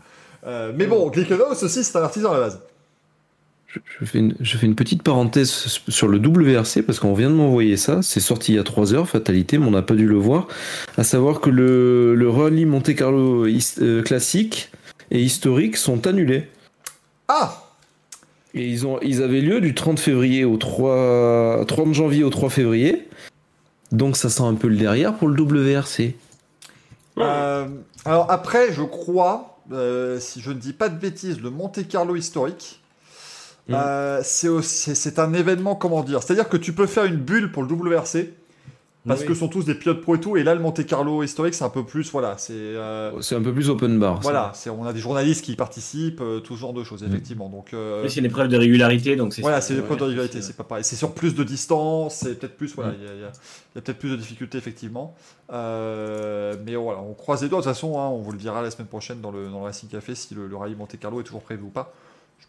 [0.45, 2.59] Euh, mais bon, Glickenhaus aussi, c'est un artisan à la base.
[3.99, 5.49] Je, fais une, je fais une petite parenthèse
[5.87, 8.01] sur le WRC parce qu'on vient de m'envoyer ça.
[8.01, 10.47] C'est sorti il y a 3 heures, fatalité, mais on n'a pas dû le voir.
[10.97, 14.71] À savoir que le, le rallye Monte Carlo his- euh, classique
[15.11, 16.47] et historique sont annulés.
[17.27, 17.63] Ah
[18.53, 22.49] Et ils, ont, ils avaient lieu du 30 février au 3, 30 janvier au 3
[22.49, 23.07] février.
[23.91, 26.15] Donc ça sent un peu le derrière pour le WRC.
[27.17, 27.67] Euh,
[28.03, 32.15] Alors après, je crois, euh, si je ne dis pas de bêtises, le Monte Carlo
[32.15, 32.81] historique,
[33.67, 33.73] Mm.
[33.73, 37.51] euh, c'est aussi- c'est un événement, comment dire C'est-à-dire que tu peux faire une bulle
[37.51, 38.31] pour le WRC,
[39.07, 39.27] parce Oui.
[39.27, 41.53] que ce sont tous des pilotes pro et tout, et là, le Monte Carlo historique,
[41.53, 42.53] c'est un peu plus, voilà, c'est...
[42.53, 44.19] euh, C'est un peu plus open bar.
[44.21, 47.03] Voilà, c'est- on a des journalistes qui y participent, euh, tout ce genre de choses,
[47.03, 47.07] Mm.
[47.07, 47.47] effectivement.
[47.49, 50.09] Donc, euh, c'est une épreuve de régularité, donc c'est voilà, c'est des preuves de ouais,
[50.09, 50.83] rivalité, c'est- c'est pas pareil.
[50.83, 52.95] C'est sur plus de distance, c'est peut-être plus, voilà, Mm.
[52.99, 55.15] il y, a- peut-être plus de difficultés, effectivement.
[55.69, 57.59] Euh, mais voilà, on croise les doigts.
[57.59, 59.65] De toute façon, hein, on vous le dira la semaine prochaine dans le, dans le
[59.65, 61.93] Racing Café si le, le rallye Monte Carlo est toujours prévu ou pas.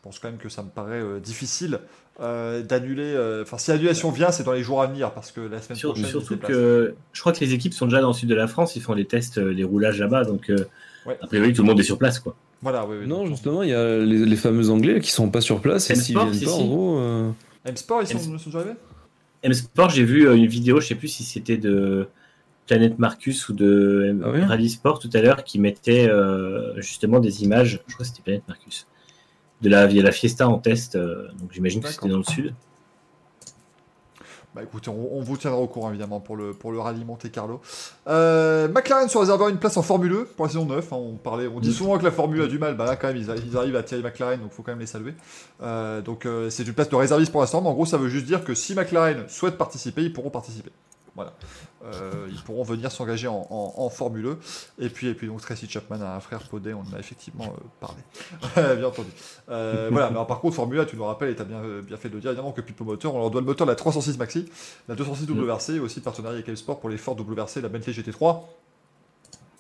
[0.07, 1.81] Je pense quand même que ça me paraît euh, difficile
[2.21, 3.13] euh, d'annuler.
[3.17, 5.77] euh, Enfin, si l'annulation vient, c'est dans les jours à venir, parce que la semaine
[5.77, 8.35] Sur- prochaine, surtout que je crois que les équipes sont déjà dans le sud de
[8.37, 10.65] la France, ils font des tests, des roulages là-bas, donc euh,
[11.07, 11.19] Ouais.
[11.21, 12.37] a priori tout le monde est sur place, quoi.
[12.63, 13.07] Voilà, oui, oui.
[13.09, 15.91] Non, donc, justement, il y a les, les fameux Anglais qui sont pas sur place
[15.91, 16.63] et M s'ils Sport, viennent si, pas, si.
[16.63, 16.99] en gros.
[16.99, 17.31] euh,
[17.65, 18.75] M-Sport, ils sont, déjà arrivés
[19.43, 22.07] M Sport, j'ai vu une vidéo, je sais plus si c'était de
[22.69, 27.19] Planète Marcus ou de Ah ouais Rally Sport tout à l'heure, qui mettait euh, justement
[27.19, 28.87] des images, je crois que c'était Planète Marcus,
[29.63, 32.55] de la, il la Fiesta en test, euh, donc j'imagine que c'était dans le sud.
[34.57, 37.31] Bah écoutez, on, on vous tiendra au courant évidemment pour le, pour le rallye Monte
[37.31, 37.61] Carlo.
[38.09, 40.93] Euh, McLaren se réservera une place en Formule 1 pour la saison 9.
[40.95, 43.09] hein, on, parlait, on dit souvent que la Formule a du mal, bah là quand
[43.09, 45.13] même ils, arrivent à tirer McLaren, donc faut quand même les saluer.
[45.63, 48.09] Euh, donc euh, c'est une place de réserviste pour l'instant, mais en gros ça veut
[48.09, 50.71] juste dire que si McLaren souhaite participer, ils pourront participer.
[51.15, 51.35] Voilà.
[51.87, 54.37] Euh, ils pourront venir s'engager en, Formule
[54.79, 54.85] 1.
[54.85, 57.45] Et puis, et puis donc Tracy Chapman a un frère Podé, on en a effectivement
[57.45, 58.77] euh, parlé.
[58.77, 59.11] bien entendu.
[59.49, 61.97] Euh, voilà, mais par contre, Formule 1, tu nous rappelles, et tu as bien, bien
[61.97, 63.77] fait de le dire, évidemment que Pipo Motor, on leur doit le moteur de la
[63.77, 64.51] 306 Maxi,
[64.89, 68.43] la 206 WRC, aussi partenariat avec Sport pour les Ford WRC, la Bentley GT3.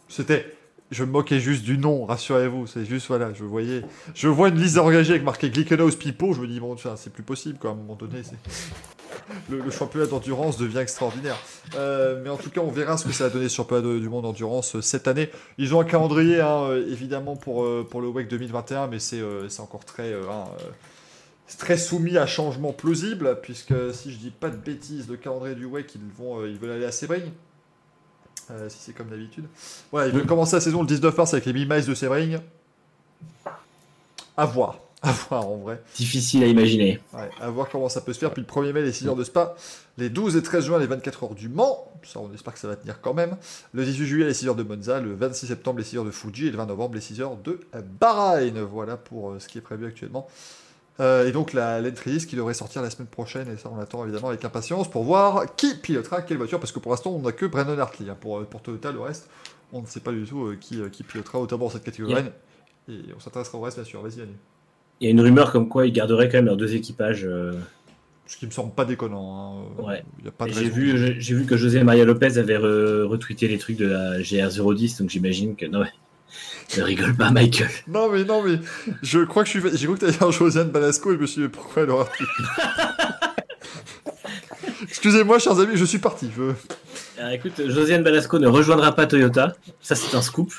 [0.08, 0.56] C'était.
[0.92, 3.82] Je me moquais juste du nom, rassurez-vous, c'est juste, voilà, je voyais.
[4.14, 7.24] Je vois une liste d'engagés avec marqué Glickenhaus Pipo, je me dis, bon, c'est plus
[7.24, 8.22] possible, quoi, à un moment donné.
[9.50, 11.36] Le, championnat d'endurance devient extraordinaire.
[11.74, 13.98] Euh, mais en tout cas, on verra ce que ça va donner sur le championnat
[13.98, 15.30] du monde d'endurance euh, cette année.
[15.58, 19.22] Ils ont un calendrier, hein, euh, évidemment, pour, pour le WEC 2021, mais c'est
[19.58, 20.44] encore très, hein,
[21.58, 25.64] très soumis à changement plausible, puisque si je dis pas de bêtises, le calendrier du
[25.64, 27.24] WEC, ils, vont, ils veulent aller à Sebring.
[28.50, 29.46] Euh, si c'est comme d'habitude.
[29.90, 32.38] Voilà, ils veulent commencer la saison le 19 mars avec les 1000 miles de Sebring.
[34.36, 34.78] À voir.
[35.02, 35.80] À voir en vrai.
[35.96, 37.00] Difficile à imaginer.
[37.12, 38.32] Ouais, à voir comment ça peut se faire.
[38.32, 39.54] Puis le 1er mai, les 6 heures de Spa.
[39.98, 41.90] Les 12 et 13 juin, les 24 heures du Mans.
[42.02, 43.36] Ça, on espère que ça va tenir quand même.
[43.72, 45.00] Le 18 juillet, les 6 heures de Monza.
[45.00, 46.46] Le 26 septembre, les 6 heures de Fuji.
[46.46, 47.60] Et le 20 novembre, les 6 heures de
[48.00, 48.60] Bahreïn.
[48.62, 50.28] Voilà pour euh, ce qui est prévu actuellement.
[50.98, 53.48] Euh, et donc la l'entry qui devrait sortir la semaine prochaine.
[53.52, 56.58] Et ça, on attend évidemment avec impatience pour voir qui pilotera quelle voiture.
[56.58, 58.08] Parce que pour l'instant, on n'a que Brandon Hartley.
[58.08, 58.16] hein.
[58.20, 59.28] Pour, euh, pour Toyota, le reste,
[59.72, 62.14] on ne sait pas du tout euh, qui, euh, qui pilotera, notamment dans cette catégorie.
[62.14, 62.24] Yeah.
[62.88, 64.00] Et on s'intéressera au reste, bien sûr.
[64.00, 64.36] Vas-y, Annie.
[65.00, 67.24] Il y a une rumeur comme quoi ils garderaient quand même leurs deux équipages.
[67.26, 67.52] euh,
[68.26, 69.66] Ce qui me semble pas déconnant.
[69.78, 69.82] hein.
[69.82, 70.02] Ouais.
[70.48, 73.86] J'ai vu, j'ai- j'ai vu que José Maria Lopez avait re- retweeté les trucs de
[73.86, 75.66] la GR010, donc j'imagine que.
[75.66, 75.84] Non.
[76.76, 77.70] Ne rigole pas, Michael.
[77.86, 78.58] Non mais non mais
[79.02, 81.26] je crois que je suis j'ai cru que t'allais dire Josiane Balasco et je me
[81.26, 82.08] suis dit pourquoi elle aura
[84.82, 86.30] Excusez-moi chers amis, je suis parti.
[86.36, 86.52] Je...
[87.18, 89.54] Alors, écoute, Josiane Balasco ne rejoindra pas Toyota.
[89.80, 90.52] Ça, c'est un scoop.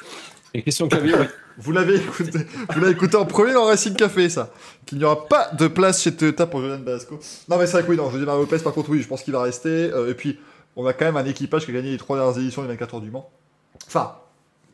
[0.53, 1.29] Et Christian Clavier, ouais.
[1.59, 4.51] Vous l'avez écouté, vous l'avez écouté en premier dans Racing Café ça.
[4.85, 7.19] Qu'il n'y aura pas de place chez Toyota pour Josiane Balasco.
[7.49, 9.33] Non mais c'est vrai que oui, non, Josiane Lopez par contre oui, je pense qu'il
[9.33, 9.91] va rester.
[9.91, 10.39] Euh, et puis
[10.75, 12.95] on a quand même un équipage qui a gagné les trois dernières éditions des 24
[12.95, 13.29] heures du Mans.
[13.87, 14.13] Enfin,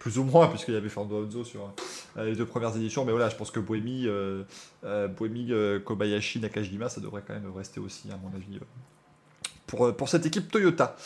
[0.03, 1.73] plus ou moins, puisqu'il y avait Fernando Alonso sur
[2.17, 3.05] euh, les deux premières éditions.
[3.05, 4.43] Mais voilà, je pense que Boemi, euh,
[4.83, 8.59] euh, Kobayashi, Nakajima, ça devrait quand même rester aussi, à mon avis,
[9.65, 10.97] pour, pour cette équipe Toyota.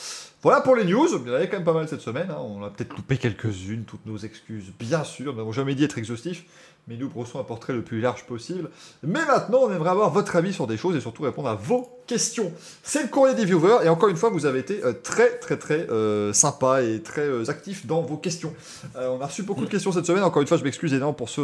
[0.41, 1.07] Voilà pour les news.
[1.11, 2.32] Il y en avait quand même pas mal cette semaine.
[2.32, 2.40] hein.
[2.40, 5.32] On a peut-être loupé quelques-unes, toutes nos excuses, bien sûr.
[5.32, 6.45] Nous n'avons jamais dit être exhaustifs,
[6.88, 8.69] mais nous brossons un portrait le plus large possible.
[9.03, 11.89] Mais maintenant, on aimerait avoir votre avis sur des choses et surtout répondre à vos
[12.07, 12.51] questions.
[12.84, 15.57] C'est le courrier des viewers et encore une fois, vous avez été euh, très très
[15.57, 18.53] très euh, sympa et très euh, actif dans vos questions.
[18.95, 20.23] Euh, on a reçu beaucoup de questions cette semaine.
[20.23, 21.43] Encore une fois, je m'excuse énormément pour ceux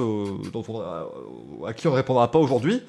[1.66, 2.84] à qui on ne répondra pas aujourd'hui.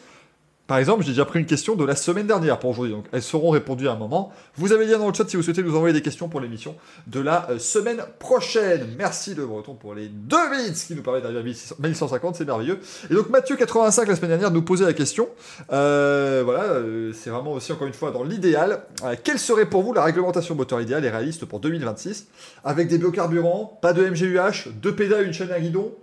[0.66, 3.22] Par exemple, j'ai déjà pris une question de la semaine dernière pour aujourd'hui, donc elles
[3.22, 4.32] seront répondues à un moment.
[4.56, 6.74] Vous avez bien dans le chat si vous souhaitez nous envoyer des questions pour l'émission
[7.06, 8.94] de la euh, semaine prochaine.
[8.96, 12.80] Merci le Breton pour les deux bits, qui nous permet d'arriver à 1150, c'est merveilleux.
[13.10, 15.28] Et donc Mathieu85 la semaine dernière nous posait la question,
[15.70, 18.84] euh, voilà, euh, c'est vraiment aussi encore une fois dans l'idéal.
[19.22, 22.28] Quelle serait pour vous la réglementation moteur idéale et réaliste pour 2026
[22.64, 25.94] Avec des biocarburants, pas de MGUH, deux pédales, une chaîne à guidon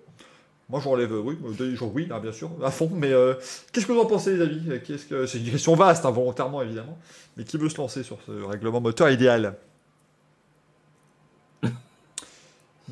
[0.72, 2.90] moi, je relève, oui, euh, oui, hein, bien sûr, à fond.
[2.94, 3.34] Mais euh,
[3.72, 4.62] qu'est-ce que vous en pensez, les amis?
[4.86, 6.98] Qu'est-ce que c'est une question vaste, hein, volontairement évidemment.
[7.38, 9.56] Mais qui veut se lancer sur ce règlement moteur idéal?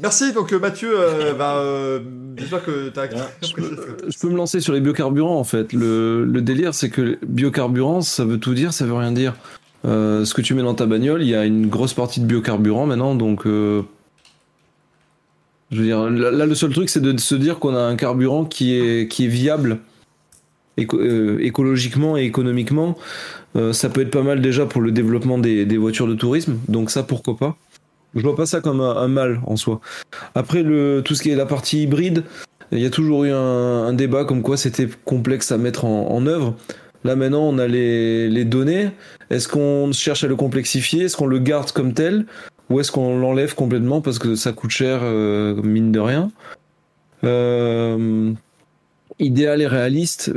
[0.01, 1.99] Merci, donc euh, Mathieu, euh, bah, euh,
[2.37, 3.09] j'espère que tu as
[3.41, 5.73] je, peux, je peux me lancer sur les biocarburants en fait.
[5.73, 9.35] Le, le délire, c'est que biocarburant, ça veut tout dire, ça veut rien dire.
[9.85, 12.25] Euh, ce que tu mets dans ta bagnole, il y a une grosse partie de
[12.25, 13.45] biocarburant maintenant, donc
[15.71, 18.45] je veux dire, là, le seul truc, c'est de se dire qu'on a un carburant
[18.45, 19.79] qui est, qui est viable
[20.93, 22.97] euh, écologiquement et économiquement.
[23.55, 26.57] Euh, ça peut être pas mal déjà pour le développement des, des, voitures de tourisme,
[26.67, 27.57] donc ça, pourquoi pas?
[28.15, 29.81] Je vois pas ça comme un, un, mal en soi.
[30.35, 32.23] Après, le, tout ce qui est la partie hybride,
[32.71, 33.35] il y a toujours eu un,
[33.87, 36.55] un débat comme quoi c'était complexe à mettre en, en œuvre.
[37.03, 38.89] Là maintenant, on a les, les données.
[39.29, 41.05] Est-ce qu'on cherche à le complexifier?
[41.05, 42.25] Est-ce qu'on le garde comme tel?
[42.69, 46.31] Ou est-ce qu'on l'enlève complètement parce que ça coûte cher, euh, mine de rien
[47.23, 48.31] euh,
[49.21, 50.31] Idéal et réaliste,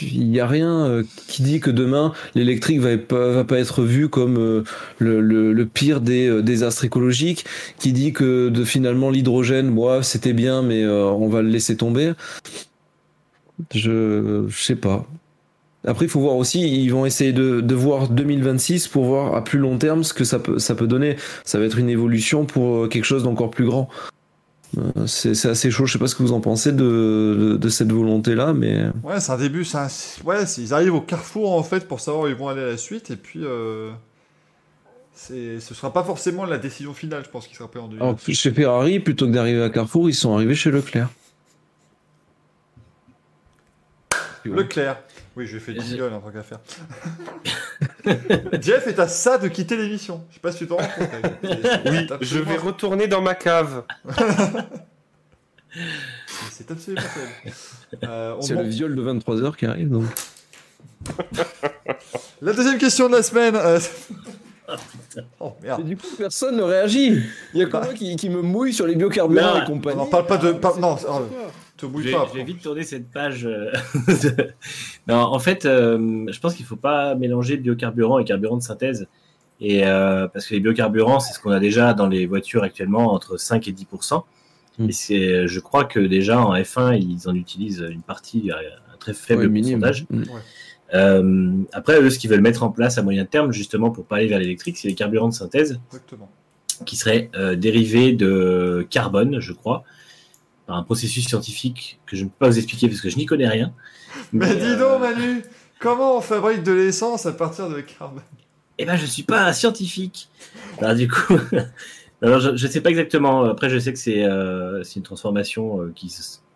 [0.00, 4.08] il n'y a rien euh, qui dit que demain l'électrique va, va, pas être vu
[4.08, 4.64] comme euh,
[4.98, 7.44] le, pire des désastres écologiques,
[7.78, 12.12] qui dit que finalement l'hydrogène, moi c'était bien, mais on va le laisser tomber.
[13.74, 15.06] Je, je sais pas.
[15.84, 19.42] Après, il faut voir aussi, ils vont essayer de, de, voir 2026 pour voir à
[19.42, 21.16] plus long terme ce que ça peut, ça peut donner.
[21.44, 23.88] Ça va être une évolution pour quelque chose d'encore plus grand.
[24.78, 27.68] Euh, c'est assez chaud, je sais pas ce que vous en pensez de, de, de
[27.68, 28.86] cette volonté-là, mais...
[29.02, 29.88] Ouais, c'est un début, un...
[30.24, 32.76] ouais, ils arrivent au carrefour en fait pour savoir où ils vont aller à la
[32.76, 33.40] suite, et puis...
[33.42, 33.90] Euh...
[35.14, 38.34] Ce sera pas forcément la décision finale, je pense, qui sera prise en 2026.
[38.34, 41.08] chez Ferrari, plutôt que d'arriver à Carrefour, ils sont arrivés chez Leclerc.
[44.44, 44.96] Leclerc.
[45.36, 46.60] Oui, je lui ai fait jingle en tant qu'à faire.
[48.60, 50.22] Jeff est à ça de quitter l'émission.
[50.28, 51.08] Je sais pas si tu t'en rends compte.
[51.86, 53.84] Oui, je vais retourner dans ma cave.
[56.50, 57.02] C'est absolument
[58.04, 60.04] euh, C'est le viol de 23h qui arrive, donc.
[62.42, 63.56] La deuxième question de la semaine.
[63.56, 63.80] Euh...
[65.40, 65.80] Oh merde.
[65.80, 67.22] Et du coup, personne ne réagit.
[67.54, 69.98] Il y a que moi qui, qui, me mouille sur les biocarburants et compagnie.
[69.98, 70.52] Non, parle pas de.
[70.52, 70.78] Par...
[70.78, 70.96] Non,
[71.86, 72.26] te mouille pas.
[72.32, 73.46] Je vais vite tourner cette page.
[73.46, 73.72] Euh,
[75.08, 79.06] non, en fait, euh, je pense qu'il faut pas mélanger biocarburant et carburant de synthèse.
[79.60, 83.12] Et euh, parce que les biocarburants, c'est ce qu'on a déjà dans les voitures actuellement
[83.12, 83.86] entre 5 et 10
[84.78, 84.88] mm.
[84.88, 89.14] Et c'est, je crois que déjà en F1, ils en utilisent une partie, un très
[89.14, 90.06] faible ouais, pourcentage.
[90.10, 90.18] Mm.
[90.18, 90.40] Ouais.
[90.94, 94.16] Euh, après, eux, ce qu'ils veulent mettre en place à moyen terme, justement, pour pas
[94.16, 96.30] aller vers l'électrique, c'est les carburants de synthèse, Exactement.
[96.84, 99.84] qui seraient euh, dérivés de carbone, je crois,
[100.72, 103.26] par un processus scientifique que je ne peux pas vous expliquer parce que je n'y
[103.26, 103.74] connais rien.
[104.32, 105.42] Mais, Mais dis donc, Manu,
[105.78, 108.22] comment on fabrique de l'essence à partir de carbone?
[108.78, 110.30] Eh ben, je suis pas un scientifique.
[110.78, 111.36] Alors, du coup,
[112.22, 113.44] alors je, je sais pas exactement.
[113.44, 116.10] Après, je sais que c'est euh, une transformation euh, qui,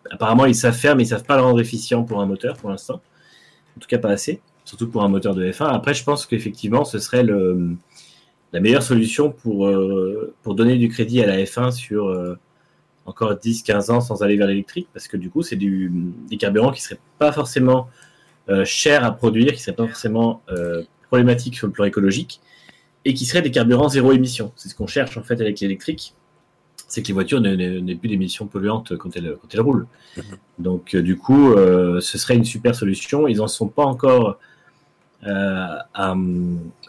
[0.09, 2.71] apparemment, ils savent faire, mais ils savent pas le rendre efficient pour un moteur pour
[2.71, 3.01] l'instant
[3.77, 5.67] en tout cas pas assez, surtout pour un moteur de F1.
[5.67, 7.75] Après, je pense qu'effectivement, ce serait le,
[8.51, 12.37] la meilleure solution pour, euh, pour donner du crédit à la F1 sur euh,
[13.07, 15.91] encore 10-15 ans sans aller vers l'électrique, parce que du coup, c'est du,
[16.29, 17.89] des carburants qui ne seraient pas forcément
[18.49, 22.41] euh, chers à produire, qui ne seraient pas forcément euh, problématiques sur le plan écologique,
[23.05, 24.51] et qui seraient des carburants zéro émission.
[24.57, 26.13] C'est ce qu'on cherche en fait avec l'électrique
[26.89, 29.87] c'est que les voitures n'aient plus d'émissions polluantes quand elles, quand elles roulent.
[30.15, 30.21] Mmh.
[30.59, 33.27] Donc, euh, du coup, ce serait une super solution.
[33.27, 34.39] Ils n'en sont pas encore
[35.25, 36.11] euh, à,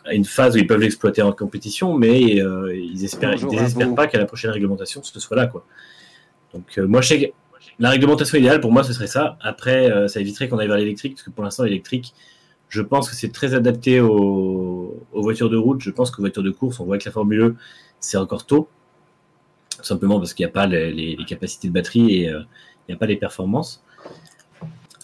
[0.05, 3.95] à, une phase où ils peuvent l'exploiter en compétition, mais euh, ils espèrent, ils désespèrent
[3.95, 5.47] pas qu'à la prochaine réglementation, ce soit là.
[5.47, 5.65] Quoi.
[6.55, 7.33] Donc, euh, moi, je sais que
[7.79, 9.37] la réglementation idéale, pour moi, ce serait ça.
[9.41, 12.13] Après, ça éviterait qu'on aille vers l'électrique, parce que pour l'instant, l'électrique,
[12.69, 15.81] je pense que c'est très adapté aux, aux, voitures de route.
[15.81, 17.55] Je pense qu'aux voitures de course, on voit que la Formule E,
[18.01, 18.69] c'est encore tôt
[19.83, 22.93] simplement parce qu'il n'y a pas les, les, les, capacités de batterie et euh, il
[22.93, 23.83] n'y a pas les performances.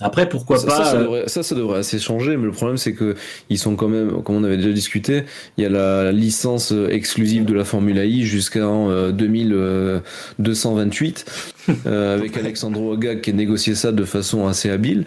[0.01, 2.77] Après, pourquoi ça, pas ça, ça, devrait, ça, ça devrait assez changer, mais le problème
[2.77, 3.15] c'est que
[3.49, 5.23] ils sont quand même, comme on avait déjà discuté,
[5.57, 11.53] il y a la licence exclusive de la Formule I jusqu'en euh, 2228
[11.87, 15.05] euh, avec Alexandro Agag qui a négocié ça de façon assez habile.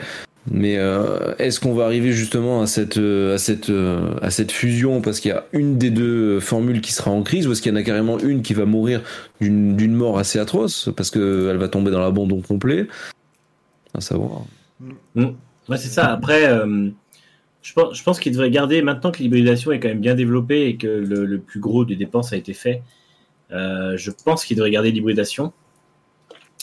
[0.49, 3.69] Mais euh, est-ce qu'on va arriver justement à cette à cette
[4.21, 7.47] à cette fusion parce qu'il y a une des deux formules qui sera en crise
[7.47, 9.01] ou est-ce qu'il y en a carrément une qui va mourir
[9.41, 12.87] d'une d'une mort assez atroce parce que elle va tomber dans l'abandon complet?
[13.93, 14.43] À savoir.
[14.79, 15.23] Mmh.
[15.69, 16.11] Ouais, c'est ça.
[16.11, 16.89] Après, euh,
[17.61, 20.67] Je pense, je pense qu'il devrait garder, maintenant que l'hybridation est quand même bien développée
[20.67, 22.81] et que le, le plus gros des dépenses a été fait,
[23.51, 25.51] euh, je pense qu'il devrait garder l'hybridation.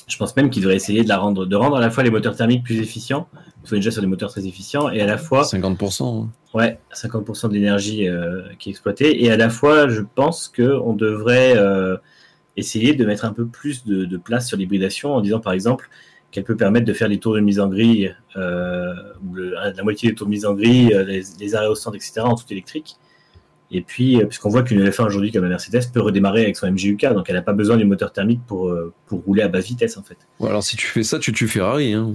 [0.06, 2.10] Je pense même qu'il devrait essayer de la rendre, de rendre à la fois les
[2.10, 3.26] moteurs thermiques plus efficients,
[3.64, 6.24] ils sont déjà sur des moteurs très efficients, et à la fois 50%.
[6.24, 6.30] hein.
[6.52, 9.24] Ouais, 50% de l'énergie euh, qui est exploitée.
[9.24, 11.96] Et à la fois, je pense qu'on devrait euh,
[12.56, 15.88] essayer de mettre un peu plus de, de place sur l'hybridation en disant, par exemple,
[16.34, 18.92] qu'elle peut permettre de faire les tours de mise en grille, euh,
[19.32, 21.96] le- la moitié des tours de mise en grille, euh, les, les arrêts au centre,
[21.96, 22.96] etc., en tout électrique.
[23.70, 26.66] Et puis, euh, puisqu'on voit qu'une F1 aujourd'hui, comme la Mercedes, peut redémarrer avec son
[26.70, 28.72] MGUK, donc elle n'a pas besoin du moteur thermique pour,
[29.06, 30.18] pour rouler à basse vitesse, en fait.
[30.40, 31.92] Ouais, alors si tu fais ça, tu tues Ferrari.
[31.94, 32.14] Hein.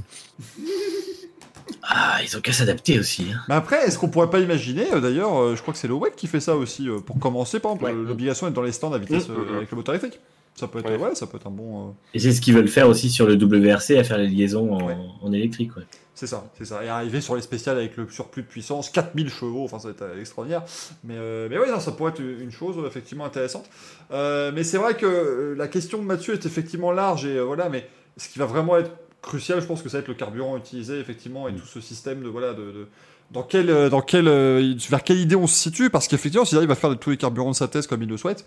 [1.84, 3.28] Ah, ils ont qu'à s'adapter aussi.
[3.34, 3.40] hein.
[3.48, 5.94] Mais après, est-ce qu'on pourrait pas imaginer, euh, d'ailleurs, euh, je crois que c'est le
[5.96, 8.04] WEC qui fait ça aussi, euh, pour commencer, par exemple, Ouais.
[8.08, 10.20] l'obligation d'être dans les stands à vitesse mmh, avec le moteur électrique.
[10.60, 10.98] Ça peut être, Ouais.
[10.98, 11.88] ouais, ça peut être un bon.
[11.88, 14.74] euh, Et c'est ce qu'ils veulent faire aussi sur le WRC, à faire les liaisons
[14.74, 14.96] en, Ouais.
[15.22, 15.76] en électrique.
[15.78, 15.84] Ouais.
[16.16, 16.84] C'est ça, c'est ça.
[16.84, 19.94] Et arriver sur les spéciales avec le surplus de puissance, 4000 chevaux, enfin ça va
[19.94, 20.64] être extraordinaire.
[21.06, 23.70] Mais, euh, mais ouais, non, ça pourrait être une chose effectivement intéressante.
[24.12, 27.44] Euh, mais c'est vrai que euh, la question de Mathieu est effectivement large et euh,
[27.44, 27.88] voilà, mais
[28.18, 28.92] ce qui va vraiment être
[29.22, 32.22] crucial, je pense que ça va être le carburant utilisé effectivement et tout ce système
[32.22, 32.88] de voilà de, de-
[33.32, 36.58] dans quel euh, dans quel euh, vers quelle idée on se situe parce qu'effectivement s'il
[36.58, 38.46] arrive à faire de tous les carburants de sa thèse comme il le souhaite.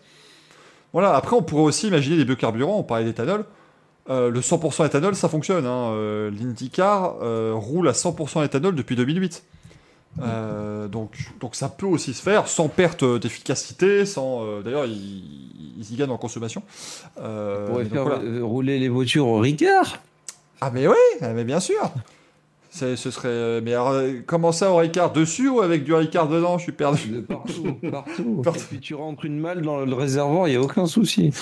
[0.93, 3.45] Voilà, après on pourrait aussi imaginer des biocarburants, on parlait d'éthanol.
[4.11, 5.65] Euh, le 100% éthanol, ça fonctionne.
[5.65, 5.93] Hein.
[5.93, 9.45] Euh, L'IndyCar euh, roule à 100% éthanol depuis 2008.
[10.21, 14.61] Euh, donc, donc ça peut aussi se faire sans perte d'efficacité, sans.
[14.61, 16.63] D'ailleurs, ils, ils y gagnent en consommation.
[17.17, 18.45] On pourrait faire voilà.
[18.45, 19.99] rouler les voitures au Ricard.
[20.61, 21.91] Ah mais oui, ah, mais bien sûr.
[22.75, 23.29] Ce serait.
[23.29, 26.57] euh, Mais alors, euh, comment ça au Ricard dessus ou avec du Ricard dedans?
[26.59, 27.09] Je suis perdu.
[27.09, 28.41] De partout, partout.
[28.43, 28.61] Partout.
[28.61, 31.33] Et puis tu rentres une malle dans le réservoir, il n'y a aucun souci.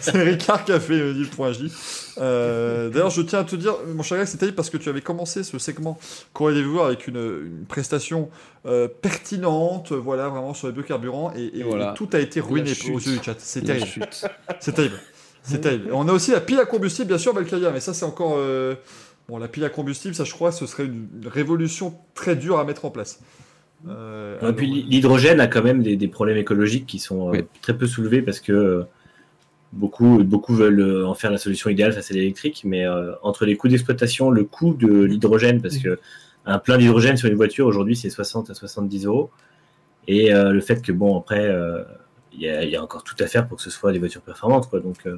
[0.00, 1.70] C'est Ricard qui a fait euh, le point J.
[2.18, 5.42] Euh, D'ailleurs, je tiens à te dire, mon cher terrible parce que tu avais commencé
[5.44, 5.98] ce segment
[6.32, 8.30] Corée des viewers avec une, une prestation
[8.66, 11.90] euh, pertinente, voilà, vraiment sur les biocarburants, et, et- Et voilà.
[11.90, 13.34] et tout a été ruiné aux yeux du chat.
[13.38, 14.08] C'est terrible.
[14.60, 14.98] C'est terrible.
[15.42, 15.90] C'est terrible.
[15.92, 18.34] On a aussi la pile à combustible, bien sûr, Valkyria, mais ça, c'est encore.
[18.36, 18.74] euh,
[19.28, 22.64] Bon, la pile à combustible, ça, je crois, ce serait une révolution très dure à
[22.64, 23.20] mettre en place.
[23.88, 27.30] Euh, Et puis alors, l'hydrogène a quand même des, des problèmes écologiques qui sont euh,
[27.32, 27.44] Oui.
[27.62, 28.82] très peu soulevés parce que euh,
[29.72, 33.56] beaucoup, beaucoup veulent en faire la solution idéale face à l'électrique, mais euh, entre les
[33.56, 36.00] coûts d'exploitation, le coût de l'hydrogène, parce que
[36.44, 39.30] un plein d'hydrogène sur une voiture aujourd'hui c'est 60 à 70 euros,
[40.08, 41.82] et euh, le fait que bon après euh,
[42.42, 44.22] y, a, il y a encore tout à faire pour que ce soit des voitures
[44.22, 44.80] performantes quoi.
[44.80, 45.16] Donc euh,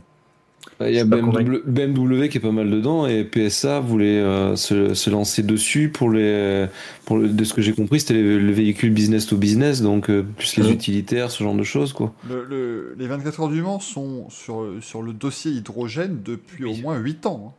[0.80, 4.94] Il y a BMW, BMW qui est pas mal dedans et PSA voulait euh, se,
[4.94, 6.66] se lancer dessus pour les.
[7.04, 10.08] Pour le- de ce que j'ai compris, c'était le, le véhicule business to business, donc
[10.08, 12.12] euh, plus les utilitaires, ce genre de choses, quoi.
[12.28, 16.78] le- le- les 24 heures du Mans sont sur, sur le dossier hydrogène depuis Oui.
[16.78, 17.54] au moins 8 ans.
[17.56, 17.58] hein.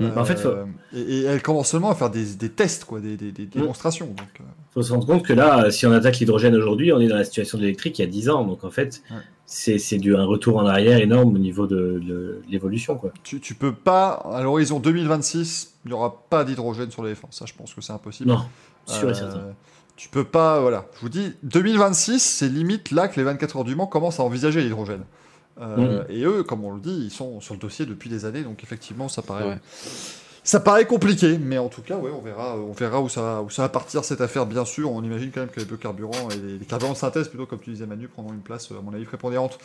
[0.00, 0.18] Mm.
[0.18, 0.52] En fait, faut-
[0.94, 4.06] et, et elle commence seulement à faire des, des tests, quoi, des, des- des démonstrations.
[4.06, 7.00] Donc, euh, faut se rendre compte que là, euh, si on attaque l'hydrogène aujourd'hui, on
[7.00, 8.44] est dans la situation de l'électrique il y a 10 ans.
[8.44, 9.16] Donc en fait, Ouais.
[9.46, 9.76] c'est
[10.16, 13.12] un retour en arrière énorme au niveau de, de l'évolution quoi.
[13.24, 17.26] tu, tu peux pas, à l'horizon 2026, il n'y aura pas d'hydrogène sur les F1.
[17.30, 18.28] Ça, je pense que c'est impossible.
[18.30, 18.40] Non,
[18.86, 19.40] sûr Euh, et certain.
[19.96, 20.86] Tu peux pas, voilà.
[20.94, 24.22] Je vous dis, 2026, c'est limite là que les 24 heures du Mans commencent à
[24.22, 25.02] envisager l'hydrogène.
[25.60, 28.42] Euh, Et eux, comme on le dit, ils sont sur le dossier depuis des années,
[28.42, 29.58] donc effectivement, ça paraît, Ouais.
[30.44, 31.36] ça paraît compliqué.
[31.38, 33.68] Mais en tout cas, ouais, on verra, on verra où ça, va- où ça va
[33.68, 34.46] partir cette affaire.
[34.46, 37.28] Bien sûr, on imagine quand même que les biocarburants et les, les carburants de synthèse,
[37.28, 39.58] plutôt comme tu disais Manu, prendront une place, à mon avis, prépondérante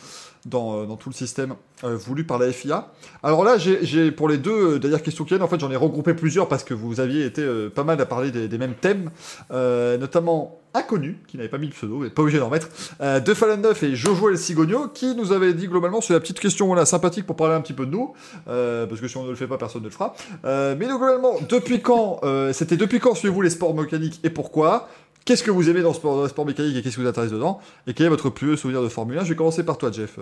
[0.46, 1.54] dans, euh, dans tout le système
[1.84, 2.88] euh, voulu par la FIA.
[3.22, 5.76] Alors là, j'ai pour les deux euh, d'ailleurs questions qui viennent, en fait, j'en ai
[5.76, 8.74] regroupé plusieurs parce que vous aviez été euh, pas mal à parler des, des mêmes
[8.74, 9.10] thèmes,
[9.52, 12.68] euh, notamment Inconnu, qui n'avait pas mis le pseudo, mais pas obligé d'en mettre,
[13.00, 16.20] euh, De Fallen 9 et Jojo El Cigogno, qui nous avait dit globalement, c'est la
[16.20, 18.12] petite question voilà, sympathique pour parler un petit peu de nous,
[18.48, 20.14] euh, parce que si on ne le fait pas, personne ne le fera.
[20.44, 22.20] Euh, mais donc, globalement, depuis quand,
[22.52, 24.88] c'était depuis quand suivez-vous les sports mécaniques et pourquoi?
[25.24, 27.08] Qu'est-ce que vous aimez dans le sport, dans le sport mécanique et qu'est-ce qui vous
[27.08, 27.60] intéresse dedans?
[27.86, 29.90] Et quel est votre plus vieux souvenir de Formule 1 Je vais commencer par toi,
[29.92, 30.18] Jeff,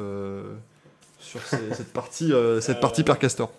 [1.18, 3.50] sur ces- cette partie, cette partie Père Castor.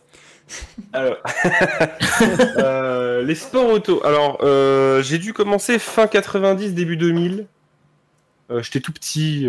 [0.94, 1.18] Alors,
[2.58, 4.06] euh, les sports auto.
[4.06, 7.48] Alors, euh, j'ai dû commencer fin 90, début 2000.
[8.52, 9.48] Euh, J'étais tout petit,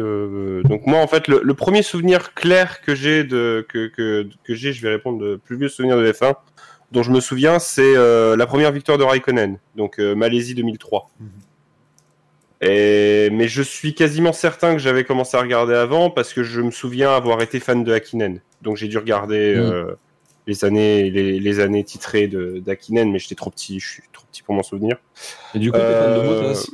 [0.65, 4.55] donc moi en fait le, le premier souvenir clair que j'ai de que que, que
[4.55, 6.35] j'ai, je vais répondre de plus vieux souvenir de F1
[6.93, 11.11] dont je me souviens, c'est la première victoire de Raikkonen, donc Malaisie 2003.
[11.19, 11.29] Mhm.
[12.61, 16.61] Et, mais je suis quasiment certain que j'avais commencé à regarder avant parce que je
[16.61, 18.41] me souviens avoir été fan de Hakkinen.
[18.63, 19.97] Donc j'ai dû regarder Mhm.
[20.47, 24.25] Les années les, les années titrées de d'Hakkinen, mais j'étais trop petit, je suis trop
[24.31, 24.97] petit pour m'en souvenir.
[25.55, 26.67] Et du coup, de Euh, Bottas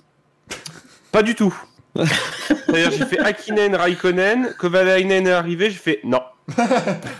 [1.12, 1.54] Pas du tout.
[1.96, 6.20] C'est-à-dire j'ai fait Hakkinen, Raikkonen, Kovalainen est arrivé, j'ai fait non.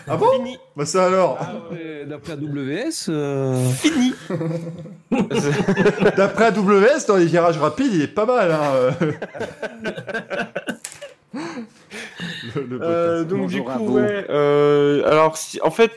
[0.08, 0.58] Ah bon Fini.
[0.76, 4.12] Bah ça alors D'après- D'après AWS, euh, Fini.
[6.16, 8.50] D'après AWS, dans les virages rapides, il est pas mal.
[8.50, 8.72] Hein.
[8.74, 8.90] euh.
[12.54, 14.26] le, le Euh, donc Bonjour, du coup, ouais.
[14.30, 15.92] euh, alors, si- en fait,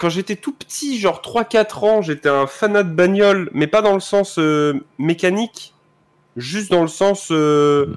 [0.00, 3.94] quand j'étais tout petit, genre 3-4 ans, j'étais un fanat de bagnole, mais pas dans
[3.94, 5.74] le sens euh, mécanique,
[6.36, 7.96] juste dans le sens euh,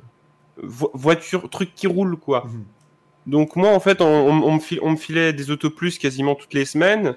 [0.62, 2.44] vo- voiture, truc qui roule, quoi.
[2.46, 2.66] Mhm.
[3.26, 6.36] Donc moi, en fait, on, on- on me, fil- on me filait des autoplus quasiment
[6.36, 7.16] toutes les semaines.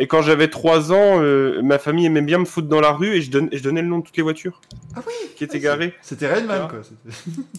[0.00, 3.16] Et quand j'avais 3 ans, euh, ma famille aimait bien me foutre dans la rue
[3.16, 4.60] et je, donne- et je donnais le nom de toutes les voitures
[4.94, 5.92] Ah oui qui étaient garées.
[6.02, 6.80] C'était Rainman, quoi.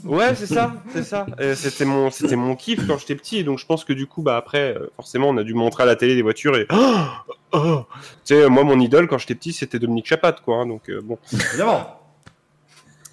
[0.05, 1.25] Ouais, c'est ça, c'est ça.
[1.41, 4.05] Euh, C'était mon, c'était mon kiff quand j'étais petit, et donc je pense que du
[4.07, 6.65] coup, bah après, euh, forcément, on a dû montrer à la télé des voitures et.
[6.71, 7.05] Oh
[7.51, 7.85] Oh
[8.23, 10.57] tu sais, moi, mon idole quand j'étais petit, c'était Dominique Chapat, quoi.
[10.57, 11.17] hein, donc euh, bon.
[11.33, 11.99] Évidemment.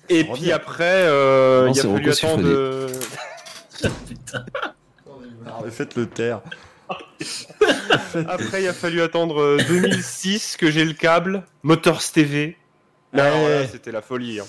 [0.09, 0.53] Et puis revient.
[0.53, 2.43] après, euh, Non, il a c'est fallu attendre.
[2.47, 2.89] Euh,
[5.47, 6.41] Ah, mais Faites le taire.
[8.29, 12.57] Après, il a fallu attendre euh, 2006 que j'ai le câble, Motors TV.
[13.13, 13.29] Là, Ouais.
[13.31, 14.41] alors là, c'était la folie.
[14.41, 14.45] hein.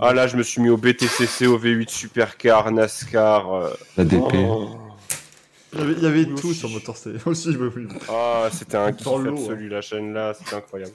[0.00, 3.52] Ah là, je me suis mis au BTCC, au V8 Supercar, NASCAR.
[3.54, 4.20] euh, la DP.
[4.48, 4.70] oh.
[5.74, 7.16] Il y avait, il y avait Oui, tout sur Motor City.
[7.26, 7.56] Aussi.
[8.08, 10.92] Ah, c'était un kiff absolu, la chaîne là, c'était incroyable.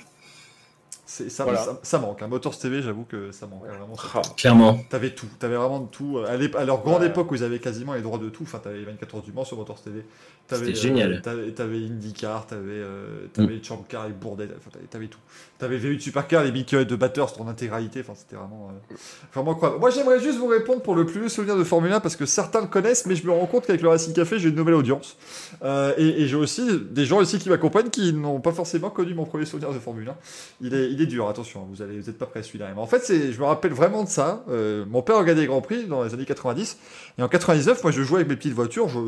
[1.18, 1.60] C'est- Ça, Voilà.
[1.64, 2.22] ça, ça manque.
[2.22, 3.66] Un Motors TV, j'avoue que ça manque.
[3.68, 4.22] Vraiment, ça- Ah.
[4.38, 4.78] Clairement.
[4.90, 6.20] T'avais tout, t'avais vraiment de tout.
[6.28, 7.08] À, l'ép- à leur grande Ouais.
[7.08, 9.32] époque où ils avaient quasiment les droits de tout, enfin t'avais les 24 heures du
[9.32, 10.04] Mans sur Motors TV.
[10.48, 11.22] T'avais, C'était génial.
[11.22, 15.20] T'avais, t'avais IndyCar, t'avais, euh, t'avais les Champ Car, les Bourdet, enfin t'avais, t'avais tout.
[15.58, 18.96] T'avais V8 Supercar, les Mickey de Bathurst en intégralité, enfin c'était vraiment, euh,
[19.34, 19.80] vraiment incroyable.
[19.82, 22.26] Moi j'aimerais juste vous répondre pour le plus vieux souvenir de Formule 1 parce que
[22.26, 24.76] certains le connaissent, mais je me rends compte qu'avec le Racing Café j'ai une nouvelle
[24.76, 25.18] audience.
[25.64, 29.14] Euh, et, et j'ai aussi des gens ici qui m'accompagnent qui n'ont pas forcément connu
[29.16, 30.16] mon premier souvenir de Formule 1.
[30.62, 32.68] Il est, il est dur, attention, hein, vous allez, vous êtes pas prêts à celui-là.
[32.74, 34.44] Mais en fait, c'est, je me rappelle vraiment de ça.
[34.50, 36.78] Euh, mon père regardait les Grands Prix dans les années 90.
[37.18, 38.90] Et en 99, moi, je jouais avec mes petites voitures.
[38.90, 39.00] Je,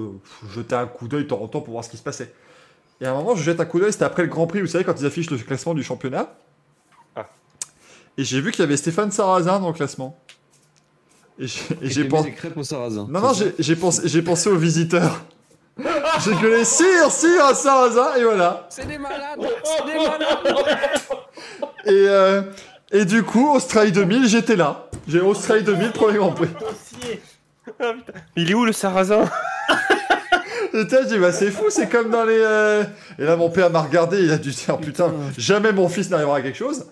[0.47, 2.33] je jetais un coup d'œil de temps en temps pour voir ce qui se passait.
[3.01, 3.91] Et à un moment, je jette un coup d'œil.
[3.93, 6.35] C'était après le Grand Prix, vous savez, quand ils affichent le classement du championnat.
[7.15, 7.27] Ah.
[8.17, 10.19] Et j'ai vu qu'il y avait Stéphane Sarrazin dans le classement.
[11.39, 12.35] Et j'ai, pensé.
[13.07, 15.23] Non, non, j'ai, pensé, pensé aux visiteurs.
[15.77, 18.67] j'ai gueulé Sire, Sire à Sarrazin, et voilà.
[18.69, 20.67] C'est des malades C'est des malades
[21.89, 22.41] Et, euh,
[22.91, 24.89] et du coup, Australie 2000, j'étais là.
[25.07, 26.49] J'ai Australie 2000, premier Grand Prix.
[27.79, 28.19] Ah, putain.
[28.35, 29.25] Il est où le sarrasin
[30.73, 32.37] Et t'as dit, bah c'est fou, c'est comme dans les.
[32.39, 32.83] euh,
[33.17, 36.37] Et là, mon père m'a regardé, il a dû dire, putain, jamais mon fils n'arrivera
[36.37, 36.85] à quelque chose.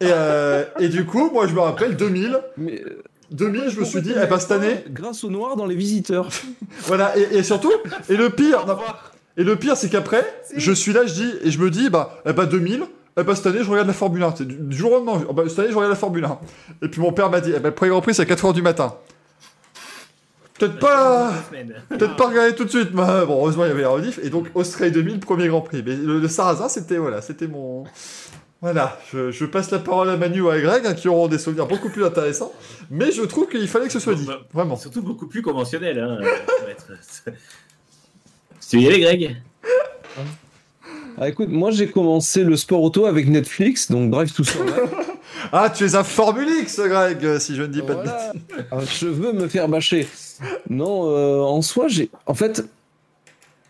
[0.00, 2.40] Et, euh, et du coup, moi, je me rappelle 2000.
[2.56, 5.66] Mais, euh, 2000, je me suis dit, eh ben cette année, Grâce au noir dans
[5.66, 6.28] les visiteurs?
[6.86, 7.16] voilà.
[7.16, 7.72] Et, et surtout,
[8.08, 8.78] et le pire, non,
[9.36, 12.20] et le pire, c'est qu'après, je suis là, je dis, et je me dis, bah,
[12.26, 12.84] eh ben 2000.
[13.20, 14.34] Eh ben, cette année, je regarde la Formule 1.
[14.36, 16.38] C'est Du, du jour au lendemain, je- bah, cette année, je regarde la Formule 1.
[16.82, 18.52] Et puis mon père m'a dit, eh ben, le premier Grand Prix, c'est à 4h
[18.54, 18.94] du matin.
[20.58, 21.32] Peut-être pas.
[21.88, 24.18] Peut-être pas regarder tout de suite, mais bon, heureusement il y avait la rediff.
[24.22, 25.82] Et donc Australie 2000, premier Grand Prix.
[25.84, 27.84] Mais le, le Sarrazin, c'était voilà, c'était mon.
[28.60, 31.38] Voilà, je, je passe la parole à Manu ou à Greg, hein, qui auront des
[31.38, 32.52] souvenirs beaucoup plus intéressants.
[32.90, 34.76] Mais je trouve qu'il fallait que ce soit dit, Bah, vraiment.
[34.76, 35.98] Surtout beaucoup plus conventionnel.
[35.98, 36.18] Hein,
[38.68, 39.36] Tu veux y aller, Greg?
[41.22, 44.88] Ah écoute, moi j'ai commencé le sport auto avec Netflix, donc Drive to Survive.
[45.52, 48.32] Ah, tu es un Formule X, Greg, si je ne dis pas de Voilà.
[48.32, 48.64] bêtises.
[48.70, 50.08] Ah, je veux me faire bâcher.
[50.68, 52.10] Non, euh, en soi, j'ai.
[52.26, 52.64] En fait,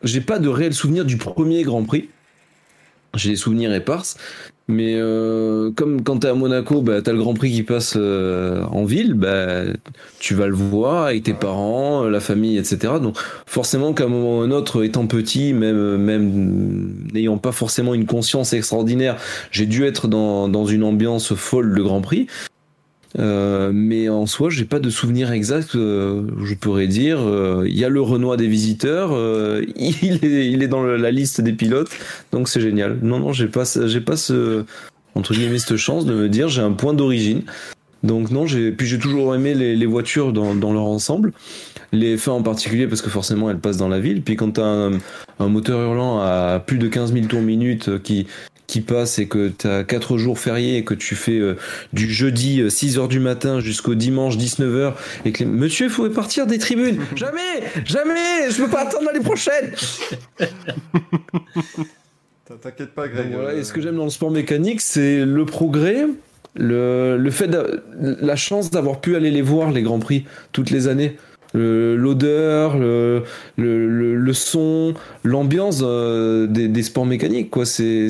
[0.02, 2.09] j'ai pas de réel souvenir du premier Grand Prix.
[3.14, 4.16] J'ai des souvenirs éparses.
[4.71, 8.63] Mais euh, comme quand t'es à Monaco, bah, t'as le Grand Prix qui passe euh,
[8.71, 9.65] en ville, bah,
[10.19, 12.95] tu vas le voir avec tes parents, la famille, etc.
[13.03, 13.17] Donc
[13.47, 18.07] forcément qu'à un moment ou un autre, étant petit, même, même n'ayant pas forcément une
[18.07, 19.17] conscience extraordinaire,
[19.51, 22.27] j'ai dû être dans une ambiance folle de Grand Prix.
[23.19, 25.74] Euh, mais en soi, j'ai pas de souvenir exact.
[25.74, 30.49] euh, je pourrais dire, euh, il y a le Renoir des visiteurs, euh, il est,
[30.51, 31.91] il est dans la liste des pilotes,
[32.32, 32.99] donc c'est génial.
[33.03, 34.65] Non, non, j'ai pas, j'ai pas ce
[35.16, 37.43] entre guillemets cette chance de me dire j'ai un point d'origine.
[38.03, 41.32] Donc non, j'ai puis j'ai toujours aimé les, les voitures dans, dans leur ensemble,
[41.93, 44.23] les F1 en particulier parce que forcément elles passent dans la ville.
[44.23, 44.93] Puis quand t'as un,
[45.39, 48.27] un moteur hurlant à plus de 15 000 tours minute euh, qui
[48.71, 51.57] qui passe et que tu as 4 jours fériés et que tu fais euh,
[51.93, 54.93] du jeudi 6h du matin jusqu'au dimanche 19h
[55.25, 55.47] et que les...
[55.47, 57.41] monsieur il faut partir des tribunes jamais
[57.85, 59.73] jamais je peux pas attendre l'année prochaine
[62.63, 63.31] T'inquiète pas, Greg.
[63.33, 66.07] Voilà, euh, et ce que j'aime dans le sport mécanique c'est le progrès
[66.55, 67.49] le, le fait
[67.99, 71.17] la chance d'avoir pu aller les voir les grands prix toutes les années
[71.59, 73.22] l'odeur le,
[73.56, 74.94] le, le, le son
[75.24, 78.09] l'ambiance euh, des, des sports mécaniques quoi c'est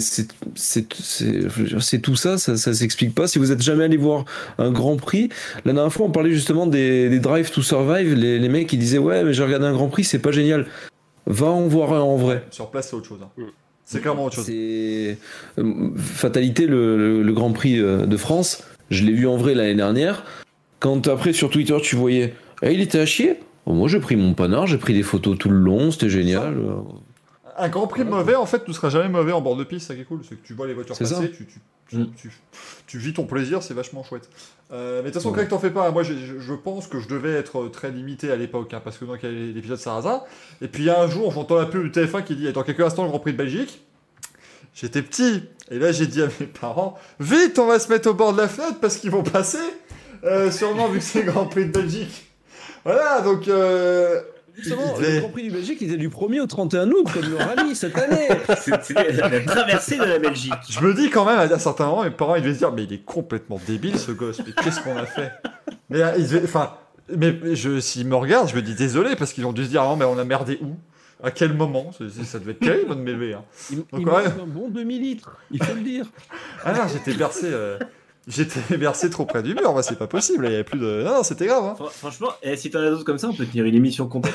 [2.03, 4.25] tout ça ça, ça s'explique pas si vous êtes jamais allé voir
[4.59, 5.29] un grand prix
[5.65, 8.77] la dernière fois on parlait justement des, des drive to survive les, les mecs qui
[8.77, 10.67] disaient ouais mais j'ai regardé un grand prix c'est pas génial
[11.27, 12.43] va en voir un en vrai.
[12.51, 13.21] Sur place, c'est autre chose.
[13.23, 13.29] hein.
[13.37, 13.43] Mm.
[13.85, 14.47] C'est clairement autre chose.
[14.47, 15.17] C'est
[15.59, 18.65] euh, fatalité le, le- le Grand Prix euh, de France.
[18.91, 20.25] Je l'ai vu en vrai l'année dernière.
[20.81, 23.39] Quand après sur Twitter tu voyais, Eh, il était à chier.
[23.67, 26.57] Moi j'ai pris mon panard, j'ai pris des photos tout le long, c'était génial.
[26.59, 26.75] Euh,
[27.57, 29.95] Un Grand Prix mauvais, en fait, ne sera jamais mauvais en bord de piste, ça
[29.95, 30.21] qui est cool.
[30.29, 31.29] C'est que tu vois les voitures C'est passer, ça.
[31.29, 32.07] tu, tu, tu, Mm.
[32.17, 32.31] tu-
[32.87, 34.29] tu vis ton plaisir, c'est vachement chouette.
[34.73, 35.37] Euh, mais de toute façon, Ouais.
[35.37, 35.91] Greg, t'en fais pas.
[35.91, 38.97] Moi, j'ai- je, je pense que je devais être très limité à l'époque, hein, parce
[38.97, 40.23] que donc il y a l'épisode Sarrasin.
[40.63, 42.63] Et puis il y a un jour, j'entends la pub du TF1 qui dit Dans
[42.63, 43.83] quelques instants, le Grand Prix de Belgique.
[44.75, 48.15] J'étais petit, et là j'ai dit à mes parents Vite, on va se mettre au
[48.15, 49.59] bord de la fenêtre parce qu'ils vont passer,
[50.25, 52.30] euh, sûrement vu que c'est le Grand Prix de Belgique.
[52.85, 53.49] Voilà, donc.
[53.49, 54.21] euh,
[54.57, 57.31] Justement, est- le Grand Prix du Belgique il était du 1er au 31 août, comme
[57.31, 58.29] le rallye cette année.
[58.61, 60.53] C'était la traversée de la Belgique.
[60.69, 62.73] Je me dis quand même, à un certain moment, mes parents, ils devaient se dire,
[62.73, 64.41] mais il est complètement débile, ce gosse.
[64.45, 65.31] Mais qu'est-ce qu'on a fait?
[65.89, 66.75] Mais euh, enfin,
[67.17, 69.83] mais je, s'ils me regardent, je me dis désolé parce qu'ils ont dû se dire,
[69.83, 70.75] ah, mais on a merdé où?
[71.23, 71.93] À quel moment?
[72.25, 73.35] Ça devait être terrible de m'élever.
[73.35, 73.45] Hein.
[73.71, 74.27] Il, Donc, il ouais.
[74.27, 76.07] un bon demi-litre, il faut le dire.
[76.65, 77.79] Ah non, j'étais bercé, euh,
[78.31, 79.73] j'étais bercé trop près du mur.
[79.75, 80.47] Bah, c'est pas possible.
[80.47, 81.03] Il y avait plus de.
[81.05, 81.65] Non, non, c'était grave.
[81.65, 81.75] Hein.
[81.77, 84.35] Fran- Franchement, eh, si t'en as d'autres comme ça, on peut tenir une émission complète.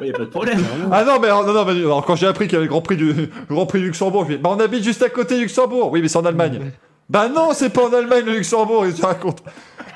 [0.00, 0.60] Il n'y a pas de problème.
[0.92, 2.70] Ah non, mais alors, non, non, mais alors, quand j'ai appris qu'il y avait le
[2.70, 5.02] Grand Prix du, le Grand Prix du Luxembourg, je me dis, bah on habite juste
[5.02, 5.90] à côté du Luxembourg.
[5.90, 6.70] Oui, mais c'est en Allemagne.
[7.10, 8.84] Bah non, c'est pas en Allemagne le Luxembourg.
[8.86, 9.42] Il te raconte.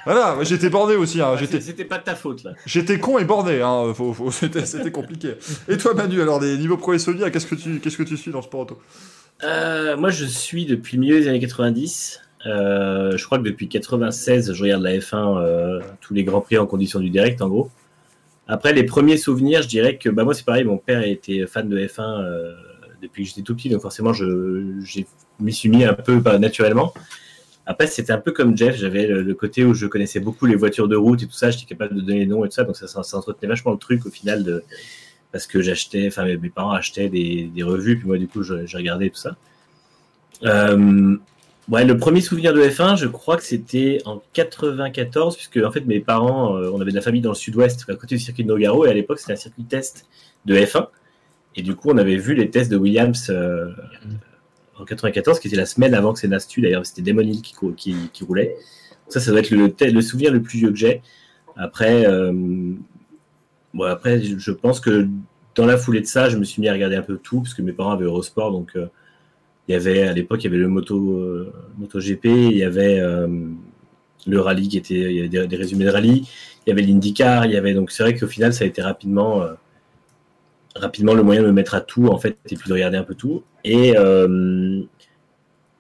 [0.07, 1.21] Voilà, j'étais borné aussi.
[1.21, 1.37] Hein.
[1.39, 2.53] J'étais, C'était pas de ta faute, là.
[2.65, 3.93] J'étais con et borné, hein.
[3.95, 5.35] Faut- faut- c'était, c'était compliqué.
[5.69, 8.31] Et toi, Manu, alors des niveaux pro et qu'est-ce que tu, qu'est-ce que tu suis
[8.31, 8.79] dans le sport auto?
[9.45, 12.21] Euh, moi, je suis depuis le milieu des années 90.
[12.47, 16.59] Euh, je crois que depuis 96, je regarde la F1, euh, tous les grands prix
[16.59, 17.71] en condition du direct, en gros.
[18.49, 21.69] Après, les premiers souvenirs, je dirais que bah, moi, c'est pareil, mon père était fan
[21.69, 22.55] de F1 euh,
[23.01, 25.07] depuis que j'étais tout petit, donc forcément, je j'ai-
[25.41, 26.93] m'y suis mis un peu bah, naturellement.
[27.65, 30.89] Après, c'était un peu comme Jeff, j'avais le, côté où je connaissais beaucoup les voitures
[30.89, 32.77] de route et tout ça, j'étais capable de donner les noms et tout ça, donc
[32.77, 34.63] ça, ça, ça vachement le truc au final
[35.31, 38.77] parce que j'achetais, enfin mes, parents achetaient des, revues, puis moi du coup je, je
[38.77, 39.37] regardais tout ça.
[41.69, 45.85] Ouais, le premier souvenir de F1, je crois que c'était en 94, puisque en fait
[45.87, 48.45] mes parents, euh, on avait de la famille dans le sud-ouest, à côté du circuit
[48.45, 50.07] de Nogaro, et à l'époque c'était un circuit test
[50.45, 50.89] de F1.
[51.55, 53.71] Et du coup, on avait vu les tests de Williams euh,
[54.79, 57.55] en 94, qui était la semaine avant que c'est Nastu, d'ailleurs, c'était Damon Hill qui,
[58.13, 58.57] qui, roulait.
[59.09, 61.03] Ça, ça doit être le, le souvenir le plus vieux que j'ai.
[61.57, 62.33] Après, euh,
[63.75, 65.07] bon, après, je pense que
[65.55, 67.53] dans la foulée de ça, je me suis mis à regarder un peu tout, parce
[67.53, 68.75] que mes parents avaient Eurosport, donc
[69.69, 72.99] il y avait à l'époque, il y avait le Moto, euh, MotoGP, il y avait
[72.99, 73.29] euh,
[74.27, 76.29] le rallye qui était, il y avait des, résumés de rallye,
[76.67, 78.83] il y avait l'IndyCar, il y avait donc c'est vrai qu'au final, ça a été
[78.83, 79.53] rapidement, euh,
[80.75, 83.05] rapidement le moyen de me mettre à tout en fait, et puis de regarder un
[83.05, 83.45] peu tout.
[83.65, 83.95] Et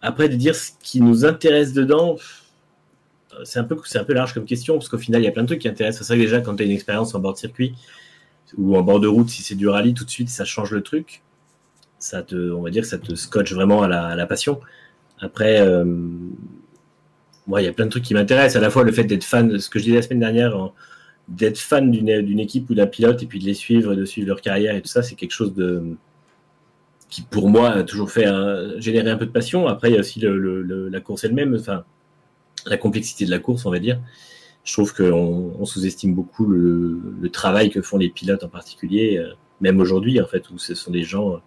[0.04, 2.16] après de dire ce qui nous intéresse dedans,
[3.44, 5.32] c'est un peu, c'est un peu large comme question parce qu'au final, il y a
[5.32, 6.06] plein de trucs qui intéressent.
[6.06, 7.74] C'est vrai que déjà quand tu as une expérience en bord de circuit
[8.58, 10.82] ou en bord de route, si c'est du rallye, tout de suite, ça change le
[10.82, 11.22] truc
[12.02, 14.60] ça te, on va dire ça te scotche vraiment à la, passion.
[15.20, 15.84] Après, euh,
[17.46, 18.56] il y a plein de trucs qui m'intéressent.
[18.56, 20.72] À la fois le fait d'être fan, ce que je disais la semaine dernière,
[21.28, 24.28] d'être fan d'une équipe ou d'un pilote et puis de les suivre et de suivre
[24.28, 25.82] leur carrière et tout ça, c'est quelque chose de
[27.08, 28.26] qui pour moi a toujours fait
[28.78, 29.68] générer un peu de passion.
[29.68, 31.84] Après, il y a aussi la course elle-même, enfin
[32.66, 34.00] la complexité de la course, on va dire.
[34.64, 39.32] Je trouve qu'on on sous-estime beaucoup le, travail que font les pilotes en particulier, euh,
[39.60, 41.40] même aujourd'hui en fait, où ce sont des gens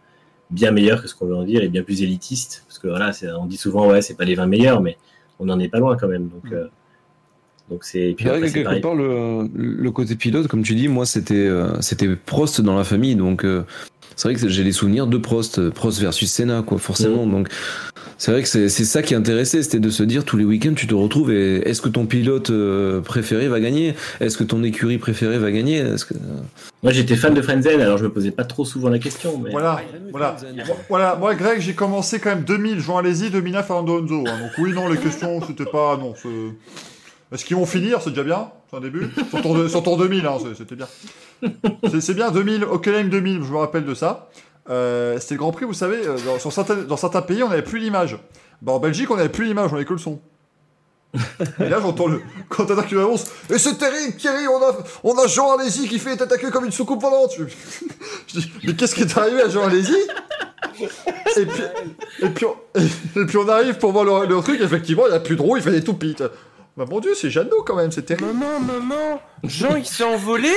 [0.52, 2.64] bien meilleurs que ce qu'on veut en dire et bien plus élitistes.
[2.68, 4.98] Parce que voilà, c'est- on dit souvent, ouais, c'est pas les 20 meilleurs, mais
[5.40, 6.28] on n'en est pas loin quand même.
[6.30, 6.68] Donc, euh,
[7.70, 8.12] donc c'est.
[8.12, 8.82] et Puis après, quelque pareil.
[8.82, 12.84] part, le, le côté pilote, comme tu dis, moi, c'était euh, c'était Prost dans la
[12.84, 13.16] famille.
[13.16, 13.64] Donc, euh,
[14.16, 17.26] c'est vrai que j'ai les souvenirs de Prost, Prost versus Senna, quoi, forcément.
[17.28, 17.50] Donc,
[18.18, 20.74] c'est vrai que c'est c'est ça qui intéressait, c'était de se dire tous les week-ends,
[20.76, 23.94] tu te retrouves et est-ce que ton pilote euh, préféré va gagner?
[24.22, 25.82] Est-ce que ton écurie préférée va gagner?
[26.08, 26.14] Que...
[26.84, 29.40] Moi, j'étais fan de Frenzen, alors je me posais pas trop souvent la question.
[29.44, 29.52] Mais...
[29.52, 29.82] Voilà,
[30.12, 30.38] voilà.
[30.56, 34.24] Moi- Voilà, moi, Greg, j'ai commencé quand même 2000, Jean Alési, 2009, Fernando Alonso.
[34.28, 34.40] hein.
[34.40, 35.98] Donc oui, non, les questions, c'était pas...
[35.98, 36.14] Non,
[37.34, 38.00] Est-ce qu'ils vont finir?
[38.02, 39.08] C'est déjà bien, c'est un début.
[39.30, 40.88] Sur tour, de- sur tour 2000, hein, c'est- c'était bien.
[42.00, 44.30] C'est- bien, 2000, Hockenheim 2000, je me rappelle de ça.
[44.70, 47.50] Euh, c'était le Grand Prix, vous savez, euh, dans, sur certains, dans certains pays, on
[47.50, 48.18] n'avait plus l'image.
[48.62, 50.20] Bah, en Belgique, on n'avait plus l'image, on avait que le son.
[51.60, 55.28] Et là, j'entends le commentateur qui m'annonce Et c'est terrible, Thierry, on a, on a
[55.28, 57.32] Jean Alési qui fait attaquer comme une soucoupe volante.
[57.38, 57.44] Je,
[58.40, 59.96] dis Mais qu'est-ce qui est arrivé à Jean Alési
[61.38, 61.64] et puis,
[62.22, 62.56] et, puis on,
[63.22, 65.42] et puis on arrive pour voir le, le truc, effectivement, il n'y a plus de
[65.42, 66.16] roue, il fait des toupies.
[66.78, 68.34] Bah mon dieu, c'est Jeannot quand même, c'est terrible.
[68.34, 70.52] Maman, maman, Jean il s'est envolé?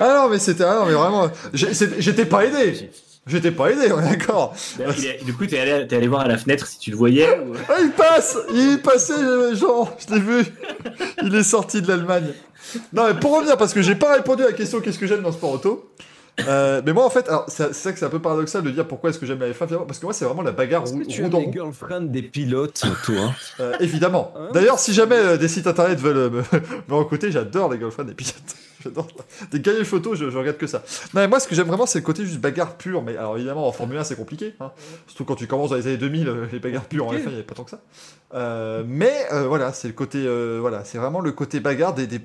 [0.00, 0.64] Ah non, mais c'était.
[0.64, 1.30] Ah non, mais vraiment.
[1.52, 2.90] J'étais pas aidé.
[3.26, 4.54] J'étais pas aidé, on est d'accord.
[4.78, 7.28] Est- Du coup, t'es allé, t'es allé voir à la fenêtre si tu le voyais.
[7.40, 10.44] ou- Ah, il passe Il est passé, euh, Jean, je l'ai vu.
[11.24, 12.28] Il est sorti de l'Allemagne.
[12.92, 15.22] Non, mais pour revenir, parce que j'ai pas répondu à la question qu'est-ce que j'aime
[15.22, 15.90] dans le sport auto?
[16.46, 18.86] Euh, mais moi, en fait, alors, c'est vrai que c'est un peu paradoxal de dire
[18.86, 20.92] pourquoi est-ce que j'aime la F1, finalement, parce que moi, c'est vraiment la bagarre Est-ce
[20.92, 24.32] rou- que tu as roue des girlfriends des pilotes, toi Euh, évidemment.
[24.38, 24.48] Hein?
[24.52, 26.42] D'ailleurs, si jamais euh, des sites internet veulent euh, me,
[26.88, 28.34] me recruter, j'adore les girlfriends des pilotes.
[28.88, 29.06] J'adore.
[29.50, 30.78] Des cahiers photos, je, je regarde que ça.
[31.14, 33.02] Non, mais moi, ce que j'aime vraiment, c'est le côté juste bagarre pure.
[33.02, 34.54] Mais alors, évidemment, en Formule 1, c'est compliqué.
[34.60, 34.70] hein.
[35.06, 37.28] Surtout quand tu commences dans les années 2000, euh, les bagarres pures en F1, il
[37.28, 37.80] n'y avait pas tant que ça.
[38.34, 40.18] Euh, mais euh, voilà, c'est le côté.
[40.26, 42.20] euh, voilà, c'est vraiment le côté bagarre des, des-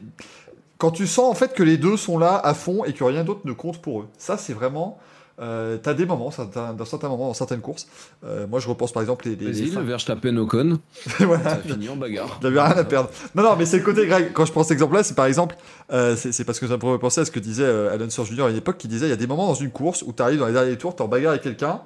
[0.78, 3.24] Quand tu sens en fait que les deux sont là à fond et que rien
[3.24, 4.08] d'autre ne compte pour eux.
[4.18, 5.00] Ça, c'est vraiment.
[5.41, 7.88] Euh, T'as des moments, certains- dans certains moments, dans certaines courses.
[8.23, 9.31] Euh, moi, je repense par exemple les.
[9.31, 10.80] les, les Brésil, fins- Verstappen, Ocon,
[11.19, 11.43] voilà.
[11.51, 12.38] ça finit en bagarre.
[12.41, 13.09] Il avait rien à perdre.
[13.35, 14.31] Non, non, mais c'est le côté Greg.
[14.34, 15.55] Quand je prends cet exemple-là, c'est par exemple,
[15.91, 18.43] euh, c'est parce que ça me pourrait penser à ce que disait Alan Sir Jr.
[18.43, 20.22] à une époque, qui disait il y a des moments dans une course où tu
[20.22, 21.81] arrives dans les derniers tours, tu en bagarre avec quelqu'un,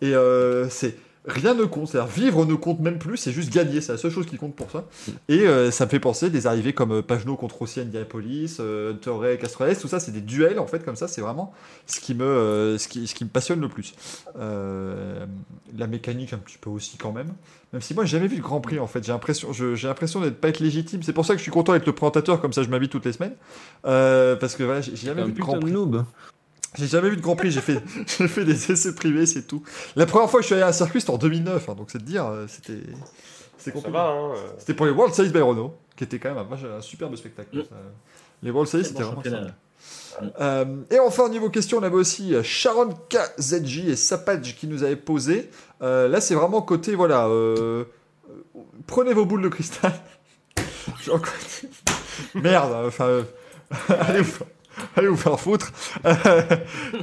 [0.00, 0.12] et
[0.70, 0.96] c'est
[1.26, 1.88] rien ne compte.
[1.88, 3.80] C'est-à-dire vivre ne compte même plus, c'est juste gagner.
[3.80, 4.84] C'est la seule chose qui compte pour ça.
[5.28, 7.02] Et euh, ça me fait penser des arrivées comme euh,
[7.36, 10.96] contre aussi Indianapolis, euh, Hunter Ray, Castroneves, tout ça, c'est des duels en fait comme
[10.96, 11.08] ça.
[11.08, 11.52] C'est vraiment
[11.86, 13.94] ce qui me, euh, ce qui, ce qui me passionne le plus.
[14.38, 15.26] Euh,
[15.76, 17.32] la mécanique un petit peu aussi quand même.
[17.72, 20.20] Même si moi j'ai jamais vu le Grand Prix en fait, j'ai l'impression, j'ai l'impression
[20.20, 21.02] d'être pas être légitime.
[21.02, 23.04] C'est pour ça que je suis content d'être le présentateur, comme ça je m'habite toutes
[23.04, 23.36] les semaines.
[23.82, 25.70] Parce que voilà, j'ai jamais vu de Grand Prix.
[25.70, 26.04] noob.
[26.74, 27.50] J'ai jamais vu de Grand Prix.
[27.50, 27.82] J'ai fait,
[28.18, 29.62] j'ai fait des essais privés, c'est tout.
[29.96, 31.90] La première fois que je suis allé à un circuit, c'était en 2009, hein, donc
[31.90, 32.80] c'est de dire, euh, c'était,
[33.58, 33.98] c'était compliqué.
[33.98, 34.32] hein.
[34.34, 34.50] euh.
[34.58, 37.58] C'était pour les World Series by Renault, qui était quand même un, superbe spectacle.
[37.58, 37.62] Mm.
[37.62, 37.76] ça.
[38.42, 39.54] Les World Series, c'était bon vraiment ça.
[40.40, 44.66] Euh, et enfin, au niveau question, on avait aussi euh, Sharon KZJ et Sapage qui
[44.66, 45.50] nous avaient posé.
[45.82, 47.28] Euh, là, c'est vraiment côté, voilà,
[48.86, 49.92] prenez vos boules de cristal.
[52.34, 53.22] Merde, enfin, euh,
[53.88, 54.44] allez, vous,
[54.96, 55.72] allez vous faire foutre.
[56.04, 56.42] Euh,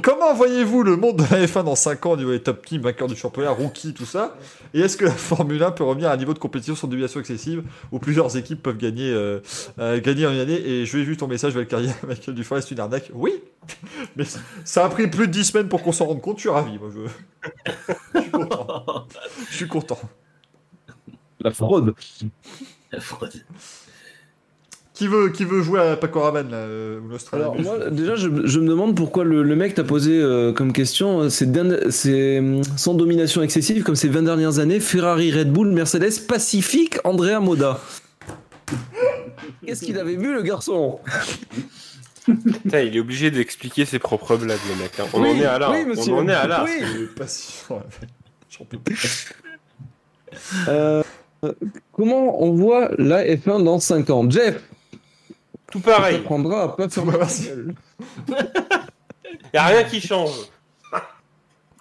[0.02, 2.80] comment voyez-vous le monde de la F1 dans 5 ans au niveau des top teams,
[2.80, 4.36] vainqueurs du championnat, rookie, tout ça?
[4.74, 7.20] Et est-ce que la Formule 1 peut revenir à un niveau de compétition sans déviation
[7.20, 9.40] excessive où plusieurs équipes peuvent gagner, euh,
[9.78, 10.60] euh, gagner en une année?
[10.60, 13.10] Et je vais vu ton message, Valkyrie, Michael Dufour, c'est une arnaque.
[13.14, 13.32] Oui,
[14.16, 14.24] mais
[14.64, 16.38] ça a pris plus de 10 semaines pour qu'on s'en rende compte.
[16.38, 16.90] Je suis ravi, moi.
[16.94, 17.00] Je,
[18.14, 19.06] je suis content.
[19.50, 20.00] Je suis content.
[21.40, 21.94] La fraude.
[22.90, 23.32] La fraude.
[24.98, 28.16] Qui veut, qui veut jouer à Paco Rabanne, là, euh, ou l'Australie Alors moi, déjà,
[28.16, 32.42] je, je me demande pourquoi le, le mec t'a posé euh, comme question, euh, c'est
[32.76, 37.80] sans domination excessive, comme ces 20 dernières années, Ferrari, Red Bull, Mercedes, Pacifique, Andrea Moda.
[39.64, 40.98] Qu'est-ce qu'il avait vu, le garçon?
[42.26, 44.98] Putain, il est obligé d'expliquer ses propres blagues, le mec.
[44.98, 45.04] hein.
[45.14, 45.70] On Oui, en est à là.
[45.70, 46.12] oui, monsieur.
[46.12, 46.64] On en est à là.
[46.66, 46.72] Oui.
[46.82, 47.82] Je suis pas sûr.
[48.50, 49.28] J'en peux plus.
[50.66, 51.02] Euh,
[51.92, 54.28] Comment on voit la F1 dans 5 ans?
[54.28, 54.60] Jeff,
[55.70, 56.16] Tout pareil.
[56.16, 57.44] apprendras à pas faire Ouais, ma merci.
[57.46, 57.74] gueule.
[59.54, 60.30] Y a rien qui change.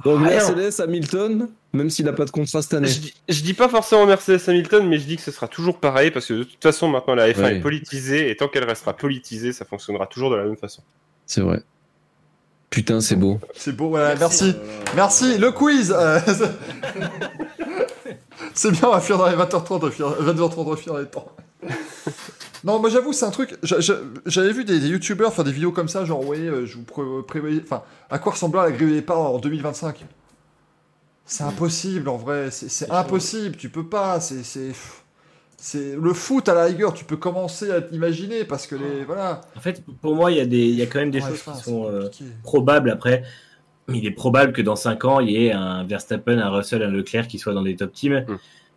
[0.05, 0.21] Donc.
[0.21, 2.87] Mercedes, Hamilton, même s'il n'a pas de contrat cette année.
[2.87, 5.79] Je dis, je dis pas forcément Mercedes Hamilton, mais je dis que ce sera toujours
[5.79, 7.55] pareil parce que de toute façon, maintenant la F1 Ouais.
[7.57, 10.81] est politisée et tant qu'elle restera politisée, ça fonctionnera toujours de la même façon.
[11.25, 11.61] C'est vrai.
[12.69, 13.39] Putain, c'est beau.
[13.55, 14.53] C'est beau, voilà, merci.
[14.95, 16.19] Merci, le quiz euh,
[18.53, 20.93] C'est bien, on va finir dans les 20h30, on va finir- 22h30, on va finir
[20.93, 21.31] dans les temps.
[22.63, 23.55] Non, moi j'avoue, c'est un truc.
[23.63, 26.65] j'a- j'a- J'avais vu des, des youtubeurs faire des vidéos comme ça, genre, ouais, euh,
[26.65, 27.61] je vous pré- prévoyais.
[27.63, 30.05] Enfin, à quoi ressemblera la grille des départ en 2025
[31.25, 34.43] C'est impossible en vrai, c'est impossible, tu peux pas, c'est.
[34.43, 34.73] c'est-
[35.95, 39.03] le foot à la rigueur, tu peux commencer à t'imaginer parce que les.
[39.05, 39.41] Voilà.
[39.55, 41.29] En fait, pour moi, il y, a des- il y a quand même des Ouais,
[41.29, 42.09] choses qui sont euh,
[42.43, 43.23] probables après.
[43.93, 46.89] Il est probable que dans 5 ans, il y ait un Verstappen, un Russell, un
[46.91, 48.25] Leclerc qui soient dans des top teams.
[48.27, 48.35] Mm.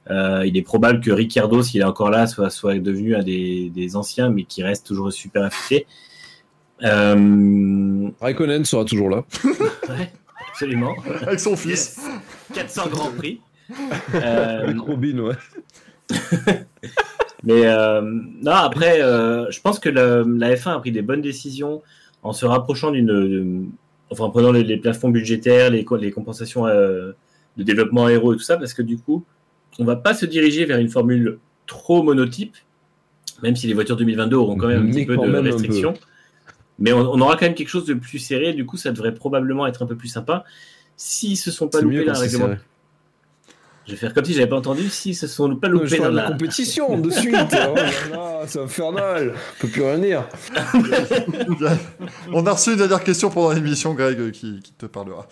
[0.08, 3.70] Euh, il est probable que Ricciardo, s'il est encore là, soit, soit devenu un des,
[3.74, 5.86] des anciens, mais qui reste toujours super affûté.
[6.82, 9.24] Euh, Raikkonen sera toujours là.
[9.44, 10.10] ouais,
[10.50, 10.94] absolument.
[11.22, 11.98] Avec son fils.
[11.98, 12.10] Yes.
[12.54, 13.40] 400 Grands Prix.
[14.14, 15.34] Euh, Avec Robin, ouais.
[17.44, 21.22] Mais euh, non, après, euh, je pense que le- la F1 a pris des bonnes
[21.22, 21.82] décisions
[22.22, 23.70] en se rapprochant d'une,
[24.10, 27.12] enfin en prenant les, les plafonds budgétaires, les, co- les compensations euh,
[27.56, 29.24] de développement aéro et tout ça, parce que du coup,
[29.80, 32.54] on va pas se diriger vers une formule trop monotype,
[33.42, 35.94] même si les voitures 2022 auront quand même un Mais petit peu de restrictions.
[36.78, 38.52] Mais on, on aura quand même quelque chose de plus serré.
[38.52, 40.44] Du coup, ça devrait probablement être un peu plus sympa.
[40.96, 42.58] S'ils se sont pas loupés règlement, serré.
[43.86, 44.88] je vais faire comme si j'avais pas entendu.
[44.90, 47.34] S'ils se sont pas Je loupés dans la, la compétition de suite.
[47.34, 49.32] oh là là, c'est infernal.
[49.32, 50.28] On peut plus rien dire.
[52.32, 55.26] On a reçu une dernière question pendant l'émission, Greg, euh, qui, qui te parlera.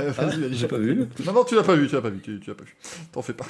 [0.00, 0.44] Euh, vas-y, vas-y.
[0.44, 1.08] Ah, J'ai pas vu.
[1.26, 2.76] Non, non, tu l'as pas vu, tu l'as pas vu, tu, tu l'as pas vu.
[3.12, 3.46] T'en fais pas.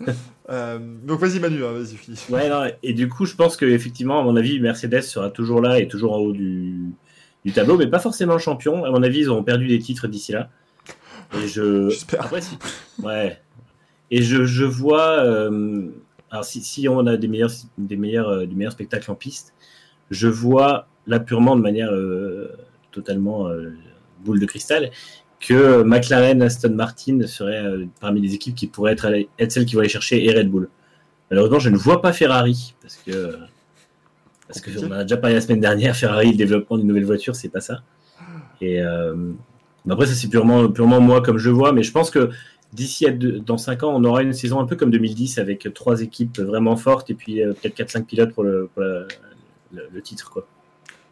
[0.50, 2.18] Euh, donc vas-y Manu, hein, vas-y finis.
[2.30, 5.60] Ouais, non, et du coup, je pense que effectivement, à mon avis, Mercedes sera toujours
[5.60, 6.86] là et toujours en haut du,
[7.44, 8.82] du tableau, mais pas forcément champion.
[8.86, 10.48] À mon avis, ils auront perdu des titres d'ici là.
[11.36, 11.90] Et je.
[11.90, 12.22] J'espère.
[12.24, 12.56] Après, si.
[13.02, 13.38] Ouais.
[14.10, 15.22] Et je, je vois.
[15.22, 15.90] euh,
[16.30, 19.52] alors si, si on a des meilleurs, des meilleurs, euh, du meilleur spectacle en piste,
[20.10, 21.90] je vois là purement de manière
[22.90, 23.50] totalement
[24.24, 24.90] boule de cristal
[25.40, 29.08] que McLaren, Aston Martin seraient euh, parmi les équipes qui pourraient être,
[29.48, 30.68] celles qui vont aller chercher et Red Bull.
[31.30, 33.36] Malheureusement, je ne vois pas Ferrari parce que
[34.46, 35.94] parce que on a déjà parlé la semaine dernière.
[35.94, 37.82] Ferrari, le développement d'une nouvelle voiture, c'est pas ça.
[38.60, 39.32] Et euh,
[39.88, 42.30] après, ça c'est purement purement moi comme je vois, mais je pense que
[42.72, 45.68] d'ici à deux- dans 5 ans, on aura une saison un peu comme 2010 avec
[45.74, 49.06] trois équipes vraiment fortes et puis euh, peut-être 4-5 pilotes pour le, le,
[49.92, 50.30] le titre.
[50.30, 50.46] Quoi.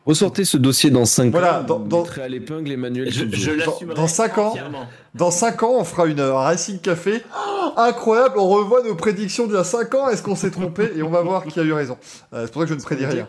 [0.06, 1.64] Ressortez ce dossier dans 5 Voilà, ans.
[1.64, 3.50] dans- dans- mettrez à l'épingle Emmanuel Je, Tuzo.
[3.52, 4.86] je Dans- l'assumerai dans cinq ans, entièrement.
[5.14, 7.22] Dans 5 ans, on fera une Racing Café.
[7.36, 10.08] Oh, incroyable, on revoit nos prédictions d'il y a 5 ans.
[10.08, 10.92] Est-ce qu'on s'est trompé?
[10.94, 11.98] Et on va voir qui a eu raison.
[12.32, 13.26] Euh, c'est pour ça que je ne prédis rien.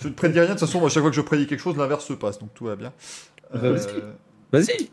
[0.00, 0.48] Je ne prédis rien.
[0.50, 2.38] De toute façon, moi, à chaque fois que je prédis quelque chose, l'inverse se passe.
[2.38, 2.92] Donc tout va bien.
[3.56, 3.76] Euh,
[4.52, 4.90] Vas-y.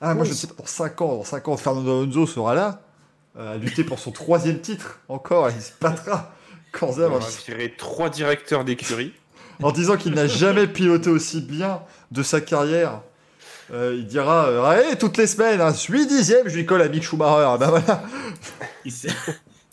[0.00, 0.54] Ah, moi, je ne sais pas.
[0.58, 2.80] Dans 5 ans, dans 5 ans, Fernando Alonso sera là.
[3.38, 5.00] euh, à lutter pour son troisième titre.
[5.08, 6.32] Encore, il se battra.
[6.74, 9.12] Et On va virer trois directeurs d'écurie.
[9.62, 11.80] En disant qu'il n'a jamais piloté aussi bien
[12.10, 13.00] de sa carrière.
[13.72, 16.82] Euh, il dira euh, Allez, toutes les semaines, hein, je suis dixième, je lui colle
[16.82, 17.44] à Mick Schumacher.
[17.46, 18.02] Ah, bah voilà.
[18.84, 19.06] Il, se-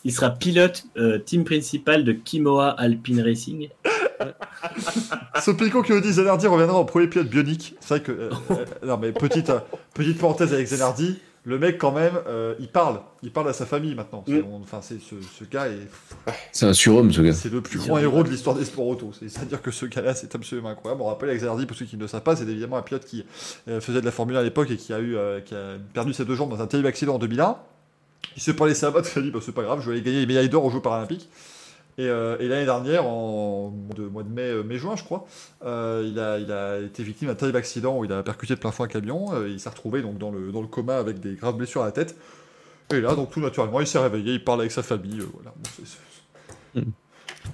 [0.05, 3.69] il sera pilote euh, team principal de Kimoa Alpine Racing.
[5.41, 7.75] Sopico qui nous dit Zanardi reviendra en premier pilote bionique.
[7.79, 8.11] C'est vrai que.
[8.11, 8.29] euh,
[8.85, 9.51] non, mais petite,
[9.93, 11.19] petite parenthèse avec Zanardi.
[11.49, 13.01] Le mec, quand même, euh, il parle.
[13.23, 14.23] Il parle à sa famille maintenant.
[14.27, 14.45] C'est- Mm.
[14.51, 15.88] on- Enfin, c'est ce, ce gars, est-
[16.51, 17.34] C'est un surhomme, ce gars.
[17.34, 19.11] c'est le plus grand héros de l'histoire des sports auto.
[19.17, 21.01] C'est- C'est-à-dire que ce gars-là, c'est absolument incroyable.
[21.01, 23.03] On rappelle avec Zanardi, pour ceux qui ne le savent pas, c'est évidemment un pilote
[23.05, 23.26] qui
[23.67, 25.77] euh, faisait de la Formule 1 à l'époque et qui a, eu, euh, qui a
[25.93, 27.57] perdu ses deux jambes dans un terrible accident en 2001.
[28.35, 30.03] Il s'est pas laissé abattre, il a dit bah, c'est pas grave, je vais aller
[30.03, 31.30] gagner les médailles d'or aux Jeux Paralympiques.
[31.99, 35.26] Et, euh, et l'année dernière, en mois de mai, euh, mai-juin, je crois,
[35.65, 38.85] euh, il, a, été victime d'un terrible accident où il a percuté de plein fouet
[38.85, 39.45] un camion.
[39.45, 42.15] il s'est retrouvé donc, dans, le, coma avec des graves blessures à la tête.
[42.93, 45.21] Et là, donc tout naturellement, il s'est réveillé, il parle avec sa famille.
[45.34, 45.53] voilà.
[46.76, 46.91] Mm.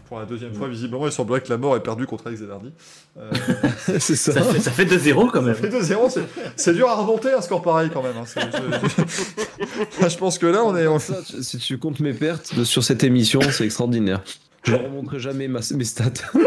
[0.07, 2.71] Pour la deuxième fois, visiblement, il semblerait que la mort est perdue contre Alex Zanardi.
[3.17, 3.31] Euh,
[3.97, 4.33] c'est ça.
[4.33, 5.55] Ça fait, ça fait 2-0 quand même.
[5.55, 6.13] fait 2-0,
[6.57, 8.11] c'est- dur à remonter un score pareil quand même.
[8.17, 8.25] hein.
[10.09, 10.99] Je pense que là, on est.
[10.99, 14.21] Ça, si tu comptes mes pertes de- sur cette émission, c'est extraordinaire.
[14.63, 16.11] Je ne remonterai jamais ma- mes stats.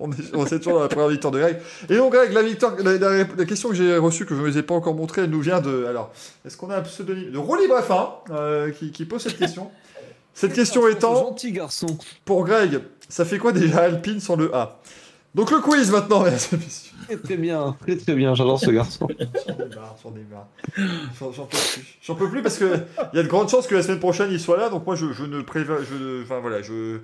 [0.00, 1.58] On est, on est toujours dans la première victoire de Greg.
[1.90, 4.46] Et donc, Greg, la, victoire, la, la- la question que j'ai reçue, que je ne
[4.48, 5.86] vous ai pas encore montrée, elle nous vient de.
[5.86, 6.12] Alors,
[6.46, 9.72] est-ce qu'on a un pseudonyme De Rolly Brefin, euh, qui, qui pose cette question.
[10.38, 11.98] Cette question étant, Gentil garçon.
[12.24, 12.78] pour Greg,
[13.08, 14.78] ça fait quoi déjà Alpine sans le A?
[15.34, 16.92] Donc, le quiz maintenant, mesdames et messieurs.
[17.06, 18.36] Très très bien, très très bien.
[18.36, 19.08] J'adore ce garçon.
[21.18, 21.98] J'en peux plus.
[22.00, 22.78] J'en peux plus parce que
[23.12, 24.68] il y a de grandes chances que la semaine prochaine il soit là.
[24.68, 26.98] Donc moi je, je ne je, enfin voilà, je,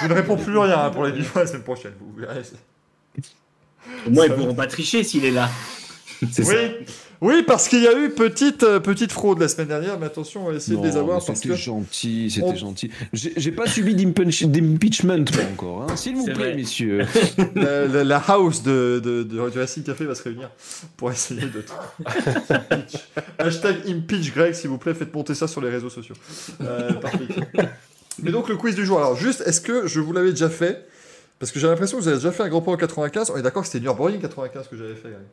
[0.00, 1.92] je ne réponds plus rien hein, pour les biffs la semaine prochaine.
[2.00, 2.42] Vous verrez.
[4.06, 5.48] Au moins, ils ne pourront pas tricher s'il est là.
[6.32, 6.52] C'est ça.
[7.20, 9.98] Oui, parce qu'il y a eu petite euh, petite fraude la semaine dernière.
[9.98, 12.90] Mais attention, on va essayer Non, de les avoir c'était que gentil, c'était On- gentil.
[13.12, 15.96] J'ai pas subi d'impunch- d'impeachment encore, hein.
[15.96, 16.54] s'il vous plaît, vrai.
[16.56, 17.06] messieurs.
[17.54, 20.50] la, la- la house de, de, de, Racing Café va se réunir
[20.96, 21.64] pour essayer de.
[22.50, 22.96] Impeach.
[23.38, 26.14] Hashtag impeach Greg, s'il vous plaît, faites monter ça sur les réseaux sociaux.
[26.60, 27.18] Euh, parfait.
[28.22, 28.98] Mais donc le quiz du jour.
[28.98, 30.86] Alors juste, est-ce que je vous l'avais déjà fait?
[31.38, 33.30] Parce que j'ai l'impression que vous avez déjà fait un Grand Prix en 95.
[33.34, 35.24] On est d'accord que c'était Nürburgring 95 que j'avais fait, Greg.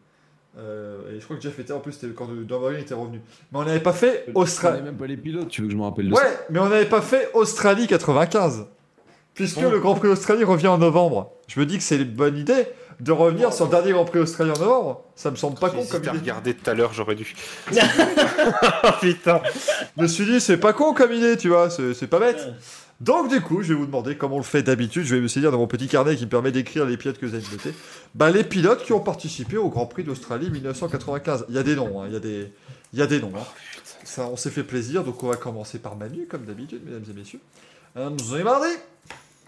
[0.57, 3.22] Euh, et je crois que Jeff était en plus, c'était quand Nürburgring était revenu.
[3.52, 4.82] Mais on n'avait pas fait Australie.
[4.82, 6.68] même pas les pilotes, tu veux que je me rappelle de ça Ouais, mais on
[6.68, 8.65] n'avait pas fait Australie 95.
[9.34, 11.32] Puisque le Grand Prix Australie revient en novembre.
[11.48, 12.65] Je me dis que c'est une bonne idée
[12.99, 15.06] de revenir sur le dernier Grand Prix Australie en novembre.
[15.15, 16.11] Ça me semble pas con comme idée.
[16.11, 17.34] regarder tout à l'heure, j'aurais dû.
[19.02, 19.41] Putain.
[19.98, 22.45] Je me suis dit, c'est pas con comme idée, tu vois, c'est c'est pas bête.
[23.02, 25.28] Donc du coup, je vais vous demander, comme on le fait d'habitude, je vais me
[25.28, 27.73] saisir dans mon petit carnet qui me permet d'écrire les pilotes que vous avez notés.
[28.15, 31.45] Bah, les pilotes qui ont participé au Grand Prix d'Australie 1995.
[31.49, 32.53] Il y a des noms, hein, il y a des,
[32.94, 33.32] il y a des noms.
[33.36, 33.44] hein.
[34.03, 37.14] Ça, on s'est fait plaisir, donc on va commencer par Manu, comme d'habitude, mesdames et
[37.19, 37.40] messieurs.
[37.98, 38.68] Euh, vous avez mardi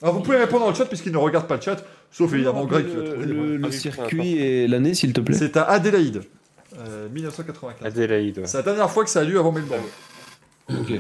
[0.02, 2.66] Alors vous pouvez répondre dans le chat puisqu'il ne regarde pas le chat, sauf évidemment
[2.66, 3.26] Greg le,
[3.58, 5.38] le- Ah circuit et l'année, s'il te plaît.
[5.38, 6.24] C'est à Adélaïde,
[6.80, 7.86] euh, 1995.
[7.88, 8.40] Adélaïde.
[8.40, 8.48] ouais.
[8.48, 9.82] C'est la dernière fois que ça a lieu avant Melbourne.
[10.70, 10.94] Ok.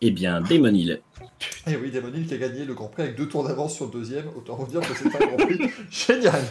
[0.00, 1.00] Eh bien, Damon Hill.
[1.66, 3.86] Et oui, Damon Hill qui a gagné le Grand Prix avec deux tours d'avance sur
[3.86, 4.26] le deuxième.
[4.36, 6.42] Autant vous dire que c'était un Grand Prix génial.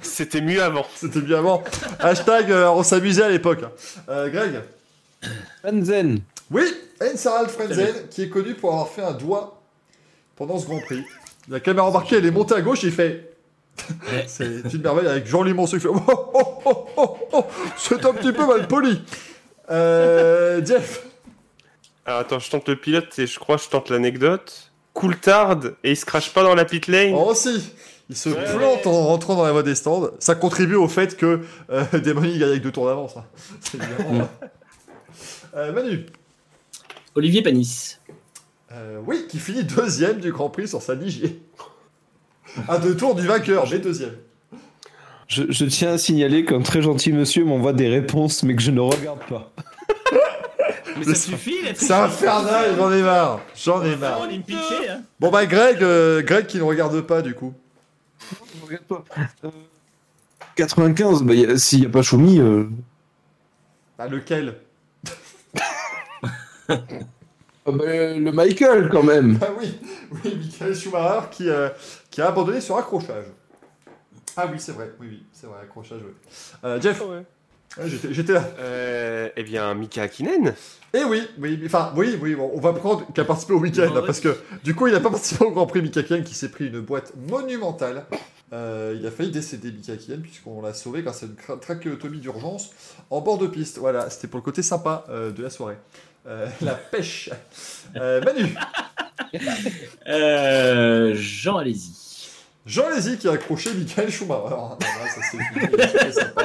[0.00, 0.86] C'était mieux avant.
[0.94, 1.62] C'était bien avant.
[1.98, 3.60] Hashtag, euh, on s'amusait à l'époque.
[4.08, 4.60] Euh, Greg
[5.62, 6.20] Fanzen.
[6.50, 6.64] Oui,
[7.00, 9.62] Heinz Harald Frenzen, qui est connu pour avoir fait un doigt
[10.36, 11.04] pendant ce Grand Prix.
[11.48, 13.32] La caméra embarquée, elle est montée à gauche, il fait.
[14.26, 15.88] C'est une merveille avec Jean-Louis Monceau qui fait.
[15.88, 17.44] Oh, oh, oh, oh, oh,
[17.78, 19.02] c'est un petit peu mal poli.
[19.70, 21.06] Euh, Jeff.
[22.06, 24.72] Alors attends, je tente le pilote et je crois que je tente l'anecdote.
[24.92, 27.14] Coulthard et il se crache pas dans la pit lane.
[27.16, 27.72] Oh, si.
[28.10, 28.44] Il se Ouais.
[28.56, 30.10] plante en rentrant dans la voie des stands.
[30.18, 33.16] Ça contribue au fait que euh, gagne avec deux tours d'avance.
[33.16, 33.24] hein.
[33.60, 34.28] C'est évidemment-
[35.56, 36.06] Euh, Manu.
[37.14, 37.98] Olivier Panis.
[38.72, 41.42] Euh, oui, qui finit deuxième du Grand Prix sur sa Ligier.
[42.68, 44.16] À deux tours du vainqueur, mais deuxième.
[45.28, 48.70] Je, je tiens à signaler qu'un très gentil monsieur m'envoie des réponses, mais que je
[48.70, 49.52] ne regarde pas.
[51.06, 53.40] Mais ça suffit, C'est infernal, j'en ai marre.
[53.56, 54.20] J'en ai marre.
[54.22, 55.02] On est pitché, hein.
[55.20, 57.54] Bon bah Greg, euh, Greg qui ne regarde pas du coup.
[58.20, 59.04] Je regarde pas.
[59.44, 59.50] Euh,
[60.56, 62.68] 95, bah, y a- s'il n'y a pas Choumi, euh,
[63.98, 64.56] Bah lequel?
[66.68, 69.38] Ah bah, le Michael quand même.
[69.40, 69.78] Ah oui,
[70.24, 71.68] oui, Michael Schumacher qui, euh,
[72.10, 73.26] qui a abandonné sur accrochage.
[74.36, 76.12] Ah oui, c'est vrai, oui, oui, c'est vrai, accrochage, oui.
[76.64, 77.24] Euh, Jeff, ouais,
[77.86, 78.48] j'étais j'étais là.
[78.58, 80.54] Euh, eh bien, Mika Hakkinen.
[80.94, 83.80] Eh oui, oui, enfin, oui, oui, bon, on va prendre qui a participé au week-end,
[83.82, 84.06] là, Vendredi.
[84.06, 86.50] parce que du coup, il n'a pas participé au Grand Prix Mika Hakkinen qui s'est
[86.50, 88.04] pris une boîte monumentale.
[88.52, 92.70] Euh, il a failli décéder Mika Hakkinen puisqu'on l'a sauvé grâce à une trachéotomie d'urgence
[93.08, 93.78] en bord de piste.
[93.78, 95.78] Voilà, c'était pour le côté sympa euh, de la soirée.
[96.26, 97.30] Euh, la pêche.
[97.96, 98.54] Euh, Manu,
[100.08, 101.92] Euh, Jean, allez-y.
[102.66, 104.54] Jean Lézy qui a accroché Michael Schumacher.
[104.80, 106.42] Ça c'est fini, sympa.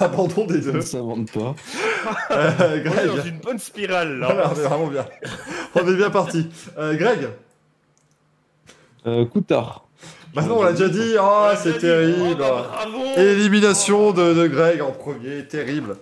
[0.00, 0.76] Abandon des Ça deux.
[0.78, 1.54] ne s'invente pas.
[2.30, 4.26] Euh, On est Greg, dans une bonne spirale là.
[4.26, 5.06] voilà, on est vraiment bien.
[5.74, 6.48] On est bien parti.
[6.78, 7.28] Euh, Greg,
[9.06, 9.86] Euh, Coutard.
[10.34, 11.14] maintenant on l'a déjà dit.
[11.20, 12.24] Oh, c'est terrible.
[12.30, 12.86] Oh, bah.
[13.16, 15.96] Élimination de, de Greg en premier, terrible.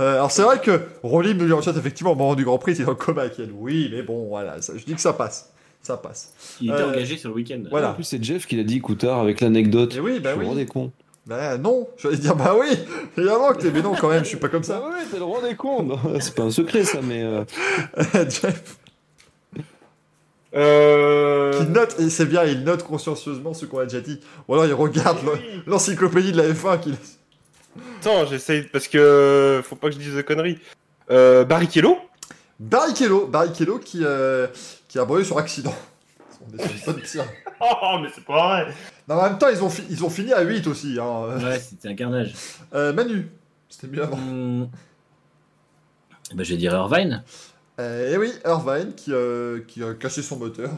[0.00, 2.58] Euh, alors c'est vrai que Rolim nous dit en chat effectivement au moment du Grand
[2.58, 3.50] Prix, il dans le coma elle.
[3.54, 5.50] Oui, mais bon, voilà, ça- je dis que ça passe,
[5.82, 6.32] ça passe.
[6.60, 7.62] Il était Euh, engagé sur le week-end.
[7.70, 7.90] Voilà.
[7.90, 9.94] En plus, c'est Jeff qui l'a dit Coutard avec l'anecdote.
[9.96, 10.60] Et oui, bah Je suis le roi oui.
[10.62, 10.92] des cons.
[11.26, 12.68] Bah non, je vais dire bah oui,
[13.18, 14.80] évidemment que t'es, mais non quand même, je suis pas comme ça.
[14.88, 15.82] ouais, t'es le roi des cons.
[15.82, 17.22] Non, C'est pas un secret ça, mais.
[17.22, 17.44] euh,
[18.30, 18.78] Jeff,
[20.54, 21.52] Euh...
[21.52, 24.20] qui note, et c'est bien, il note consciencieusement ce qu'on a déjà dit.
[24.48, 25.38] Ou alors il regarde oui.
[25.66, 26.94] l'encyclopédie de la F1 qu'il
[28.00, 30.58] Attends, j'essaye parce que faut pas que je dise de conneries.
[31.10, 31.98] Euh, Barrichello?
[32.58, 34.46] Barrichello, Barrichello qui, euh,
[34.88, 35.74] qui a brûlé sur accident.
[36.40, 37.24] On est sur une bonne pire.
[37.60, 38.74] Oh, mais c'est pas vrai.
[39.08, 40.96] Non, en même temps, ils ont, fi- ils ont fini à 8 aussi.
[41.00, 41.36] Hein.
[41.42, 42.34] Ouais, c'était un carnage.
[42.74, 43.28] Euh, Manu,
[43.68, 44.16] c'était mieux avant.
[44.18, 44.68] Hum.
[46.34, 47.22] Bah, je vais dire Irvine.
[47.80, 50.70] Euh, et oui, Irvine qui, euh, qui a cassé son moteur.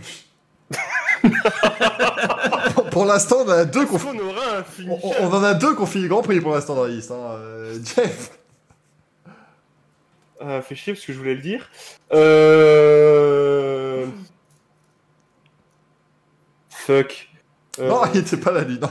[2.74, 4.88] pour pour l'instant, on en a deux qu'on On aura un fini.
[5.02, 7.10] on, on en a deux qu'on finit le Grand Prix pour l'instant dans la liste.
[7.10, 7.16] Hein.
[7.34, 8.38] Euh, Jeff,
[10.40, 11.70] Ah, fait chier parce que je voulais le dire.
[12.12, 14.06] Euh...
[16.70, 17.28] Fuck.
[17.78, 18.78] Euh, non, il était pas là, lui.
[18.78, 18.90] Non.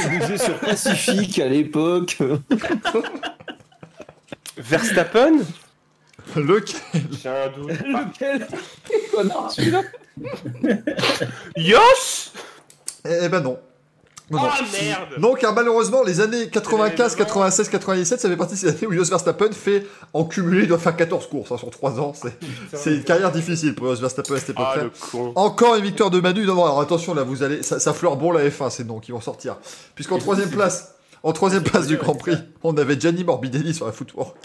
[0.00, 2.16] Il bougeait sur Pacifique à l'époque.
[4.56, 5.40] Verstappen?
[6.34, 6.80] Lequel?
[7.22, 7.70] J'ai un doute.
[7.86, 8.46] Lequel?
[9.12, 9.82] Connard, celui-là.
[11.56, 12.32] Yos
[13.04, 13.58] Eh eh ben non.
[14.30, 14.48] Non, non.
[14.50, 18.68] Ah merde Non, car malheureusement, les années 95, 96, 97, ça fait partie de ces
[18.68, 21.98] années où Jos Verstappen fait, en cumulé, il doit faire 14 courses hein, sur 3
[22.00, 22.12] ans.
[22.74, 25.32] C'est une carrière difficile pour Jos Verstappen à cette Ah époque-là.
[25.34, 26.44] Encore une victoire de Manu.
[26.44, 27.62] Non, non, alors attention, là, vous allez.
[27.62, 29.56] Ça, ça fleure bon la F1, ces noms qui vont sortir.
[29.94, 33.92] Puisqu'en troisième place, en troisième place du Grand Prix, on avait Gianni Morbidelli sur la
[33.92, 34.36] footwork.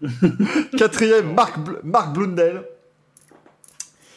[0.76, 2.62] Quatrième, Marc, Bl- Marc Blundell.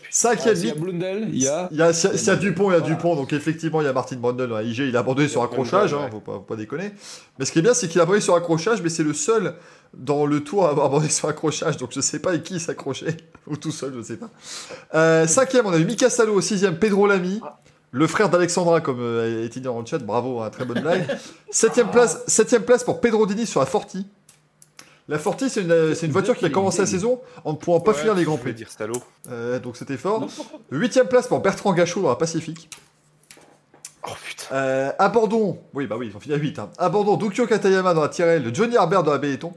[0.10, 1.68] Cinquième, S'il y a Blundell, il y a.
[1.72, 3.32] il y a, s'il y a- s'il y a Dupont, il y a Dupont, donc
[3.34, 6.06] effectivement, il y a Martin Brundle dans la IG, il a abandonné sur accrochage, hein,
[6.06, 6.12] ouais.
[6.12, 6.92] faut, pas, faut pas déconner.
[7.38, 9.56] Mais ce qui est bien, c'est qu'il a abandonné sur accrochage, mais c'est le seul
[9.94, 12.60] dans le tour à avoir abandonné sur accrochage, donc je sais pas avec qui il
[12.60, 13.18] s'accrochait,
[13.48, 14.30] ou tout seul, je sais pas.
[14.96, 17.40] Euh, cinquième, on a eu Mika Salo, sixième, Pedro Lamy,
[17.92, 21.08] le frère d'Alexandra, comme euh, été dit dans le chat, bravo, hein, très bonne blague.
[21.50, 24.06] septième, place, septième place pour Pedro Dini sur la Forti.
[25.10, 27.80] La Forti, c'est une, c'est une voiture qui a commencé la saison en ne pouvant
[27.80, 28.54] pas Ouais, finir les Grands Prix.
[28.54, 28.70] dire.
[29.32, 30.28] Euh, donc c'était fort.
[30.70, 32.70] Huitième place pour Bertrand Gachot dans la Pacifique.
[34.08, 34.46] Oh putain.
[34.54, 36.60] Euh, abandon, oui bah oui, ils ont fini à 8.
[36.60, 36.70] Hein.
[36.78, 39.52] Abandon d'Ukyo Katayama dans la Tyrrell, de Johnny Herbert dans la Benetton,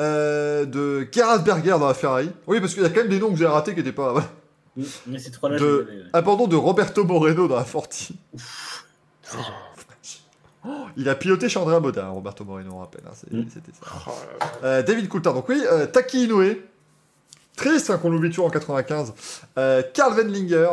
[0.00, 2.30] euh, de Gerhard Berger dans la Ferrari.
[2.48, 4.12] Oui, parce qu'il y a quand même des noms que avez ratés qui n'étaient pas.
[5.06, 5.86] Mais ces trois-là, De-.
[6.12, 8.16] Abandon de Roberto Moreno dans la Forti.
[10.66, 13.02] Oh, il a piloté chez Andrea Moda, hein, Roberto Moreno, on rappelle.
[13.06, 13.42] hein, Mm.
[13.52, 13.86] C'était ça.
[14.06, 14.10] Oh.
[14.64, 16.56] Euh, David Coulthard, donc oui, euh, Taki Inoue,
[17.56, 19.12] triste hein, qu'on l'oublie toujours en 95,
[19.58, 20.68] euh, Karl Wendlinger,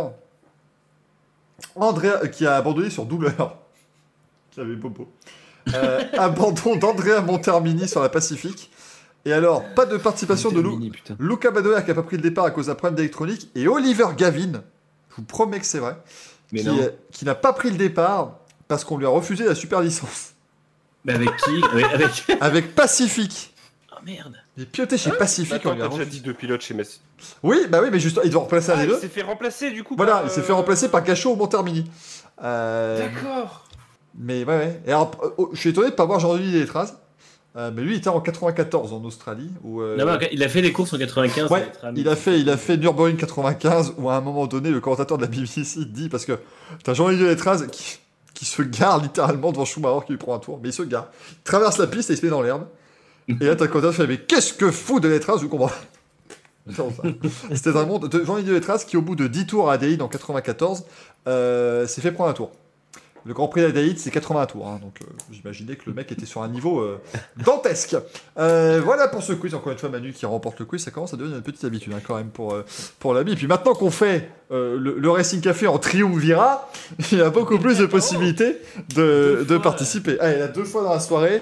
[1.76, 3.58] Andrea, euh, qui a abandonné sur douleur,
[4.52, 5.08] qui avait bobo,
[5.76, 8.72] Euh, abandon d'Andrea Montermini sur la Pacifique,
[9.26, 11.16] et alors, pas de participation de Mini, putain.
[11.20, 14.08] Luca Badoer qui a pas pris le départ à cause d'un problème d'électronique, et Oliver
[14.18, 14.64] Gavin,
[15.12, 15.96] je vous promets que c'est vrai,
[16.52, 16.64] Mais
[17.12, 18.40] qui n'a pas pris le départ
[18.72, 20.32] parce qu'on lui a refusé la super licence,
[21.04, 21.62] Mais avec qui
[21.94, 22.74] avec, avec...
[22.74, 23.54] Pacifique.
[23.92, 24.38] Oh merde.
[24.56, 27.02] Il est piloté chez Pacifique, on Attends, lui a déjà dit deux pilotes chez Messi.
[27.44, 28.98] Oui, bah oui, mais juste, il doit remplacer un Ah, des il deux.
[28.98, 29.96] s'est fait remplacer du coup.
[29.98, 31.84] Voilà, par, il s'est euh, fait remplacer par Gachot au Montermini.
[32.42, 33.66] Euh, D'accord.
[34.18, 34.82] mais ouais, ouais.
[34.86, 36.94] Et alors, euh, oh, je suis étonné de pas voir Jean-Denis Letraz.
[37.58, 39.52] Euh, mais lui, il était en 94 en Australie.
[39.66, 41.52] Où, euh, Non, il a fait des courses en 95.
[41.52, 44.80] Ouais, il a fait, il a fait Nürburgring 95 où à un moment donné, le
[44.80, 46.40] commentateur de la BBC dit parce que
[46.86, 48.00] t'as Jean-Yves Letraz qui,
[48.42, 51.12] qui se gare littéralement devant Schumacher qui lui prend un tour, mais il se gare,
[51.30, 52.66] il traverse la piste et il se met dans l'herbe.
[53.28, 55.70] Et là, t'as qui fait mais qu'est-ce que fout de Letraz Je comprends.
[57.54, 60.08] C'était un monde de Jean-Yves Letraz qui, au bout de 10 tours à Adélaïde en
[60.08, 60.86] 94,
[61.28, 62.52] euh, s'est fait prendre un tour.
[63.26, 66.26] Le Grand Prix d'Adélaïde, c'est 80 tours, hein, donc euh, j'imaginais que le mec était
[66.26, 67.00] sur un niveau euh,
[67.46, 67.96] dantesque.
[68.40, 69.54] Euh, voilà pour ce quiz.
[69.54, 71.94] Encore une fois, Manu qui remporte le quiz, ça commence à devenir une petite habitude
[71.94, 72.66] hein, quand même pour, euh,
[73.00, 73.34] pour l'ami.
[73.34, 76.70] Et puis maintenant qu'on fait le, le Racing Café en triumvirat,
[77.12, 78.58] il y a beaucoup plus de possibilités
[78.96, 80.20] de, de participer.
[80.20, 81.42] Allez, là, deux fois dans la soirée.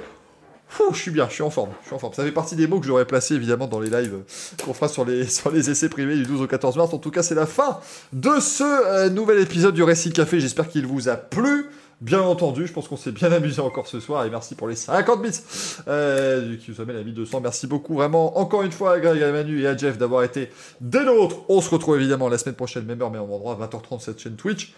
[0.72, 2.14] Fou, je suis bien, je suis en forme, je suis en forme.
[2.14, 4.88] Ça fait partie des mots que j'aurais placés évidemment dans les lives euh, qu'on fera
[4.88, 5.22] sur les,
[5.70, 6.94] essais privés du 12 au 14 mars.
[6.94, 7.80] En tout cas, c'est la fin
[8.14, 10.40] de ce euh, nouvel épisode du Racing Café.
[10.40, 11.66] J'espère qu'il vous a plu.
[12.02, 14.76] Bien entendu, je pense qu'on s'est bien amusé encore ce soir et merci pour les
[14.76, 15.42] 50 bits
[15.88, 17.42] euh, qui nous amènent à 1200.
[17.42, 20.52] Merci beaucoup vraiment encore une fois à Greg, à Manu et à Jeff d'avoir été
[20.82, 21.38] des nôtres.
[21.50, 24.74] On se retrouve évidemment la semaine prochaine, même heure, même endroit, 20h30 cette chaîne Twitch.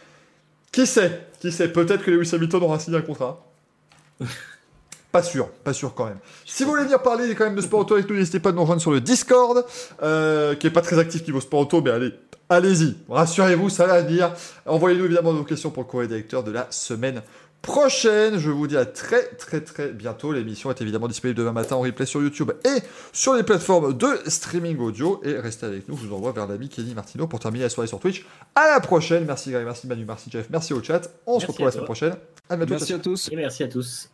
[0.72, 1.27] Qui sait?
[1.41, 1.68] Qui sait?
[1.68, 3.45] Peut-être que Lewis Hamilton aura signé un contrat.
[5.11, 6.19] Pas sûr, pas sûr quand même.
[6.45, 8.51] Si vous voulez venir parler quand même de sport auto avec nous, n'hésitez pas à
[8.53, 9.65] nous rejoindre sur le Discord,
[10.01, 12.13] euh, qui est pas très actif niveau sport auto, mais allez,
[12.49, 14.33] allez-y, rassurez-vous, ça va venir.
[14.65, 17.21] Envoyez-nous évidemment vos questions pour le courrier directeur de la semaine
[17.61, 18.39] prochaine.
[18.39, 20.31] Je vous dis à très très très bientôt.
[20.31, 22.81] L'émission est évidemment disponible demain matin en replay sur YouTube et
[23.13, 25.21] sur les plateformes de streaming audio.
[25.23, 27.88] Et restez avec nous, je vous envoie vers l'ami Kenny Martino pour terminer la soirée
[27.88, 28.25] sur Twitch.
[28.55, 31.01] À la prochaine, merci Greg, merci Manu, merci Jeff, merci au chat.
[31.25, 32.15] On se retrouve la semaine prochaine.
[32.49, 32.71] À bientôt.
[32.71, 33.29] Merci à tous.
[33.31, 34.09] Et merci à tous.